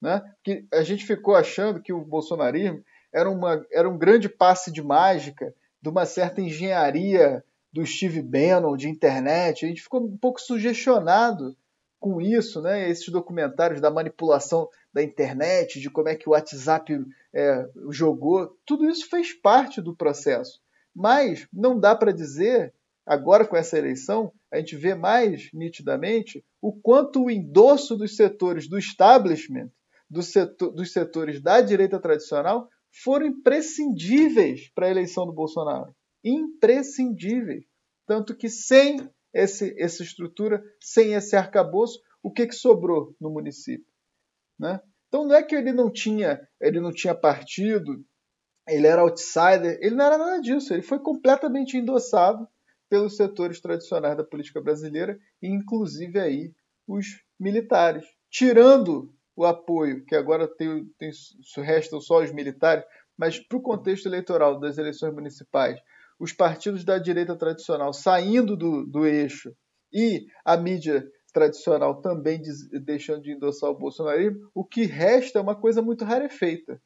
né, 0.00 0.22
que 0.42 0.66
a 0.72 0.82
gente 0.82 1.06
ficou 1.06 1.34
achando 1.34 1.80
que 1.80 1.92
o 1.92 2.04
bolsonarismo 2.04 2.84
era, 3.12 3.30
uma, 3.30 3.64
era 3.72 3.88
um 3.88 3.96
grande 3.96 4.28
passe 4.28 4.70
de 4.70 4.82
mágica, 4.82 5.54
de 5.80 5.88
uma 5.88 6.04
certa 6.04 6.40
engenharia 6.40 7.42
do 7.72 7.84
Steve 7.86 8.22
Bannon, 8.22 8.76
de 8.76 8.88
internet. 8.88 9.64
A 9.64 9.68
gente 9.68 9.82
ficou 9.82 10.04
um 10.04 10.16
pouco 10.16 10.40
sugestionado 10.40 11.56
com 12.04 12.20
isso, 12.20 12.60
né? 12.60 12.90
Esses 12.90 13.08
documentários 13.08 13.80
da 13.80 13.90
manipulação 13.90 14.68
da 14.92 15.02
internet, 15.02 15.80
de 15.80 15.88
como 15.88 16.10
é 16.10 16.14
que 16.14 16.28
o 16.28 16.32
WhatsApp 16.32 17.02
é, 17.32 17.66
jogou, 17.88 18.58
tudo 18.66 18.86
isso 18.86 19.08
fez 19.08 19.32
parte 19.32 19.80
do 19.80 19.96
processo. 19.96 20.60
Mas 20.94 21.48
não 21.50 21.80
dá 21.80 21.96
para 21.96 22.12
dizer 22.12 22.74
agora 23.06 23.46
com 23.46 23.56
essa 23.56 23.78
eleição, 23.78 24.30
a 24.52 24.58
gente 24.58 24.76
vê 24.76 24.94
mais 24.94 25.48
nitidamente 25.54 26.44
o 26.60 26.74
quanto 26.74 27.24
o 27.24 27.30
endosso 27.30 27.96
dos 27.96 28.16
setores 28.16 28.68
do 28.68 28.78
establishment, 28.78 29.70
do 30.08 30.22
setor, 30.22 30.72
dos 30.72 30.92
setores 30.92 31.40
da 31.40 31.62
direita 31.62 31.98
tradicional, 31.98 32.68
foram 33.02 33.28
imprescindíveis 33.28 34.70
para 34.74 34.88
a 34.88 34.90
eleição 34.90 35.24
do 35.24 35.32
Bolsonaro. 35.32 35.96
Imprescindíveis. 36.22 37.64
Tanto 38.06 38.36
que 38.36 38.50
sem 38.50 39.08
esse, 39.34 39.74
essa 39.78 40.02
estrutura, 40.02 40.62
sem 40.80 41.14
esse 41.14 41.34
arcabouço, 41.34 42.00
o 42.22 42.32
que, 42.32 42.46
que 42.46 42.54
sobrou 42.54 43.14
no 43.20 43.30
município? 43.30 43.92
Né? 44.58 44.80
Então 45.08 45.26
não 45.26 45.34
é 45.34 45.42
que 45.42 45.54
ele 45.54 45.72
não 45.72 45.90
tinha, 45.90 46.40
ele 46.60 46.80
não 46.80 46.92
tinha 46.92 47.14
partido, 47.14 48.04
ele 48.66 48.86
era 48.86 49.02
outsider, 49.02 49.78
ele 49.80 49.94
não 49.94 50.04
era 50.04 50.16
nada 50.16 50.40
disso, 50.40 50.72
ele 50.72 50.82
foi 50.82 50.98
completamente 50.98 51.76
endossado 51.76 52.48
pelos 52.88 53.16
setores 53.16 53.60
tradicionais 53.60 54.16
da 54.16 54.24
política 54.24 54.60
brasileira, 54.60 55.18
inclusive 55.42 56.18
aí 56.18 56.52
os 56.86 57.06
militares. 57.38 58.04
Tirando 58.30 59.12
o 59.36 59.44
apoio, 59.44 60.04
que 60.04 60.14
agora 60.14 60.46
tem, 60.46 60.86
tem, 60.98 61.10
restam 61.58 62.00
só 62.00 62.22
os 62.22 62.32
militares, 62.32 62.84
mas 63.16 63.38
para 63.38 63.58
o 63.58 63.62
contexto 63.62 64.06
eleitoral 64.06 64.58
das 64.58 64.78
eleições 64.78 65.12
municipais, 65.12 65.80
os 66.18 66.32
partidos 66.32 66.84
da 66.84 66.98
direita 66.98 67.36
tradicional 67.36 67.92
saindo 67.92 68.56
do, 68.56 68.86
do 68.86 69.06
eixo 69.06 69.54
e 69.92 70.26
a 70.44 70.56
mídia 70.56 71.06
tradicional 71.32 72.00
também 72.00 72.40
deixando 72.84 73.22
de 73.22 73.32
endossar 73.32 73.68
o 73.68 73.78
bolsonarismo, 73.78 74.48
o 74.54 74.64
que 74.64 74.84
resta 74.84 75.38
é 75.38 75.42
uma 75.42 75.56
coisa 75.56 75.82
muito 75.82 76.04
rarefeita. 76.04 76.80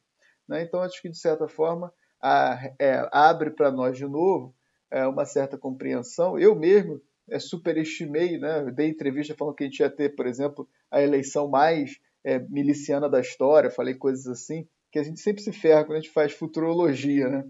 Né? 0.47 0.63
Então, 0.63 0.81
acho 0.81 0.99
que, 1.01 1.09
de 1.09 1.17
certa 1.17 1.47
forma, 1.47 1.93
a, 2.21 2.59
é, 2.79 3.07
abre 3.11 3.51
para 3.51 3.71
nós 3.71 3.95
de 3.95 4.05
novo 4.05 4.55
é, 4.91 5.05
uma 5.05 5.23
certa 5.23 5.57
compreensão. 5.57 6.37
Eu 6.37 6.55
mesmo 6.55 6.99
é, 7.29 7.37
superestimei, 7.37 8.39
né? 8.39 8.71
dei 8.71 8.89
entrevista 8.89 9.35
falando 9.37 9.55
que 9.55 9.63
a 9.63 9.67
gente 9.67 9.79
ia 9.79 9.89
ter, 9.89 10.15
por 10.15 10.25
exemplo, 10.25 10.67
a 10.89 10.99
eleição 10.99 11.47
mais 11.47 11.99
é, 12.25 12.39
miliciana 12.39 13.07
da 13.07 13.21
história, 13.21 13.69
falei 13.69 13.93
coisas 13.93 14.25
assim, 14.27 14.67
que 14.91 14.97
a 14.97 15.03
gente 15.03 15.19
sempre 15.19 15.43
se 15.43 15.51
ferra 15.51 15.85
quando 15.85 15.99
a 15.99 16.01
gente 16.01 16.11
faz 16.11 16.33
futurologia. 16.33 17.29
Né? 17.29 17.43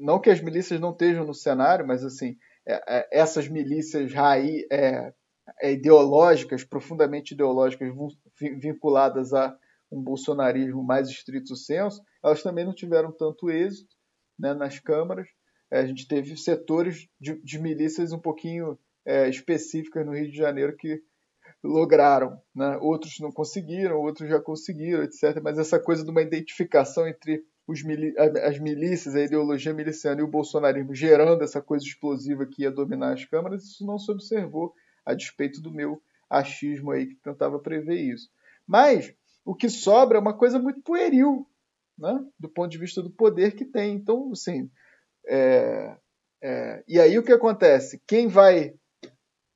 Não 0.00 0.20
que 0.20 0.30
as 0.30 0.40
milícias 0.40 0.80
não 0.80 0.90
estejam 0.90 1.24
no 1.24 1.34
cenário, 1.34 1.86
mas 1.86 2.04
assim, 2.04 2.36
é, 2.66 2.98
é, 2.98 3.08
essas 3.12 3.48
milícias 3.48 4.12
raí, 4.12 4.66
é, 4.70 5.12
é, 5.60 5.72
ideológicas, 5.72 6.64
profundamente 6.64 7.34
ideológicas, 7.34 7.92
vinculadas 8.40 9.32
a 9.32 9.56
um 9.92 10.02
bolsonarismo 10.02 10.82
mais 10.82 11.08
estrito 11.08 11.54
senso, 11.56 12.00
elas 12.24 12.42
também 12.42 12.64
não 12.64 12.74
tiveram 12.74 13.12
tanto 13.12 13.50
êxito 13.50 13.94
né, 14.38 14.54
nas 14.54 14.78
câmaras 14.78 15.28
a 15.70 15.86
gente 15.86 16.06
teve 16.08 16.36
setores 16.36 17.08
de, 17.20 17.40
de 17.42 17.58
milícias 17.58 18.12
um 18.12 18.18
pouquinho 18.18 18.78
é, 19.06 19.28
específicas 19.28 20.04
no 20.04 20.12
Rio 20.12 20.30
de 20.30 20.36
Janeiro 20.36 20.76
que 20.76 21.00
lograram, 21.62 22.40
né? 22.54 22.76
outros 22.78 23.18
não 23.20 23.30
conseguiram, 23.30 24.00
outros 24.00 24.28
já 24.28 24.40
conseguiram, 24.40 25.02
etc. 25.02 25.40
Mas 25.42 25.58
essa 25.58 25.78
coisa 25.78 26.04
de 26.04 26.10
uma 26.10 26.22
identificação 26.22 27.06
entre 27.06 27.44
mili 27.82 28.14
as 28.18 28.58
milícias, 28.58 29.14
a 29.14 29.22
ideologia 29.22 29.72
miliciana 29.72 30.20
e 30.20 30.24
o 30.24 30.28
bolsonarismo 30.28 30.94
gerando 30.94 31.42
essa 31.42 31.60
coisa 31.60 31.84
explosiva 31.84 32.46
que 32.46 32.62
ia 32.62 32.70
dominar 32.70 33.12
as 33.12 33.24
câmaras, 33.24 33.64
isso 33.64 33.86
não 33.86 33.98
se 33.98 34.10
observou, 34.10 34.74
a 35.04 35.14
despeito 35.14 35.60
do 35.60 35.72
meu 35.72 36.02
achismo 36.28 36.90
aí 36.90 37.06
que 37.06 37.16
tentava 37.16 37.58
prever 37.58 38.00
isso. 38.00 38.30
Mas 38.66 39.14
o 39.44 39.54
que 39.54 39.68
sobra 39.68 40.18
é 40.18 40.20
uma 40.20 40.36
coisa 40.36 40.58
muito 40.58 40.80
pueril, 40.80 41.46
né? 41.98 42.24
do 42.38 42.48
ponto 42.48 42.70
de 42.70 42.78
vista 42.78 43.02
do 43.02 43.10
poder 43.10 43.56
que 43.56 43.64
tem. 43.64 43.94
Então, 43.94 44.30
assim, 44.32 44.70
é, 45.26 45.96
é, 46.42 46.84
e 46.86 47.00
aí 47.00 47.18
o 47.18 47.22
que 47.22 47.32
acontece? 47.32 48.00
Quem 48.06 48.28
vai 48.28 48.74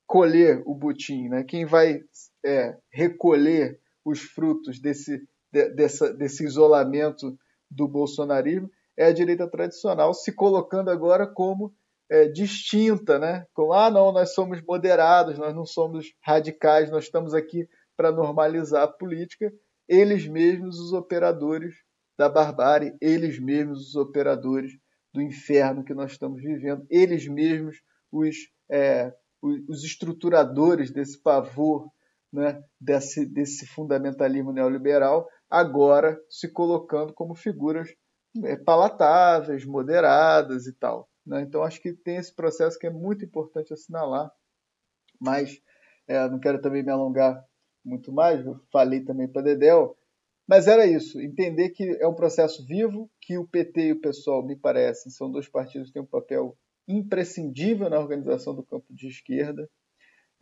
colher 0.05 0.61
o 0.65 0.75
butim, 0.75 1.29
né? 1.29 1.43
quem 1.43 1.65
vai 1.65 2.01
é, 2.43 2.77
recolher 2.91 3.79
os 4.03 4.21
frutos 4.21 4.79
desse, 4.79 5.27
de, 5.51 5.69
dessa, 5.69 6.13
desse 6.13 6.43
isolamento 6.43 7.37
do 7.69 7.87
bolsonarismo 7.87 8.69
é 8.97 9.05
a 9.05 9.13
direita 9.13 9.49
tradicional 9.49 10.13
se 10.13 10.31
colocando 10.31 10.89
agora 10.89 11.27
como 11.27 11.73
é, 12.09 12.27
distinta, 12.27 13.17
né? 13.19 13.45
Como, 13.53 13.73
ah, 13.73 13.89
não, 13.89 14.11
nós 14.11 14.33
somos 14.33 14.61
moderados, 14.61 15.37
nós 15.37 15.53
não 15.55 15.65
somos 15.65 16.13
radicais, 16.21 16.89
nós 16.91 17.05
estamos 17.05 17.33
aqui 17.33 17.67
para 17.97 18.11
normalizar 18.11 18.83
a 18.83 18.87
política. 18.87 19.51
Eles 19.87 20.27
mesmos, 20.27 20.79
os 20.79 20.93
operadores 20.93 21.75
da 22.17 22.29
barbárie, 22.29 22.95
eles 23.01 23.39
mesmos, 23.39 23.89
os 23.89 23.95
operadores 23.95 24.71
do 25.13 25.21
inferno 25.21 25.83
que 25.83 25.93
nós 25.93 26.11
estamos 26.11 26.41
vivendo, 26.41 26.85
eles 26.89 27.27
mesmos, 27.27 27.77
os, 28.11 28.35
é, 28.69 29.13
os 29.41 29.83
estruturadores 29.83 30.91
desse 30.91 31.21
pavor, 31.21 31.89
né, 32.31 32.61
desse, 32.79 33.25
desse 33.25 33.65
fundamentalismo 33.65 34.51
neoliberal, 34.51 35.27
agora 35.49 36.19
se 36.29 36.51
colocando 36.51 37.13
como 37.13 37.35
figuras 37.35 37.93
é, 38.43 38.55
palatáveis, 38.55 39.65
moderadas 39.65 40.67
e 40.67 40.73
tal. 40.73 41.09
Né? 41.25 41.41
Então, 41.41 41.63
acho 41.63 41.81
que 41.81 41.93
tem 41.93 42.17
esse 42.17 42.33
processo 42.33 42.77
que 42.77 42.87
é 42.87 42.91
muito 42.91 43.25
importante 43.25 43.73
assinalar, 43.73 44.31
mas 45.19 45.59
é, 46.07 46.27
não 46.29 46.39
quero 46.39 46.61
também 46.61 46.83
me 46.83 46.91
alongar 46.91 47.43
muito 47.83 48.11
mais, 48.11 48.45
eu 48.45 48.59
falei 48.71 49.01
também 49.01 49.27
para 49.27 49.43
Dedel, 49.43 49.95
mas 50.47 50.67
era 50.67 50.85
isso, 50.85 51.19
entender 51.19 51.69
que 51.69 51.97
é 51.99 52.07
um 52.07 52.13
processo 52.13 52.65
vivo, 52.65 53.09
que 53.21 53.37
o 53.37 53.47
PT 53.47 53.81
e 53.81 53.91
o 53.93 54.01
PSOL, 54.01 54.45
me 54.45 54.55
parecem, 54.55 55.11
são 55.11 55.31
dois 55.31 55.47
partidos 55.47 55.87
que 55.87 55.93
têm 55.93 56.03
um 56.03 56.07
papel 56.07 56.55
imprescindível 56.87 57.89
na 57.89 57.99
organização 57.99 58.53
do 58.53 58.63
campo 58.63 58.85
de 58.91 59.07
esquerda. 59.07 59.67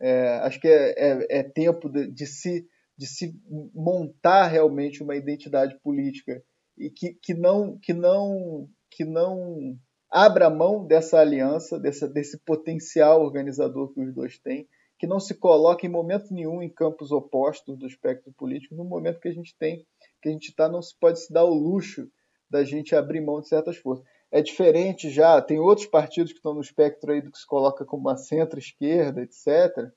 É, 0.00 0.36
acho 0.42 0.60
que 0.60 0.68
é, 0.68 0.90
é, 0.96 1.38
é 1.38 1.42
tempo 1.42 1.88
de, 1.88 2.10
de, 2.10 2.26
se, 2.26 2.68
de 2.96 3.06
se 3.06 3.34
montar 3.74 4.46
realmente 4.46 5.02
uma 5.02 5.16
identidade 5.16 5.78
política 5.80 6.42
e 6.76 6.90
que, 6.90 7.14
que, 7.14 7.34
não, 7.34 7.78
que, 7.78 7.92
não, 7.92 8.68
que 8.90 9.04
não 9.04 9.76
abra 10.10 10.48
mão 10.48 10.86
dessa 10.86 11.18
aliança, 11.18 11.78
dessa, 11.78 12.08
desse 12.08 12.38
potencial 12.38 13.22
organizador 13.22 13.92
que 13.92 14.00
os 14.00 14.14
dois 14.14 14.38
têm, 14.38 14.68
que 14.98 15.06
não 15.06 15.18
se 15.18 15.34
coloque 15.34 15.86
em 15.86 15.90
momento 15.90 16.32
nenhum 16.32 16.62
em 16.62 16.72
campos 16.72 17.10
opostos 17.10 17.76
do 17.76 17.86
espectro 17.86 18.32
político, 18.32 18.74
no 18.74 18.84
momento 18.84 19.20
que 19.20 19.28
a 19.28 19.32
gente 19.32 19.56
tem, 19.58 19.84
que 20.22 20.28
a 20.28 20.32
gente 20.32 20.48
está, 20.48 20.68
não 20.68 20.80
se 20.80 20.96
pode 20.98 21.20
se 21.20 21.32
dar 21.32 21.44
o 21.44 21.52
luxo 21.52 22.08
da 22.48 22.64
gente 22.64 22.94
abrir 22.94 23.20
mão 23.20 23.40
de 23.40 23.48
certas 23.48 23.76
forças. 23.76 24.06
É 24.30 24.40
diferente 24.40 25.10
já, 25.10 25.40
tem 25.42 25.58
outros 25.58 25.86
partidos 25.86 26.32
que 26.32 26.38
estão 26.38 26.54
no 26.54 26.60
espectro 26.60 27.12
aí 27.12 27.20
do 27.20 27.30
que 27.30 27.38
se 27.38 27.46
coloca 27.46 27.84
como 27.84 28.02
uma 28.02 28.16
centro-esquerda, 28.16 29.22
etc., 29.22 29.90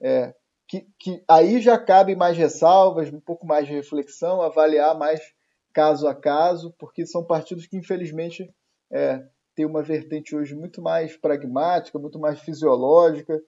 é, 0.00 0.34
que, 0.72 0.86
que 0.98 1.22
aí 1.28 1.60
já 1.60 1.78
cabe 1.78 2.16
mais 2.16 2.34
ressalvas, 2.34 3.12
um 3.12 3.20
pouco 3.20 3.46
mais 3.46 3.66
de 3.66 3.74
reflexão, 3.74 4.40
avaliar 4.40 4.96
mais 4.96 5.20
caso 5.70 6.08
a 6.08 6.14
caso, 6.14 6.74
porque 6.78 7.04
são 7.04 7.22
partidos 7.22 7.66
que, 7.66 7.76
infelizmente, 7.76 8.50
é, 8.90 9.22
têm 9.54 9.66
uma 9.66 9.82
vertente 9.82 10.34
hoje 10.34 10.54
muito 10.54 10.80
mais 10.80 11.14
pragmática, 11.14 11.98
muito 11.98 12.18
mais 12.18 12.40
fisiológica, 12.40 13.38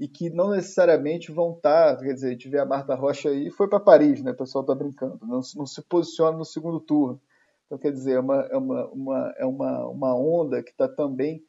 e 0.00 0.08
que 0.08 0.30
não 0.30 0.48
necessariamente 0.48 1.30
vão 1.30 1.52
estar, 1.52 1.98
quer 1.98 2.14
dizer, 2.14 2.28
a 2.28 2.30
gente 2.30 2.48
vê 2.48 2.58
a 2.58 2.64
Marta 2.64 2.94
Rocha 2.94 3.28
aí, 3.28 3.50
foi 3.50 3.68
para 3.68 3.78
Paris, 3.78 4.22
né? 4.22 4.30
O 4.30 4.36
pessoal 4.36 4.62
está 4.62 4.74
brincando, 4.74 5.18
não, 5.20 5.40
não, 5.56 5.66
se 5.66 5.82
posiciona 5.82 6.34
no 6.34 6.46
segundo 6.46 6.80
turno. 6.80 7.20
Então, 7.66 7.76
quer 7.76 7.92
dizer, 7.92 8.12
é 8.12 8.20
uma, 8.20 8.40
é 8.40 8.56
uma, 8.56 8.86
uma, 8.88 9.34
é 9.36 9.44
uma, 9.44 9.86
uma 9.86 10.14
onda 10.16 10.62
que 10.62 10.70
está 10.70 10.88
também, 10.88 11.44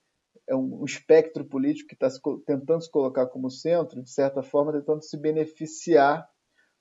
é 0.47 0.55
um, 0.55 0.85
espectro 0.85 1.43
político 1.45 1.89
que 1.89 1.95
está 1.95 2.07
tentando 2.45 2.81
se 2.81 2.91
colocar 2.91 3.27
como 3.27 3.49
centro, 3.49 4.01
de 4.01 4.09
certa 4.09 4.43
forma, 4.43 4.73
tentando 4.73 5.03
se 5.03 5.17
beneficiar 5.17 6.27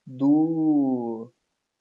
do, 0.06 1.32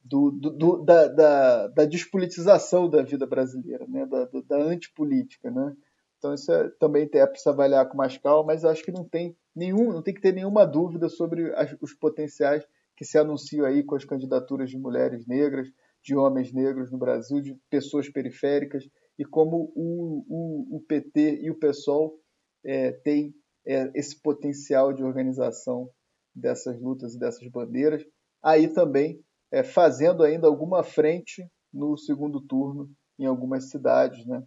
do, 0.04 0.32
do, 0.32 0.84
da, 0.84 1.08
da, 1.08 1.68
da, 1.68 1.86
despolitização 1.86 2.90
da 2.90 3.02
vida 3.04 3.26
brasileira, 3.26 3.86
né? 3.88 4.06
da, 4.06 4.30
da 4.48 4.58
antipolítica. 4.58 5.52
Né? 5.52 5.76
Então, 6.18 6.34
isso 6.34 6.52
é, 6.52 6.70
também 6.80 7.10
é 7.12 7.26
para 7.28 7.36
se 7.36 7.50
avaliar 7.50 7.90
com 7.90 7.98
mais 7.98 8.18
calma, 8.18 8.54
mas 8.54 8.64
acho 8.64 8.84
que 8.84 8.92
não 8.92 9.04
tem 9.04 9.36
nenhum, 9.54 9.92
não 9.92 10.02
tem 10.02 10.14
que 10.14 10.22
ter 10.22 10.34
nenhuma 10.34 10.66
dúvida 10.66 11.10
sobre 11.10 11.54
as, 11.56 11.76
os 11.82 11.94
potenciais 11.94 12.66
que 12.96 13.04
se 13.04 13.18
anunciam 13.18 13.66
aí 13.66 13.84
com 13.84 13.96
as 13.96 14.06
candidaturas 14.06 14.70
de 14.70 14.78
mulheres 14.78 15.28
negras, 15.28 15.68
de 16.02 16.16
homens 16.16 16.54
negros 16.54 16.92
no 16.92 16.98
Brasil, 16.98 17.42
de 17.42 17.58
pessoas 17.70 18.10
periféricas, 18.10 18.84
e 19.18 19.26
como 19.26 19.72
o, 19.76 20.26
o, 20.28 20.78
o 20.78 20.82
PT 20.82 21.42
e 21.42 21.52
o 21.52 21.60
PSOL 21.60 22.20
é, 22.64 22.92
têm 22.92 23.34
é, 23.66 23.92
esse 23.96 24.20
potencial 24.22 24.94
de 24.94 25.04
organização 25.04 25.90
dessas 26.36 26.80
lutas 26.82 27.14
e 27.14 27.20
dessas 27.20 27.48
bandeiras. 27.48 28.04
Aí 28.42 28.68
também 28.68 29.24
é, 29.52 29.64
fazendo 29.64 30.24
ainda 30.24 30.48
alguma 30.48 30.84
frente 30.84 31.48
no 31.72 31.98
segundo 31.98 32.42
turno 32.42 32.90
em 33.20 33.26
algumas 33.26 33.70
cidades. 33.70 34.26
Né? 34.26 34.44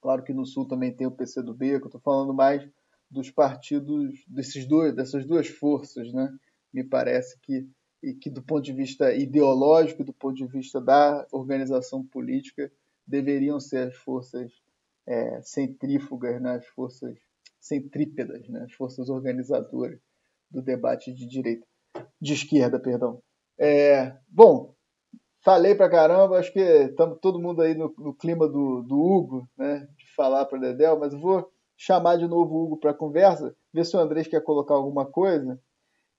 Claro 0.00 0.22
que 0.22 0.34
no 0.34 0.44
Sul 0.44 0.68
também 0.68 0.94
tem 0.94 1.06
o 1.06 1.12
PCdoB, 1.12 1.78
que 1.78 1.84
eu 1.84 1.86
estou 1.86 2.00
falando 2.00 2.34
mais 2.34 2.68
dos 3.10 3.30
partidos, 3.30 4.22
desses 4.28 4.66
dois, 4.66 4.94
dessas 4.94 5.24
duas 5.26 5.48
forças, 5.48 6.12
né? 6.12 6.30
me 6.72 6.84
parece 6.84 7.38
que 7.40 7.66
e 8.02 8.14
que 8.14 8.30
do 8.30 8.42
ponto 8.42 8.62
de 8.62 8.72
vista 8.72 9.12
ideológico, 9.12 10.04
do 10.04 10.12
ponto 10.12 10.36
de 10.36 10.46
vista 10.46 10.80
da 10.80 11.26
organização 11.32 12.04
política, 12.04 12.70
deveriam 13.08 13.58
ser 13.58 13.88
as 13.88 13.96
forças 13.96 14.52
é, 15.06 15.40
centrífugas, 15.42 16.40
né? 16.40 16.56
as 16.56 16.66
forças 16.66 17.18
centrípedas, 17.60 18.46
né? 18.48 18.64
as 18.64 18.72
forças 18.72 19.08
organizadoras 19.08 19.98
do 20.50 20.62
debate 20.62 21.12
de 21.12 21.26
direita, 21.26 21.66
de 22.20 22.34
esquerda, 22.34 22.78
perdão. 22.78 23.22
É, 23.58 24.16
bom, 24.28 24.74
falei 25.40 25.74
pra 25.74 25.90
caramba, 25.90 26.38
acho 26.38 26.52
que 26.52 26.60
estamos 26.60 27.18
todo 27.20 27.40
mundo 27.40 27.62
aí 27.62 27.74
no, 27.74 27.92
no 27.98 28.14
clima 28.14 28.46
do, 28.46 28.82
do, 28.82 28.98
Hugo, 28.98 29.48
né, 29.56 29.88
de 29.96 30.14
falar 30.14 30.44
para 30.44 30.58
Dedel, 30.58 30.98
mas 30.98 31.12
eu 31.12 31.18
vou 31.18 31.50
chamar 31.76 32.16
de 32.16 32.28
novo 32.28 32.54
o 32.54 32.64
Hugo 32.64 32.76
para 32.76 32.94
conversa, 32.94 33.54
ver 33.72 33.84
se 33.84 33.96
o 33.96 34.00
Andrés 34.00 34.28
quer 34.28 34.42
colocar 34.42 34.74
alguma 34.74 35.04
coisa 35.04 35.60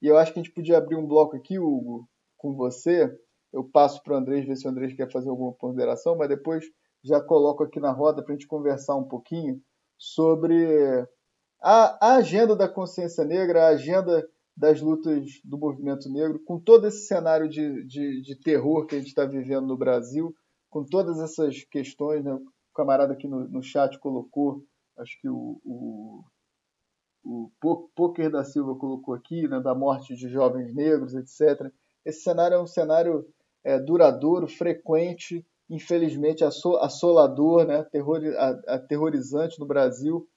e 0.02 0.08
eu 0.08 0.18
acho 0.18 0.34
que 0.34 0.40
a 0.40 0.44
gente 0.44 0.54
podia 0.54 0.78
abrir 0.78 0.96
um 0.96 1.06
bloco 1.06 1.36
aqui, 1.36 1.60
Hugo, 1.60 2.08
com 2.38 2.54
você. 2.54 3.14
Eu 3.52 3.64
passo 3.64 4.02
para 4.02 4.14
o 4.14 4.18
Andrés, 4.18 4.46
ver 4.46 4.56
se 4.56 4.66
o 4.66 4.70
Andrés 4.70 4.94
quer 4.94 5.12
fazer 5.12 5.30
alguma 5.30 5.54
ponderação, 5.54 6.16
mas 6.16 6.30
depois 6.30 6.66
já 7.04 7.22
coloco 7.22 7.64
aqui 7.64 7.80
na 7.80 7.92
roda 7.92 8.22
para 8.22 8.34
a 8.34 8.36
gente 8.36 8.48
conversar 8.48 8.96
um 8.96 9.04
pouquinho 9.04 9.62
sobre 9.98 11.08
a, 11.62 12.08
a, 12.08 12.16
agenda 12.16 12.56
da 12.56 12.68
consciência 12.68 13.24
negra, 13.24 13.66
a 13.66 13.70
agenda 13.70 14.28
das 14.56 14.82
lutas 14.82 15.40
do 15.44 15.58
movimento 15.58 16.10
negro, 16.12 16.40
com 16.40 16.60
todo 16.60 16.88
esse 16.88 17.08
cenário 17.08 17.48
de, 17.48 17.86
de, 17.86 18.22
de 18.22 18.36
terror 18.36 18.86
que 18.86 18.96
a 18.96 18.98
gente 19.00 19.08
está 19.08 19.26
vivendo 19.26 19.68
no 19.68 19.78
Brasil, 19.78 20.36
com 20.70 20.84
todas 20.84 21.20
essas 21.20 21.64
questões. 21.64 22.24
Né? 22.24 22.34
O 22.34 22.44
camarada 22.76 23.14
aqui 23.14 23.28
no, 23.28 23.48
no 23.48 23.64
chat 23.64 23.98
colocou, 24.00 24.64
acho 24.98 25.20
que 25.22 25.30
o, 25.30 25.62
o 25.66 26.24
o 27.24 27.52
Poker 27.96 28.32
da 28.32 28.44
Silva 28.44 28.76
colocou 28.76 29.14
aqui, 29.14 29.48
né, 29.48 29.60
da 29.60 29.76
morte 29.76 30.16
de 30.16 30.30
jovens 30.30 30.74
negros, 30.74 31.14
etc. 31.14 31.72
Esse 32.06 32.22
cenário 32.22 32.56
é 32.56 32.62
um 32.62 32.68
cenário 32.68 33.28
é, 33.64 33.80
duradouro, 33.80 34.48
frequente, 34.48 35.46
infelizmente 35.70 36.44
assolador, 36.44 37.66
né, 37.66 37.86
aterrorizante 38.68 39.60
no 39.60 39.68
Brasil, 39.68 40.28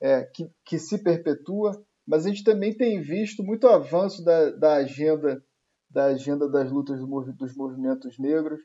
é, 0.00 0.24
que, 0.24 0.50
que 0.64 0.78
se 0.78 0.98
perpetua, 1.02 1.80
mas 2.06 2.26
a 2.26 2.28
gente 2.28 2.42
também 2.42 2.76
tem 2.76 3.00
visto 3.00 3.42
muito 3.44 3.68
avanço 3.68 4.24
da, 4.24 4.50
da 4.50 4.74
agenda 4.74 5.42
da 5.92 6.06
agenda 6.06 6.48
das 6.48 6.72
lutas 6.72 6.98
dos 7.36 7.54
movimentos 7.54 8.18
negros, 8.18 8.58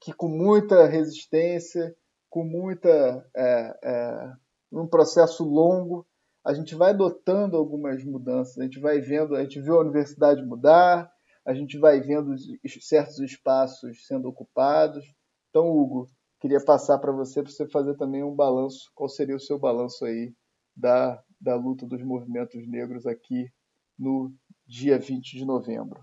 que 0.00 0.12
com 0.12 0.28
muita 0.28 0.86
resistência, 0.86 1.96
com 2.28 2.44
muita 2.44 3.26
é, 3.34 3.78
é, 3.82 4.32
um 4.70 4.86
processo 4.86 5.44
longo, 5.44 6.06
a 6.44 6.52
gente 6.52 6.74
vai 6.74 6.90
adotando 6.90 7.56
algumas 7.56 8.04
mudanças, 8.04 8.58
a 8.58 8.64
gente 8.64 8.78
vai 8.78 9.00
vendo, 9.00 9.34
a 9.34 9.42
gente 9.42 9.60
viu 9.62 9.76
a 9.76 9.80
universidade 9.80 10.44
mudar, 10.44 11.10
a 11.46 11.54
gente 11.54 11.78
vai 11.78 12.00
vendo 12.00 12.34
certos 12.80 13.18
espaços 13.18 14.06
sendo 14.06 14.28
ocupados. 14.28 15.04
Então, 15.54 15.70
Hugo, 15.70 16.08
queria 16.40 16.60
passar 16.60 16.98
para 16.98 17.12
você 17.12 17.40
para 17.40 17.52
você 17.52 17.64
fazer 17.68 17.94
também 17.94 18.24
um 18.24 18.34
balanço. 18.34 18.90
Qual 18.92 19.08
seria 19.08 19.36
o 19.36 19.40
seu 19.40 19.56
balanço 19.56 20.04
aí 20.04 20.32
da, 20.76 21.22
da 21.40 21.54
luta 21.54 21.86
dos 21.86 22.02
movimentos 22.02 22.66
negros 22.66 23.06
aqui 23.06 23.48
no 23.96 24.32
dia 24.66 24.98
20 24.98 25.38
de 25.38 25.44
novembro? 25.44 26.00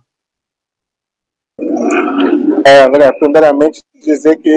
É, 2.65 2.83
André, 2.85 3.11
primeiramente 3.19 3.83
dizer 3.93 4.37
que 4.37 4.49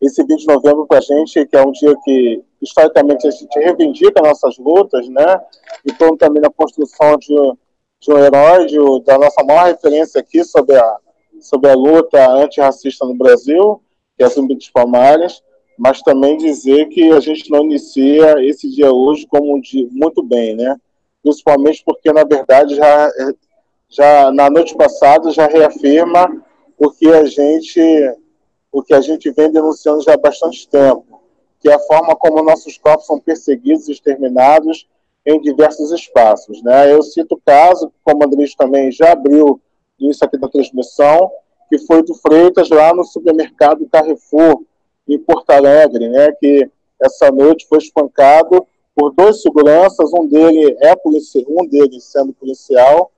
esse 0.00 0.24
20 0.24 0.40
de 0.40 0.46
novembro 0.48 0.84
para 0.84 0.98
a 0.98 1.00
gente, 1.00 1.46
que 1.46 1.56
é 1.56 1.64
um 1.64 1.70
dia 1.70 1.94
que 2.02 2.44
historicamente 2.60 3.24
a 3.24 3.30
gente 3.30 3.56
reivindica 3.56 4.20
nossas 4.20 4.58
lutas, 4.58 5.08
né? 5.08 5.40
E 5.84 5.92
como 5.92 6.16
também 6.16 6.42
na 6.42 6.50
construção 6.50 7.16
de, 7.18 7.36
de 8.00 8.12
um 8.12 8.18
herói, 8.18 8.66
de, 8.66 8.78
da 9.04 9.16
nossa 9.16 9.44
maior 9.44 9.66
referência 9.66 10.20
aqui 10.20 10.42
sobre 10.42 10.76
a, 10.76 10.96
sobre 11.40 11.70
a 11.70 11.74
luta 11.76 12.28
antirracista 12.32 13.06
no 13.06 13.14
Brasil, 13.14 13.80
que 14.18 14.24
é 14.24 14.28
Zumbi 14.28 14.56
dos 14.56 14.68
Palmares, 14.68 15.42
mas 15.78 16.02
também 16.02 16.36
dizer 16.36 16.88
que 16.88 17.12
a 17.12 17.20
gente 17.20 17.48
não 17.50 17.64
inicia 17.64 18.44
esse 18.44 18.68
dia 18.68 18.92
hoje 18.92 19.26
como 19.28 19.54
um 19.54 19.60
dia 19.60 19.88
muito 19.92 20.22
bem, 20.24 20.56
né? 20.56 20.76
Principalmente 21.22 21.84
porque, 21.86 22.12
na 22.12 22.24
verdade, 22.24 22.74
já, 22.74 23.10
já 23.88 24.32
na 24.32 24.50
noite 24.50 24.74
passada 24.74 25.30
já 25.30 25.46
reafirma 25.46 26.44
o 26.76 26.90
que 26.90 27.08
a 27.08 27.24
gente 27.24 27.80
o 28.70 28.82
que 28.82 28.92
a 28.92 29.00
gente 29.00 29.30
vem 29.30 29.50
denunciando 29.50 30.02
já 30.02 30.12
há 30.12 30.16
bastante 30.16 30.68
tempo, 30.68 31.22
que 31.58 31.70
é 31.70 31.74
a 31.74 31.78
forma 31.78 32.14
como 32.14 32.42
nossos 32.42 32.76
corpos 32.76 33.06
são 33.06 33.18
perseguidos 33.18 33.88
e 33.88 33.92
exterminados 33.92 34.86
em 35.24 35.40
diversos 35.40 35.90
espaços. 35.90 36.62
Né? 36.62 36.92
Eu 36.92 37.02
cito 37.02 37.34
o 37.34 37.40
caso, 37.40 37.90
como 38.04 38.20
o 38.20 38.26
Andrés 38.26 38.54
também 38.54 38.92
já 38.92 39.12
abriu 39.12 39.60
isso 39.98 40.24
aqui 40.24 40.36
da 40.36 40.48
transmissão, 40.48 41.30
que 41.68 41.78
foi 41.78 42.02
do 42.02 42.14
Freitas 42.14 42.68
lá 42.70 42.94
no 42.94 43.04
supermercado 43.04 43.88
Carrefour, 43.90 44.62
em 45.06 45.18
Porto 45.18 45.50
Alegre, 45.50 46.08
né? 46.08 46.32
que 46.32 46.70
essa 47.00 47.30
noite 47.30 47.66
foi 47.68 47.78
espancado 47.78 48.66
por 48.94 49.14
dois 49.14 49.40
seguranças, 49.42 50.12
um 50.12 50.26
dele 50.26 50.76
é 50.80 50.96
policial, 50.96 51.44
um 51.48 51.66
deles 51.66 52.04
sendo 52.04 52.32
policial, 52.32 53.12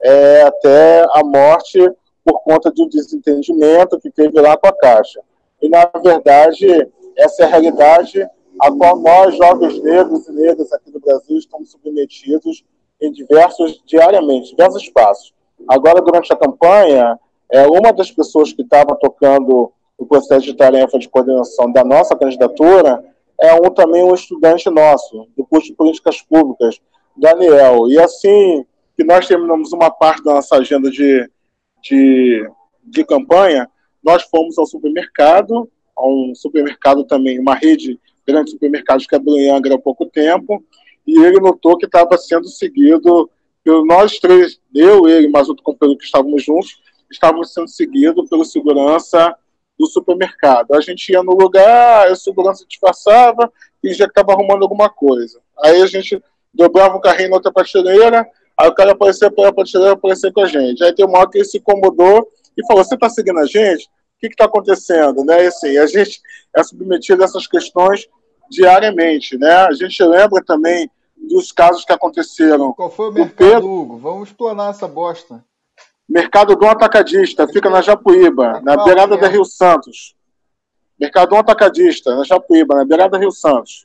é, 0.00 0.42
até 0.42 1.04
a 1.12 1.24
morte 1.24 1.78
por 2.24 2.40
conta 2.42 2.72
de 2.72 2.82
um 2.82 2.88
desentendimento 2.88 3.98
que 3.98 4.10
teve 4.10 4.40
lá 4.40 4.56
com 4.56 4.68
a 4.68 4.72
Caixa. 4.72 5.20
E, 5.60 5.68
na 5.68 5.90
verdade, 6.02 6.88
essa 7.16 7.42
é 7.42 7.46
a 7.46 7.48
realidade 7.48 8.26
a 8.60 8.70
qual 8.70 8.98
nós, 8.98 9.36
jovens 9.36 9.82
negros 9.82 10.28
e 10.28 10.32
negras 10.32 10.72
aqui 10.72 10.90
do 10.90 11.00
Brasil, 11.00 11.36
estamos 11.36 11.70
submetidos 11.72 12.64
em 13.00 13.10
diversos, 13.10 13.82
diariamente, 13.84 14.50
diversos 14.50 14.82
espaços. 14.82 15.34
Agora, 15.68 16.00
durante 16.00 16.32
a 16.32 16.36
campanha, 16.36 17.18
é, 17.50 17.66
uma 17.66 17.92
das 17.92 18.10
pessoas 18.10 18.52
que 18.52 18.62
estava 18.62 18.94
tocando 18.96 19.72
o 19.96 20.06
processo 20.06 20.46
de 20.46 20.54
tarefa 20.54 20.98
de 20.98 21.08
coordenação 21.08 21.70
da 21.70 21.84
nossa 21.84 22.16
candidatura 22.16 23.04
é 23.40 23.54
um 23.54 23.70
também 23.70 24.02
um 24.02 24.14
estudante 24.14 24.68
nosso, 24.70 25.28
do 25.36 25.44
curso 25.44 25.68
de 25.68 25.74
Políticas 25.74 26.20
Públicas, 26.22 26.80
Daniel. 27.16 27.88
E 27.88 27.98
assim 27.98 28.64
que 28.96 29.04
nós 29.04 29.26
terminamos 29.26 29.72
uma 29.72 29.90
parte 29.90 30.22
da 30.22 30.34
nossa 30.34 30.56
agenda 30.56 30.90
de, 30.90 31.28
de, 31.82 32.48
de 32.82 33.04
campanha, 33.04 33.68
nós 34.02 34.22
fomos 34.24 34.56
ao 34.58 34.66
supermercado, 34.66 35.68
a 35.96 36.06
um 36.06 36.32
supermercado 36.34 37.04
também, 37.04 37.38
uma 37.38 37.54
rede 37.54 37.98
grande 38.26 38.56
de 38.58 39.06
que 39.06 39.14
abriu 39.14 39.36
em 39.36 39.50
Angra 39.50 39.74
há 39.74 39.78
pouco 39.78 40.06
tempo, 40.06 40.62
e 41.06 41.18
ele 41.22 41.40
notou 41.40 41.76
que 41.76 41.86
estava 41.86 42.16
sendo 42.16 42.48
seguido 42.48 43.28
pelo 43.62 43.84
nós 43.84 44.18
três, 44.18 44.60
eu, 44.74 45.08
ele, 45.08 45.28
mais 45.28 45.48
outro 45.48 45.64
companheiro 45.64 45.98
que 45.98 46.04
estávamos 46.04 46.42
juntos, 46.42 46.82
estávamos 47.14 47.52
sendo 47.52 47.68
seguidos 47.68 48.28
pelo 48.28 48.44
segurança 48.44 49.34
do 49.78 49.86
supermercado. 49.86 50.74
A 50.74 50.80
gente 50.80 51.10
ia 51.10 51.22
no 51.22 51.32
lugar, 51.32 52.08
a 52.08 52.14
segurança 52.14 52.64
disfarçava 52.68 53.52
e 53.82 53.92
já 53.92 54.06
estava 54.06 54.32
arrumando 54.32 54.62
alguma 54.62 54.88
coisa. 54.88 55.40
Aí 55.62 55.82
a 55.82 55.86
gente 55.86 56.22
dobrava 56.52 56.96
o 56.96 57.00
carrinho 57.00 57.30
na 57.30 57.36
outra 57.36 57.52
prateleira, 57.52 58.26
aí 58.58 58.68
o 58.68 58.74
cara 58.74 58.92
aparecia 58.92 59.30
pela 59.30 59.52
prateleira 59.52 59.94
aparecia 59.94 60.32
com 60.32 60.40
a 60.40 60.46
gente. 60.46 60.82
Aí 60.84 60.94
tem 60.94 61.04
uma 61.04 61.18
hora 61.18 61.30
que 61.30 61.38
ele 61.38 61.44
se 61.44 61.58
incomodou 61.58 62.28
e 62.56 62.66
falou: 62.66 62.84
Você 62.84 62.94
está 62.94 63.08
seguindo 63.08 63.38
a 63.38 63.46
gente? 63.46 63.86
O 63.86 63.88
que 64.20 64.28
está 64.28 64.44
acontecendo? 64.44 65.24
Né? 65.24 65.44
E 65.44 65.46
assim, 65.48 65.76
a 65.76 65.86
gente 65.86 66.20
é 66.56 66.62
submetido 66.62 67.22
a 67.22 67.24
essas 67.24 67.46
questões 67.46 68.08
diariamente. 68.50 69.36
Né? 69.36 69.52
A 69.52 69.72
gente 69.72 70.02
lembra 70.02 70.42
também 70.44 70.90
dos 71.16 71.52
casos 71.52 71.84
que 71.84 71.92
aconteceram. 71.92 72.72
Qual 72.72 72.90
foi 72.90 73.08
o 73.08 73.12
mercado, 73.12 73.36
Pedro... 73.36 73.66
Hugo? 73.66 73.98
Vamos 73.98 74.28
explanar 74.28 74.70
essa 74.70 74.86
bosta. 74.86 75.44
Mercado 76.14 76.54
do 76.54 76.64
Atacadista, 76.64 77.48
fica 77.48 77.68
na 77.68 77.82
Japuíba, 77.82 78.60
na 78.60 78.84
beirada 78.84 79.16
da 79.16 79.26
Rio 79.26 79.44
Santos. 79.44 80.14
Mercado 80.96 81.30
do 81.30 81.36
Atacadista, 81.36 82.14
na 82.14 82.22
Japuíba, 82.22 82.76
na 82.76 82.84
beirada 82.84 83.10
da 83.10 83.18
Rio 83.18 83.32
Santos. 83.32 83.84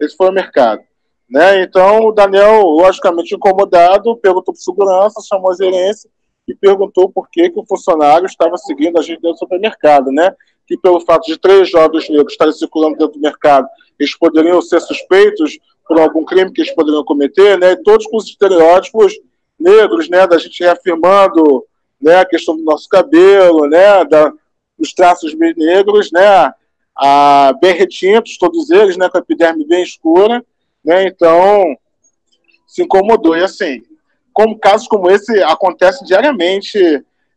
Esse 0.00 0.16
foi 0.16 0.30
o 0.30 0.32
mercado. 0.32 0.82
Né? 1.30 1.62
Então, 1.62 2.06
o 2.06 2.10
Daniel, 2.10 2.62
logicamente 2.62 3.36
incomodado, 3.36 4.16
perguntou 4.16 4.52
para 4.52 4.60
segurança, 4.60 5.20
chamou 5.22 5.52
a 5.52 5.54
gerência 5.54 6.10
e 6.48 6.56
perguntou 6.56 7.08
por 7.08 7.30
que, 7.30 7.48
que 7.48 7.60
o 7.60 7.64
funcionário 7.64 8.26
estava 8.26 8.56
seguindo 8.56 8.98
a 8.98 9.02
gente 9.02 9.20
dentro 9.20 9.34
do 9.34 9.38
supermercado, 9.38 10.10
né? 10.10 10.34
Que 10.66 10.76
pelo 10.76 10.98
fato 10.98 11.24
de 11.26 11.38
três 11.38 11.70
jovens 11.70 12.08
negros 12.08 12.32
estarem 12.32 12.52
circulando 12.52 12.96
dentro 12.96 13.12
do 13.12 13.20
mercado, 13.20 13.68
eles 13.96 14.18
poderiam 14.18 14.60
ser 14.60 14.80
suspeitos 14.80 15.56
por 15.86 16.00
algum 16.00 16.24
crime 16.24 16.52
que 16.52 16.62
eles 16.62 16.74
poderiam 16.74 17.04
cometer, 17.04 17.56
né? 17.60 17.76
Todos 17.76 18.08
com 18.08 18.16
os 18.16 18.24
estereótipos 18.24 19.14
negros, 19.60 20.08
né, 20.08 20.26
da 20.26 20.38
gente 20.38 20.62
reafirmando 20.62 21.64
né, 22.00 22.16
a 22.16 22.24
questão 22.24 22.56
do 22.56 22.62
nosso 22.62 22.88
cabelo, 22.88 23.68
né, 23.68 24.04
da, 24.04 24.32
dos 24.78 24.92
traços 24.92 25.34
negros, 25.34 26.10
né, 26.10 26.52
a, 26.96 27.52
bem 27.60 27.74
retintos, 27.74 28.38
todos 28.38 28.70
eles, 28.70 28.96
né, 28.96 29.08
com 29.08 29.18
a 29.18 29.20
epiderme 29.20 29.66
bem 29.66 29.82
escura, 29.82 30.44
né, 30.84 31.06
então 31.06 31.76
se 32.66 32.82
incomodou. 32.82 33.36
E 33.36 33.44
assim, 33.44 33.82
como 34.32 34.58
casos 34.58 34.88
como 34.88 35.10
esse 35.10 35.42
acontecem 35.42 36.06
diariamente 36.06 36.78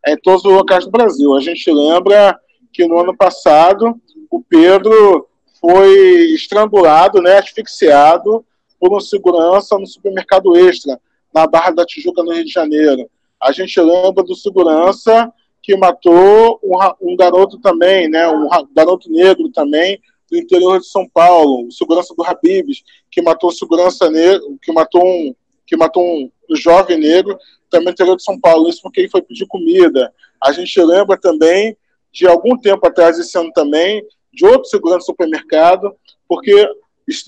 em 0.06 0.18
todos 0.18 0.46
os 0.46 0.52
locais 0.52 0.86
do 0.86 0.92
Brasil. 0.92 1.36
A 1.36 1.42
gente 1.42 1.72
lembra 1.72 2.40
que 2.72 2.88
no 2.88 3.00
ano 3.00 3.16
passado 3.16 4.00
o 4.30 4.42
Pedro 4.42 5.28
foi 5.60 6.34
estrangulado, 6.34 7.22
né, 7.22 7.38
asfixiado 7.38 8.46
por 8.80 8.96
um 8.96 9.00
segurança 9.00 9.78
no 9.78 9.88
supermercado 9.88 10.58
Extra, 10.58 11.00
na 11.34 11.48
Barra 11.48 11.72
da 11.72 11.86
Tijuca, 11.86 12.24
no 12.24 12.32
Rio 12.32 12.46
de 12.46 12.52
Janeiro. 12.52 13.10
A 13.42 13.52
gente 13.52 13.80
lembra 13.80 14.24
do 14.24 14.36
segurança 14.36 15.32
que 15.62 15.76
matou 15.78 16.60
um, 16.64 17.12
um 17.14 17.16
garoto 17.16 17.58
também, 17.60 18.10
né, 18.10 18.28
um 18.28 18.50
garoto 18.76 19.10
negro 19.10 19.50
também, 19.50 20.00
do 20.30 20.38
interior 20.38 20.80
de 20.80 20.88
São 20.88 21.08
Paulo, 21.08 21.68
o 21.68 21.72
segurança 21.72 22.14
do 22.16 22.24
Habibs, 22.24 22.84
que 23.12 23.22
matou 23.22 23.52
segurança 23.52 24.10
negro, 24.10 24.58
que 24.62 24.72
matou 24.72 25.04
um, 25.06 25.34
que 25.66 25.78
matou 25.78 26.04
um 26.04 26.30
jovem 26.56 26.98
negro, 26.98 27.38
também 27.70 27.86
no 27.86 27.92
interior 27.92 28.16
de 28.16 28.24
São 28.24 28.40
Paulo, 28.40 28.70
isso 28.70 28.82
porque 28.82 29.02
ele 29.02 29.10
foi 29.10 29.22
pedir 29.22 29.48
comida. 29.48 30.14
A 30.44 30.52
gente 30.52 30.80
lembra 30.82 31.18
também 31.18 31.78
de 32.12 32.28
algum 32.28 32.58
tempo 32.58 32.86
atrás, 32.86 33.18
esse 33.18 33.38
ano 33.38 33.52
também, 33.54 34.06
de 34.32 34.46
outro 34.46 34.66
segurança 34.66 35.00
do 35.00 35.06
supermercado, 35.06 35.96
porque 36.28 36.68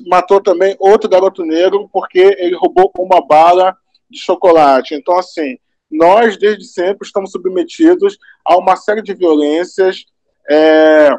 matou 0.07 0.41
também 0.41 0.75
outro 0.79 1.09
garoto 1.09 1.43
negro, 1.43 1.89
porque 1.91 2.35
ele 2.39 2.55
roubou 2.55 2.91
uma 2.97 3.25
bala 3.25 3.75
de 4.09 4.19
chocolate. 4.19 4.95
Então, 4.95 5.17
assim, 5.17 5.57
nós 5.89 6.37
desde 6.37 6.65
sempre 6.65 7.05
estamos 7.05 7.31
submetidos 7.31 8.17
a 8.45 8.57
uma 8.57 8.75
série 8.75 9.01
de 9.01 9.13
violências 9.13 10.05
é, 10.49 11.11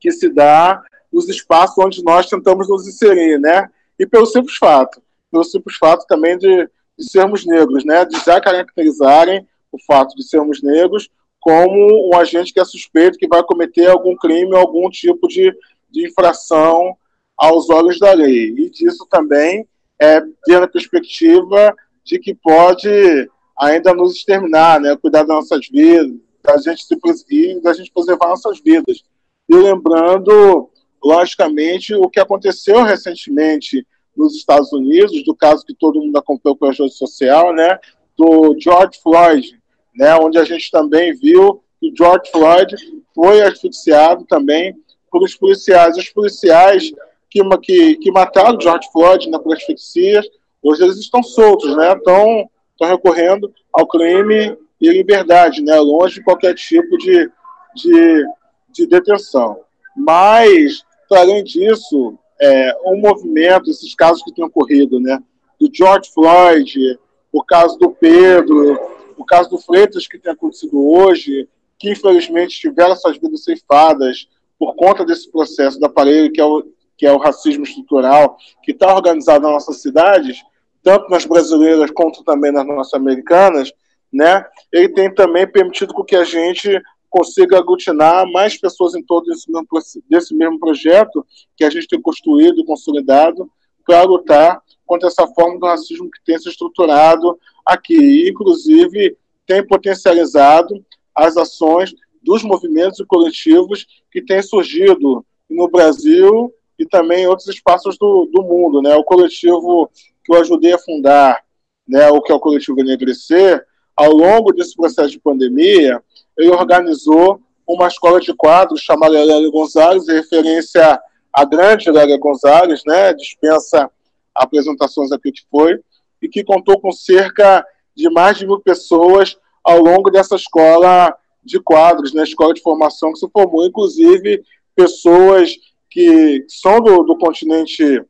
que 0.00 0.10
se 0.10 0.28
dá 0.28 0.82
nos 1.12 1.28
espaços 1.28 1.76
onde 1.78 2.02
nós 2.02 2.28
tentamos 2.28 2.68
nos 2.68 2.86
inserir, 2.88 3.38
né? 3.38 3.68
E 3.98 4.06
pelo 4.06 4.26
simples 4.26 4.56
fato, 4.56 5.02
pelo 5.30 5.44
simples 5.44 5.76
fato 5.76 6.06
também 6.06 6.38
de, 6.38 6.68
de 6.98 7.10
sermos 7.10 7.44
negros, 7.44 7.84
né? 7.84 8.04
De 8.04 8.18
já 8.24 8.40
caracterizarem 8.40 9.46
o 9.70 9.78
fato 9.84 10.14
de 10.14 10.24
sermos 10.24 10.62
negros 10.62 11.08
como 11.40 12.08
um 12.08 12.16
agente 12.16 12.52
que 12.52 12.60
é 12.60 12.64
suspeito 12.64 13.18
que 13.18 13.26
vai 13.26 13.42
cometer 13.42 13.88
algum 13.88 14.14
crime, 14.16 14.56
algum 14.56 14.88
tipo 14.88 15.26
de, 15.26 15.52
de 15.90 16.06
infração 16.06 16.96
aos 17.36 17.68
olhos 17.68 17.98
da 17.98 18.12
lei. 18.12 18.54
E 18.56 18.70
disso 18.70 19.06
também 19.10 19.66
é 20.00 20.20
ter 20.44 20.62
a 20.62 20.68
perspectiva 20.68 21.74
de 22.04 22.18
que 22.18 22.34
pode 22.34 23.28
ainda 23.58 23.94
nos 23.94 24.16
exterminar, 24.16 24.80
né? 24.80 24.96
Cuidar 24.96 25.20
das 25.20 25.36
nossas 25.36 25.68
vidas, 25.68 26.12
da 26.42 26.56
gente 26.58 26.84
se 26.84 26.96
e 27.30 27.60
da 27.60 27.72
gente 27.72 27.92
preservar 27.92 28.28
nossas 28.28 28.60
vidas. 28.60 29.02
E 29.48 29.54
lembrando, 29.54 30.70
logicamente, 31.02 31.94
o 31.94 32.08
que 32.08 32.20
aconteceu 32.20 32.82
recentemente 32.82 33.86
nos 34.16 34.36
Estados 34.36 34.72
Unidos, 34.72 35.24
do 35.24 35.34
caso 35.34 35.64
que 35.64 35.74
todo 35.74 36.00
mundo 36.00 36.16
acompanhou 36.16 36.56
pela 36.56 36.72
rede 36.72 36.94
social, 36.94 37.54
né? 37.54 37.78
Do 38.16 38.56
George 38.58 39.00
Floyd, 39.02 39.58
né? 39.94 40.14
Onde 40.16 40.38
a 40.38 40.44
gente 40.44 40.70
também 40.70 41.14
viu 41.14 41.62
que 41.80 41.90
o 41.90 41.96
George 41.96 42.30
Floyd 42.30 42.74
foi 43.14 43.42
asfixiado 43.42 44.24
também 44.24 44.74
por 45.10 45.22
os 45.22 45.34
policiais. 45.34 45.96
Os 45.96 46.08
policiais 46.10 46.92
que, 47.30 47.40
que, 47.58 47.96
que 47.96 48.10
mataram 48.10 48.60
George 48.60 48.88
Floyd 48.92 49.30
né, 49.30 49.38
por 49.38 49.54
asfixia 49.54 50.22
Hoje 50.62 50.84
eles 50.84 50.98
estão 50.98 51.22
soltos, 51.22 51.76
né? 51.76 51.92
Estão, 51.92 52.48
estão 52.72 52.88
recorrendo 52.88 53.52
ao 53.72 53.86
crime 53.86 54.56
e 54.80 54.90
liberdade, 54.90 55.62
né? 55.62 55.78
Longe 55.80 56.16
de 56.16 56.24
qualquer 56.24 56.54
tipo 56.54 56.96
de, 56.98 57.30
de, 57.74 58.26
de 58.70 58.86
detenção. 58.86 59.60
Mas, 59.96 60.84
além 61.10 61.42
disso, 61.42 62.16
é, 62.40 62.76
um 62.84 63.00
movimento, 63.00 63.70
esses 63.70 63.94
casos 63.94 64.22
que 64.22 64.32
têm 64.32 64.44
ocorrido, 64.44 65.00
né? 65.00 65.18
Do 65.60 65.68
George 65.72 66.10
Floyd, 66.12 66.98
o 67.32 67.42
caso 67.42 67.78
do 67.78 67.90
Pedro, 67.90 68.78
o 69.16 69.24
caso 69.24 69.50
do 69.50 69.58
Freitas 69.58 70.06
que 70.06 70.18
tem 70.18 70.32
acontecido 70.32 70.80
hoje, 70.84 71.48
que 71.78 71.90
infelizmente 71.90 72.60
tiveram 72.60 72.94
suas 72.96 73.18
vidas 73.18 73.44
ceifadas 73.44 74.28
por 74.58 74.74
conta 74.74 75.04
desse 75.04 75.30
processo 75.30 75.78
do 75.78 75.86
aparelho 75.86 76.32
que 76.32 76.40
é 76.40 76.44
o, 76.44 76.64
que 76.96 77.06
é 77.06 77.12
o 77.12 77.18
racismo 77.18 77.64
estrutural, 77.64 78.36
que 78.62 78.72
está 78.72 78.94
organizado 78.94 79.42
nas 79.44 79.52
nossas 79.52 79.80
cidades, 79.82 80.42
tanto 80.82 81.08
nas 81.08 81.24
brasileiras 81.24 81.90
quanto 81.90 82.24
também 82.24 82.52
nas 82.52 82.66
norte-americanas, 82.66 83.72
né, 84.12 84.44
ele 84.72 84.88
tem 84.88 85.12
também 85.14 85.46
permitido 85.46 86.04
que 86.04 86.16
a 86.16 86.24
gente 86.24 86.80
consiga 87.08 87.58
aglutinar 87.58 88.26
mais 88.32 88.58
pessoas 88.58 88.94
em 88.94 89.02
todo 89.02 89.30
esse 89.30 89.50
mesmo, 89.50 89.66
desse 90.08 90.34
mesmo 90.34 90.58
projeto 90.58 91.26
que 91.56 91.62
a 91.62 91.70
gente 91.70 91.86
tem 91.86 92.00
construído 92.00 92.60
e 92.60 92.64
consolidado 92.64 93.50
para 93.84 94.02
lutar 94.02 94.62
contra 94.86 95.08
essa 95.08 95.26
forma 95.26 95.58
do 95.58 95.66
racismo 95.66 96.10
que 96.10 96.24
tem 96.24 96.38
se 96.38 96.48
estruturado 96.48 97.38
aqui. 97.66 97.94
E, 97.94 98.30
inclusive, 98.30 99.16
tem 99.46 99.66
potencializado 99.66 100.84
as 101.14 101.36
ações 101.36 101.94
dos 102.22 102.42
movimentos 102.42 103.00
e 103.00 103.04
coletivos 103.04 103.86
que 104.10 104.22
têm 104.22 104.42
surgido 104.42 105.24
no 105.50 105.68
Brasil 105.68 106.52
e 106.78 106.86
também 106.86 107.24
em 107.24 107.26
outros 107.26 107.48
espaços 107.48 107.98
do, 107.98 108.28
do 108.32 108.42
mundo. 108.42 108.80
Né? 108.80 108.94
O 108.94 109.04
coletivo 109.04 109.90
que 110.24 110.32
eu 110.32 110.40
ajudei 110.40 110.72
a 110.72 110.78
fundar, 110.78 111.42
né, 111.86 112.08
o 112.10 112.20
que 112.20 112.32
é 112.32 112.34
o 112.34 112.40
coletivo 112.40 112.80
Enegrecer, 112.80 113.64
ao 113.96 114.12
longo 114.12 114.52
desse 114.52 114.74
processo 114.74 115.10
de 115.10 115.20
pandemia, 115.20 116.02
ele 116.36 116.50
organizou 116.50 117.40
uma 117.66 117.88
escola 117.88 118.20
de 118.20 118.34
quadros 118.34 118.80
chamada 118.80 119.22
Lélia 119.22 119.50
Gonzalez, 119.50 120.08
em 120.08 120.14
referência 120.14 121.00
à 121.32 121.44
grande 121.44 121.90
Lélia 121.90 122.18
Gonzalez, 122.18 122.82
né, 122.86 123.12
dispensa 123.14 123.90
apresentações 124.34 125.12
aqui 125.12 125.30
que 125.32 125.42
foi, 125.50 125.78
e 126.20 126.28
que 126.28 126.44
contou 126.44 126.80
com 126.80 126.92
cerca 126.92 127.64
de 127.94 128.08
mais 128.10 128.38
de 128.38 128.46
mil 128.46 128.60
pessoas 128.60 129.36
ao 129.62 129.80
longo 129.80 130.10
dessa 130.10 130.36
escola 130.36 131.14
de 131.44 131.60
quadros, 131.60 132.12
né, 132.12 132.22
escola 132.22 132.54
de 132.54 132.62
formação 132.62 133.12
que 133.12 133.18
se 133.18 133.28
formou, 133.30 133.66
inclusive 133.66 134.42
pessoas 134.74 135.56
que 135.90 136.44
são 136.48 136.80
do, 136.80 137.02
do 137.02 137.18
continente 137.18 138.02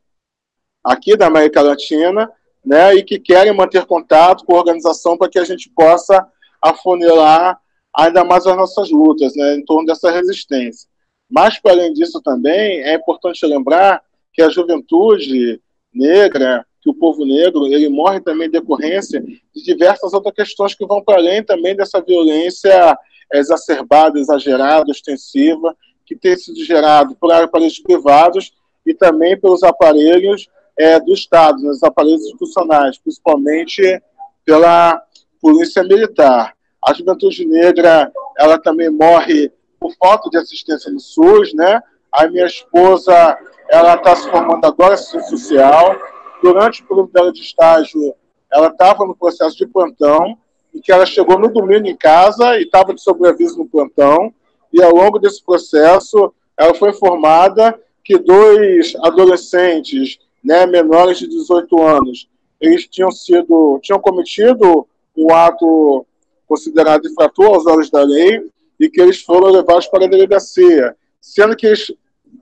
aqui 0.82 1.16
da 1.16 1.26
América 1.26 1.60
Latina, 1.62 2.30
né, 2.64 2.94
e 2.94 3.02
que 3.02 3.18
querem 3.18 3.52
manter 3.52 3.84
contato 3.84 4.44
com 4.44 4.54
a 4.54 4.59
organização 4.59 5.16
para 5.16 5.28
que 5.28 5.38
a 5.38 5.44
gente 5.44 5.70
possa 5.70 6.26
afunilar 6.60 7.60
ainda 7.94 8.24
mais 8.24 8.46
as 8.46 8.56
nossas 8.56 8.90
lutas, 8.90 9.34
né, 9.36 9.56
em 9.56 9.64
torno 9.64 9.86
dessa 9.86 10.10
resistência. 10.10 10.88
Mas, 11.28 11.59
para 11.59 11.72
além 11.72 11.92
disso 11.92 12.20
também, 12.22 12.82
é 12.82 12.94
importante 12.94 13.44
lembrar 13.46 14.02
que 14.32 14.42
a 14.42 14.48
juventude 14.48 15.60
negra, 15.92 16.64
que 16.80 16.90
o 16.90 16.94
povo 16.94 17.24
negro, 17.24 17.66
ele 17.66 17.88
morre 17.88 18.20
também 18.20 18.48
em 18.48 18.50
decorrência 18.50 19.20
de 19.20 19.62
diversas 19.62 20.12
outras 20.12 20.34
questões 20.34 20.74
que 20.74 20.86
vão 20.86 21.02
para 21.02 21.16
além 21.16 21.42
também 21.42 21.76
dessa 21.76 22.00
violência 22.00 22.96
exacerbada, 23.32 24.18
exagerada, 24.18 24.90
ostensiva, 24.90 25.76
que 26.04 26.16
tem 26.16 26.36
sido 26.36 26.62
gerado 26.64 27.16
por 27.16 27.32
aparelhos 27.32 27.78
privados 27.78 28.52
e 28.84 28.92
também 28.92 29.38
pelos 29.38 29.62
aparelhos 29.62 30.48
é, 30.78 30.98
do 31.00 31.12
Estado, 31.12 31.62
nos 31.62 31.82
aparelhos 31.82 32.22
institucionais, 32.22 32.98
principalmente 32.98 34.02
pela 34.44 35.00
polícia 35.40 35.82
militar. 35.82 36.54
A 36.84 36.92
juventude 36.92 37.46
negra, 37.46 38.10
ela 38.38 38.58
também 38.58 38.90
morre 38.90 39.52
por 39.78 39.92
falta 39.96 40.28
de 40.30 40.38
assistência 40.38 40.90
no 40.90 41.00
SUS, 41.00 41.52
né? 41.54 41.80
A 42.10 42.26
minha 42.28 42.46
esposa, 42.46 43.38
ela 43.68 43.94
está 43.94 44.14
se 44.16 44.28
formando 44.30 44.64
agora 44.64 44.94
assistência 44.94 45.30
social. 45.30 45.96
Durante 46.42 46.82
o 46.82 46.86
período 46.86 47.12
dela 47.12 47.32
de 47.32 47.40
estágio, 47.40 48.14
ela 48.52 48.68
estava 48.68 49.04
no 49.06 49.16
processo 49.16 49.56
de 49.56 49.66
plantão, 49.66 50.36
e 50.74 50.80
que 50.80 50.90
ela 50.90 51.06
chegou 51.06 51.38
no 51.38 51.52
domingo 51.52 51.86
em 51.86 51.96
casa 51.96 52.58
e 52.58 52.62
estava 52.62 52.94
de 52.94 53.02
sobreaviso 53.02 53.58
no 53.58 53.68
plantão. 53.68 54.32
E 54.72 54.82
ao 54.82 54.94
longo 54.94 55.18
desse 55.18 55.44
processo, 55.44 56.32
ela 56.56 56.74
foi 56.74 56.90
informada 56.90 57.78
que 58.02 58.18
dois 58.18 58.94
adolescentes, 59.02 60.18
né, 60.43 60.66
menores 60.66 61.19
de 61.19 61.28
18 61.28 61.82
anos, 61.82 62.28
eles 62.60 62.86
tinham 62.86 63.10
sido, 63.10 63.78
tinham 63.82 64.01
cometido 64.01 64.86
um 65.16 65.32
ato 65.32 66.06
considerado 66.47 67.06
infrator 67.06 67.47
aos 67.47 67.66
olhos 67.66 67.90
da 67.90 68.02
lei 68.02 68.47
e 68.78 68.89
que 68.89 69.01
eles 69.01 69.23
foram 69.23 69.51
levados 69.51 69.86
para 69.86 70.05
a 70.05 70.09
delegacia, 70.09 70.97
sendo 71.20 71.56
que 71.56 71.66
eles, 71.66 71.93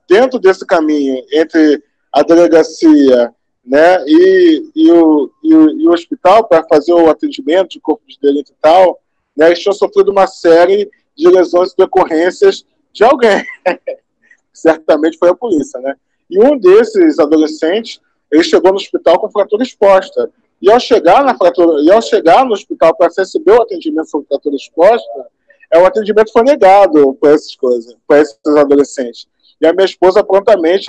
dentro 0.09 0.39
desse 0.39 0.67
caminho 0.67 1.23
entre 1.33 1.83
a 2.13 2.23
delegacia 2.23 3.33
né, 3.65 4.05
e, 4.07 4.71
e, 4.75 4.91
o, 4.91 5.31
e, 5.43 5.55
o, 5.55 5.71
e 5.81 5.89
o 5.89 5.93
hospital 5.93 6.49
para 6.49 6.67
fazer 6.67 6.93
o 6.93 7.09
atendimento 7.09 7.71
de 7.71 7.81
corpo 7.81 8.03
de 8.07 8.19
delito 8.21 8.53
e 8.53 8.57
tal, 8.61 9.01
né, 9.37 9.47
eles 9.47 9.61
tinham 9.61 9.73
sofrido 9.73 10.11
uma 10.11 10.27
série 10.27 10.91
de 11.17 11.29
lesões 11.29 11.73
e 11.73 11.77
decorrências 11.77 12.65
de 12.93 13.05
alguém. 13.05 13.45
Certamente 14.53 15.19
foi 15.19 15.29
a 15.29 15.35
polícia, 15.35 15.81
né? 15.81 15.95
E 16.31 16.39
um 16.39 16.57
desses 16.57 17.19
adolescentes, 17.19 18.01
ele 18.31 18.44
chegou 18.44 18.70
no 18.70 18.77
hospital 18.77 19.19
com 19.19 19.31
fratura 19.31 19.62
exposta. 19.62 20.31
E 20.62 20.70
ao 20.70 20.78
chegar 20.78 21.24
na 21.24 21.36
fratura, 21.36 21.82
e 21.82 21.90
ao 21.90 22.01
chegar 22.01 22.44
no 22.44 22.52
hospital 22.52 22.94
para 22.97 23.11
receber 23.16 23.52
o 23.52 23.62
atendimento 23.62 24.11
sobre 24.11 24.28
fratura 24.28 24.55
exposta, 24.55 25.27
é 25.73 25.78
o 25.78 25.86
atendimento 25.86 26.32
foi 26.32 26.43
negado 26.43 27.15
para 27.15 27.32
essas 27.32 27.55
coisas, 27.57 27.97
para 28.07 28.20
esses 28.20 28.39
adolescentes. 28.44 29.27
E 29.61 29.66
a 29.66 29.73
minha 29.73 29.85
esposa 29.85 30.23
prontamente 30.24 30.86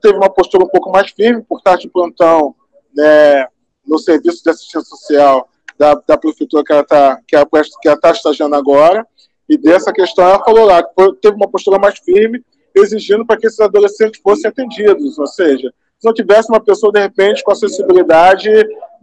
teve 0.00 0.16
uma 0.16 0.30
postura 0.30 0.64
um 0.64 0.68
pouco 0.68 0.90
mais 0.90 1.10
firme 1.10 1.42
por 1.42 1.58
estar 1.58 1.76
de 1.76 1.88
plantão 1.88 2.54
né, 2.94 3.46
no 3.86 3.98
serviço 3.98 4.42
de 4.42 4.50
assistência 4.50 4.80
social 4.82 5.48
da, 5.78 5.94
da 6.06 6.16
prefeitura 6.16 6.62
que 6.64 6.72
ela 6.72 6.82
está 6.82 7.20
que 7.26 7.36
ela, 7.36 7.46
que 7.46 7.88
ela 7.88 8.00
tá 8.00 8.10
estagiando 8.10 8.54
agora. 8.54 9.06
E 9.48 9.56
dessa 9.56 9.92
questão 9.92 10.24
ela 10.24 10.44
falou 10.44 10.64
lá 10.64 10.82
que 10.82 11.12
teve 11.20 11.36
uma 11.36 11.48
postura 11.48 11.78
mais 11.78 11.98
firme, 11.98 12.42
exigindo 12.74 13.26
para 13.26 13.36
que 13.36 13.46
esses 13.46 13.60
adolescentes 13.60 14.20
fossem 14.22 14.48
atendidos, 14.48 15.18
ou 15.18 15.26
seja, 15.26 15.72
se 15.98 16.06
não 16.06 16.12
tivesse 16.12 16.50
uma 16.50 16.60
pessoa, 16.60 16.92
de 16.92 17.00
repente, 17.00 17.44
com 17.44 17.52
a 17.52 17.54
sensibilidade 17.54 18.50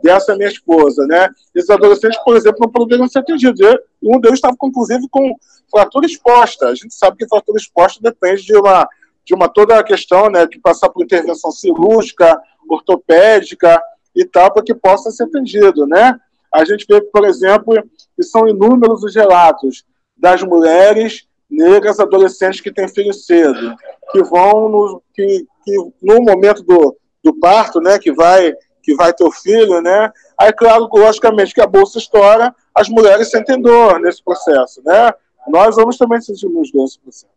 dessa 0.03 0.35
minha 0.35 0.49
esposa, 0.49 1.05
né? 1.07 1.29
Esses 1.55 1.69
adolescentes, 1.69 2.19
por 2.23 2.35
exemplo, 2.35 2.59
não 2.61 2.69
poderiam 2.69 3.07
ser 3.07 3.19
atendidos. 3.19 3.59
Um 4.03 4.19
deles 4.19 4.37
estava, 4.37 4.55
inclusive, 4.63 5.07
com 5.09 5.33
fratura 5.69 6.05
exposta. 6.05 6.67
A 6.67 6.75
gente 6.75 6.93
sabe 6.93 7.17
que 7.17 7.27
fratura 7.27 7.57
exposta 7.57 8.01
depende 8.01 8.43
de 8.43 8.55
uma, 8.55 8.87
de 9.25 9.33
uma 9.33 9.47
toda 9.47 9.79
a 9.79 9.83
questão, 9.83 10.29
né, 10.29 10.45
de 10.45 10.59
passar 10.59 10.89
por 10.89 11.03
intervenção 11.03 11.51
cirúrgica, 11.51 12.37
ortopédica 12.69 13.81
e 14.15 14.25
tal, 14.25 14.51
para 14.53 14.63
que 14.63 14.73
possa 14.73 15.11
ser 15.11 15.23
atendido, 15.23 15.87
né? 15.87 16.19
A 16.53 16.65
gente 16.65 16.85
vê, 16.89 16.99
por 17.01 17.25
exemplo, 17.25 17.75
que 18.15 18.23
são 18.23 18.47
inúmeros 18.47 19.03
os 19.03 19.15
relatos 19.15 19.85
das 20.17 20.43
mulheres 20.43 21.28
negras 21.49 21.99
adolescentes 21.99 22.61
que 22.61 22.71
têm 22.71 22.87
filho 22.87 23.13
cedo, 23.13 23.75
que 24.11 24.23
vão 24.23 24.69
no, 24.69 25.03
que, 25.13 25.45
que 25.65 25.75
no 26.01 26.21
momento 26.21 26.63
do, 26.63 26.95
do 27.23 27.33
parto, 27.39 27.81
né, 27.81 27.97
que 27.97 28.11
vai 28.11 28.53
que 28.81 28.95
vai 28.95 29.13
ter 29.13 29.23
o 29.23 29.31
filho, 29.31 29.81
né? 29.81 30.11
Aí, 30.39 30.53
claro, 30.53 30.89
logicamente 30.91 31.53
que 31.53 31.61
a 31.61 31.67
bolsa 31.67 31.99
estoura, 31.99 32.55
as 32.73 32.89
mulheres 32.89 33.29
sentem 33.29 33.61
dor 33.61 33.99
nesse 33.99 34.23
processo, 34.23 34.81
né? 34.83 35.11
Nós 35.47 35.75
vamos 35.75 35.97
também 35.97 36.19
sentirmos 36.21 36.71
dor 36.71 36.83
nesse 36.83 36.99
processo. 36.99 37.27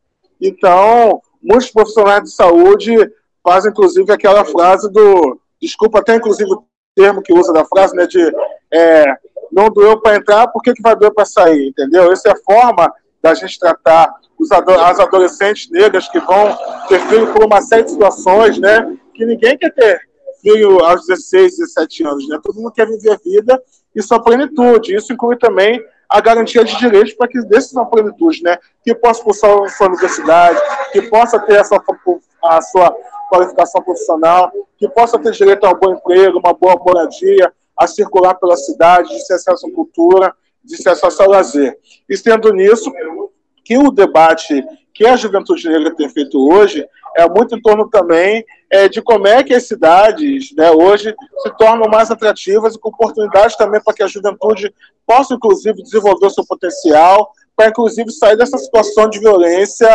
Então, 0.41 1.21
muitos 1.43 1.71
profissionais 1.71 2.23
de 2.23 2.31
saúde 2.31 2.97
fazem, 3.43 3.71
inclusive, 3.71 4.11
aquela 4.13 4.45
frase 4.45 4.91
do, 4.91 5.39
desculpa 5.61 5.99
até, 5.99 6.15
inclusive, 6.15 6.51
o 6.51 6.65
termo 6.95 7.23
que 7.23 7.33
usa 7.33 7.53
da 7.53 7.65
frase, 7.65 7.95
né, 7.95 8.07
de 8.07 8.33
é, 8.73 9.05
não 9.51 9.69
doeu 9.69 10.01
para 10.01 10.17
entrar, 10.17 10.49
por 10.49 10.63
que, 10.63 10.73
que 10.73 10.83
vai 10.83 10.97
doer 10.97 11.13
para 11.13 11.27
sair, 11.27 11.69
entendeu? 11.69 12.11
Essa 12.11 12.31
é 12.31 12.33
a 12.33 12.37
forma 12.37 12.93
da 13.23 13.35
gente 13.35 13.59
tratar 13.59 14.12
os 14.39 14.51
as 14.51 14.99
adolescentes 14.99 15.70
negras 15.70 16.09
que 16.09 16.19
vão 16.19 16.57
ter 16.89 16.99
filho 17.07 17.32
por 17.32 17.44
uma 17.44 17.62
série 17.62 17.85
de 17.85 17.93
situações, 17.93 18.59
né? 18.59 18.97
Que 19.15 19.24
ninguém 19.24 19.57
quer 19.57 19.73
ter 19.73 20.01
filho 20.40 20.85
aos 20.85 21.07
16, 21.07 21.59
17 21.59 22.05
anos, 22.05 22.28
né? 22.28 22.39
Todo 22.43 22.57
mundo 22.57 22.73
quer 22.73 22.86
viver 22.86 23.12
a 23.12 23.16
vida 23.16 23.62
e 23.94 24.03
sua 24.03 24.20
plenitude. 24.20 24.94
Isso 24.94 25.12
inclui 25.12 25.36
também 25.36 25.81
a 26.09 26.20
garantia 26.20 26.65
de 26.65 26.77
direitos 26.77 27.15
para 27.15 27.28
que 27.28 27.40
desses 27.43 27.70
sua 27.70 27.86
plenitude, 27.86 28.43
né? 28.43 28.59
Que 28.85 28.94
possa 28.94 29.23
cursar 29.23 29.51
a 29.62 29.69
sua 29.69 29.86
universidade, 29.86 30.61
que 30.93 31.03
possa 31.03 31.39
ter 31.39 31.59
a 31.59 31.65
sua, 31.65 31.82
a 32.44 32.61
sua 32.61 32.97
qualificação 33.31 33.81
profissional, 33.82 34.53
que 34.77 34.89
possa 34.89 35.19
ter 35.19 35.31
direito 35.31 35.65
a 35.65 35.70
um 35.70 35.78
bom 35.78 35.93
emprego, 35.93 36.39
uma 36.39 36.53
boa 36.53 36.77
moradia, 36.77 37.53
a 37.78 37.86
circular 37.86 38.35
pela 38.35 38.57
cidade, 38.57 39.09
de 39.09 39.27
ter 39.27 39.35
acesso 39.35 39.66
à 39.66 39.73
cultura, 39.73 40.35
de 40.65 40.83
ter 40.83 40.91
acesso 40.91 41.23
ao 41.23 41.31
lazer. 41.31 41.77
E 42.09 42.17
sendo 42.17 42.53
nisso, 42.53 42.93
que 43.65 43.77
o 43.79 43.91
debate 43.91 44.65
que 44.95 45.07
a 45.07 45.17
juventude 45.17 45.69
negra 45.69 45.95
tem 45.95 46.09
feito 46.09 46.39
hoje 46.53 46.87
é 47.17 47.29
muito 47.29 47.57
em 47.57 47.61
torno 47.61 47.89
também 47.89 48.45
é, 48.71 48.89
de 48.89 49.03
como 49.03 49.27
é 49.27 49.43
que 49.43 49.55
as 49.55 49.67
cidades 49.67 50.55
né, 50.57 50.71
hoje 50.71 51.15
se 51.43 51.57
tornam 51.57 51.89
mais 51.89 52.11
atrativas 52.11 52.75
e 52.75 52.79
com 52.79 52.89
oportunidades 52.89 53.57
também 53.57 53.83
para 53.83 53.95
que 53.95 54.03
a 54.03 54.07
juventude 54.07 54.73
possa, 55.07 55.35
inclusive, 55.35 55.83
desenvolver 55.83 56.27
o 56.27 56.31
seu 56.31 56.45
potencial, 56.47 57.31
para, 57.55 57.69
inclusive, 57.69 58.11
sair 58.11 58.37
dessa 58.37 58.57
situação 58.57 59.11
de 59.11 59.21
violência 59.21 59.89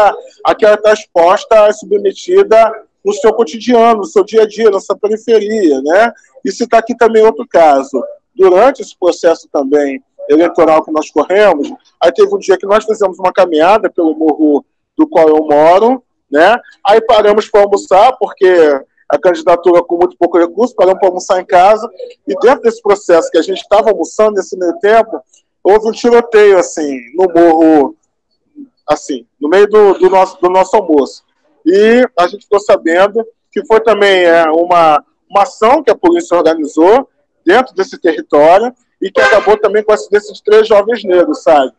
a 0.44 0.54
que 0.54 0.64
ela 0.64 0.76
está 0.76 0.94
exposta 0.94 1.70
e 1.70 1.74
submetida 1.74 2.72
no 3.04 3.14
seu 3.14 3.34
cotidiano, 3.34 4.00
no 4.00 4.06
seu 4.06 4.24
dia 4.24 4.44
a 4.44 4.48
dia, 4.48 4.70
na 4.70 4.80
sua 4.80 4.98
periferia. 4.98 5.82
Né? 5.82 6.12
E 6.46 6.52
citar 6.52 6.82
aqui 6.82 6.96
também 6.96 7.24
outro 7.24 7.48
caso. 7.48 8.04
Durante 8.36 8.84
esse 8.84 8.96
processo 8.98 9.50
também 9.52 10.04
eleitoral 10.30 10.84
que 10.84 10.92
nós 10.92 11.10
corremos, 11.10 11.72
aí 12.02 12.12
teve 12.12 12.34
um 12.34 12.40
dia 12.40 12.58
que 12.58 12.66
nós 12.66 12.86
fizemos 12.86 13.18
uma 13.20 13.32
caminhada 13.32 13.90
pelo 13.90 14.16
morro 14.16 14.66
do 14.98 15.08
qual 15.08 15.28
eu 15.30 15.44
moro, 15.44 16.04
né? 16.30 16.56
Aí 16.86 17.00
paramos 17.02 17.50
para 17.50 17.62
almoçar, 17.62 18.18
porque 18.18 18.82
a 19.10 19.18
candidatura 19.18 19.82
com 19.84 19.98
muito 19.98 20.18
pouco 20.18 20.38
recurso, 20.38 20.76
paramos 20.76 21.00
para 21.00 21.10
almoçar 21.10 21.40
em 21.40 21.46
casa, 21.46 21.90
e 22.28 22.36
dentro 22.40 22.62
desse 22.62 22.82
processo 22.82 23.32
que 23.32 23.38
a 23.38 23.42
gente 23.42 23.62
estava 23.62 23.90
almoçando, 23.90 24.34
nesse 24.34 24.58
meio 24.58 24.78
tempo, 24.80 25.22
houve 25.64 25.88
um 25.88 25.92
tiroteio, 25.92 26.58
assim, 26.58 27.00
no 27.16 27.28
morro, 27.34 27.96
assim, 28.88 29.26
no 29.40 29.50
meio 29.50 29.68
do, 29.68 29.94
do 29.94 30.10
nosso, 30.10 30.40
do 30.42 30.50
nosso 30.50 30.76
almoço. 30.76 31.24
E 31.66 32.08
a 32.18 32.28
gente 32.28 32.44
ficou 32.44 32.60
sabendo 32.60 33.26
que 33.52 33.66
foi 33.66 33.80
também 33.82 34.24
é, 34.24 34.44
uma, 34.50 35.04
uma 35.30 35.44
ação 35.44 35.84
que 35.84 35.92
a 35.92 35.98
polícia 35.98 36.38
organizou 36.38 37.10
dentro 37.46 37.74
desse 37.76 37.98
território, 37.98 38.74
e 39.02 39.12
que 39.12 39.22
acabou 39.22 39.58
também 39.58 39.84
com 39.84 39.92
a 39.92 39.96
acidência 39.96 40.34
de 40.34 40.44
três 40.44 40.68
jovens 40.68 41.04
negros, 41.04 41.44
sabe? 41.44 41.72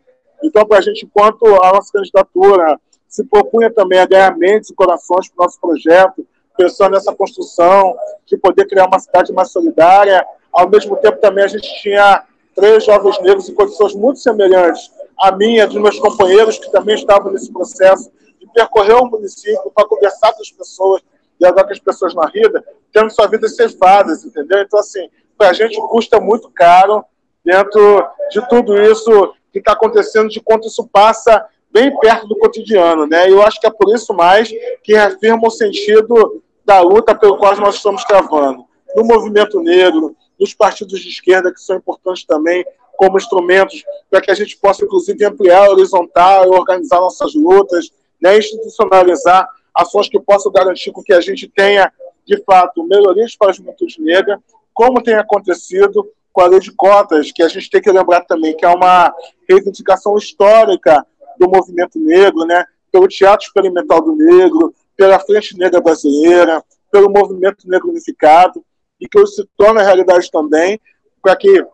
Então, 0.43 0.65
para 0.67 0.79
a 0.79 0.81
gente, 0.81 1.05
enquanto 1.05 1.45
a 1.47 1.73
nossa 1.73 1.93
candidatura 1.93 2.79
se 3.09 3.25
propunha 3.25 3.71
também 3.71 3.99
a 3.99 4.07
ganhar 4.07 4.37
mentes 4.37 4.71
e 4.71 4.75
corações 4.75 5.29
para 5.29 5.43
o 5.43 5.47
nosso 5.47 5.61
projeto, 5.61 6.27
pensando 6.57 6.93
nessa 6.93 7.15
construção 7.15 7.97
de 8.27 8.37
poder 8.37 8.67
criar 8.67 8.87
uma 8.87 8.99
cidade 8.99 9.33
mais 9.33 9.51
solidária, 9.51 10.25
ao 10.53 10.69
mesmo 10.69 10.97
tempo 10.97 11.21
também 11.21 11.45
a 11.45 11.49
gente 11.49 11.83
tinha 11.83 12.25
três 12.55 12.85
jovens 12.85 13.21
negros 13.21 13.49
em 13.49 13.55
condições 13.55 13.95
muito 13.95 14.19
semelhantes 14.19 14.91
à 15.19 15.33
minha, 15.33 15.67
dos 15.67 15.77
meus 15.77 15.99
companheiros 15.99 16.59
que 16.59 16.71
também 16.71 16.97
estavam 16.97 17.33
nesse 17.33 17.53
processo 17.53 18.11
de 18.41 18.47
percorrer 18.53 18.95
o 18.95 19.07
município 19.07 19.71
para 19.75 19.87
conversar 19.87 20.33
com 20.33 20.43
as 20.43 20.51
pessoas, 20.51 21.03
agora 21.43 21.67
com 21.67 21.73
as 21.73 21.79
pessoas 21.79 22.15
na 22.15 22.27
vida, 22.27 22.65
tendo 22.93 23.11
sua 23.11 23.29
vida 23.29 23.49
ceifadas, 23.49 24.25
entendeu? 24.25 24.61
Então, 24.61 24.79
assim, 24.81 25.09
para 25.39 25.51
a 25.51 25.53
gente 25.53 25.81
custa 25.89 26.21
muito 26.21 26.51
caro 26.51 27.05
dentro 27.45 28.05
de 28.31 28.47
tudo 28.49 28.77
isso 28.83 29.33
que 29.53 29.61
está 29.61 29.73
acontecendo, 29.73 30.29
de 30.29 30.41
quanto 30.41 30.67
isso 30.67 30.87
passa 30.93 31.47
bem 31.71 31.97
perto 31.99 32.27
do 32.27 32.37
cotidiano, 32.37 33.07
né? 33.07 33.31
Eu 33.31 33.43
acho 33.43 33.61
que 33.61 33.67
é 33.67 33.71
por 33.71 33.95
isso 33.95 34.13
mais 34.13 34.51
que 34.83 34.93
reafirma 34.93 35.47
o 35.47 35.51
sentido 35.51 36.43
da 36.65 36.81
luta 36.81 37.15
pelo 37.15 37.39
qual 37.39 37.57
nós 37.57 37.77
estamos 37.77 38.05
travando. 38.05 38.67
No 38.95 39.05
movimento 39.05 39.61
negro, 39.61 40.15
nos 40.39 40.53
partidos 40.55 41.01
de 41.01 41.09
esquerda, 41.09 41.53
que 41.53 41.61
são 41.61 41.77
importantes 41.77 42.25
também 42.25 42.65
como 42.97 43.17
instrumentos 43.17 43.85
para 44.11 44.21
que 44.21 44.31
a 44.31 44.35
gente 44.35 44.57
possa, 44.57 44.85
inclusive, 44.85 45.25
ampliar, 45.25 45.71
horizontal 45.71 46.45
e 46.47 46.57
organizar 46.57 47.01
nossas 47.01 47.35
lutas, 47.35 47.91
né? 48.21 48.37
institucionalizar 48.37 49.49
ações 49.75 50.09
que 50.09 50.19
possam 50.19 50.51
garantir 50.51 50.93
que 51.05 51.13
a 51.13 51.21
gente 51.21 51.49
tenha, 51.49 51.93
de 52.27 52.43
fato, 52.43 52.85
melhorias 52.85 53.37
para 53.37 53.51
a 53.51 53.53
juventude 53.53 54.01
negra, 54.01 54.41
como 54.79 55.03
tem 55.03 55.15
acontecido 55.15 56.09
com 56.33 56.41
a 56.41 56.47
lei 56.47 56.61
de 56.61 56.71
cotas, 56.71 57.33
que 57.33 57.43
a 57.43 57.49
gente 57.49 57.69
tem 57.69 57.83
que 57.83 57.91
lembrar 57.91 58.21
também 58.21 58.57
que 58.57 58.65
é 58.65 58.69
uma 58.69 59.13
reivindicação 59.51 60.17
histórica 60.17 61.05
do 61.37 61.51
movimento 61.51 61.99
negro, 61.99 62.45
né? 62.45 62.65
pelo 62.93 63.09
Teatro 63.09 63.45
Experimental 63.45 64.01
do 64.01 64.15
Negro, 64.15 64.73
pela 64.97 65.19
Frente 65.19 65.59
Negra 65.59 65.81
Brasileira, 65.81 66.63
pelo 66.93 67.11
Movimento 67.11 67.69
Negro 67.69 67.89
Unificado, 67.89 68.65
e 69.01 69.09
que 69.09 69.19
isso 69.19 69.43
se 69.43 69.49
torna 69.57 69.83
realidade 69.83 70.31
também, 70.31 70.81
para 71.21 71.35
que 71.35 71.67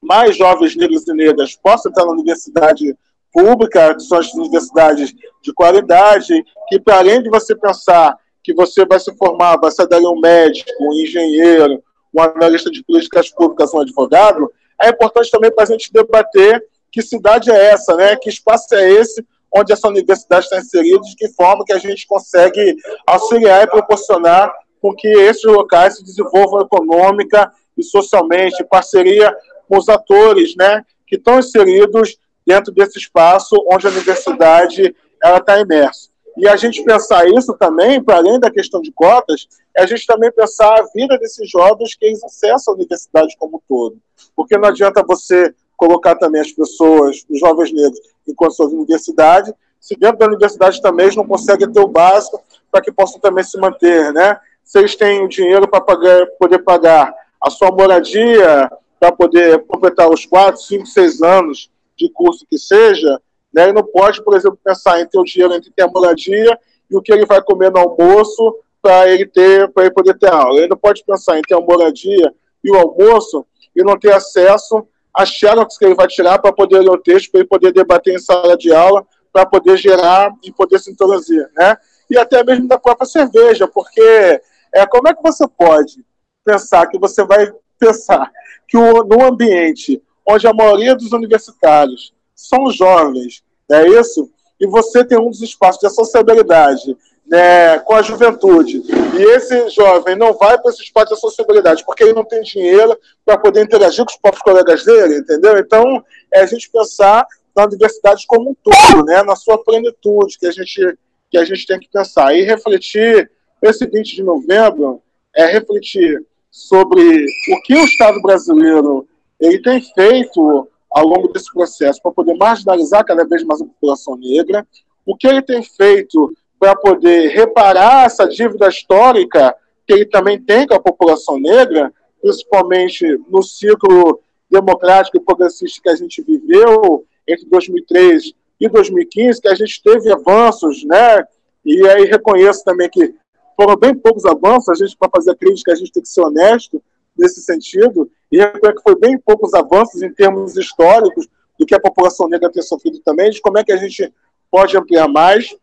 mais 0.00 0.36
jovens 0.36 0.76
negros 0.76 1.08
e 1.08 1.12
negras 1.12 1.56
possam 1.56 1.90
entrar 1.90 2.06
na 2.06 2.12
universidade 2.12 2.96
pública, 3.32 3.96
que 3.96 4.02
são 4.04 4.16
as 4.16 4.32
universidades 4.32 5.12
de 5.42 5.52
qualidade, 5.52 6.44
que 6.68 6.78
para 6.78 6.98
além 6.98 7.20
de 7.20 7.30
você 7.30 7.56
pensar 7.56 8.16
que 8.44 8.54
você 8.54 8.86
vai 8.86 9.00
se 9.00 9.12
formar, 9.16 9.56
vai 9.56 9.72
ser 9.72 9.88
um 9.92 10.20
médico, 10.20 10.70
um 10.80 10.92
engenheiro, 10.92 11.82
um 12.14 12.22
analista 12.22 12.70
de 12.70 12.82
políticas 12.84 13.30
públicas, 13.30 13.72
um 13.72 13.80
advogado, 13.80 14.50
é 14.80 14.88
importante 14.88 15.30
também 15.30 15.52
para 15.52 15.64
a 15.64 15.66
gente 15.66 15.92
debater 15.92 16.64
que 16.90 17.02
cidade 17.02 17.50
é 17.50 17.70
essa, 17.70 17.94
né? 17.96 18.16
Que 18.16 18.28
espaço 18.28 18.74
é 18.74 18.90
esse 18.90 19.24
onde 19.54 19.72
essa 19.72 19.88
universidade 19.88 20.44
está 20.44 20.58
inserida, 20.58 21.00
de 21.00 21.16
que 21.16 21.28
forma 21.28 21.64
que 21.64 21.72
a 21.72 21.78
gente 21.78 22.06
consegue 22.06 22.76
auxiliar 23.06 23.64
e 23.64 23.70
proporcionar 23.70 24.52
com 24.80 24.94
que 24.94 25.08
esses 25.08 25.44
locais 25.44 25.96
se 25.96 26.04
desenvolvam 26.04 26.60
econômica 26.60 27.50
e 27.76 27.82
socialmente, 27.82 28.62
em 28.62 28.66
parceria 28.66 29.34
com 29.68 29.78
os 29.78 29.88
atores, 29.88 30.54
né? 30.56 30.84
Que 31.06 31.16
estão 31.16 31.38
inseridos 31.38 32.16
dentro 32.46 32.72
desse 32.72 32.98
espaço 32.98 33.56
onde 33.70 33.86
a 33.86 33.90
universidade 33.90 34.94
ela 35.22 35.38
está 35.38 35.58
imersa. 35.58 36.08
E 36.38 36.48
a 36.48 36.54
gente 36.54 36.84
pensar 36.84 37.28
isso 37.28 37.52
também, 37.54 38.02
para 38.02 38.16
além 38.16 38.38
da 38.38 38.48
questão 38.48 38.80
de 38.80 38.92
cotas, 38.92 39.48
é 39.76 39.82
a 39.82 39.86
gente 39.86 40.06
também 40.06 40.30
pensar 40.30 40.78
a 40.78 40.86
vida 40.94 41.18
desses 41.18 41.50
jovens 41.50 41.96
que 41.96 42.06
eles 42.06 42.22
acessam 42.22 42.72
a 42.72 42.76
universidade 42.76 43.36
como 43.36 43.56
um 43.56 43.60
todo. 43.68 43.98
Porque 44.36 44.56
não 44.56 44.68
adianta 44.68 45.04
você 45.04 45.52
colocar 45.76 46.14
também 46.14 46.40
as 46.40 46.52
pessoas, 46.52 47.24
os 47.28 47.40
jovens 47.40 47.72
negros, 47.72 47.98
em 48.26 48.34
condições 48.34 48.70
de 48.70 48.76
universidade, 48.76 49.52
se 49.80 49.96
dentro 49.96 50.18
da 50.18 50.26
universidade 50.26 50.80
também 50.80 51.06
eles 51.06 51.16
não 51.16 51.26
conseguem 51.26 51.70
ter 51.72 51.80
o 51.80 51.88
básico 51.88 52.40
para 52.70 52.82
que 52.82 52.92
possam 52.92 53.20
também 53.20 53.42
se 53.42 53.58
manter, 53.58 54.12
né? 54.12 54.38
Se 54.62 54.78
eles 54.78 54.94
têm 54.94 55.24
o 55.24 55.28
dinheiro 55.28 55.66
para 55.66 55.80
poder 55.80 56.58
pagar 56.64 57.14
a 57.40 57.50
sua 57.50 57.70
moradia, 57.70 58.70
para 59.00 59.10
poder 59.10 59.64
completar 59.66 60.08
os 60.08 60.26
quatro, 60.26 60.60
cinco, 60.60 60.86
seis 60.86 61.22
anos 61.22 61.70
de 61.96 62.08
curso 62.10 62.46
que 62.48 62.58
seja, 62.58 63.20
né? 63.58 63.64
Ele 63.64 63.72
não 63.72 63.82
pode, 63.82 64.22
por 64.22 64.36
exemplo, 64.36 64.56
pensar 64.62 65.04
ter 65.08 65.18
o 65.18 65.24
dinheiro 65.24 65.52
entre 65.52 65.72
ter 65.72 65.82
a 65.82 65.88
moradia 65.88 66.56
e 66.88 66.96
o 66.96 67.02
que 67.02 67.12
ele 67.12 67.26
vai 67.26 67.42
comer 67.42 67.72
no 67.72 67.80
almoço 67.80 68.56
para 68.80 69.08
ele 69.08 69.26
ter, 69.26 69.68
para 69.72 69.84
ele 69.84 69.92
poder 69.92 70.16
ter 70.16 70.30
aula. 70.30 70.58
Ele 70.58 70.68
não 70.68 70.76
pode 70.76 71.04
pensar 71.04 71.40
ter 71.42 71.54
a 71.54 71.60
moradia 71.60 72.32
e 72.62 72.70
o 72.70 72.76
almoço 72.76 73.44
e 73.74 73.82
não 73.82 73.98
ter 73.98 74.12
acesso 74.12 74.86
às 75.12 75.30
xerox 75.30 75.76
que 75.76 75.84
ele 75.84 75.96
vai 75.96 76.06
tirar 76.06 76.38
para 76.38 76.52
poder 76.52 76.78
ler 76.78 76.90
o 76.90 76.98
texto, 76.98 77.32
para 77.32 77.40
ele 77.40 77.48
poder 77.48 77.72
debater 77.72 78.14
em 78.14 78.20
sala 78.20 78.56
de 78.56 78.72
aula, 78.72 79.04
para 79.32 79.44
poder 79.44 79.76
gerar 79.76 80.32
e 80.44 80.52
poder 80.52 80.78
se 80.78 80.92
introduzir, 80.92 81.50
né? 81.56 81.76
E 82.08 82.16
até 82.16 82.44
mesmo 82.44 82.68
da 82.68 82.78
própria 82.78 83.06
cerveja, 83.06 83.66
porque 83.66 84.40
é, 84.72 84.86
como 84.86 85.08
é 85.08 85.14
que 85.14 85.22
você 85.22 85.46
pode 85.48 86.04
pensar 86.44 86.86
que 86.86 86.96
você 86.96 87.24
vai 87.24 87.52
pensar 87.76 88.30
que 88.68 88.76
o, 88.76 89.02
no 89.02 89.24
ambiente 89.24 90.00
onde 90.24 90.46
a 90.46 90.54
maioria 90.54 90.94
dos 90.94 91.12
universitários 91.12 92.14
são 92.38 92.70
jovens, 92.70 93.42
é 93.70 93.88
isso? 93.88 94.30
E 94.60 94.66
você 94.66 95.04
tem 95.04 95.18
um 95.18 95.30
dos 95.30 95.42
espaços 95.42 95.80
de 95.80 95.94
sociabilidade 95.94 96.96
né, 97.26 97.78
com 97.80 97.94
a 97.94 98.00
juventude, 98.00 98.82
e 98.88 99.22
esse 99.36 99.68
jovem 99.68 100.16
não 100.16 100.32
vai 100.32 100.58
para 100.58 100.70
esse 100.70 100.82
espaço 100.82 101.14
de 101.14 101.20
sociabilidade 101.20 101.84
porque 101.84 102.02
ele 102.02 102.14
não 102.14 102.24
tem 102.24 102.40
dinheiro 102.40 102.98
para 103.22 103.36
poder 103.36 103.62
interagir 103.62 104.02
com 104.04 104.10
os 104.10 104.16
próprios 104.16 104.42
colegas 104.42 104.82
dele, 104.82 105.18
entendeu? 105.18 105.58
Então, 105.58 106.02
é 106.32 106.40
a 106.40 106.46
gente 106.46 106.70
pensar 106.70 107.26
na 107.54 107.64
universidade 107.64 108.24
como 108.26 108.50
um 108.50 108.56
todo, 108.62 109.04
né, 109.04 109.22
na 109.22 109.36
sua 109.36 109.62
plenitude, 109.62 110.38
que 110.38 110.46
a 110.46 110.52
gente, 110.52 110.98
que 111.30 111.36
a 111.36 111.44
gente 111.44 111.66
tem 111.66 111.78
que 111.78 111.88
pensar. 111.90 112.34
E 112.34 112.42
refletir, 112.42 113.30
esse 113.60 113.86
20 113.86 114.16
de 114.16 114.22
novembro, 114.22 115.02
é 115.36 115.44
refletir 115.44 116.24
sobre 116.50 117.26
o 117.50 117.62
que 117.62 117.74
o 117.74 117.84
Estado 117.84 118.22
brasileiro 118.22 119.06
ele 119.38 119.60
tem 119.60 119.82
feito 119.82 120.68
ao 120.90 121.06
longo 121.06 121.28
desse 121.28 121.52
processo 121.52 122.00
para 122.02 122.12
poder 122.12 122.34
marginalizar 122.34 123.04
cada 123.04 123.24
vez 123.24 123.44
mais 123.44 123.60
a 123.60 123.66
população 123.66 124.16
negra, 124.16 124.66
o 125.04 125.16
que 125.16 125.26
ele 125.26 125.42
tem 125.42 125.62
feito 125.62 126.32
para 126.58 126.74
poder 126.74 127.28
reparar 127.28 128.06
essa 128.06 128.26
dívida 128.26 128.68
histórica 128.68 129.54
que 129.86 129.92
ele 129.92 130.06
também 130.06 130.40
tem 130.40 130.66
com 130.66 130.74
a 130.74 130.80
população 130.80 131.38
negra, 131.38 131.92
principalmente 132.20 133.06
no 133.28 133.42
ciclo 133.42 134.20
democrático 134.50 135.16
e 135.16 135.20
progressista 135.20 135.80
que 135.82 135.88
a 135.88 135.96
gente 135.96 136.22
viveu 136.22 137.04
entre 137.26 137.46
2003 137.48 138.32
e 138.60 138.68
2015, 138.68 139.40
que 139.40 139.48
a 139.48 139.54
gente 139.54 139.82
teve 139.82 140.10
avanços, 140.10 140.84
né? 140.84 141.24
E 141.64 141.86
aí 141.88 142.04
reconheço 142.06 142.64
também 142.64 142.88
que 142.88 143.14
foram 143.56 143.76
bem 143.76 143.94
poucos 143.94 144.24
avanços, 144.24 144.68
a 144.68 144.74
gente, 144.74 144.96
para 144.96 145.10
fazer 145.10 145.32
a 145.32 145.36
crítica, 145.36 145.72
a 145.72 145.74
gente 145.74 145.92
tem 145.92 146.02
que 146.02 146.08
ser 146.08 146.22
honesto 146.22 146.82
nesse 147.16 147.40
sentido, 147.40 148.10
e 148.30 148.38
reconheço 148.38 148.76
que 148.76 148.82
foi 148.82 148.98
bem 148.98 149.18
poucos 149.18 149.54
avanços 149.54 150.02
em 150.02 150.12
termos 150.12 150.56
históricos 150.56 151.26
do 151.58 151.66
que 151.66 151.74
a 151.74 151.80
população 151.80 152.28
negra 152.28 152.50
tem 152.50 152.62
sofrido 152.62 153.00
também, 153.00 153.30
de 153.30 153.40
como 153.40 153.58
é 153.58 153.64
que 153.64 153.72
a 153.72 153.76
gente 153.76 154.12
pode 154.50 154.76
ampliar 154.76 155.08
mais 155.08 155.54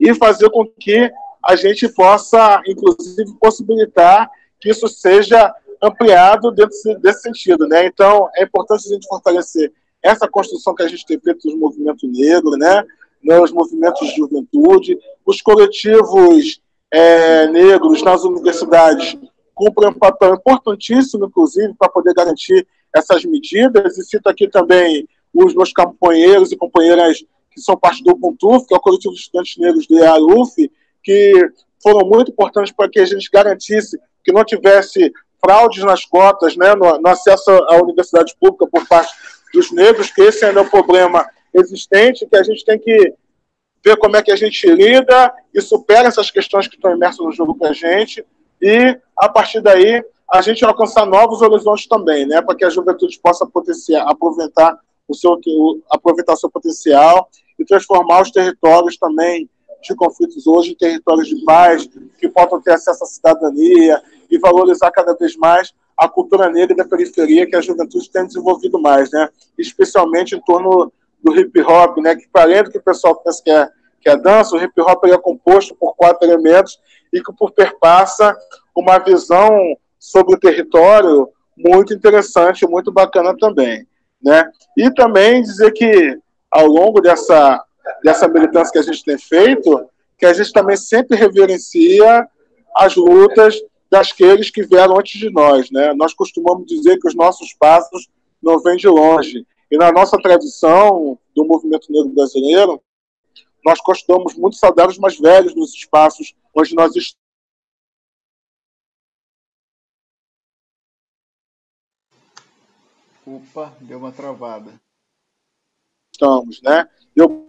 e 0.00 0.14
fazer 0.14 0.50
com 0.50 0.66
que 0.66 1.10
a 1.44 1.56
gente 1.56 1.88
possa, 1.88 2.60
inclusive, 2.66 3.32
possibilitar 3.40 4.30
que 4.60 4.70
isso 4.70 4.86
seja 4.88 5.52
ampliado 5.82 6.52
dentro 6.52 6.76
desse 7.00 7.22
sentido, 7.22 7.66
né? 7.66 7.84
Então, 7.86 8.28
é 8.36 8.44
importante 8.44 8.86
a 8.86 8.94
gente 8.94 9.08
fortalecer 9.08 9.72
essa 10.00 10.28
construção 10.28 10.74
que 10.74 10.82
a 10.82 10.88
gente 10.88 11.04
tem 11.04 11.18
feito 11.18 11.48
dos 11.48 11.58
movimentos 11.58 12.08
negros, 12.10 12.56
né? 12.56 12.84
Os 13.40 13.52
movimentos 13.52 14.08
de 14.08 14.16
juventude, 14.16 14.98
os 15.26 15.42
coletivos 15.42 16.60
é, 16.90 17.46
negros 17.48 18.02
nas 18.02 18.22
universidades 18.24 19.16
cumprem 19.54 19.90
um 19.90 19.94
papel 19.94 20.34
importantíssimo, 20.34 21.26
inclusive, 21.26 21.74
para 21.74 21.88
poder 21.88 22.14
garantir 22.14 22.66
essas 22.94 23.24
medidas. 23.24 23.98
E 23.98 24.04
cito 24.04 24.28
aqui 24.28 24.48
também 24.48 25.08
os 25.32 25.54
meus 25.54 25.72
companheiros 25.72 26.52
e 26.52 26.56
companheiras 26.56 27.24
que 27.50 27.60
são 27.60 27.76
parte 27.76 28.02
do 28.02 28.12
Ubuntu, 28.12 28.66
que 28.66 28.74
é 28.74 28.76
o 28.76 28.80
coletivo 28.80 29.14
de 29.14 29.20
estudantes 29.20 29.56
negros 29.58 29.86
do 29.86 29.98
EARUF, 29.98 30.70
que 31.02 31.50
foram 31.82 32.06
muito 32.06 32.30
importantes 32.30 32.72
para 32.72 32.88
que 32.88 33.00
a 33.00 33.04
gente 33.04 33.28
garantisse 33.30 33.98
que 34.24 34.32
não 34.32 34.44
tivesse 34.44 35.12
fraudes 35.44 35.82
nas 35.84 36.04
cotas, 36.04 36.56
né, 36.56 36.74
no, 36.74 36.98
no 36.98 37.08
acesso 37.08 37.50
à 37.50 37.76
universidade 37.82 38.34
pública 38.40 38.66
por 38.66 38.86
parte 38.86 39.12
dos 39.52 39.72
negros, 39.72 40.10
que 40.10 40.22
esse 40.22 40.44
ainda 40.44 40.60
é 40.60 40.62
um 40.62 40.68
problema 40.68 41.28
existente, 41.52 42.26
que 42.26 42.36
a 42.36 42.42
gente 42.42 42.64
tem 42.64 42.78
que 42.78 43.14
ver 43.84 43.96
como 43.96 44.16
é 44.16 44.22
que 44.22 44.30
a 44.30 44.36
gente 44.36 44.66
lida 44.70 45.34
e 45.52 45.60
supera 45.60 46.08
essas 46.08 46.30
questões 46.30 46.68
que 46.68 46.76
estão 46.76 46.94
imersas 46.94 47.18
no 47.18 47.32
jogo 47.32 47.56
para 47.58 47.70
a 47.70 47.72
gente, 47.72 48.24
e 48.62 48.98
a 49.16 49.28
partir 49.28 49.60
daí 49.60 50.02
a 50.32 50.40
gente 50.40 50.64
alcançar 50.64 51.04
novos 51.04 51.42
horizontes 51.42 51.86
também, 51.86 52.24
né, 52.24 52.40
para 52.40 52.54
que 52.54 52.64
a 52.64 52.70
juventude 52.70 53.20
possa 53.20 53.44
potenciar, 53.44 54.08
aproveitar 54.08 54.78
o 55.06 55.14
seu 55.14 55.38
aproveitar 55.90 56.36
seu 56.36 56.50
potencial 56.50 57.28
e 57.58 57.64
transformar 57.64 58.22
os 58.22 58.30
territórios 58.30 58.96
também 58.96 59.50
de 59.82 59.94
conflitos 59.96 60.46
hoje 60.46 60.70
em 60.70 60.76
territórios 60.76 61.28
de 61.28 61.44
paz, 61.44 61.88
que 62.18 62.28
possam 62.28 62.60
ter 62.62 62.72
acesso 62.72 63.02
à 63.02 63.06
cidadania 63.06 64.00
e 64.30 64.38
valorizar 64.38 64.90
cada 64.92 65.12
vez 65.14 65.36
mais 65.36 65.74
a 65.98 66.08
cultura 66.08 66.48
negra 66.48 66.74
da 66.74 66.84
periferia 66.84 67.46
que 67.46 67.56
a 67.56 67.60
juventude 67.60 68.10
tem 68.10 68.26
desenvolvido 68.26 68.80
mais, 68.80 69.10
né? 69.10 69.28
especialmente 69.58 70.34
em 70.34 70.40
torno 70.40 70.92
do 71.22 71.38
hip 71.38 71.60
hop, 71.62 71.98
né? 71.98 72.16
Que 72.16 72.26
além 72.34 72.64
do 72.64 72.70
que 72.70 72.78
o 72.78 72.82
pessoal 72.82 73.16
pensa 73.16 73.42
que 73.42 73.50
é, 73.50 73.68
que 74.02 74.08
é 74.08 74.16
dança, 74.16 74.56
o 74.56 74.62
hip 74.62 74.78
hop 74.80 75.04
é 75.04 75.16
composto 75.16 75.74
por 75.76 75.94
quatro 75.94 76.28
elementos 76.28 76.78
e 77.12 77.22
que 77.22 77.32
perpassa 77.54 78.36
uma 78.76 78.98
visão 78.98 79.76
sobre 79.98 80.34
o 80.34 80.38
território 80.38 81.28
muito 81.56 81.94
interessante, 81.94 82.66
muito 82.66 82.90
bacana 82.90 83.36
também, 83.38 83.86
né? 84.22 84.50
E 84.76 84.92
também 84.92 85.42
dizer 85.42 85.70
que 85.72 86.18
ao 86.50 86.66
longo 86.66 87.00
dessa 87.00 87.62
dessa 88.02 88.28
militância 88.28 88.72
que 88.72 88.78
a 88.78 88.82
gente 88.82 89.04
tem 89.04 89.18
feito, 89.18 89.88
que 90.18 90.26
a 90.26 90.32
gente 90.32 90.52
também 90.52 90.76
sempre 90.76 91.16
reverencia 91.16 92.26
as 92.76 92.94
lutas 92.96 93.56
daqueles 93.90 94.50
que 94.50 94.62
vieram 94.62 94.98
antes 94.98 95.20
de 95.20 95.30
nós, 95.30 95.70
né? 95.70 95.92
Nós 95.94 96.14
costumamos 96.14 96.66
dizer 96.66 96.98
que 96.98 97.08
os 97.08 97.14
nossos 97.14 97.52
passos 97.54 98.08
não 98.42 98.58
vêm 98.60 98.76
de 98.76 98.88
longe. 98.88 99.44
E 99.70 99.76
na 99.76 99.92
nossa 99.92 100.16
tradição 100.18 101.18
do 101.34 101.44
movimento 101.44 101.90
negro 101.90 102.10
brasileiro, 102.10 102.80
nós 103.64 103.80
costumamos 103.80 104.34
muito 104.34 104.56
saudar 104.56 104.88
os 104.88 104.98
mais 104.98 105.18
velhos 105.18 105.54
nos 105.54 105.74
espaços 105.74 106.34
onde 106.54 106.74
nós 106.74 106.94
estamos. 106.96 107.22
Opa, 113.24 113.72
deu 113.80 113.98
uma 113.98 114.10
travada. 114.10 114.80
Estamos, 116.12 116.60
né? 116.60 116.88
Eu 117.14 117.48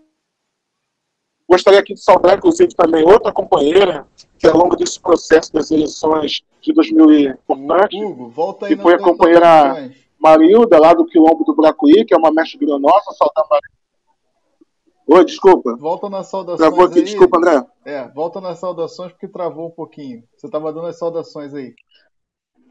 gostaria 1.50 1.80
aqui 1.80 1.96
de 1.96 2.04
saudar, 2.04 2.38
inclusive, 2.38 2.74
também 2.76 3.04
outra 3.04 3.34
companheira 3.34 4.08
que, 4.38 4.48
ao 4.48 4.56
longo 4.56 4.76
desse 4.76 5.00
processo 5.00 5.52
das 5.52 5.72
eleições 5.72 6.44
de 6.62 6.74
2004, 6.74 8.00
Hugo, 8.00 8.30
volta 8.30 8.68
aí 8.68 8.76
que 8.76 8.82
foi 8.82 8.94
a 8.94 9.00
companheira 9.00 9.92
Marilda, 10.20 10.80
lá 10.80 10.94
do 10.94 11.06
Quilombo 11.06 11.44
do 11.44 11.56
Bracuí, 11.56 12.06
que 12.06 12.14
é 12.14 12.18
uma 12.18 12.32
mestre 12.32 12.64
granosa, 12.64 13.12
saudar 13.18 13.46
Marilda. 13.50 13.73
Oi, 15.06 15.26
desculpa. 15.26 15.76
Volta 15.76 16.10
nas 16.10 16.28
saudações. 16.28 16.60
Travou 16.60 16.86
aqui, 16.86 17.00
aí. 17.00 17.06
desculpa, 17.06 17.38
André. 17.38 17.66
É, 17.86 18.08
volta 18.10 18.40
nas 18.40 18.60
saudações 18.60 19.12
porque 19.12 19.28
travou 19.28 19.68
um 19.68 19.72
pouquinho. 19.72 20.24
Você 20.36 20.48
estava 20.48 20.72
dando 20.72 20.88
as 20.88 20.98
saudações 20.98 21.54
aí. 21.54 21.74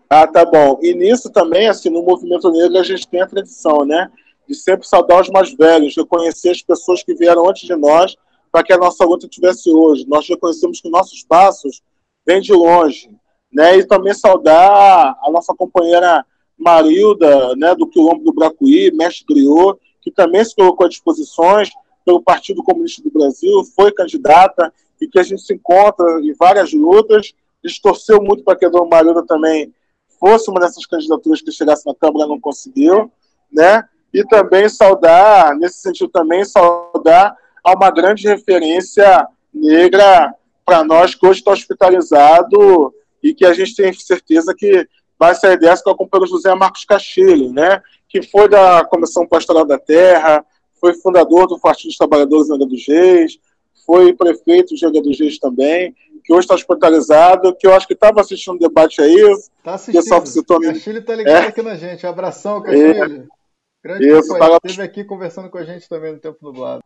Ah, 0.08 0.26
tá 0.26 0.44
bom. 0.44 0.78
E 0.82 0.94
nisso 0.94 1.30
também, 1.30 1.68
assim, 1.68 1.90
no 1.90 2.02
movimento 2.02 2.50
negro 2.50 2.78
a 2.78 2.82
gente 2.82 3.06
tem 3.06 3.20
a 3.20 3.26
tradição, 3.26 3.84
né? 3.84 4.10
De 4.48 4.54
sempre 4.54 4.86
saudar 4.86 5.20
os 5.20 5.28
mais 5.28 5.52
velhos, 5.54 5.96
reconhecer 5.96 6.50
as 6.50 6.62
pessoas 6.62 7.02
que 7.02 7.14
vieram 7.14 7.48
antes 7.48 7.66
de 7.66 7.76
nós 7.76 8.16
para 8.50 8.62
que 8.62 8.72
a 8.72 8.78
nossa 8.78 9.04
luta 9.04 9.28
tivesse 9.28 9.70
hoje. 9.70 10.06
Nós 10.06 10.28
reconhecemos 10.28 10.80
que 10.80 10.90
nossos 10.90 11.22
passos 11.24 11.82
vêm 12.26 12.40
de 12.40 12.52
longe, 12.52 13.10
né? 13.52 13.76
E 13.76 13.86
também 13.86 14.14
saudar 14.14 15.16
a 15.22 15.30
nossa 15.30 15.54
companheira 15.54 16.24
Marilda, 16.58 17.56
né, 17.56 17.74
do 17.74 17.88
Quilombo 17.88 18.22
do 18.22 18.32
Bracuí, 18.32 18.90
mestre 18.92 19.24
griot, 19.26 19.78
que 20.00 20.10
também 20.10 20.44
se 20.44 20.54
colocou 20.54 20.86
à 20.86 20.88
disposições 20.88 21.70
pelo 22.04 22.22
Partido 22.22 22.62
Comunista 22.62 23.02
do 23.02 23.10
Brasil, 23.10 23.64
foi 23.76 23.92
candidata 23.92 24.72
e 25.00 25.08
que 25.08 25.18
a 25.18 25.22
gente 25.22 25.42
se 25.42 25.54
encontra 25.54 26.20
em 26.20 26.32
várias 26.34 26.72
lutas. 26.72 27.32
A 27.64 27.68
gente 27.68 27.82
torceu 27.82 28.22
muito 28.22 28.44
para 28.44 28.56
que 28.56 28.64
a 28.64 28.68
Dona 28.68 28.86
Marilda 28.86 29.24
também 29.26 29.72
fosse 30.20 30.48
uma 30.50 30.60
dessas 30.60 30.86
candidaturas 30.86 31.42
que 31.42 31.50
chegasse 31.50 31.84
na 31.84 31.94
Câmara, 31.94 32.28
não 32.28 32.40
conseguiu, 32.40 33.10
né? 33.52 33.82
E 34.14 34.24
também 34.24 34.68
saudar, 34.68 35.56
nesse 35.56 35.78
sentido 35.78 36.08
também, 36.10 36.44
saudar 36.44 37.36
a 37.64 37.72
uma 37.74 37.90
grande 37.90 38.28
referência 38.28 39.26
negra 39.52 40.32
para 40.64 40.84
nós 40.84 41.14
que 41.14 41.26
hoje 41.26 41.40
está 41.40 41.50
hospitalizado 41.50 42.94
e 43.22 43.34
que 43.34 43.44
a 43.44 43.52
gente 43.52 43.74
tem 43.74 43.92
certeza 43.92 44.54
que 44.54 44.86
vai 45.18 45.34
sair 45.34 45.58
dessa 45.58 45.82
com 45.82 45.90
a 45.90 45.96
companheira 45.96 46.30
José 46.30 46.54
Marcos 46.54 46.84
Castilho, 46.84 47.52
né? 47.52 47.82
Que 48.08 48.22
foi 48.22 48.48
da 48.48 48.84
Comissão 48.84 49.26
Pastoral 49.26 49.64
da 49.64 49.78
Terra, 49.78 50.44
foi 50.82 50.94
fundador 50.94 51.46
do 51.46 51.60
Partido 51.60 51.86
dos 51.86 51.96
Trabalhadores 51.96 52.50
em 52.50 52.54
Angra 52.54 52.66
dos 52.66 52.84
Reis, 52.88 53.38
foi 53.86 54.12
prefeito 54.12 54.74
de 54.74 54.84
Angra 54.84 55.00
dos 55.00 55.18
Reis 55.18 55.38
também, 55.38 55.94
que 56.24 56.32
hoje 56.32 56.40
está 56.40 56.54
hospitalizado, 56.54 57.54
que 57.54 57.68
eu 57.68 57.72
acho 57.72 57.86
que 57.86 57.94
estava 57.94 58.20
assistindo 58.20 58.56
o 58.56 58.58
debate 58.58 59.00
aí. 59.00 59.14
Está 59.14 59.74
assistindo. 59.74 60.02
Pessoal 60.02 60.26
citou 60.26 60.60
Castilho 60.60 60.98
está 60.98 61.14
ligado 61.14 61.44
é. 61.44 61.46
aqui 61.46 61.62
na 61.62 61.76
gente. 61.76 62.04
Abração, 62.04 62.60
Castilho. 62.60 63.28
É. 63.28 63.42
Grande 63.84 64.08
Isso, 64.08 64.36
tava... 64.38 64.58
Esteve 64.64 64.82
aqui 64.82 65.04
conversando 65.04 65.48
com 65.48 65.58
a 65.58 65.64
gente 65.64 65.88
também 65.88 66.12
no 66.12 66.18
Tempo 66.18 66.38
Nublado. 66.42 66.82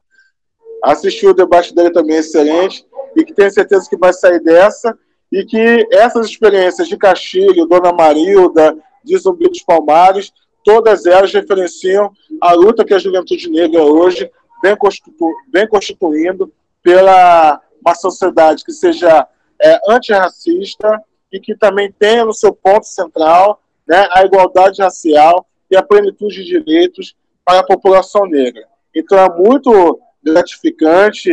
Assistiu 0.85 1.31
o 1.31 1.35
debate 1.35 1.75
dele 1.75 1.91
também, 1.91 2.17
excelente, 2.17 2.87
e 3.17 3.25
que 3.25 3.33
tenho 3.35 3.51
certeza 3.51 3.89
que 3.89 3.97
vai 3.97 4.13
sair 4.13 4.41
dessa, 4.41 4.97
e 5.33 5.45
que 5.45 5.87
essas 5.91 6.27
experiências 6.27 6.87
de 6.87 6.97
Castilho, 6.97 7.67
Dona 7.67 7.93
Marilda, 7.93 8.77
de 9.03 9.17
Zumbi 9.17 9.49
dos 9.49 9.63
Palmares, 9.63 10.33
todas 10.67 11.07
elas 11.07 11.33
referenciam 11.33 12.11
a 12.41 12.53
luta 12.53 12.85
que 12.85 12.93
a 12.93 12.99
juventude 12.99 13.49
negra 13.49 13.85
hoje 13.85 14.29
vem, 14.61 14.77
constitu 14.77 15.33
vem 15.53 15.69
constituindo 15.69 16.53
pela 16.83 17.63
uma 17.81 17.95
sociedade 17.95 18.65
que 18.65 18.73
seja 18.73 19.29
é, 19.63 19.79
antirracista 19.89 21.01
e 21.33 21.39
que 21.39 21.57
também 21.57 21.95
tenha 21.97 22.25
no 22.25 22.35
seu 22.35 22.53
ponto 22.53 22.85
central 22.85 23.63
né, 23.87 24.09
a 24.11 24.25
igualdade 24.25 24.83
racial 24.83 25.47
e 25.71 25.77
a 25.77 25.83
plenitude 25.85 26.45
de 26.45 26.61
direitos 26.65 27.15
para 27.45 27.61
a 27.61 27.67
população 27.67 28.27
negra. 28.27 28.67
Então 28.93 29.17
é 29.17 29.39
muito 29.39 30.01
gratificante 30.21 31.31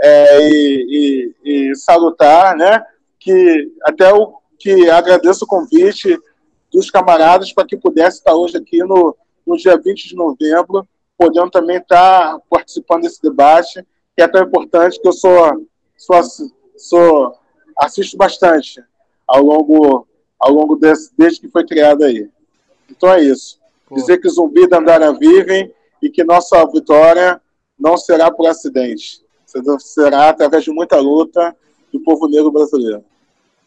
é, 0.00 0.48
e, 0.48 1.34
e, 1.44 1.70
e, 1.70 1.74
salutar, 1.74 2.56
né, 2.56 2.84
que 3.18 3.68
até 3.82 4.12
o 4.12 4.36
que 4.60 4.88
agradeço 4.88 5.44
o 5.44 5.48
convite 5.48 6.16
dos 6.76 6.90
camaradas 6.90 7.52
para 7.54 7.66
que 7.66 7.74
pudesse 7.74 8.18
estar 8.18 8.34
hoje 8.34 8.58
aqui 8.58 8.84
no, 8.84 9.16
no 9.46 9.56
dia 9.56 9.78
20 9.78 10.08
de 10.08 10.14
novembro, 10.14 10.86
podendo 11.16 11.50
também 11.50 11.78
estar 11.78 12.38
participando 12.50 13.02
desse 13.02 13.22
debate, 13.22 13.82
que 14.14 14.22
é 14.22 14.28
tão 14.28 14.42
importante 14.42 15.00
que 15.00 15.08
eu 15.08 15.12
sou, 15.12 15.66
sou, 15.96 16.20
sou 16.76 17.38
assisto 17.78 18.18
bastante 18.18 18.84
ao 19.26 19.42
longo, 19.42 20.06
ao 20.38 20.52
longo 20.52 20.76
desse, 20.76 21.10
desde 21.16 21.40
que 21.40 21.48
foi 21.48 21.66
criado 21.66 22.04
aí. 22.04 22.28
Então 22.90 23.10
é 23.10 23.22
isso. 23.22 23.58
Pô. 23.86 23.94
Dizer 23.94 24.18
que 24.18 24.28
zumbi 24.28 24.68
da 24.68 24.76
Andara 24.76 25.14
vivem 25.14 25.72
e 26.02 26.10
que 26.10 26.24
nossa 26.24 26.62
vitória 26.66 27.40
não 27.78 27.96
será 27.96 28.30
por 28.30 28.46
acidente. 28.46 29.24
Será 29.78 30.28
através 30.28 30.62
de 30.62 30.70
muita 30.70 30.98
luta 30.98 31.56
do 31.90 32.00
povo 32.00 32.28
negro 32.28 32.52
brasileiro. 32.52 33.02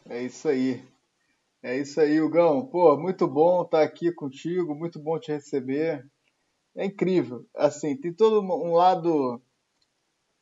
É 0.08 0.22
isso 0.22 0.48
aí. 0.48 0.84
É 1.62 1.78
isso 1.78 2.00
aí, 2.00 2.22
Hugão. 2.22 2.66
Pô, 2.66 2.98
muito 2.98 3.28
bom 3.28 3.64
estar 3.64 3.82
aqui 3.84 4.12
contigo, 4.14 4.74
muito 4.74 4.98
bom 4.98 5.20
te 5.20 5.32
receber. 5.32 6.10
É 6.76 6.86
incrível. 6.86 7.46
Assim, 7.54 7.98
tem 7.98 8.14
todo 8.14 8.42
um 8.42 8.74
lado 8.74 9.42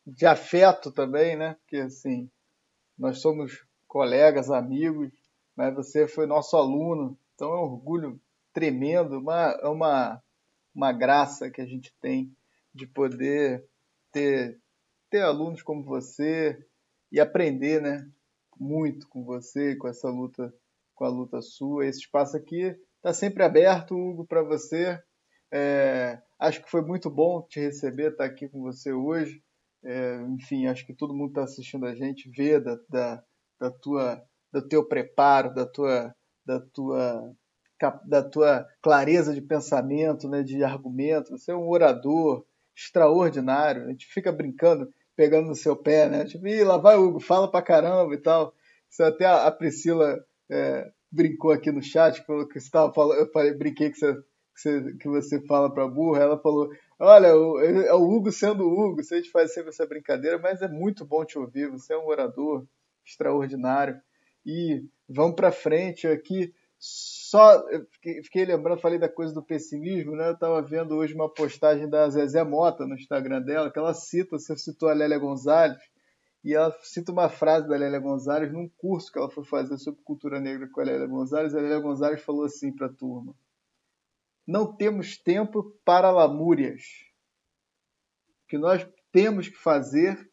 de 0.05 0.27
afeto 0.27 0.91
também, 0.91 1.35
né? 1.35 1.55
Porque, 1.55 1.77
assim, 1.77 2.29
nós 2.97 3.19
somos 3.19 3.65
colegas, 3.87 4.51
amigos, 4.51 5.11
mas 5.55 5.73
você 5.73 6.07
foi 6.07 6.27
nosso 6.27 6.55
aluno, 6.55 7.17
então 7.33 7.51
é 7.51 7.57
um 7.57 7.63
orgulho 7.63 8.21
tremendo, 8.53 9.17
uma, 9.19 9.57
é 9.61 9.67
uma, 9.67 10.23
uma 10.73 10.91
graça 10.91 11.49
que 11.49 11.61
a 11.61 11.65
gente 11.65 11.91
tem 11.99 12.31
de 12.73 12.85
poder 12.85 13.65
ter, 14.11 14.59
ter 15.09 15.21
alunos 15.21 15.63
como 15.63 15.83
você 15.83 16.63
e 17.11 17.19
aprender, 17.19 17.81
né? 17.81 18.07
Muito 18.59 19.07
com 19.07 19.23
você, 19.23 19.75
com 19.75 19.87
essa 19.87 20.09
luta 20.09 20.53
com 20.97 21.05
a 21.05 21.09
luta 21.09 21.41
sua. 21.41 21.85
Esse 21.85 21.99
espaço 21.99 22.35
aqui 22.35 22.75
está 22.97 23.13
sempre 23.13 23.43
aberto, 23.43 23.95
Hugo, 23.95 24.25
para 24.25 24.43
você. 24.43 24.99
É, 25.53 26.19
acho 26.37 26.61
que 26.61 26.69
foi 26.69 26.81
muito 26.81 27.09
bom 27.09 27.41
te 27.43 27.59
receber, 27.59 28.11
estar 28.11 28.25
tá 28.25 28.29
aqui 28.29 28.49
com 28.49 28.61
você 28.61 28.91
hoje. 28.91 29.41
É, 29.85 30.21
enfim, 30.35 30.65
acho 30.65 30.85
que 30.85 30.93
todo 30.93 31.13
mundo 31.13 31.29
está 31.29 31.43
assistindo 31.43 31.85
a 31.85 31.95
gente, 31.95 32.29
vê 32.35 32.59
da, 32.59 32.77
da, 32.89 33.23
da 33.59 33.71
tua, 33.71 34.21
do 34.51 34.67
teu 34.67 34.85
preparo, 34.85 35.53
da 35.53 35.65
tua, 35.65 36.13
da 36.43 36.59
tua, 36.59 37.35
da 38.05 38.23
tua 38.23 38.67
clareza 38.81 39.33
de 39.33 39.41
pensamento, 39.41 40.27
né, 40.27 40.41
de 40.41 40.63
argumento. 40.63 41.37
Você 41.37 41.51
é 41.51 41.55
um 41.55 41.69
orador 41.69 42.43
extraordinário. 42.75 43.85
A 43.85 43.89
gente 43.89 44.07
fica 44.07 44.31
brincando, 44.31 44.91
pegando 45.15 45.47
no 45.47 45.55
seu 45.55 45.75
pé, 45.75 46.09
né? 46.09 46.25
Tipo, 46.25 46.47
Ih, 46.47 46.63
lá 46.63 46.77
vai 46.77 46.97
Hugo, 46.97 47.19
fala 47.19 47.49
pra 47.49 47.61
caramba 47.61 48.13
e 48.13 48.17
tal. 48.17 48.53
Isso 48.89 49.03
até 49.03 49.25
a 49.25 49.51
Priscila 49.51 50.17
é, 50.49 50.89
brincou 51.11 51.51
aqui 51.51 51.71
no 51.71 51.81
chat, 51.81 52.25
falou 52.25 52.47
que 52.47 52.59
você 52.59 52.67
estava 52.67 52.93
falando, 52.93 53.19
eu 53.19 53.31
falei, 53.31 53.53
brinquei 53.53 53.89
que 53.89 53.97
você, 53.97 54.13
que 54.99 55.07
você, 55.07 55.21
você 55.21 55.41
fala 55.45 55.73
para 55.73 55.87
burra, 55.87 56.23
ela 56.23 56.39
falou, 56.39 56.69
olha, 56.99 57.27
é 57.27 57.93
o 57.93 58.09
Hugo 58.09 58.31
sendo 58.31 58.63
o 58.63 58.71
Hugo, 58.71 59.01
a 59.01 59.15
gente 59.15 59.31
faz 59.31 59.53
sempre 59.53 59.69
essa 59.69 59.85
brincadeira, 59.85 60.37
mas 60.37 60.61
é 60.61 60.67
muito 60.67 61.05
bom 61.05 61.23
te 61.23 61.37
ouvir, 61.37 61.69
você 61.69 61.93
é 61.93 61.97
um 61.97 62.07
orador 62.07 62.65
extraordinário. 63.05 63.99
E 64.45 64.83
vamos 65.09 65.35
para 65.35 65.51
frente 65.51 66.07
aqui. 66.07 66.53
Só 66.79 67.65
fiquei, 67.91 68.23
fiquei, 68.23 68.45
lembrando, 68.45 68.79
falei 68.79 68.99
da 68.99 69.09
coisa 69.09 69.33
do 69.33 69.43
pessimismo, 69.43 70.15
né? 70.15 70.29
Eu 70.29 70.33
estava 70.33 70.61
vendo 70.61 70.95
hoje 70.95 71.13
uma 71.13 71.27
postagem 71.27 71.89
da 71.89 72.07
Zezé 72.09 72.43
Mota 72.43 72.85
no 72.85 72.95
Instagram 72.95 73.41
dela, 73.41 73.71
que 73.71 73.79
ela 73.79 73.93
cita, 73.93 74.37
você 74.37 74.55
citou 74.55 74.87
a 74.87 74.93
Lélia 74.93 75.17
Gonzalez, 75.17 75.77
e 76.43 76.53
ela 76.53 76.71
cita 76.81 77.11
uma 77.11 77.29
frase 77.29 77.67
da 77.67 77.75
Lélia 77.75 77.99
Gonzalez 77.99 78.51
num 78.51 78.69
curso 78.77 79.11
que 79.11 79.17
ela 79.17 79.29
foi 79.29 79.43
fazer 79.43 79.77
sobre 79.77 80.01
cultura 80.03 80.39
negra 80.39 80.69
com 80.69 80.81
a 80.81 80.83
Lélia 80.83 81.07
Gonzalez. 81.07 81.53
A 81.53 81.59
Lélia 81.59 81.79
Gonzalez 81.79 82.21
falou 82.21 82.45
assim 82.45 82.73
para 82.73 82.87
a 82.87 82.93
turma: 82.93 83.35
Não 84.45 84.75
temos 84.75 85.17
tempo 85.17 85.77
para 85.83 86.11
lamúrias. 86.11 86.83
O 88.43 88.47
que 88.47 88.57
nós 88.57 88.87
temos 89.11 89.49
que 89.49 89.57
fazer 89.57 90.31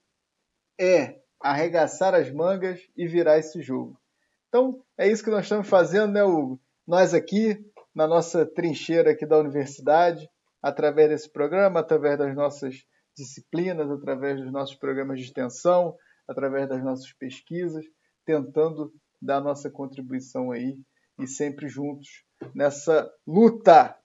é 0.79 1.21
arregaçar 1.41 2.15
as 2.15 2.31
mangas 2.31 2.81
e 2.97 3.07
virar 3.07 3.39
esse 3.39 3.61
jogo. 3.61 4.01
Então, 4.49 4.83
é 4.97 5.09
isso 5.09 5.25
que 5.25 5.31
nós 5.31 5.45
estamos 5.45 5.69
fazendo, 5.69 6.13
né, 6.13 6.23
Hugo? 6.23 6.61
Nós 6.87 7.13
aqui, 7.13 7.59
na 7.95 8.07
nossa 8.07 8.47
trincheira 8.47 9.11
aqui 9.11 9.27
da 9.27 9.39
universidade, 9.39 10.31
através 10.63 11.09
desse 11.09 11.29
programa, 11.31 11.81
através 11.81 12.17
das 12.17 12.35
nossas 12.35 12.87
disciplinas, 13.17 13.91
através 13.91 14.41
dos 14.41 14.53
nossos 14.53 14.75
programas 14.75 15.19
de 15.19 15.27
extensão, 15.27 15.97
através 16.29 16.69
das 16.69 16.83
nossas 16.83 17.13
pesquisas, 17.13 17.85
tentando 18.25 18.93
dar 19.21 19.41
nossa 19.41 19.71
contribuição 19.71 20.51
aí 20.51 20.77
e 21.19 21.27
sempre 21.27 21.69
juntos 21.69 22.25
nessa 22.55 23.11
luta. 23.27 23.97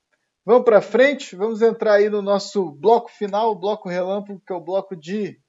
Vamos 0.45 0.63
para 0.63 0.81
frente, 0.81 1.35
vamos 1.35 1.61
entrar 1.61 1.93
aí 1.93 2.09
no 2.09 2.21
nosso 2.21 2.71
bloco 2.71 3.09
final, 3.11 3.53
bloco 3.59 3.89
relâmpago, 3.89 4.41
que 4.45 4.53
é 4.53 4.55
o 4.55 4.63
bloco 4.63 4.95
de 4.95 5.39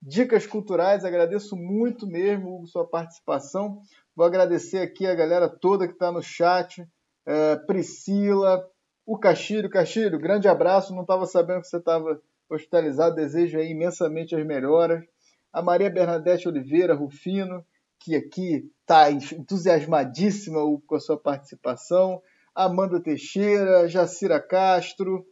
dicas 0.00 0.46
culturais. 0.46 1.04
Agradeço 1.04 1.56
muito 1.56 2.06
mesmo, 2.06 2.56
Hugo, 2.56 2.66
sua 2.66 2.86
participação. 2.86 3.80
Vou 4.14 4.26
agradecer 4.26 4.78
aqui 4.78 5.06
a 5.06 5.14
galera 5.14 5.48
toda 5.48 5.86
que 5.86 5.94
está 5.94 6.10
no 6.10 6.20
chat, 6.20 6.86
é, 7.24 7.56
Priscila, 7.56 8.62
o 9.06 9.18
Castilho. 9.18 9.70
Castilho, 9.70 10.18
grande 10.18 10.48
abraço. 10.48 10.94
Não 10.94 11.02
estava 11.02 11.24
sabendo 11.24 11.62
que 11.62 11.68
você 11.68 11.78
estava 11.78 12.20
hospitalizado. 12.54 13.16
Desejo 13.16 13.58
aí 13.58 13.70
imensamente 13.70 14.34
as 14.34 14.44
melhoras. 14.44 15.04
A 15.52 15.62
Maria 15.62 15.90
Bernadette 15.90 16.48
Oliveira, 16.48 16.94
Rufino, 16.94 17.64
que 17.98 18.16
aqui 18.16 18.70
está 18.80 19.10
entusiasmadíssima 19.10 20.60
com 20.86 20.94
a 20.94 21.00
sua 21.00 21.16
participação. 21.16 22.22
Amanda 22.54 23.00
Teixeira, 23.00 23.88
Jacira 23.88 24.40
Castro, 24.40 25.26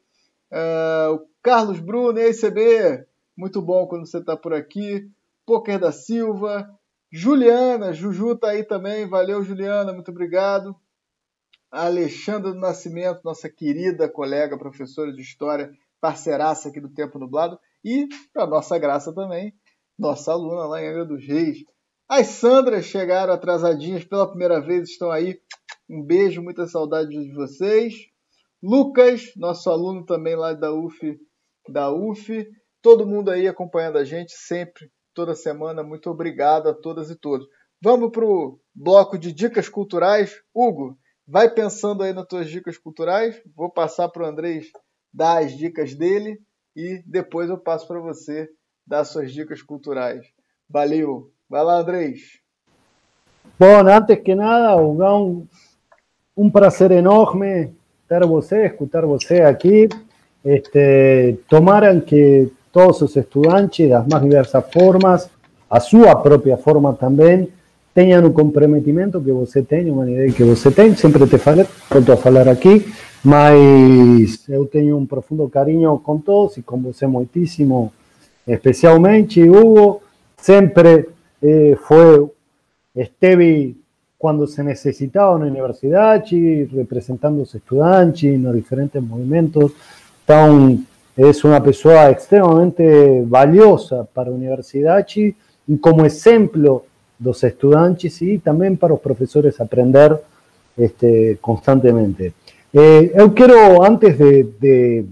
uh, 0.50 1.14
o 1.14 1.26
Carlos 1.42 1.80
Bruno, 1.80 2.18
e 2.18 2.22
aí, 2.22 2.34
CB? 2.34 3.06
Muito 3.36 3.60
bom 3.60 3.86
quando 3.86 4.06
você 4.06 4.18
está 4.18 4.36
por 4.36 4.54
aqui. 4.54 5.10
Poker 5.44 5.78
da 5.78 5.92
Silva, 5.92 6.68
Juliana, 7.10 7.92
Juju 7.92 8.36
tá 8.36 8.50
aí 8.50 8.62
também. 8.62 9.08
Valeu, 9.08 9.42
Juliana, 9.42 9.92
muito 9.92 10.10
obrigado. 10.10 10.76
A 11.70 11.86
Alexandra 11.86 12.52
do 12.52 12.58
Nascimento, 12.58 13.20
nossa 13.24 13.48
querida 13.48 14.08
colega, 14.08 14.58
professora 14.58 15.12
de 15.12 15.20
História, 15.20 15.72
parceiraça 16.00 16.68
aqui 16.68 16.80
do 16.80 16.92
Tempo 16.92 17.18
Nublado. 17.18 17.58
E, 17.84 18.08
para 18.32 18.46
nossa 18.46 18.78
graça 18.78 19.14
também, 19.14 19.54
nossa 19.98 20.32
aluna 20.32 20.66
lá 20.66 20.82
em 20.82 20.88
Angra 20.88 21.04
dos 21.04 21.26
Reis. 21.26 21.58
As 22.08 22.26
Sandras 22.26 22.86
chegaram 22.86 23.32
atrasadinhas 23.32 24.04
pela 24.04 24.28
primeira 24.28 24.60
vez, 24.60 24.88
estão 24.88 25.10
aí. 25.10 25.38
Um 25.88 26.02
beijo, 26.02 26.42
muita 26.42 26.66
saudade 26.66 27.10
de 27.10 27.32
vocês. 27.32 27.94
Lucas, 28.62 29.32
nosso 29.36 29.70
aluno 29.70 30.04
também 30.04 30.36
lá 30.36 30.52
da 30.52 30.72
UF, 30.72 31.18
da 31.68 31.92
UF. 31.92 32.46
Todo 32.82 33.06
mundo 33.06 33.30
aí 33.30 33.46
acompanhando 33.46 33.98
a 33.98 34.04
gente 34.04 34.32
sempre 34.32 34.90
toda 35.14 35.34
semana. 35.34 35.82
Muito 35.82 36.10
obrigado 36.10 36.68
a 36.68 36.74
todas 36.74 37.10
e 37.10 37.16
todos. 37.16 37.46
Vamos 37.82 38.10
para 38.10 38.24
o 38.24 38.58
bloco 38.74 39.18
de 39.18 39.32
dicas 39.32 39.68
culturais. 39.68 40.34
Hugo, 40.54 40.98
vai 41.26 41.48
pensando 41.48 42.02
aí 42.02 42.12
nas 42.12 42.26
tuas 42.26 42.50
dicas 42.50 42.76
culturais. 42.76 43.40
Vou 43.56 43.70
passar 43.70 44.08
para 44.08 44.24
o 44.24 44.26
Andrés 44.26 44.66
dar 45.12 45.42
as 45.42 45.56
dicas 45.56 45.94
dele 45.94 46.40
e 46.76 47.02
depois 47.06 47.48
eu 47.48 47.58
passo 47.58 47.86
para 47.86 48.00
você 48.00 48.48
dar 48.86 49.04
suas 49.04 49.32
dicas 49.32 49.62
culturais. 49.62 50.26
Valeu! 50.68 51.30
Vai 51.48 51.64
lá, 51.64 51.80
Andrés! 51.80 52.40
Bom, 53.58 53.86
antes 53.86 54.18
que 54.20 54.34
nada, 54.34 54.76
um, 54.76 55.46
um 56.36 56.50
prazer 56.50 56.92
enorme 56.92 57.74
ter 58.08 58.26
você, 58.26 58.66
escutar 58.66 59.04
você 59.04 59.42
aqui. 59.42 59.88
Este, 60.44 61.38
tomaran 61.48 62.00
que 62.00 62.50
todos 62.72 63.02
os 63.02 63.14
estudantes 63.14 63.88
das 63.88 64.06
mais 64.06 64.22
diversas 64.22 64.64
formas, 64.72 65.28
a 65.68 65.78
sua 65.80 66.16
própria 66.16 66.56
forma 66.56 66.94
também, 66.94 67.48
tenham 67.94 68.24
o 68.24 68.32
comprometimento 68.32 69.20
que 69.20 69.32
você 69.32 69.62
tem, 69.62 69.90
uma 69.90 70.10
ideia 70.10 70.32
que 70.32 70.42
você 70.42 70.70
tem. 70.70 70.96
Sempre 70.96 71.26
te 71.26 71.38
falei, 71.38 71.66
volto 71.90 72.12
a 72.12 72.16
falar 72.16 72.48
aqui, 72.48 72.90
mas 73.24 74.48
eu 74.48 74.66
tenho 74.66 74.96
um 74.96 75.06
profundo 75.06 75.48
carinho 75.48 75.98
com 75.98 76.18
todos 76.18 76.56
e 76.56 76.62
com 76.62 76.80
você 76.80 77.06
muitíssimo, 77.06 77.92
especialmente. 78.46 79.42
Hugo 79.48 80.02
sempre 80.36 81.08
eh, 81.42 81.76
foi, 81.86 82.30
esteve 82.94 83.76
quando 84.18 84.46
se 84.46 84.62
necessitava 84.62 85.38
na 85.38 85.46
universidade, 85.46 86.64
representando 86.74 87.40
os 87.42 87.54
estudantes 87.54 88.38
nos 88.38 88.54
diferentes 88.54 89.02
movimentos. 89.02 89.72
Então, 90.22 90.78
es 91.16 91.44
una 91.44 91.62
persona 91.62 92.10
extremadamente 92.10 93.22
valiosa 93.26 94.04
para 94.04 94.30
la 94.30 94.36
universidad 94.36 95.06
y 95.14 95.78
como 95.78 96.04
ejemplo 96.04 96.84
los 97.18 97.44
estudiantes 97.44 98.22
y 98.22 98.38
también 98.38 98.76
para 98.76 98.92
los 98.92 99.00
profesores 99.00 99.60
aprender 99.60 100.18
este, 100.76 101.38
constantemente. 101.40 102.32
Eh, 102.72 103.12
yo 103.16 103.34
quiero, 103.34 103.82
antes 103.82 104.18
de, 104.18 104.48
de, 104.60 105.06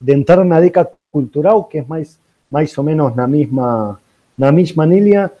de, 0.00 0.12
entrar 0.12 0.40
en 0.40 0.48
la 0.48 0.60
dica 0.60 0.90
cultural, 1.10 1.66
que 1.70 1.78
es 1.78 1.88
más, 1.88 2.18
más 2.50 2.78
o 2.78 2.82
menos 2.82 3.14
la 3.14 3.26
misma, 3.26 4.00
la 4.36 4.50
misma 4.50 4.86
línea, 4.86 5.32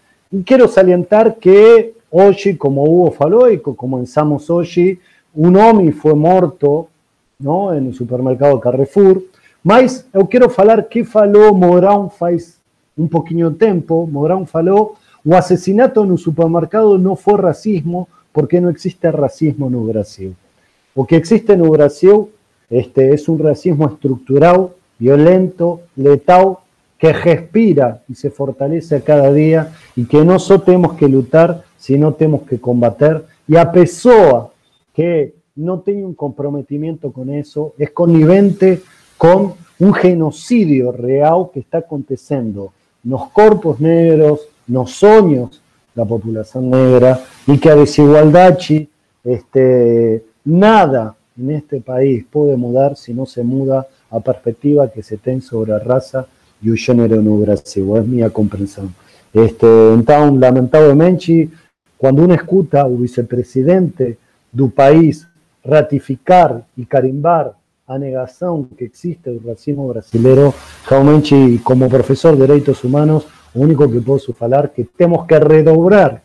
quiero 0.44 0.68
salientar 0.68 1.36
que 1.36 1.94
hoy, 2.10 2.56
como 2.56 2.84
Hugo 2.84 3.10
falou 3.12 3.50
y 3.50 3.58
comenzamos 3.58 4.48
hoy, 4.48 4.98
un 5.34 5.56
hombre 5.56 5.92
fue 5.92 6.14
muerto 6.14 6.88
¿no? 7.38 7.70
supermercado 7.92 8.60
Carrefour, 8.60 9.22
Mas 9.62 10.06
eu 10.12 10.26
quero 10.26 10.48
falar 10.48 10.82
que 10.84 11.04
falou 11.04 11.54
Mourão 11.54 12.08
faz 12.08 12.58
um 12.96 13.06
pouquinho 13.06 13.50
de 13.50 13.56
tempo. 13.56 14.08
Mourão 14.10 14.46
falou 14.46 14.96
o 15.24 15.34
assassinato 15.34 16.04
no 16.04 16.16
supermercado 16.16 16.98
não 16.98 17.14
foi 17.14 17.38
racismo 17.38 18.08
porque 18.32 18.60
não 18.60 18.70
existe 18.70 19.06
racismo 19.08 19.68
no 19.68 19.84
Brasil. 19.84 20.34
O 21.00 21.06
que 21.06 21.16
existe 21.16 21.56
no 21.56 21.70
Brasil 21.70 22.28
este, 22.70 23.14
é 23.14 23.30
um 23.30 23.36
racismo 23.42 23.86
estrutural, 23.86 24.74
violento, 24.98 25.80
letal, 25.96 26.62
que 26.98 27.10
respira 27.10 28.02
e 28.06 28.14
se 28.14 28.28
fortalece 28.28 29.00
cada 29.00 29.32
dia 29.32 29.72
e 29.96 30.04
que 30.04 30.22
não 30.22 30.38
só 30.38 30.58
temos 30.58 30.98
que 30.98 31.06
lutar, 31.06 31.64
sino 31.78 32.12
temos 32.12 32.42
que 32.42 32.58
combater. 32.58 33.22
E 33.48 33.56
a 33.56 33.64
pessoa 33.64 34.52
que 34.92 35.32
não 35.56 35.78
tem 35.78 36.04
um 36.04 36.12
comprometimento 36.12 37.10
com 37.10 37.24
isso 37.32 37.72
é 37.78 37.86
conivente 37.86 38.82
con 39.16 39.54
un 39.80 39.94
genocidio 39.94 40.90
real 40.92 41.48
que 41.48 41.60
está 41.60 41.78
aconteciendo 41.78 42.74
los 43.04 43.30
corpos 43.30 43.80
negros, 43.80 44.40
los 44.68 44.90
sueños 44.90 45.62
la 45.94 46.04
población 46.04 46.68
negra 46.68 47.24
y 47.46 47.56
que 47.56 47.70
a 47.70 47.74
desigualdad 47.74 48.58
este, 49.24 50.29
nada 50.50 51.14
en 51.38 51.50
este 51.52 51.80
país 51.80 52.24
puede 52.30 52.56
mudar 52.56 52.96
si 52.96 53.14
no 53.14 53.26
se 53.26 53.42
muda 53.42 53.86
a 54.10 54.20
perspectiva 54.20 54.90
que 54.90 55.02
se 55.02 55.16
tiene 55.16 55.40
sobre 55.40 55.78
raza 55.78 56.26
y 56.62 56.70
el 56.70 56.76
género 56.76 57.22
no 57.22 57.38
Brasil, 57.38 57.86
es 57.96 58.06
mi 58.06 58.28
comprensión. 58.30 58.94
Este, 59.32 59.92
entonces, 59.94 60.38
lamentablemente, 60.38 61.48
cuando 61.96 62.24
uno 62.24 62.34
escucha 62.34 62.82
al 62.82 62.96
vicepresidente 62.96 64.18
del 64.52 64.70
país 64.70 65.26
ratificar 65.64 66.64
y 66.76 66.84
carimbar 66.84 67.54
a 67.86 67.98
negação 67.98 68.68
que 68.76 68.84
existe 68.84 69.30
do 69.30 69.40
racismo 69.48 69.88
brasileiro, 69.88 70.54
realmente, 70.88 71.60
como 71.64 71.88
professor 71.88 72.36
de 72.36 72.46
direitos 72.46 72.84
humanos, 72.84 73.26
o 73.52 73.60
único 73.60 73.90
que 73.90 74.00
posso 74.00 74.32
falar 74.32 74.66
é 74.66 74.68
que 74.68 74.84
temos 74.84 75.26
que 75.26 75.36
redobrar 75.38 76.22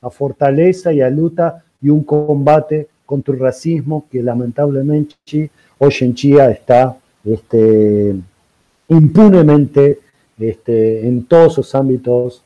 a 0.00 0.10
fortaleza 0.10 0.92
e 0.92 1.02
a 1.02 1.08
luta 1.08 1.62
e 1.82 1.90
um 1.90 2.02
combate 2.02 2.86
contra 3.10 3.34
o 3.34 3.38
racismo 3.40 4.06
que, 4.08 4.22
lamentavelmente, 4.22 5.50
hoje 5.80 6.04
em 6.04 6.12
dia 6.12 6.48
está 6.52 6.96
este, 7.26 8.14
impunemente 8.88 9.98
este, 10.38 11.00
em 11.08 11.20
todos 11.22 11.58
os 11.58 11.74
âmbitos 11.74 12.40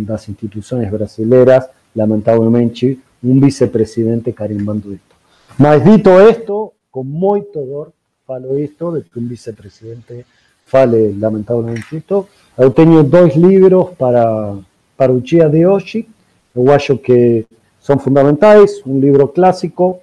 das 0.00 0.28
instituições 0.28 0.90
brasileiras, 0.90 1.70
lamentavelmente, 1.94 2.98
um 3.22 3.38
vicepresidente 3.40 4.32
carimbando 4.32 4.92
isto. 4.92 5.14
Mas 5.56 5.84
dito 5.84 6.10
isto, 6.28 6.72
con 6.90 7.06
mucho 7.08 7.52
dolor 7.54 7.92
falo 8.26 8.56
esto 8.56 8.90
de 8.90 9.02
que 9.04 9.20
un 9.20 9.28
vicepresidente 9.28 10.26
fale 10.66 11.14
lamentablemente 11.14 11.98
esto. 11.98 12.26
Yo 12.58 12.72
tengo 12.72 13.04
dos 13.04 13.36
libros 13.36 13.90
para, 13.96 14.54
para 14.96 15.12
el 15.12 15.22
día 15.22 15.48
de 15.48 15.64
hoy, 15.66 16.08
yo 16.52 16.72
acho 16.72 17.00
que 17.00 17.46
son 17.84 18.00
fundamentales, 18.00 18.80
un 18.86 18.98
libro 18.98 19.30
clásico, 19.30 20.00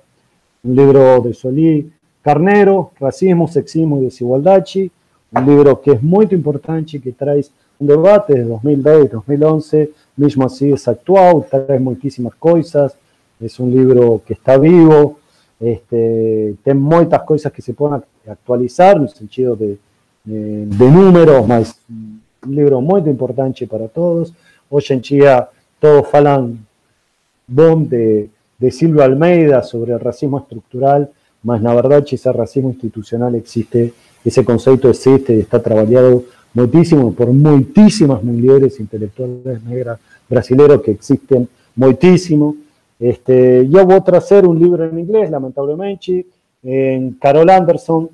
un 0.63 0.75
libro 0.75 1.19
de 1.21 1.33
Solí 1.33 1.91
Carnero, 2.21 2.91
Racismo, 2.99 3.47
Sexismo 3.47 3.97
y 3.97 4.03
Desigualdad, 4.03 4.63
un 5.31 5.45
libro 5.47 5.81
que 5.81 5.93
es 5.93 6.03
muy 6.03 6.27
importante, 6.29 7.01
que 7.01 7.11
trae 7.11 7.43
un 7.79 7.87
debate 7.87 8.35
de 8.35 8.43
2010, 8.43 9.09
2011, 9.09 9.91
mismo 10.15 10.45
así 10.45 10.71
es 10.71 10.87
actual, 10.87 11.43
trae 11.49 11.79
muchísimas 11.79 12.35
cosas, 12.35 12.95
es 13.39 13.59
un 13.59 13.71
libro 13.71 14.21
que 14.27 14.33
está 14.33 14.57
vivo, 14.57 15.17
Este, 15.61 16.55
tem 16.63 16.73
muitas 16.73 17.21
coisas 17.21 17.51
que 17.51 17.61
se 17.61 17.73
podem 17.73 18.01
atualizar 18.27 18.99
no 18.99 19.07
sentido 19.07 19.55
de, 19.55 19.77
eh, 20.27 20.65
de 20.65 20.91
números, 20.91 21.47
mas 21.47 21.79
un 21.87 22.55
libro 22.55 22.81
muy 22.81 23.01
importante 23.01 23.67
para 23.67 23.87
todos. 23.87 24.33
Hoy 24.71 24.83
en 24.89 25.01
día 25.01 25.47
todos 25.79 26.07
falan 26.07 26.65
de, 27.51 28.29
de 28.57 28.71
Silvio 28.71 29.03
Almeida 29.03 29.61
sobre 29.63 29.93
el 29.93 29.99
racismo 29.99 30.39
estructural, 30.39 31.09
mas 31.43 31.61
la 31.61 31.73
verdad 31.73 32.05
ese 32.09 32.31
racismo 32.31 32.69
institucional 32.69 33.35
existe, 33.35 33.93
ese 34.23 34.45
concepto 34.45 34.89
existe 34.89 35.35
y 35.35 35.39
está 35.39 35.61
trabajado 35.61 36.23
muchísimo 36.53 37.13
por 37.13 37.27
muchísimas 37.27 38.23
mujeres 38.23 38.79
intelectuales 38.79 39.63
negras 39.63 39.99
brasileños 40.29 40.81
que 40.81 40.91
existen 40.91 41.47
muchísimo. 41.75 42.55
Este, 42.99 43.67
yo 43.67 43.85
voy 43.85 43.95
a 43.95 44.01
traer 44.01 44.45
un 44.45 44.59
libro 44.59 44.85
en 44.85 44.99
inglés, 44.99 45.31
lamentablemente, 45.31 46.27
en 46.63 47.13
Carol 47.13 47.49
Anderson, 47.49 48.09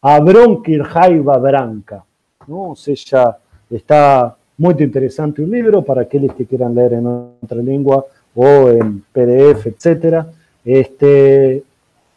A 0.00 0.20
Bronquirjaiva 0.20 1.36
Branca. 1.38 2.04
¿no? 2.46 2.70
O 2.70 2.76
sea, 2.76 3.36
está 3.68 4.36
muy 4.56 4.74
interesante 4.78 5.42
un 5.42 5.50
libro 5.50 5.82
para 5.82 6.02
aquellos 6.02 6.34
que 6.34 6.46
quieran 6.46 6.74
leer 6.74 6.94
en 6.94 7.06
otra 7.06 7.60
lengua 7.60 8.04
o 8.34 8.68
en 8.70 9.04
PDF, 9.12 9.66
etc. 9.66 10.26
Este, 10.64 11.62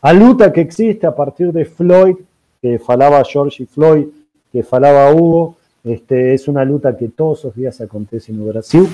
a 0.02 0.14
luta 0.14 0.52
que 0.52 0.62
existe 0.62 1.06
a 1.06 1.16
partir 1.16 1.52
de 1.52 1.66
Floyd, 1.66 2.16
que 2.62 2.80
falaba 2.80 3.24
George 3.24 3.66
Floyd, 3.66 4.08
que 4.52 4.64
falaba 4.64 5.12
Hugo, 5.12 5.58
este, 5.84 6.34
es 6.34 6.48
una 6.48 6.66
luta 6.66 6.98
que 6.98 7.10
todos 7.10 7.46
los 7.46 7.56
días 7.56 7.80
acontece 7.82 8.32
en 8.32 8.48
Brasil. 8.48 8.88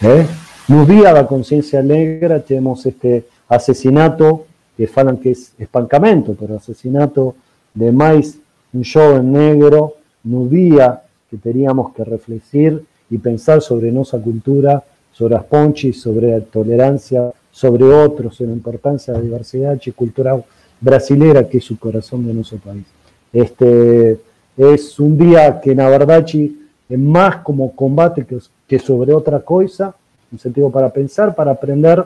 ¿eh? 0.00 0.26
No 0.68 0.86
día 0.86 1.12
la 1.12 1.26
conciencia 1.26 1.82
negra 1.82 2.40
tenemos 2.40 2.86
este 2.86 3.24
asesinato 3.48 4.46
que 4.76 4.86
falan 4.86 5.18
que 5.18 5.32
es 5.32 5.52
espancamento, 5.58 6.34
pero 6.38 6.56
asesinato 6.56 7.34
de 7.74 7.92
mais 7.92 8.38
un 8.72 8.84
joven 8.84 9.32
negro 9.32 9.96
no 10.24 10.48
que 10.48 11.36
teníamos 11.36 11.92
que 11.94 12.04
reflexionar 12.04 12.80
y 13.10 13.18
pensar 13.18 13.60
sobre 13.60 13.90
nuestra 13.92 14.20
cultura, 14.20 14.82
sobre 15.12 15.34
las 15.34 15.96
sobre 15.96 16.38
la 16.38 16.40
tolerancia, 16.40 17.32
sobre 17.50 17.84
otros, 17.84 18.36
sobre 18.36 18.50
la 18.50 18.56
importancia 18.56 19.12
de 19.12 19.18
la 19.18 19.24
diversidad 19.24 19.78
cultural 19.94 20.44
brasilera 20.80 21.48
que 21.48 21.58
es 21.58 21.64
su 21.64 21.78
corazón 21.78 22.26
de 22.26 22.34
nuestro 22.34 22.58
país. 22.58 22.84
Este, 23.32 24.18
es 24.56 24.98
un 24.98 25.16
día 25.16 25.60
que 25.60 25.74
la 25.74 25.88
verdad 25.88 26.26
es 26.28 26.98
más 26.98 27.36
como 27.36 27.74
combate 27.74 28.26
que, 28.26 28.38
que 28.66 28.78
sobre 28.78 29.12
otra 29.12 29.40
cosa, 29.40 29.94
un 30.30 30.38
sentido 30.38 30.70
para 30.70 30.90
pensar, 30.90 31.34
para 31.34 31.52
aprender. 31.52 32.04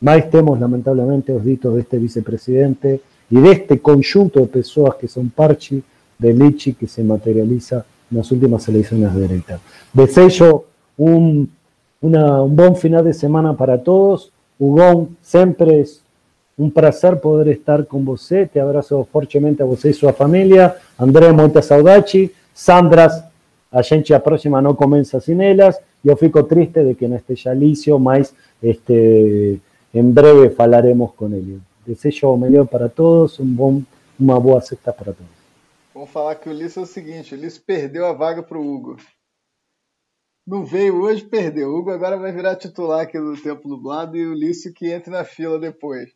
Más 0.00 0.30
temos, 0.30 0.58
lamentablemente, 0.58 1.32
los 1.32 1.44
ditos 1.44 1.74
de 1.74 1.80
este 1.80 1.98
vicepresidente 1.98 3.00
y 3.30 3.40
de 3.40 3.52
este 3.52 3.80
conjunto 3.80 4.40
de 4.40 4.46
personas 4.46 4.96
que 4.96 5.08
son 5.08 5.30
parchi 5.30 5.82
de 6.18 6.32
Lichi 6.32 6.74
que 6.74 6.86
se 6.86 7.02
materializa 7.02 7.84
en 8.10 8.18
las 8.18 8.30
últimas 8.30 8.68
elecciones 8.68 9.14
de 9.14 9.20
derecha. 9.20 9.60
Deseo 9.92 10.64
un, 10.96 11.50
un 12.00 12.56
buen 12.56 12.76
final 12.76 13.04
de 13.04 13.12
semana 13.12 13.56
para 13.56 13.82
todos. 13.82 14.32
Hugo, 14.58 15.08
siempre 15.20 15.80
es 15.80 16.02
un 16.56 16.70
placer 16.70 17.20
poder 17.20 17.48
estar 17.48 17.86
con 17.86 18.04
você. 18.04 18.46
Te 18.46 18.60
abrazo 18.60 19.06
fuertemente 19.10 19.62
a 19.62 19.66
você 19.66 19.90
y 19.90 19.92
su 19.92 20.08
familia. 20.12 20.76
André, 20.98 21.32
muita 21.32 21.62
saudade. 21.62 22.30
Sandras, 22.52 23.24
a 23.70 23.82
gente 23.82 24.14
a 24.14 24.22
próxima 24.22 24.60
no 24.60 24.76
comienza 24.76 25.20
sin 25.20 25.40
ellas. 25.40 25.80
Yo 26.02 26.16
fico 26.16 26.44
triste 26.46 26.82
de 26.82 26.94
que 26.94 27.08
no 27.08 27.16
esté 27.16 27.34
ya 27.36 27.54
Licio, 27.54 27.98
mas 27.98 28.34
este, 28.60 29.60
en 29.92 30.14
breve 30.14 30.50
falaremos 30.50 31.12
con 31.14 31.34
él. 31.34 31.60
Deseo 31.86 32.36
melhor 32.36 32.66
para 32.66 32.88
todos, 32.88 33.38
um 33.40 33.54
bom, 33.54 33.82
uma 34.18 34.38
boa 34.38 34.60
sexta 34.60 34.92
para 34.92 35.12
todos. 35.12 35.30
Vamos 35.94 36.10
falar 36.10 36.36
que 36.36 36.48
o 36.48 36.52
Lício 36.52 36.80
é 36.80 36.82
o 36.82 36.86
seguinte: 36.86 37.34
o 37.34 37.38
Lício 37.38 37.62
perdeu 37.64 38.06
a 38.06 38.12
vaga 38.12 38.42
para 38.42 38.58
o 38.58 38.62
Hugo. 38.62 38.96
Não 40.50 40.64
veio 40.64 41.00
hoje, 41.00 41.24
perdeu. 41.24 41.68
O 41.68 41.78
Hugo 41.78 41.92
agora 41.92 42.18
vai 42.18 42.32
virar 42.32 42.56
titular 42.56 43.02
aqui 43.02 43.16
do 43.16 43.40
Tempo 43.40 43.68
Nublado 43.68 44.16
e 44.16 44.26
o 44.26 44.34
Lício 44.34 44.74
que 44.74 44.90
entre 44.90 45.08
na 45.08 45.22
fila 45.22 45.60
depois. 45.60 46.10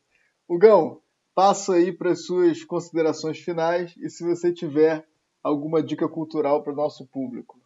Hugão, 0.49 0.99
passo 1.33 1.71
aí 1.71 1.93
para 1.93 2.11
as 2.11 2.27
suas 2.27 2.65
considerações 2.65 3.39
finais 3.39 3.95
e 3.97 4.11
se 4.11 4.25
você 4.25 4.53
tiver 4.53 5.07
alguma 5.41 5.81
dica 5.81 6.09
cultural 6.09 6.65
para 6.65 6.73
o 6.73 6.77
nosso 6.77 7.07
público. 7.07 7.61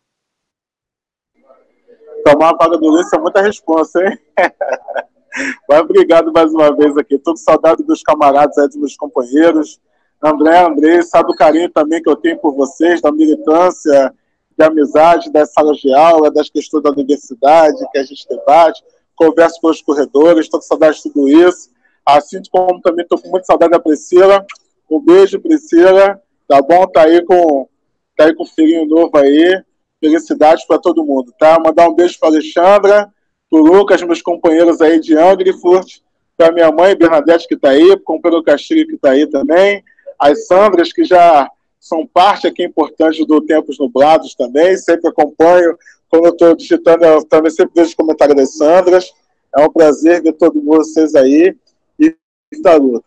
Tomar 2.22 2.50
a 2.50 2.56
vaga 2.58 2.76
do 2.76 2.98
Lício 2.98 3.16
é 3.16 3.18
muita 3.18 3.40
resposta, 3.40 4.04
hein? 4.04 4.18
Mas 5.66 5.80
obrigado 5.80 6.30
mais 6.34 6.52
uma 6.52 6.76
vez 6.76 6.98
aqui. 6.98 7.18
Com 7.18 7.34
saudade 7.34 7.82
dos 7.82 8.02
camaradas 8.02 8.58
aí, 8.58 8.66
dos 8.66 8.76
meus 8.76 8.94
companheiros. 8.94 9.80
André, 10.22 10.66
André, 10.66 11.00
sabe 11.00 11.32
o 11.32 11.34
carinho 11.34 11.70
também 11.70 12.02
que 12.02 12.10
eu 12.10 12.16
tenho 12.16 12.38
por 12.38 12.54
vocês, 12.54 13.00
da 13.00 13.10
militância, 13.10 14.14
de 14.58 14.64
amizade, 14.64 15.30
das 15.30 15.52
salas 15.52 15.78
de 15.78 15.92
aula, 15.94 16.30
das 16.30 16.50
questões 16.50 16.82
da 16.82 16.90
universidade, 16.90 17.76
que 17.92 17.98
a 17.98 18.02
gente 18.02 18.26
debate, 18.28 18.82
converso 19.14 19.60
com 19.60 19.68
os 19.68 19.80
corredores, 19.80 20.46
estou 20.46 20.58
com 20.58 20.66
saudade 20.66 20.96
de 20.96 21.04
tudo 21.04 21.28
isso. 21.28 21.70
Assim 22.04 22.40
como 22.50 22.80
também 22.80 23.02
estou 23.02 23.20
com 23.20 23.28
muita 23.28 23.46
saudade 23.46 23.72
da 23.72 23.78
Priscila. 23.78 24.44
Um 24.90 25.00
beijo, 25.00 25.40
Priscila. 25.40 26.20
Tá 26.48 26.60
bom? 26.60 26.86
Tá 26.86 27.02
aí 27.02 27.24
com, 27.24 27.68
tá 28.16 28.24
aí 28.24 28.34
com 28.34 28.42
o 28.42 28.46
filhinho 28.46 28.86
novo 28.86 29.16
aí. 29.16 29.62
Felicidades 30.00 30.64
para 30.64 30.78
todo 30.78 31.04
mundo, 31.04 31.32
tá? 31.38 31.58
Mandar 31.62 31.88
um 31.88 31.94
beijo 31.94 32.18
para 32.18 32.30
Alexandra 32.30 33.12
pro 33.50 33.62
Lucas, 33.62 34.02
meus 34.02 34.22
companheiros 34.22 34.80
aí 34.80 35.00
de 35.00 35.16
Angrifurt, 35.16 36.00
para 36.36 36.52
minha 36.52 36.70
mãe 36.70 36.94
Bernadette 36.94 37.48
que 37.48 37.54
está 37.54 37.70
aí, 37.70 37.96
para 37.96 38.14
o 38.14 38.20
Pedro 38.20 38.42
Castilho 38.42 38.86
que 38.86 38.94
está 38.94 39.10
aí 39.10 39.26
também, 39.26 39.82
as 40.18 40.46
Sandras 40.46 40.92
que 40.92 41.04
já 41.04 41.50
são 41.80 42.06
parte 42.06 42.46
aqui 42.46 42.64
importante 42.64 43.24
do 43.24 43.40
Tempos 43.40 43.78
Nublados 43.78 44.34
também, 44.34 44.76
sempre 44.76 45.08
acompanho, 45.08 45.76
quando 46.08 46.26
eu 46.26 46.32
estou 46.32 46.56
digitando, 46.56 47.04
eu 47.04 47.24
também 47.24 47.50
sempre 47.50 47.72
vejo 47.74 47.90
os 47.90 47.94
comentários 47.94 48.36
das 48.36 48.56
Sandras, 48.56 49.12
é 49.56 49.60
um 49.60 49.70
prazer 49.70 50.22
ver 50.22 50.32
todos 50.32 50.62
vocês 50.64 51.14
aí 51.14 51.56
e 51.98 52.14
da 52.62 52.76
luta. 52.76 53.04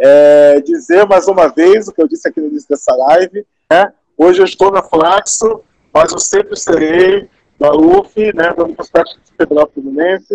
É, 0.00 0.60
dizer 0.60 1.06
mais 1.06 1.26
uma 1.26 1.48
vez 1.48 1.88
o 1.88 1.92
que 1.92 2.00
eu 2.00 2.06
disse 2.06 2.28
aqui 2.28 2.40
no 2.40 2.46
início 2.46 2.68
dessa 2.68 2.94
live, 2.94 3.44
né? 3.70 3.92
hoje 4.16 4.40
eu 4.40 4.44
estou 4.44 4.70
na 4.70 4.82
Flaxo, 4.82 5.62
mas 5.92 6.12
eu 6.12 6.18
sempre 6.18 6.56
serei 6.56 7.28
da 7.58 7.72
UF, 7.72 8.14
né, 8.34 8.54
da 8.54 8.64
Universidade 8.64 9.18
Federal 9.36 9.68
Fluminense, 9.72 10.34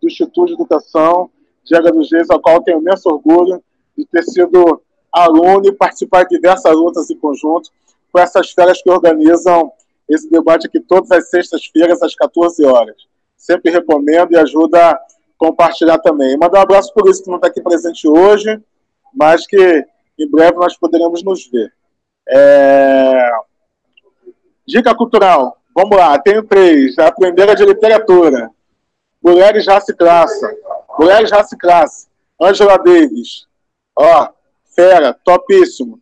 do 0.00 0.08
Instituto 0.08 0.46
de 0.46 0.54
Educação 0.54 1.30
de 1.62 1.76
Água 1.76 1.92
dos 1.92 2.10
Reis, 2.10 2.30
ao 2.30 2.40
qual 2.40 2.62
tenho 2.62 2.80
imenso 2.80 3.08
orgulho 3.10 3.62
de 3.96 4.06
ter 4.06 4.22
sido 4.22 4.80
aluno 5.12 5.66
e 5.66 5.72
participar 5.72 6.24
de 6.24 6.36
diversas 6.36 6.74
lutas 6.74 7.10
em 7.10 7.18
conjunto 7.18 7.70
com 8.12 8.18
essas 8.18 8.50
férias 8.50 8.82
que 8.82 8.90
organizam 8.90 9.72
esse 10.08 10.30
debate 10.30 10.66
aqui 10.66 10.78
todas 10.80 11.10
as 11.10 11.30
sextas-feiras, 11.30 12.02
às 12.02 12.14
14 12.14 12.64
horas. 12.64 12.96
Sempre 13.36 13.70
recomendo 13.70 14.32
e 14.32 14.36
ajuda 14.36 14.90
a 14.90 15.00
compartilhar 15.38 15.98
também. 15.98 16.36
Mandar 16.36 16.60
um 16.60 16.62
abraço 16.62 16.92
por 16.92 17.08
isso 17.08 17.24
que 17.24 17.30
não 17.30 17.36
está 17.36 17.48
aqui 17.48 17.60
presente 17.60 18.06
hoje, 18.06 18.60
mas 19.14 19.46
que 19.46 19.86
em 20.18 20.30
breve 20.30 20.56
nós 20.58 20.76
poderemos 20.76 21.22
nos 21.22 21.48
ver. 21.48 21.72
É... 22.28 23.30
Dica 24.66 24.94
cultural. 24.94 25.58
Vamos 25.74 25.96
lá, 25.96 26.18
tenho 26.18 26.42
três. 26.44 26.98
A 26.98 27.10
primeira 27.10 27.52
é 27.52 27.54
de 27.54 27.64
literatura. 27.64 28.50
Mulheres, 29.22 29.66
Raça 29.66 29.92
e 29.92 29.96
Classe. 29.96 30.46
Mulheres, 30.98 31.30
Raça 31.30 31.54
e 31.54 31.58
Classe. 31.58 32.06
Angela 32.40 32.76
Davis. 32.76 33.46
Ó, 33.96 34.28
fera, 34.74 35.12
topíssimo. 35.24 36.00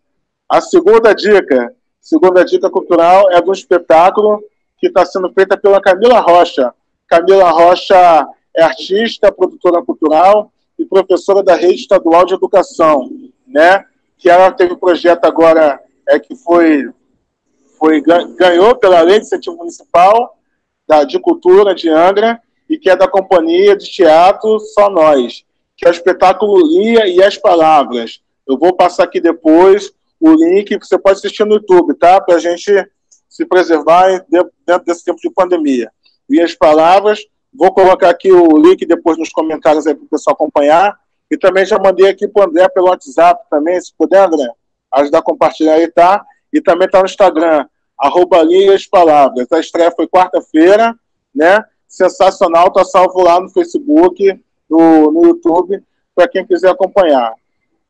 A 0.49 0.61
segunda 0.61 1.15
dica, 1.15 1.75
segunda 2.01 2.45
dica 2.45 2.71
cultural 2.71 3.31
é 3.31 3.41
do 3.41 3.53
espetáculo 3.53 4.43
que 4.79 4.89
está 4.89 5.05
sendo 5.05 5.33
feita 5.33 5.57
pela 5.57 5.81
Camila 5.81 6.21
Rocha. 6.21 6.73
Camila 7.07 7.51
Rocha 7.51 8.27
é 8.57 8.63
artista, 8.63 9.33
produtora 9.33 9.83
cultural 9.83 10.53
e 10.79 10.85
professora 10.85 11.43
da 11.43 11.55
Rede 11.55 11.81
Estadual 11.81 12.25
de 12.25 12.35
Educação, 12.35 13.11
né? 13.47 13.85
Que 14.19 14.29
ela 14.29 14.51
teve 14.51 14.73
um 14.73 14.79
projeto 14.79 15.25
agora 15.25 15.81
é 16.09 16.19
que 16.19 16.35
foi 16.35 16.91
foi, 17.79 18.03
ganhou 18.03 18.77
pela 18.77 19.01
Lei 19.01 19.19
de 19.19 19.25
Incentivo 19.25 19.57
Municipal 19.57 20.39
da, 20.87 21.03
de 21.03 21.19
Cultura 21.19 21.75
de 21.75 21.89
Angra 21.89 22.39
e 22.69 22.77
que 22.77 22.91
é 22.91 22.95
da 22.95 23.09
Companhia 23.09 23.75
de 23.75 23.91
Teatro 23.91 24.61
Só 24.61 24.91
Nós, 24.91 25.45
que 25.77 25.87
é 25.87 25.89
o 25.89 25.93
espetáculo 25.93 26.61
Lia 26.61 27.07
e 27.07 27.23
as 27.23 27.39
Palavras. 27.39 28.21
Eu 28.51 28.59
vou 28.59 28.75
passar 28.75 29.05
aqui 29.05 29.21
depois 29.21 29.93
o 30.19 30.33
link 30.33 30.77
que 30.77 30.85
você 30.85 30.99
pode 30.99 31.19
assistir 31.19 31.45
no 31.45 31.55
YouTube, 31.55 31.95
tá? 31.95 32.21
Para 32.21 32.35
a 32.35 32.39
gente 32.41 32.85
se 33.29 33.47
preservar 33.47 34.25
dentro 34.29 34.85
desse 34.85 35.05
tempo 35.05 35.21
de 35.21 35.31
pandemia. 35.31 35.89
E 36.29 36.41
as 36.41 36.53
palavras, 36.53 37.21
vou 37.55 37.73
colocar 37.73 38.11
aqui 38.11 38.33
o 38.33 38.57
link 38.57 38.85
depois 38.85 39.17
nos 39.17 39.29
comentários 39.29 39.87
aí 39.87 39.95
para 39.95 40.05
o 40.05 40.09
pessoal 40.09 40.35
acompanhar. 40.35 40.99
E 41.31 41.39
também 41.39 41.65
já 41.65 41.79
mandei 41.79 42.09
aqui 42.09 42.27
para 42.27 42.45
o 42.45 42.49
André 42.49 42.69
pelo 42.71 42.89
WhatsApp 42.89 43.41
também, 43.49 43.81
se 43.81 43.95
puder, 43.97 44.27
André, 44.27 44.51
ajudar 44.95 45.19
a 45.19 45.23
compartilhar 45.23 45.75
aí, 45.75 45.89
tá? 45.89 46.27
E 46.53 46.61
também 46.61 46.87
está 46.87 46.99
no 46.99 47.07
Instagram, 47.07 47.67
arroba 47.97 48.43
Lias 48.43 48.85
Palavras. 48.85 49.47
A 49.53 49.61
estreia 49.61 49.93
foi 49.93 50.09
quarta-feira, 50.09 50.93
né? 51.33 51.65
Sensacional, 51.87 52.67
está 52.67 52.85
salvo 52.85 53.23
lá 53.23 53.41
no 53.41 53.49
Facebook, 53.49 54.43
no, 54.69 55.13
no 55.13 55.25
YouTube, 55.27 55.81
para 56.17 56.27
quem 56.27 56.45
quiser 56.45 56.71
acompanhar. 56.71 57.33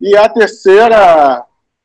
E 0.01 0.17
a 0.17 0.29
terceira 0.29 1.45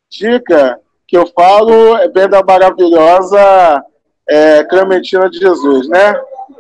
dica 0.10 0.80
que 1.08 1.18
eu 1.18 1.28
falo 1.28 1.98
é 1.98 2.08
bem 2.08 2.30
da 2.30 2.42
maravilhosa 2.42 3.84
é, 4.28 4.64
Clementina 4.64 5.30
de 5.30 5.38
Jesus, 5.38 5.88
né? 5.90 6.16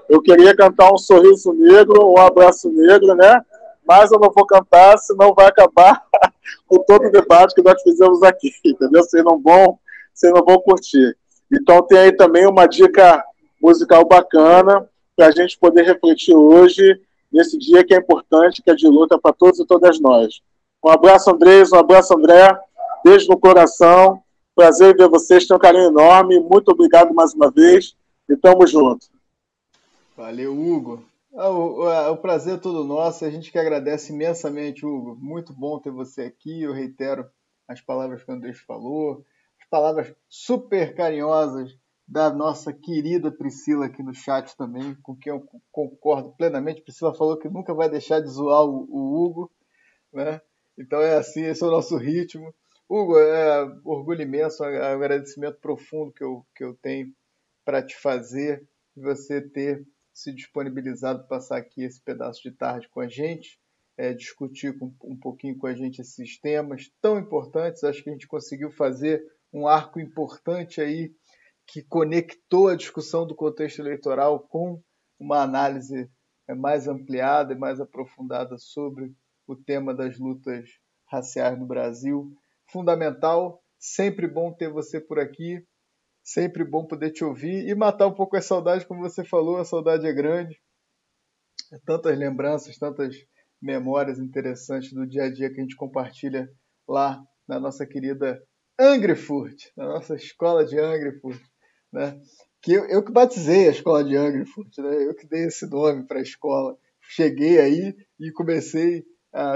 Eu 0.10 0.22
queria 0.22 0.56
cantar 0.56 0.94
um 0.94 0.98
sorriso 0.98 1.53
negro, 1.53 2.11
um 2.11 2.18
abraço 2.18 2.69
negro, 2.69 3.15
né? 3.15 3.41
Mas 3.88 4.11
eu 4.11 4.19
não 4.19 4.32
vou 4.32 4.45
cantar, 4.45 4.98
senão 4.98 5.34
vai 5.34 5.48
acabar 5.48 6.03
com 6.68 6.80
todo 6.80 7.07
o 7.07 7.11
debate 7.11 7.56
que 7.56 7.61
nós 7.61 7.82
fizemos 7.82 8.22
aqui, 8.22 8.52
entendeu? 8.64 9.03
Vocês 9.03 9.23
não 9.23 9.41
vão, 9.41 9.80
vocês 10.14 10.34
não 10.34 10.44
vão 10.44 10.60
curtir. 10.60 11.15
Então 11.52 11.82
tem 11.84 11.99
aí 11.99 12.11
também 12.11 12.45
uma 12.45 12.68
dica 12.68 13.23
musical 13.61 14.06
bacana 14.06 14.88
para 15.15 15.27
a 15.27 15.32
gente 15.32 15.57
poder 15.57 15.84
refletir 15.84 16.36
hoje, 16.36 16.99
nesse 17.32 17.57
dia 17.57 17.84
que 17.84 17.94
é 17.94 17.98
importante, 17.98 18.61
que 18.61 18.69
é 18.69 18.76
de 18.76 18.88
luta 18.88 19.18
para 19.18 19.34
todos 19.34 19.60
e 19.60 19.65
todas 19.65 19.99
nós. 19.99 20.41
Um 20.86 20.91
abraço, 20.91 21.32
Andrés, 21.32 21.72
um 21.72 21.78
abraço, 21.78 22.16
André. 22.16 22.48
Beijo 23.03 23.28
no 23.28 23.40
coração. 23.40 24.22
Prazer 24.53 24.95
ver 24.95 25.10
vocês, 25.10 25.48
tenho 25.48 25.57
um 25.57 25.60
carinho 25.60 25.88
enorme. 25.88 26.40
Muito 26.40 26.70
obrigado 26.70 27.12
mais 27.12 27.34
uma 27.34 27.49
vez 27.49 27.98
e 28.30 28.38
tamo 28.38 28.68
junto. 28.68 29.07
Valeu, 30.16 30.53
Hugo. 30.53 31.03
Ah, 31.36 31.49
o, 31.49 31.82
o, 31.82 32.12
o, 32.12 32.18
prazer 32.18 32.53
é 32.53 32.57
todo 32.60 32.84
nosso. 32.84 33.26
A 33.26 33.32
gente 33.32 33.52
que 33.52 33.57
agradece 33.57 34.14
imensamente, 34.14 34.86
Hugo. 34.86 35.18
Muito 35.20 35.52
bom 35.53 35.80
ter 35.80 35.90
você 35.90 36.22
aqui. 36.22 36.62
Eu 36.62 36.72
reitero 36.72 37.26
as 37.68 37.82
palavras 37.82 38.24
que 38.24 38.30
o 38.30 38.36
Andrés 38.36 38.60
falou, 38.60 39.26
as 39.60 39.68
palavras 39.68 40.14
super 40.30 40.94
carinhosas 40.94 41.76
da 42.07 42.32
nossa 42.32 42.72
querida 42.72 43.32
Priscila 43.32 43.88
aqui 43.88 44.03
no 44.03 44.14
chat 44.14 44.56
também, 44.56 44.94
com 45.02 45.16
quem 45.16 45.34
eu 45.34 45.44
concordo 45.72 46.30
plenamente. 46.38 46.84
Priscila 46.84 47.12
falou 47.12 47.38
que 47.38 47.49
nunca 47.49 47.74
vai 47.74 47.90
deixar 47.90 48.20
de 48.20 48.28
zoar 48.28 48.64
o, 48.64 48.88
o 48.88 49.26
Hugo, 49.26 49.52
né? 50.14 50.40
Então 50.77 50.99
é 51.02 51.15
assim, 51.15 51.43
esse 51.43 51.64
é 51.64 51.68
o 51.68 51.72
nosso 51.72 51.97
ritmo. 51.97 52.53
Hugo, 52.88 53.18
é 53.18 53.64
orgulho 53.84 54.22
imenso, 54.22 54.64
um 54.64 54.68
agradecimento 54.68 55.60
profundo 55.60 56.11
que 56.11 56.23
eu, 56.23 56.45
que 56.56 56.64
eu 56.64 56.76
tenho 56.76 57.11
para 57.64 57.81
te 57.81 57.95
fazer 57.95 58.68
e 58.95 59.02
você 59.02 59.41
ter 59.41 59.84
se 60.14 60.31
disponibilizado 60.31 61.19
para 61.19 61.27
passar 61.27 61.57
aqui 61.57 61.84
esse 61.84 62.02
pedaço 62.02 62.41
de 62.41 62.52
tarde 62.52 62.88
com 62.89 63.02
a 63.02 63.07
gente, 63.07 63.60
é, 63.97 64.14
discutir 64.14 64.77
com, 64.77 64.93
um 65.03 65.18
pouquinho 65.18 65.57
com 65.57 65.68
a 65.68 65.73
gente 65.73 65.99
esses 65.99 66.39
temas 66.39 66.91
tão 67.02 67.18
importantes. 67.18 67.84
Acho 67.84 68.03
que 68.03 68.10
a 68.10 68.14
gente 68.14 68.27
conseguiu 68.27 68.72
fazer 68.72 69.22
um 69.52 69.68
arco 69.68 69.99
importante 69.99 70.80
aí 70.80 71.14
que 71.68 71.81
conectou 71.81 72.68
a 72.68 72.76
discussão 72.76 73.26
do 73.26 73.35
contexto 73.35 73.80
eleitoral 73.80 74.39
com 74.39 74.81
uma 75.19 75.41
análise 75.41 76.10
é, 76.47 76.53
mais 76.53 76.88
ampliada 76.88 77.53
e 77.53 77.57
mais 77.57 77.81
aprofundada 77.81 78.57
sobre 78.57 79.14
o 79.48 79.56
tema 79.56 79.94
das 79.94 80.18
lutas 80.18 80.70
raciais 81.08 81.58
no 81.58 81.66
Brasil. 81.66 82.32
Fundamental, 82.72 83.62
sempre 83.78 84.28
bom 84.28 84.52
ter 84.52 84.70
você 84.70 85.00
por 85.00 85.20
aqui, 85.20 85.66
sempre 86.24 86.64
bom 86.64 86.86
poder 86.86 87.12
te 87.12 87.24
ouvir 87.24 87.68
e 87.68 87.76
matar 87.76 88.08
um 88.08 88.14
pouco 88.14 88.36
a 88.36 88.42
saudade, 88.42 88.86
como 88.86 89.02
você 89.02 89.24
falou, 89.24 89.58
a 89.58 89.66
saudade 89.66 90.08
é 90.08 90.14
grande. 90.14 90.60
Tantas 91.86 92.18
lembranças, 92.18 92.78
tantas 92.78 93.16
memórias 93.62 94.20
interessantes 94.20 94.92
do 94.94 95.08
dia 95.08 95.24
a 95.24 95.32
dia 95.32 95.50
que 95.50 95.60
a 95.60 95.64
gente 95.64 95.76
compartilha 95.76 96.50
lá 96.88 97.24
na 97.48 97.60
nossa 97.60 97.86
querida 97.86 98.42
Angrefurt, 98.80 99.70
na 99.78 99.86
nossa 99.86 100.16
escola 100.16 100.66
de 100.66 100.78
Angrefurt, 100.78 101.42
né? 101.92 102.20
Que 102.62 102.74
eu, 102.74 102.86
eu 102.86 103.04
que 103.04 103.12
batizei 103.12 103.68
a 103.68 103.72
escola 103.72 104.04
de 104.04 104.16
Angrefurt, 104.16 104.78
né? 104.80 105.04
Eu 105.06 105.16
que 105.16 105.28
dei 105.28 105.46
esse 105.46 105.66
nome 105.68 106.06
para 106.06 106.20
a 106.20 106.24
escola. 106.24 106.78
Cheguei 107.02 107.60
aí 107.60 107.96
e 108.20 108.32
comecei 108.32 109.06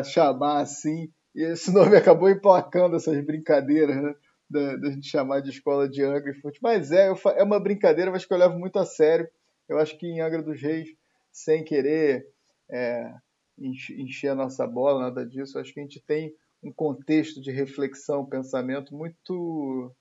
chamar 0.03 0.61
assim, 0.61 1.10
e 1.35 1.43
esse 1.43 1.72
nome 1.73 1.95
acabou 1.95 2.30
emplacando 2.30 2.95
essas 2.95 3.23
brincadeiras, 3.23 3.95
né? 3.95 4.14
Da, 4.49 4.76
da 4.77 4.89
gente 4.89 5.07
chamar 5.07 5.41
de 5.41 5.51
escola 5.51 5.88
de 5.88 6.03
Angra 6.03 6.31
e 6.31 6.60
Mas 6.60 6.91
é, 6.91 7.07
eu, 7.07 7.15
é 7.35 7.43
uma 7.43 7.60
brincadeira, 7.60 8.10
mas 8.10 8.26
que 8.26 8.34
eu 8.34 8.38
levo 8.38 8.57
muito 8.57 8.80
a 8.80 8.85
sério. 8.85 9.30
Eu 9.68 9.77
acho 9.77 9.95
que 9.95 10.07
em 10.07 10.22
Angra 10.22 10.41
dos 10.41 10.60
Reis, 10.60 10.89
sem 11.31 11.64
querer 11.64 12.26
é, 12.72 13.14
encher 13.60 14.30
a 14.30 14.35
nossa 14.35 14.65
bola, 14.65 15.01
nada 15.01 15.23
disso, 15.23 15.60
acho 15.60 15.72
que 15.72 15.80
a 15.80 15.84
gente 15.84 16.01
tem 16.01 16.34
um 16.64 16.73
contexto 16.73 17.39
de 17.39 17.51
reflexão, 17.51 18.26
pensamento 18.26 18.95
muito 18.95 19.95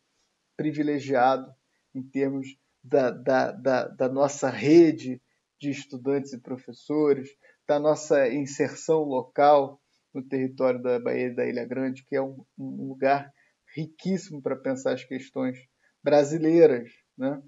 privilegiado 0.56 1.52
em 1.94 2.02
termos 2.02 2.56
da, 2.82 3.10
da, 3.10 3.52
da, 3.52 3.88
da 3.88 4.08
nossa 4.08 4.48
rede 4.48 5.20
de 5.60 5.70
estudantes 5.70 6.32
e 6.32 6.40
professores, 6.40 7.28
da 7.68 7.78
nossa 7.78 8.26
inserção 8.28 9.02
local 9.02 9.78
no 10.14 10.26
território 10.26 10.82
da 10.82 10.98
Bahia 10.98 11.26
e 11.26 11.34
da 11.34 11.46
Ilha 11.46 11.66
Grande, 11.66 12.02
que 12.02 12.16
é 12.16 12.22
um, 12.22 12.42
um 12.58 12.88
lugar 12.88 13.30
riquíssimo 13.76 14.40
para 14.40 14.56
pensar 14.56 14.94
as 14.94 15.04
questões 15.04 15.58
brasileiras. 16.02 16.90
Né? 17.16 17.40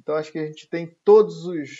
Então, 0.00 0.14
acho 0.14 0.30
que 0.30 0.38
a 0.38 0.46
gente 0.46 0.68
tem 0.70 0.96
todos 1.04 1.44
os, 1.46 1.70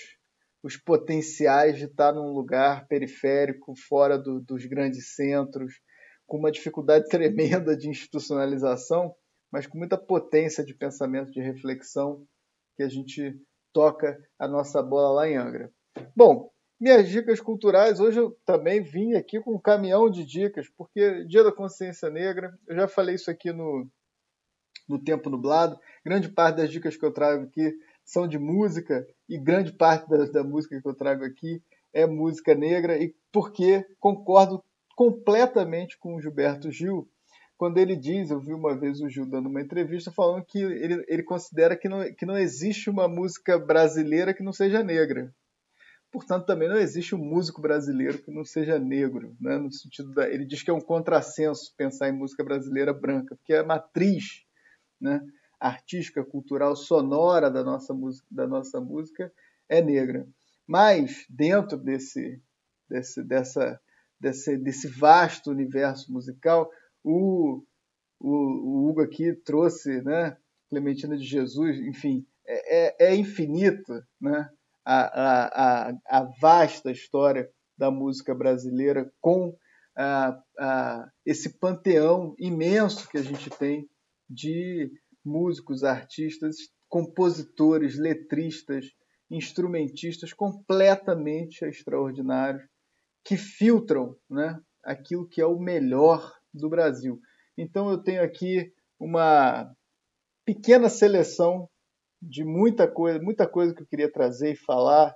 os 0.65 0.77
potenciais 0.77 1.79
de 1.79 1.85
estar 1.85 2.13
num 2.13 2.33
lugar 2.33 2.89
periférico, 2.89 3.77
fora 3.77 4.19
do, 4.19 4.41
dos 4.41 4.67
grandes 4.67 5.15
centros, 5.15 5.81
com 6.27 6.39
uma 6.39 6.51
dificuldade 6.51 7.07
tremenda 7.09 7.77
de 7.77 7.89
institucionalização, 7.89 9.15
mas 9.53 9.65
com 9.65 9.79
muita 9.79 9.97
potência 9.97 10.65
de 10.65 10.75
pensamento, 10.75 11.31
de 11.31 11.41
reflexão, 11.41 12.27
que 12.77 12.83
a 12.83 12.89
gente 12.89 13.41
toca 13.73 14.19
a 14.39 14.49
nossa 14.49 14.83
bola 14.83 15.15
lá 15.15 15.29
em 15.29 15.37
Angra. 15.37 15.71
Bom, 16.15 16.51
minhas 16.79 17.09
dicas 17.09 17.41
culturais, 17.41 18.01
hoje 18.01 18.21
eu 18.21 18.37
também 18.45 18.83
vim 18.83 19.15
aqui 19.15 19.41
com 19.41 19.55
um 19.55 19.61
caminhão 19.61 20.11
de 20.11 20.25
dicas, 20.25 20.69
porque 20.77 21.25
Dia 21.25 21.43
da 21.43 21.53
Consciência 21.53 22.11
Negra, 22.11 22.57
eu 22.67 22.77
já 22.77 22.87
falei 22.87 23.15
isso 23.15 23.31
aqui 23.31 23.53
no, 23.53 23.87
no 24.89 25.03
Tempo 25.03 25.31
Nublado, 25.31 25.79
grande 26.05 26.29
parte 26.29 26.57
das 26.57 26.71
dicas 26.71 26.97
que 26.97 27.05
eu 27.05 27.13
trago 27.13 27.45
aqui 27.45 27.75
são 28.05 28.29
de 28.29 28.39
música, 28.39 29.07
e 29.29 29.39
grande 29.39 29.73
parte 29.73 30.09
da, 30.09 30.25
da 30.27 30.45
música 30.45 30.81
que 30.81 30.89
eu 30.89 30.95
trago 30.95 31.25
aqui 31.25 31.63
é 31.93 32.07
música 32.07 32.55
negra, 32.55 33.03
e 33.03 33.15
porque 33.33 33.85
concordo 33.99 34.63
completamente 34.95 35.99
com 35.99 36.15
o 36.15 36.21
Gilberto 36.21 36.71
Gil, 36.71 37.09
quando 37.59 37.79
ele 37.79 37.97
diz, 37.97 38.31
eu 38.31 38.39
vi 38.39 38.53
uma 38.53 38.79
vez 38.79 39.01
o 39.01 39.09
Gil 39.09 39.27
dando 39.27 39.49
uma 39.49 39.63
entrevista 39.63 40.13
falando 40.13 40.45
que 40.45 40.59
ele, 40.59 41.03
ele 41.09 41.23
considera 41.23 41.75
que 41.75 41.89
não, 41.89 42.05
que 42.15 42.27
não 42.27 42.37
existe 42.37 42.91
uma 42.91 43.09
música 43.09 43.59
brasileira 43.59 44.35
que 44.35 44.43
não 44.43 44.53
seja 44.53 44.83
negra. 44.85 45.35
Portanto, 46.17 46.47
também 46.47 46.67
não 46.67 46.79
existe 46.79 47.15
um 47.15 47.19
músico 47.19 47.61
brasileiro 47.61 48.17
que 48.17 48.31
não 48.31 48.43
seja 48.43 48.79
negro, 48.79 49.37
né? 49.39 49.59
no 49.59 49.71
sentido 49.71 50.15
da, 50.15 50.27
ele 50.27 50.47
diz 50.47 50.63
que 50.63 50.71
é 50.71 50.73
um 50.73 50.81
contrassenso 50.81 51.75
pensar 51.77 52.09
em 52.09 52.13
música 52.13 52.43
brasileira 52.43 52.95
branca, 52.95 53.37
porque 53.37 53.53
a 53.53 53.63
matriz 53.63 54.43
né, 54.99 55.21
artística, 55.61 56.25
cultural, 56.25 56.75
sonora 56.75 57.51
da 57.51 57.63
nossa 57.63 57.93
música, 57.93 58.27
da 58.31 58.47
nossa 58.47 58.81
música 58.81 59.31
é 59.69 59.83
negra. 59.83 60.27
Mas 60.67 61.27
dentro 61.29 61.77
desse, 61.77 62.41
desse, 62.89 63.23
dessa, 63.23 63.79
desse, 64.19 64.57
desse 64.57 64.89
vasto 64.89 65.51
universo 65.51 66.11
musical, 66.11 66.71
o, 67.05 67.63
o, 68.19 68.31
o 68.31 68.89
Hugo 68.89 69.03
aqui 69.03 69.35
trouxe, 69.35 70.01
né, 70.01 70.35
Clementina 70.71 71.15
de 71.15 71.25
Jesus, 71.25 71.77
enfim, 71.81 72.27
é, 72.47 73.05
é, 73.05 73.13
é 73.13 73.15
infinito, 73.15 74.03
né? 74.19 74.49
A, 74.87 75.89
a, 75.89 75.93
a, 76.07 76.31
vasta 76.41 76.93
história 76.93 77.51
da 77.77 77.91
música 77.91 78.33
brasileira 78.33 79.11
com 79.21 79.53
a, 79.97 80.39
a, 80.59 81.11
esse 81.25 81.59
panteão 81.59 82.37
imenso 82.39 83.09
que 83.09 83.19
a 83.19 83.23
gente 83.23 83.51
tem 83.51 83.89
de 84.31 84.91
músicos, 85.25 85.83
artistas, 85.83 86.57
compositores, 86.89 87.99
letristas, 87.99 88.87
instrumentistas 89.29 90.33
completamente 90.33 91.65
extraordinários 91.65 92.63
que 93.25 93.37
filtram 93.37 94.17
né, 94.31 94.57
aquilo 94.85 95.29
que 95.29 95.41
é 95.41 95.47
o 95.47 95.59
melhor 95.59 96.33
do 96.55 96.69
Brasil. 96.69 97.21
Então 97.59 97.91
eu 97.91 97.99
tenho 97.99 98.23
aqui 98.23 98.73
uma 99.01 99.69
pequena 100.45 100.89
seleção 100.89 101.69
de 102.21 102.45
muita 102.45 102.89
coisa, 102.89 103.21
muita 103.21 103.47
coisa 103.47 103.75
que 103.75 103.83
eu 103.83 103.87
queria 103.87 104.11
trazer 104.11 104.53
e 104.53 104.57
falar. 104.57 105.15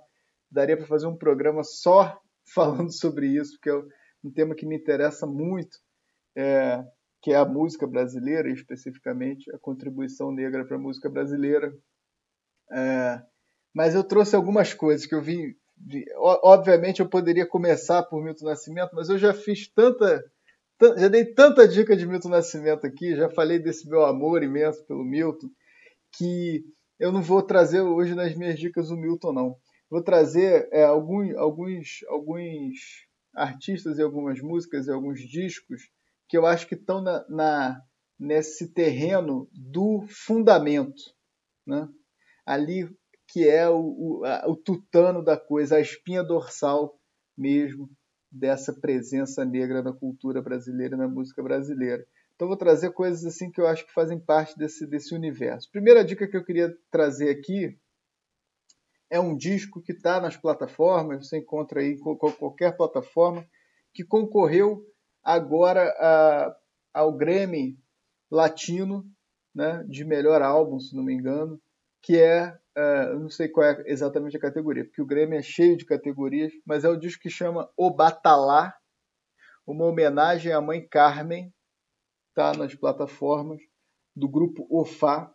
Daria 0.51 0.77
para 0.77 0.87
fazer 0.87 1.07
um 1.07 1.17
programa 1.17 1.63
só 1.63 2.19
falando 2.55 2.93
sobre 2.93 3.27
isso, 3.29 3.53
porque 3.53 3.71
é 3.71 3.83
um 4.25 4.33
tema 4.33 4.55
que 4.55 4.67
me 4.67 4.77
interessa 4.77 5.27
muito, 5.27 5.79
é, 6.37 6.85
que 7.23 7.33
é 7.33 7.37
a 7.37 7.45
música 7.45 7.87
brasileira, 7.87 8.51
especificamente 8.51 9.51
a 9.55 9.59
contribuição 9.59 10.33
negra 10.33 10.65
para 10.65 10.77
a 10.77 10.81
música 10.81 11.09
brasileira. 11.09 11.73
É, 12.73 13.23
mas 13.75 13.95
eu 13.95 14.05
trouxe 14.05 14.35
algumas 14.35 14.75
coisas 14.75 15.07
que 15.07 15.15
eu 15.15 15.23
vi. 15.23 15.57
Obviamente 16.17 17.01
eu 17.01 17.09
poderia 17.09 17.47
começar 17.47 18.03
por 18.03 18.23
Milton 18.23 18.47
Nascimento, 18.47 18.91
mas 18.95 19.09
eu 19.09 19.17
já 19.17 19.33
fiz 19.33 19.67
tanta, 19.69 20.23
já 20.99 21.09
dei 21.09 21.25
tanta 21.25 21.67
dica 21.67 21.97
de 21.97 22.07
Milton 22.07 22.29
Nascimento 22.29 22.87
aqui, 22.87 23.17
já 23.17 23.31
falei 23.31 23.59
desse 23.59 23.89
meu 23.89 24.05
amor 24.05 24.43
imenso 24.43 24.85
pelo 24.85 25.05
Milton, 25.05 25.49
que 26.13 26.65
eu 27.01 27.11
não 27.11 27.23
vou 27.23 27.43
trazer 27.43 27.81
hoje 27.81 28.15
nas 28.15 28.37
minhas 28.37 28.59
dicas 28.59 28.91
o 28.91 28.97
Milton, 28.97 29.33
não. 29.33 29.57
Vou 29.89 30.03
trazer 30.03 30.69
é, 30.71 30.85
alguns, 30.85 31.35
alguns, 31.35 32.05
alguns 32.09 32.77
artistas 33.35 33.99
e 33.99 34.03
algumas 34.03 34.41
músicas 34.41 34.87
e 34.87 34.93
alguns 34.93 35.21
discos 35.21 35.91
que 36.29 36.37
eu 36.37 36.47
acho 36.47 36.69
que 36.69 36.75
estão 36.75 37.01
na, 37.01 37.25
na, 37.29 37.83
nesse 38.19 38.73
terreno 38.73 39.49
do 39.53 40.05
fundamento, 40.09 41.03
né? 41.67 41.89
ali 42.47 42.89
que 43.27 43.49
é 43.49 43.69
o, 43.69 43.79
o, 43.79 44.25
a, 44.25 44.49
o 44.49 44.55
tutano 44.55 45.25
da 45.25 45.37
coisa, 45.37 45.77
a 45.77 45.81
espinha 45.81 46.23
dorsal 46.23 47.01
mesmo 47.37 47.89
dessa 48.31 48.73
presença 48.73 49.45
negra 49.45 49.83
na 49.83 49.93
cultura 49.93 50.43
brasileira 50.43 50.95
e 50.95 50.99
na 50.99 51.09
música 51.09 51.43
brasileira. 51.43 52.07
Então 52.41 52.49
vou 52.49 52.57
trazer 52.57 52.93
coisas 52.93 53.23
assim 53.27 53.51
que 53.51 53.61
eu 53.61 53.67
acho 53.67 53.85
que 53.85 53.93
fazem 53.93 54.19
parte 54.19 54.57
desse, 54.57 54.87
desse 54.87 55.15
universo. 55.15 55.71
Primeira 55.71 56.03
dica 56.03 56.27
que 56.27 56.35
eu 56.35 56.43
queria 56.43 56.75
trazer 56.91 57.29
aqui 57.29 57.79
é 59.11 59.21
um 59.21 59.37
disco 59.37 59.83
que 59.83 59.93
está 59.93 60.19
nas 60.19 60.39
plataformas, 60.39 61.29
você 61.29 61.37
encontra 61.37 61.81
aí 61.83 61.93
em 61.93 61.99
qualquer 61.99 62.75
plataforma, 62.79 63.47
que 63.93 64.03
concorreu 64.03 64.83
agora 65.23 65.83
a, 65.99 66.57
ao 66.95 67.15
Grammy 67.15 67.79
Latino 68.31 69.05
né, 69.55 69.85
de 69.87 70.03
melhor 70.03 70.41
álbum, 70.41 70.81
se 70.81 70.97
não 70.97 71.03
me 71.03 71.13
engano, 71.13 71.61
que 72.01 72.19
é, 72.19 72.59
uh, 72.75 73.19
não 73.19 73.29
sei 73.29 73.49
qual 73.49 73.67
é 73.67 73.83
exatamente 73.85 74.39
a 74.39 74.41
categoria, 74.41 74.87
porque 74.87 75.03
o 75.03 75.07
Grammy 75.07 75.37
é 75.37 75.43
cheio 75.43 75.77
de 75.77 75.85
categorias, 75.85 76.55
mas 76.65 76.85
é 76.85 76.89
o 76.89 76.97
disco 76.97 77.23
que 77.23 77.29
chama 77.29 77.71
O 77.77 77.91
Batalá, 77.91 78.75
uma 79.67 79.85
homenagem 79.85 80.55
à 80.55 80.61
mãe 80.63 80.89
Carmen, 80.89 81.53
está 82.31 82.53
nas 82.55 82.75
plataformas, 82.75 83.61
do 84.15 84.29
grupo 84.29 84.67
OFA, 84.71 85.33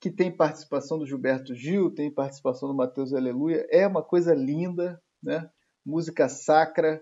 que 0.00 0.10
tem 0.10 0.34
participação 0.36 0.98
do 0.98 1.06
Gilberto 1.06 1.54
Gil, 1.54 1.94
tem 1.94 2.12
participação 2.12 2.68
do 2.68 2.74
Matheus 2.74 3.12
Aleluia. 3.12 3.66
É 3.70 3.86
uma 3.86 4.02
coisa 4.02 4.34
linda, 4.34 5.00
né? 5.22 5.48
música 5.84 6.28
sacra 6.28 7.00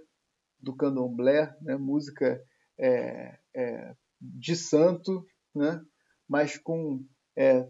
do 0.58 0.76
candomblé, 0.76 1.56
né? 1.62 1.76
música 1.76 2.42
é, 2.78 3.38
é, 3.56 3.96
de 4.20 4.54
santo, 4.54 5.26
né? 5.54 5.82
mas 6.28 6.58
com, 6.58 7.02
é, 7.36 7.66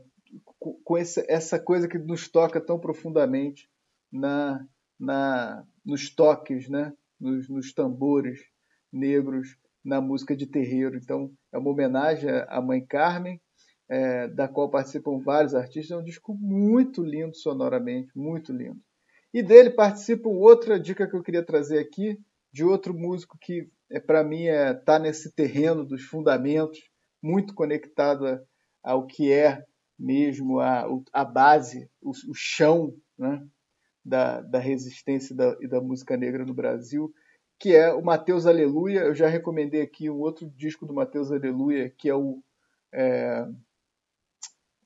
com 0.84 0.98
essa, 0.98 1.24
essa 1.28 1.60
coisa 1.60 1.86
que 1.86 1.98
nos 1.98 2.28
toca 2.28 2.60
tão 2.60 2.78
profundamente 2.78 3.70
na, 4.12 4.66
na, 4.98 5.64
nos 5.84 6.12
toques, 6.12 6.68
né? 6.68 6.92
nos, 7.20 7.48
nos 7.48 7.72
tambores 7.72 8.40
negros, 8.92 9.56
na 9.84 10.00
música 10.00 10.36
de 10.36 10.46
terreiro. 10.46 10.96
Então, 10.96 11.30
é 11.52 11.58
uma 11.58 11.70
homenagem 11.70 12.30
à 12.48 12.60
Mãe 12.60 12.84
Carmen, 12.84 13.40
é, 13.88 14.28
da 14.28 14.46
qual 14.46 14.70
participam 14.70 15.18
vários 15.18 15.54
artistas. 15.54 15.90
É 15.90 16.00
um 16.00 16.04
disco 16.04 16.34
muito 16.34 17.02
lindo 17.02 17.36
sonoramente, 17.36 18.10
muito 18.14 18.52
lindo. 18.52 18.80
E 19.32 19.42
dele 19.42 19.70
participa 19.70 20.28
outra 20.28 20.78
dica 20.78 21.08
que 21.08 21.14
eu 21.14 21.22
queria 21.22 21.44
trazer 21.44 21.78
aqui, 21.78 22.18
de 22.52 22.64
outro 22.64 22.92
músico 22.92 23.38
que, 23.40 23.68
é, 23.90 24.00
para 24.00 24.24
mim, 24.24 24.44
está 24.44 24.52
é, 24.52 24.74
tá 24.74 24.98
nesse 24.98 25.32
terreno 25.32 25.84
dos 25.84 26.02
fundamentos, 26.02 26.80
muito 27.22 27.54
conectado 27.54 28.26
a, 28.26 28.40
ao 28.82 29.06
que 29.06 29.32
é 29.32 29.64
mesmo 29.98 30.58
a, 30.60 30.86
a 31.12 31.24
base, 31.24 31.88
o, 32.00 32.10
o 32.10 32.34
chão 32.34 32.94
né, 33.18 33.46
da, 34.04 34.40
da 34.40 34.58
resistência 34.58 35.36
da, 35.36 35.56
e 35.60 35.68
da 35.68 35.80
música 35.80 36.16
negra 36.16 36.44
no 36.44 36.54
Brasil, 36.54 37.12
que 37.60 37.76
é 37.76 37.92
o 37.92 38.02
Mateus 38.02 38.46
Aleluia. 38.46 39.00
Eu 39.00 39.14
já 39.14 39.28
recomendei 39.28 39.82
aqui 39.82 40.08
um 40.08 40.18
outro 40.18 40.48
disco 40.56 40.86
do 40.86 40.94
Mateus 40.94 41.30
Aleluia, 41.30 41.90
que 41.90 42.08
é 42.08 42.14
o 42.14 42.42
é, 42.90 43.46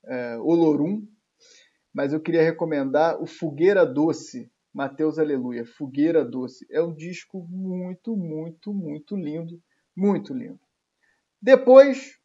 é, 0.07 0.37
Olorum, 0.39 1.07
mas 1.95 2.13
eu 2.13 2.21
queria 2.21 2.43
recomendar 2.43 3.23
o 3.23 3.27
Fogueira 3.27 3.87
Doce, 3.87 4.51
Mateus 4.73 5.21
Aleluia, 5.21 5.65
Fogueira 5.65 6.25
Doce. 6.25 6.67
É 6.69 6.83
um 6.83 6.93
disco 6.93 7.47
muito, 7.49 8.17
muito, 8.17 8.75
muito 8.75 9.17
lindo, 9.17 9.63
muito 9.97 10.35
lindo. 10.35 10.59
Depois, 11.41 12.19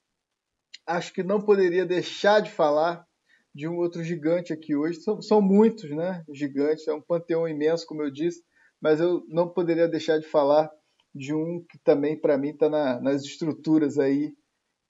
acho 0.87 1.13
que 1.13 1.21
não 1.21 1.39
poderia 1.39 1.85
deixar 1.85 2.41
de 2.41 2.49
falar 2.49 3.07
de 3.53 3.67
um 3.67 3.77
outro 3.77 4.03
gigante 4.03 4.51
aqui 4.51 4.75
hoje. 4.75 4.99
São, 5.01 5.21
são 5.21 5.41
muitos, 5.41 5.91
né? 5.91 6.23
Gigantes, 6.33 6.87
é 6.87 6.93
um 6.93 7.01
panteão 7.01 7.47
imenso, 7.47 7.85
como 7.85 8.01
eu 8.01 8.09
disse, 8.09 8.41
mas 8.81 8.99
eu 8.99 9.25
não 9.27 9.49
poderia 9.49 9.87
deixar 9.87 10.19
de 10.19 10.27
falar 10.27 10.69
de 11.13 11.33
um 11.33 11.65
que 11.69 11.77
também, 11.79 12.19
para 12.19 12.37
mim, 12.37 12.49
está 12.49 12.69
na, 12.69 12.99
nas 12.99 13.23
estruturas 13.23 13.97
aí, 13.97 14.33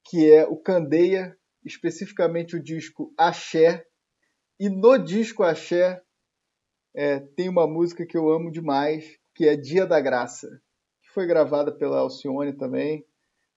que 0.05 0.31
é 0.31 0.45
o 0.45 0.57
Candeia 0.57 1.35
especificamente 1.63 2.55
o 2.55 2.63
disco 2.63 3.13
Axé. 3.17 3.85
E 4.59 4.69
no 4.69 4.97
disco 4.97 5.43
Axé 5.43 6.01
é, 6.95 7.19
tem 7.19 7.49
uma 7.49 7.67
música 7.67 8.05
que 8.05 8.17
eu 8.17 8.29
amo 8.29 8.51
demais, 8.51 9.17
que 9.35 9.47
é 9.47 9.55
Dia 9.55 9.85
da 9.85 9.99
Graça, 9.99 10.47
que 11.03 11.09
foi 11.13 11.25
gravada 11.25 11.71
pela 11.71 11.99
Alcione 11.99 12.53
também, 12.53 13.05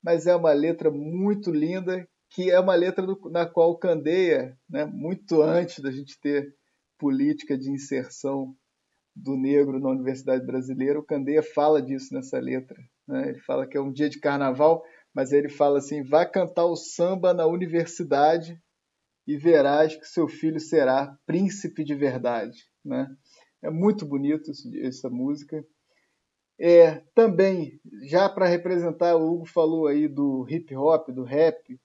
mas 0.02 0.26
é 0.26 0.34
uma 0.34 0.52
letra 0.52 0.90
muito 0.90 1.50
linda, 1.50 2.06
que 2.30 2.50
é 2.50 2.58
uma 2.58 2.74
letra 2.74 3.04
do, 3.04 3.18
na 3.30 3.46
qual 3.46 3.78
Candeia, 3.78 4.56
né, 4.68 4.84
muito 4.84 5.42
antes 5.42 5.80
da 5.80 5.90
gente 5.90 6.18
ter 6.20 6.54
política 6.98 7.58
de 7.58 7.70
inserção 7.70 8.56
do 9.14 9.36
negro 9.36 9.78
na 9.78 9.90
Universidade 9.90 10.44
Brasileira, 10.44 10.98
o 10.98 11.04
Candeia 11.04 11.42
fala 11.42 11.82
disso 11.82 12.14
nessa 12.14 12.38
letra. 12.38 12.78
Né? 13.06 13.30
Ele 13.30 13.40
fala 13.40 13.66
que 13.66 13.76
é 13.76 13.80
um 13.80 13.92
dia 13.92 14.08
de 14.08 14.18
carnaval, 14.18 14.82
mas 15.14 15.32
ele 15.32 15.48
fala 15.48 15.78
assim: 15.78 16.02
vá 16.02 16.24
cantar 16.24 16.64
o 16.64 16.76
samba 16.76 17.34
na 17.34 17.46
universidade 17.46 18.60
e 19.26 19.36
verás 19.36 19.94
que 19.94 20.06
seu 20.06 20.26
filho 20.26 20.58
será 20.58 21.16
príncipe 21.26 21.84
de 21.84 21.94
verdade. 21.94 22.58
Né? 22.84 23.06
É 23.62 23.70
muito 23.70 24.06
bonito 24.06 24.50
essa 24.82 25.08
música. 25.08 25.64
É, 26.58 27.02
também, 27.14 27.80
já 28.04 28.28
para 28.28 28.46
representar, 28.46 29.16
o 29.16 29.32
Hugo 29.32 29.46
falou 29.46 29.86
aí 29.86 30.08
do 30.08 30.46
hip 30.48 30.74
hop, 30.76 31.08
do 31.10 31.22
rap. 31.22 31.78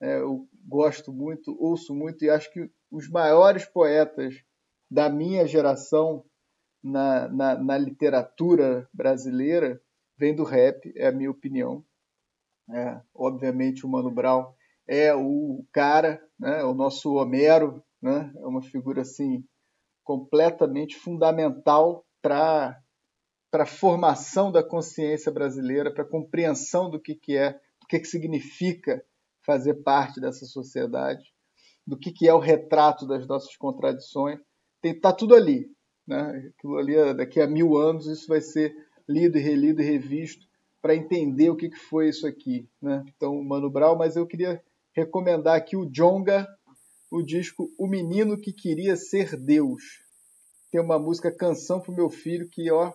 É, 0.00 0.18
eu 0.18 0.48
gosto 0.66 1.12
muito, 1.12 1.56
ouço 1.60 1.94
muito 1.94 2.24
e 2.24 2.30
acho 2.30 2.52
que 2.52 2.70
os 2.90 3.08
maiores 3.08 3.64
poetas 3.64 4.34
da 4.90 5.08
minha 5.08 5.46
geração 5.46 6.24
na, 6.82 7.28
na, 7.28 7.58
na 7.58 7.78
literatura 7.78 8.88
brasileira 8.92 9.80
vêm 10.16 10.34
do 10.34 10.44
rap, 10.44 10.92
é 10.96 11.08
a 11.08 11.12
minha 11.12 11.30
opinião. 11.30 11.84
É, 12.70 13.00
obviamente 13.14 13.84
o 13.84 13.88
Mano 13.88 14.10
Brown 14.10 14.52
é 14.86 15.14
o 15.14 15.64
cara, 15.72 16.22
né, 16.38 16.60
é 16.60 16.64
o 16.64 16.74
nosso 16.74 17.14
Homero, 17.14 17.82
né, 18.00 18.32
é 18.36 18.46
uma 18.46 18.62
figura 18.62 19.02
assim 19.02 19.44
completamente 20.04 20.96
fundamental 20.96 22.04
para 22.20 22.78
para 23.50 23.64
a 23.64 23.66
formação 23.66 24.50
da 24.50 24.62
consciência 24.62 25.30
brasileira, 25.30 25.92
para 25.92 26.04
a 26.04 26.08
compreensão 26.08 26.88
do 26.88 26.98
que, 26.98 27.14
que 27.14 27.36
é, 27.36 27.52
do 27.52 27.86
que, 27.86 28.00
que 28.00 28.08
significa 28.08 29.04
fazer 29.44 29.74
parte 29.82 30.18
dessa 30.18 30.46
sociedade, 30.46 31.22
do 31.86 31.98
que, 31.98 32.10
que 32.10 32.26
é 32.26 32.32
o 32.32 32.38
retrato 32.38 33.06
das 33.06 33.26
nossas 33.26 33.54
contradições. 33.56 34.40
Tem, 34.80 34.98
tá 34.98 35.12
tudo 35.12 35.34
ali. 35.34 35.70
Né? 36.06 36.52
Aquilo 36.56 36.76
ali, 36.76 37.14
daqui 37.14 37.40
a 37.40 37.46
mil 37.46 37.76
anos, 37.76 38.06
isso 38.06 38.26
vai 38.28 38.40
ser 38.40 38.74
lido 39.08 39.38
e 39.38 39.40
relido 39.40 39.82
e 39.82 39.84
revisto 39.84 40.46
para 40.80 40.96
entender 40.96 41.50
o 41.50 41.56
que, 41.56 41.68
que 41.68 41.78
foi 41.78 42.08
isso 42.08 42.26
aqui. 42.26 42.68
Né? 42.80 43.04
Então, 43.16 43.42
Mano 43.42 43.70
Brown, 43.70 43.96
mas 43.96 44.16
eu 44.16 44.26
queria 44.26 44.62
recomendar 44.92 45.56
aqui 45.56 45.76
o 45.76 45.86
Jonga, 45.86 46.46
o 47.10 47.22
disco 47.22 47.70
O 47.78 47.86
Menino 47.86 48.36
que 48.36 48.52
Queria 48.52 48.96
Ser 48.96 49.36
Deus. 49.36 50.02
Tem 50.70 50.80
uma 50.80 50.98
música 50.98 51.30
Canção 51.30 51.80
para 51.80 51.92
o 51.92 51.94
Meu 51.94 52.10
Filho 52.10 52.48
que, 52.48 52.70
ó, 52.70 52.92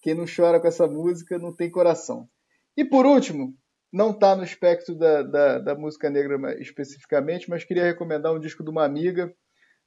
quem 0.00 0.14
não 0.14 0.24
chora 0.24 0.60
com 0.60 0.68
essa 0.68 0.86
música 0.86 1.38
não 1.38 1.52
tem 1.52 1.70
coração. 1.70 2.28
E 2.76 2.84
por 2.84 3.04
último, 3.04 3.54
não 3.92 4.10
está 4.10 4.34
no 4.34 4.42
espectro 4.42 4.94
da, 4.94 5.22
da, 5.22 5.58
da, 5.58 5.74
música 5.74 6.08
negra 6.08 6.58
especificamente, 6.60 7.50
mas 7.50 7.64
queria 7.64 7.84
recomendar 7.84 8.32
um 8.32 8.40
disco 8.40 8.64
de 8.64 8.70
uma 8.70 8.84
amiga, 8.84 9.34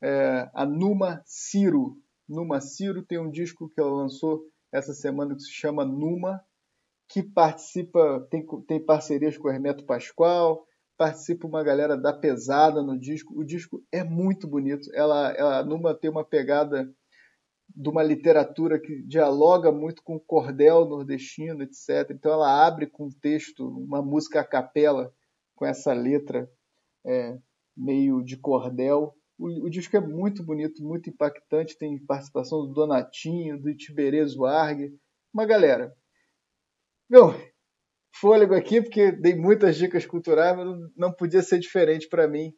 é, 0.02 0.50
a 0.54 0.66
Numa 0.66 1.22
Ciro. 1.26 1.98
Numa 2.28 2.60
Ciro 2.60 3.04
tem 3.04 3.20
um 3.20 3.30
disco 3.30 3.70
que 3.70 3.80
ela 3.80 3.92
lançou 3.92 4.44
essa 4.72 4.94
semana 4.94 5.36
que 5.36 5.42
se 5.42 5.52
chama 5.52 5.86
Numa, 5.86 6.44
que 7.08 7.22
participa, 7.24 8.28
tem, 8.30 8.46
tem 8.68 8.84
parcerias 8.84 9.38
com 9.38 9.48
o 9.48 9.52
Hermeto 9.52 9.86
Pascoal, 9.86 10.66
participa 10.98 11.48
uma 11.48 11.64
galera 11.64 11.98
da 11.98 12.14
pesada 12.14 12.82
no 12.82 13.00
disco. 13.00 13.38
O 13.40 13.44
disco 13.44 13.84
é 13.92 14.04
muito 14.04 14.48
bonito. 14.48 14.90
Ela, 14.94 15.32
ela 15.32 15.64
numa 15.64 15.94
tem 15.94 16.10
uma 16.10 16.24
pegada 16.24 16.92
de 17.76 17.90
uma 17.90 18.04
literatura 18.04 18.80
que 18.80 19.02
dialoga 19.04 19.72
muito 19.72 20.04
com 20.04 20.16
o 20.16 20.20
cordel 20.20 20.86
nordestino, 20.86 21.64
etc. 21.64 22.12
Então 22.12 22.32
ela 22.32 22.66
abre 22.66 22.88
com 22.88 23.06
um 23.06 23.12
texto, 23.12 23.68
uma 23.68 24.02
música 24.02 24.42
a 24.42 24.46
capela, 24.46 25.14
com 25.56 25.66
essa 25.66 25.94
letra 25.94 26.50
é, 27.06 27.38
meio 27.76 28.24
de 28.24 28.38
cordel. 28.38 29.16
O, 29.38 29.66
o, 29.66 29.70
disco 29.70 29.96
é 29.98 30.00
muito 30.00 30.44
bonito, 30.44 30.84
muito 30.84 31.10
impactante. 31.10 31.78
Tem 31.78 31.98
participação 32.06 32.66
do 32.66 32.74
Donatinho, 32.74 33.60
do 33.60 33.76
Tiberê 33.76 34.26
Zuargue, 34.26 34.98
uma 35.34 35.46
galera. 35.46 35.96
Meu, 37.10 37.34
fôlego 38.14 38.56
aqui, 38.56 38.82
porque 38.82 39.12
dei 39.12 39.36
muitas 39.36 39.76
dicas 39.76 40.06
culturais, 40.06 40.56
mas 40.56 40.92
não 40.96 41.12
podia 41.12 41.42
ser 41.42 41.60
diferente 41.60 42.08
para 42.08 42.28
mim 42.28 42.54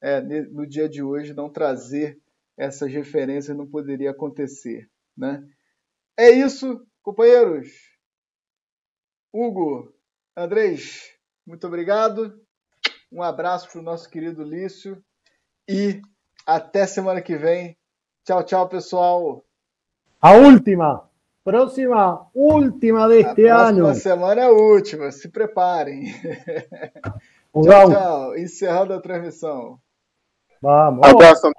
é, 0.00 0.20
no 0.20 0.66
dia 0.66 0.88
de 0.88 1.02
hoje, 1.02 1.34
não 1.34 1.50
trazer 1.50 2.18
essas 2.56 2.92
referências 2.92 3.56
não 3.56 3.66
poderia 3.66 4.10
acontecer. 4.10 4.88
Né? 5.16 5.42
É 6.18 6.30
isso, 6.30 6.86
companheiros. 7.02 7.68
Hugo, 9.32 9.94
Andrés, 10.36 11.16
muito 11.46 11.66
obrigado. 11.66 12.40
Um 13.12 13.22
abraço 13.22 13.70
para 13.70 13.80
o 13.80 13.84
nosso 13.84 14.08
querido 14.08 14.42
Lício 14.42 15.02
e 15.68 16.00
até 16.46 16.86
semana 16.86 17.20
que 17.20 17.36
vem. 17.36 17.76
Tchau, 18.24 18.42
tchau, 18.42 18.68
pessoal. 18.68 19.44
A 20.20 20.32
última, 20.32 21.08
próxima, 21.42 22.26
última 22.34 23.08
deste 23.08 23.48
a 23.48 23.68
ano. 23.68 23.78
próxima 23.78 23.94
semana 23.94 24.40
é 24.42 24.44
a 24.44 24.50
última, 24.50 25.10
se 25.10 25.28
preparem. 25.28 26.14
Um 27.52 27.62
tchau, 27.62 27.90
tchau. 27.90 28.36
Encerrando 28.38 28.94
a 28.94 29.00
transmissão. 29.00 29.80
Vamos. 30.62 31.04
Abraço, 31.04 31.50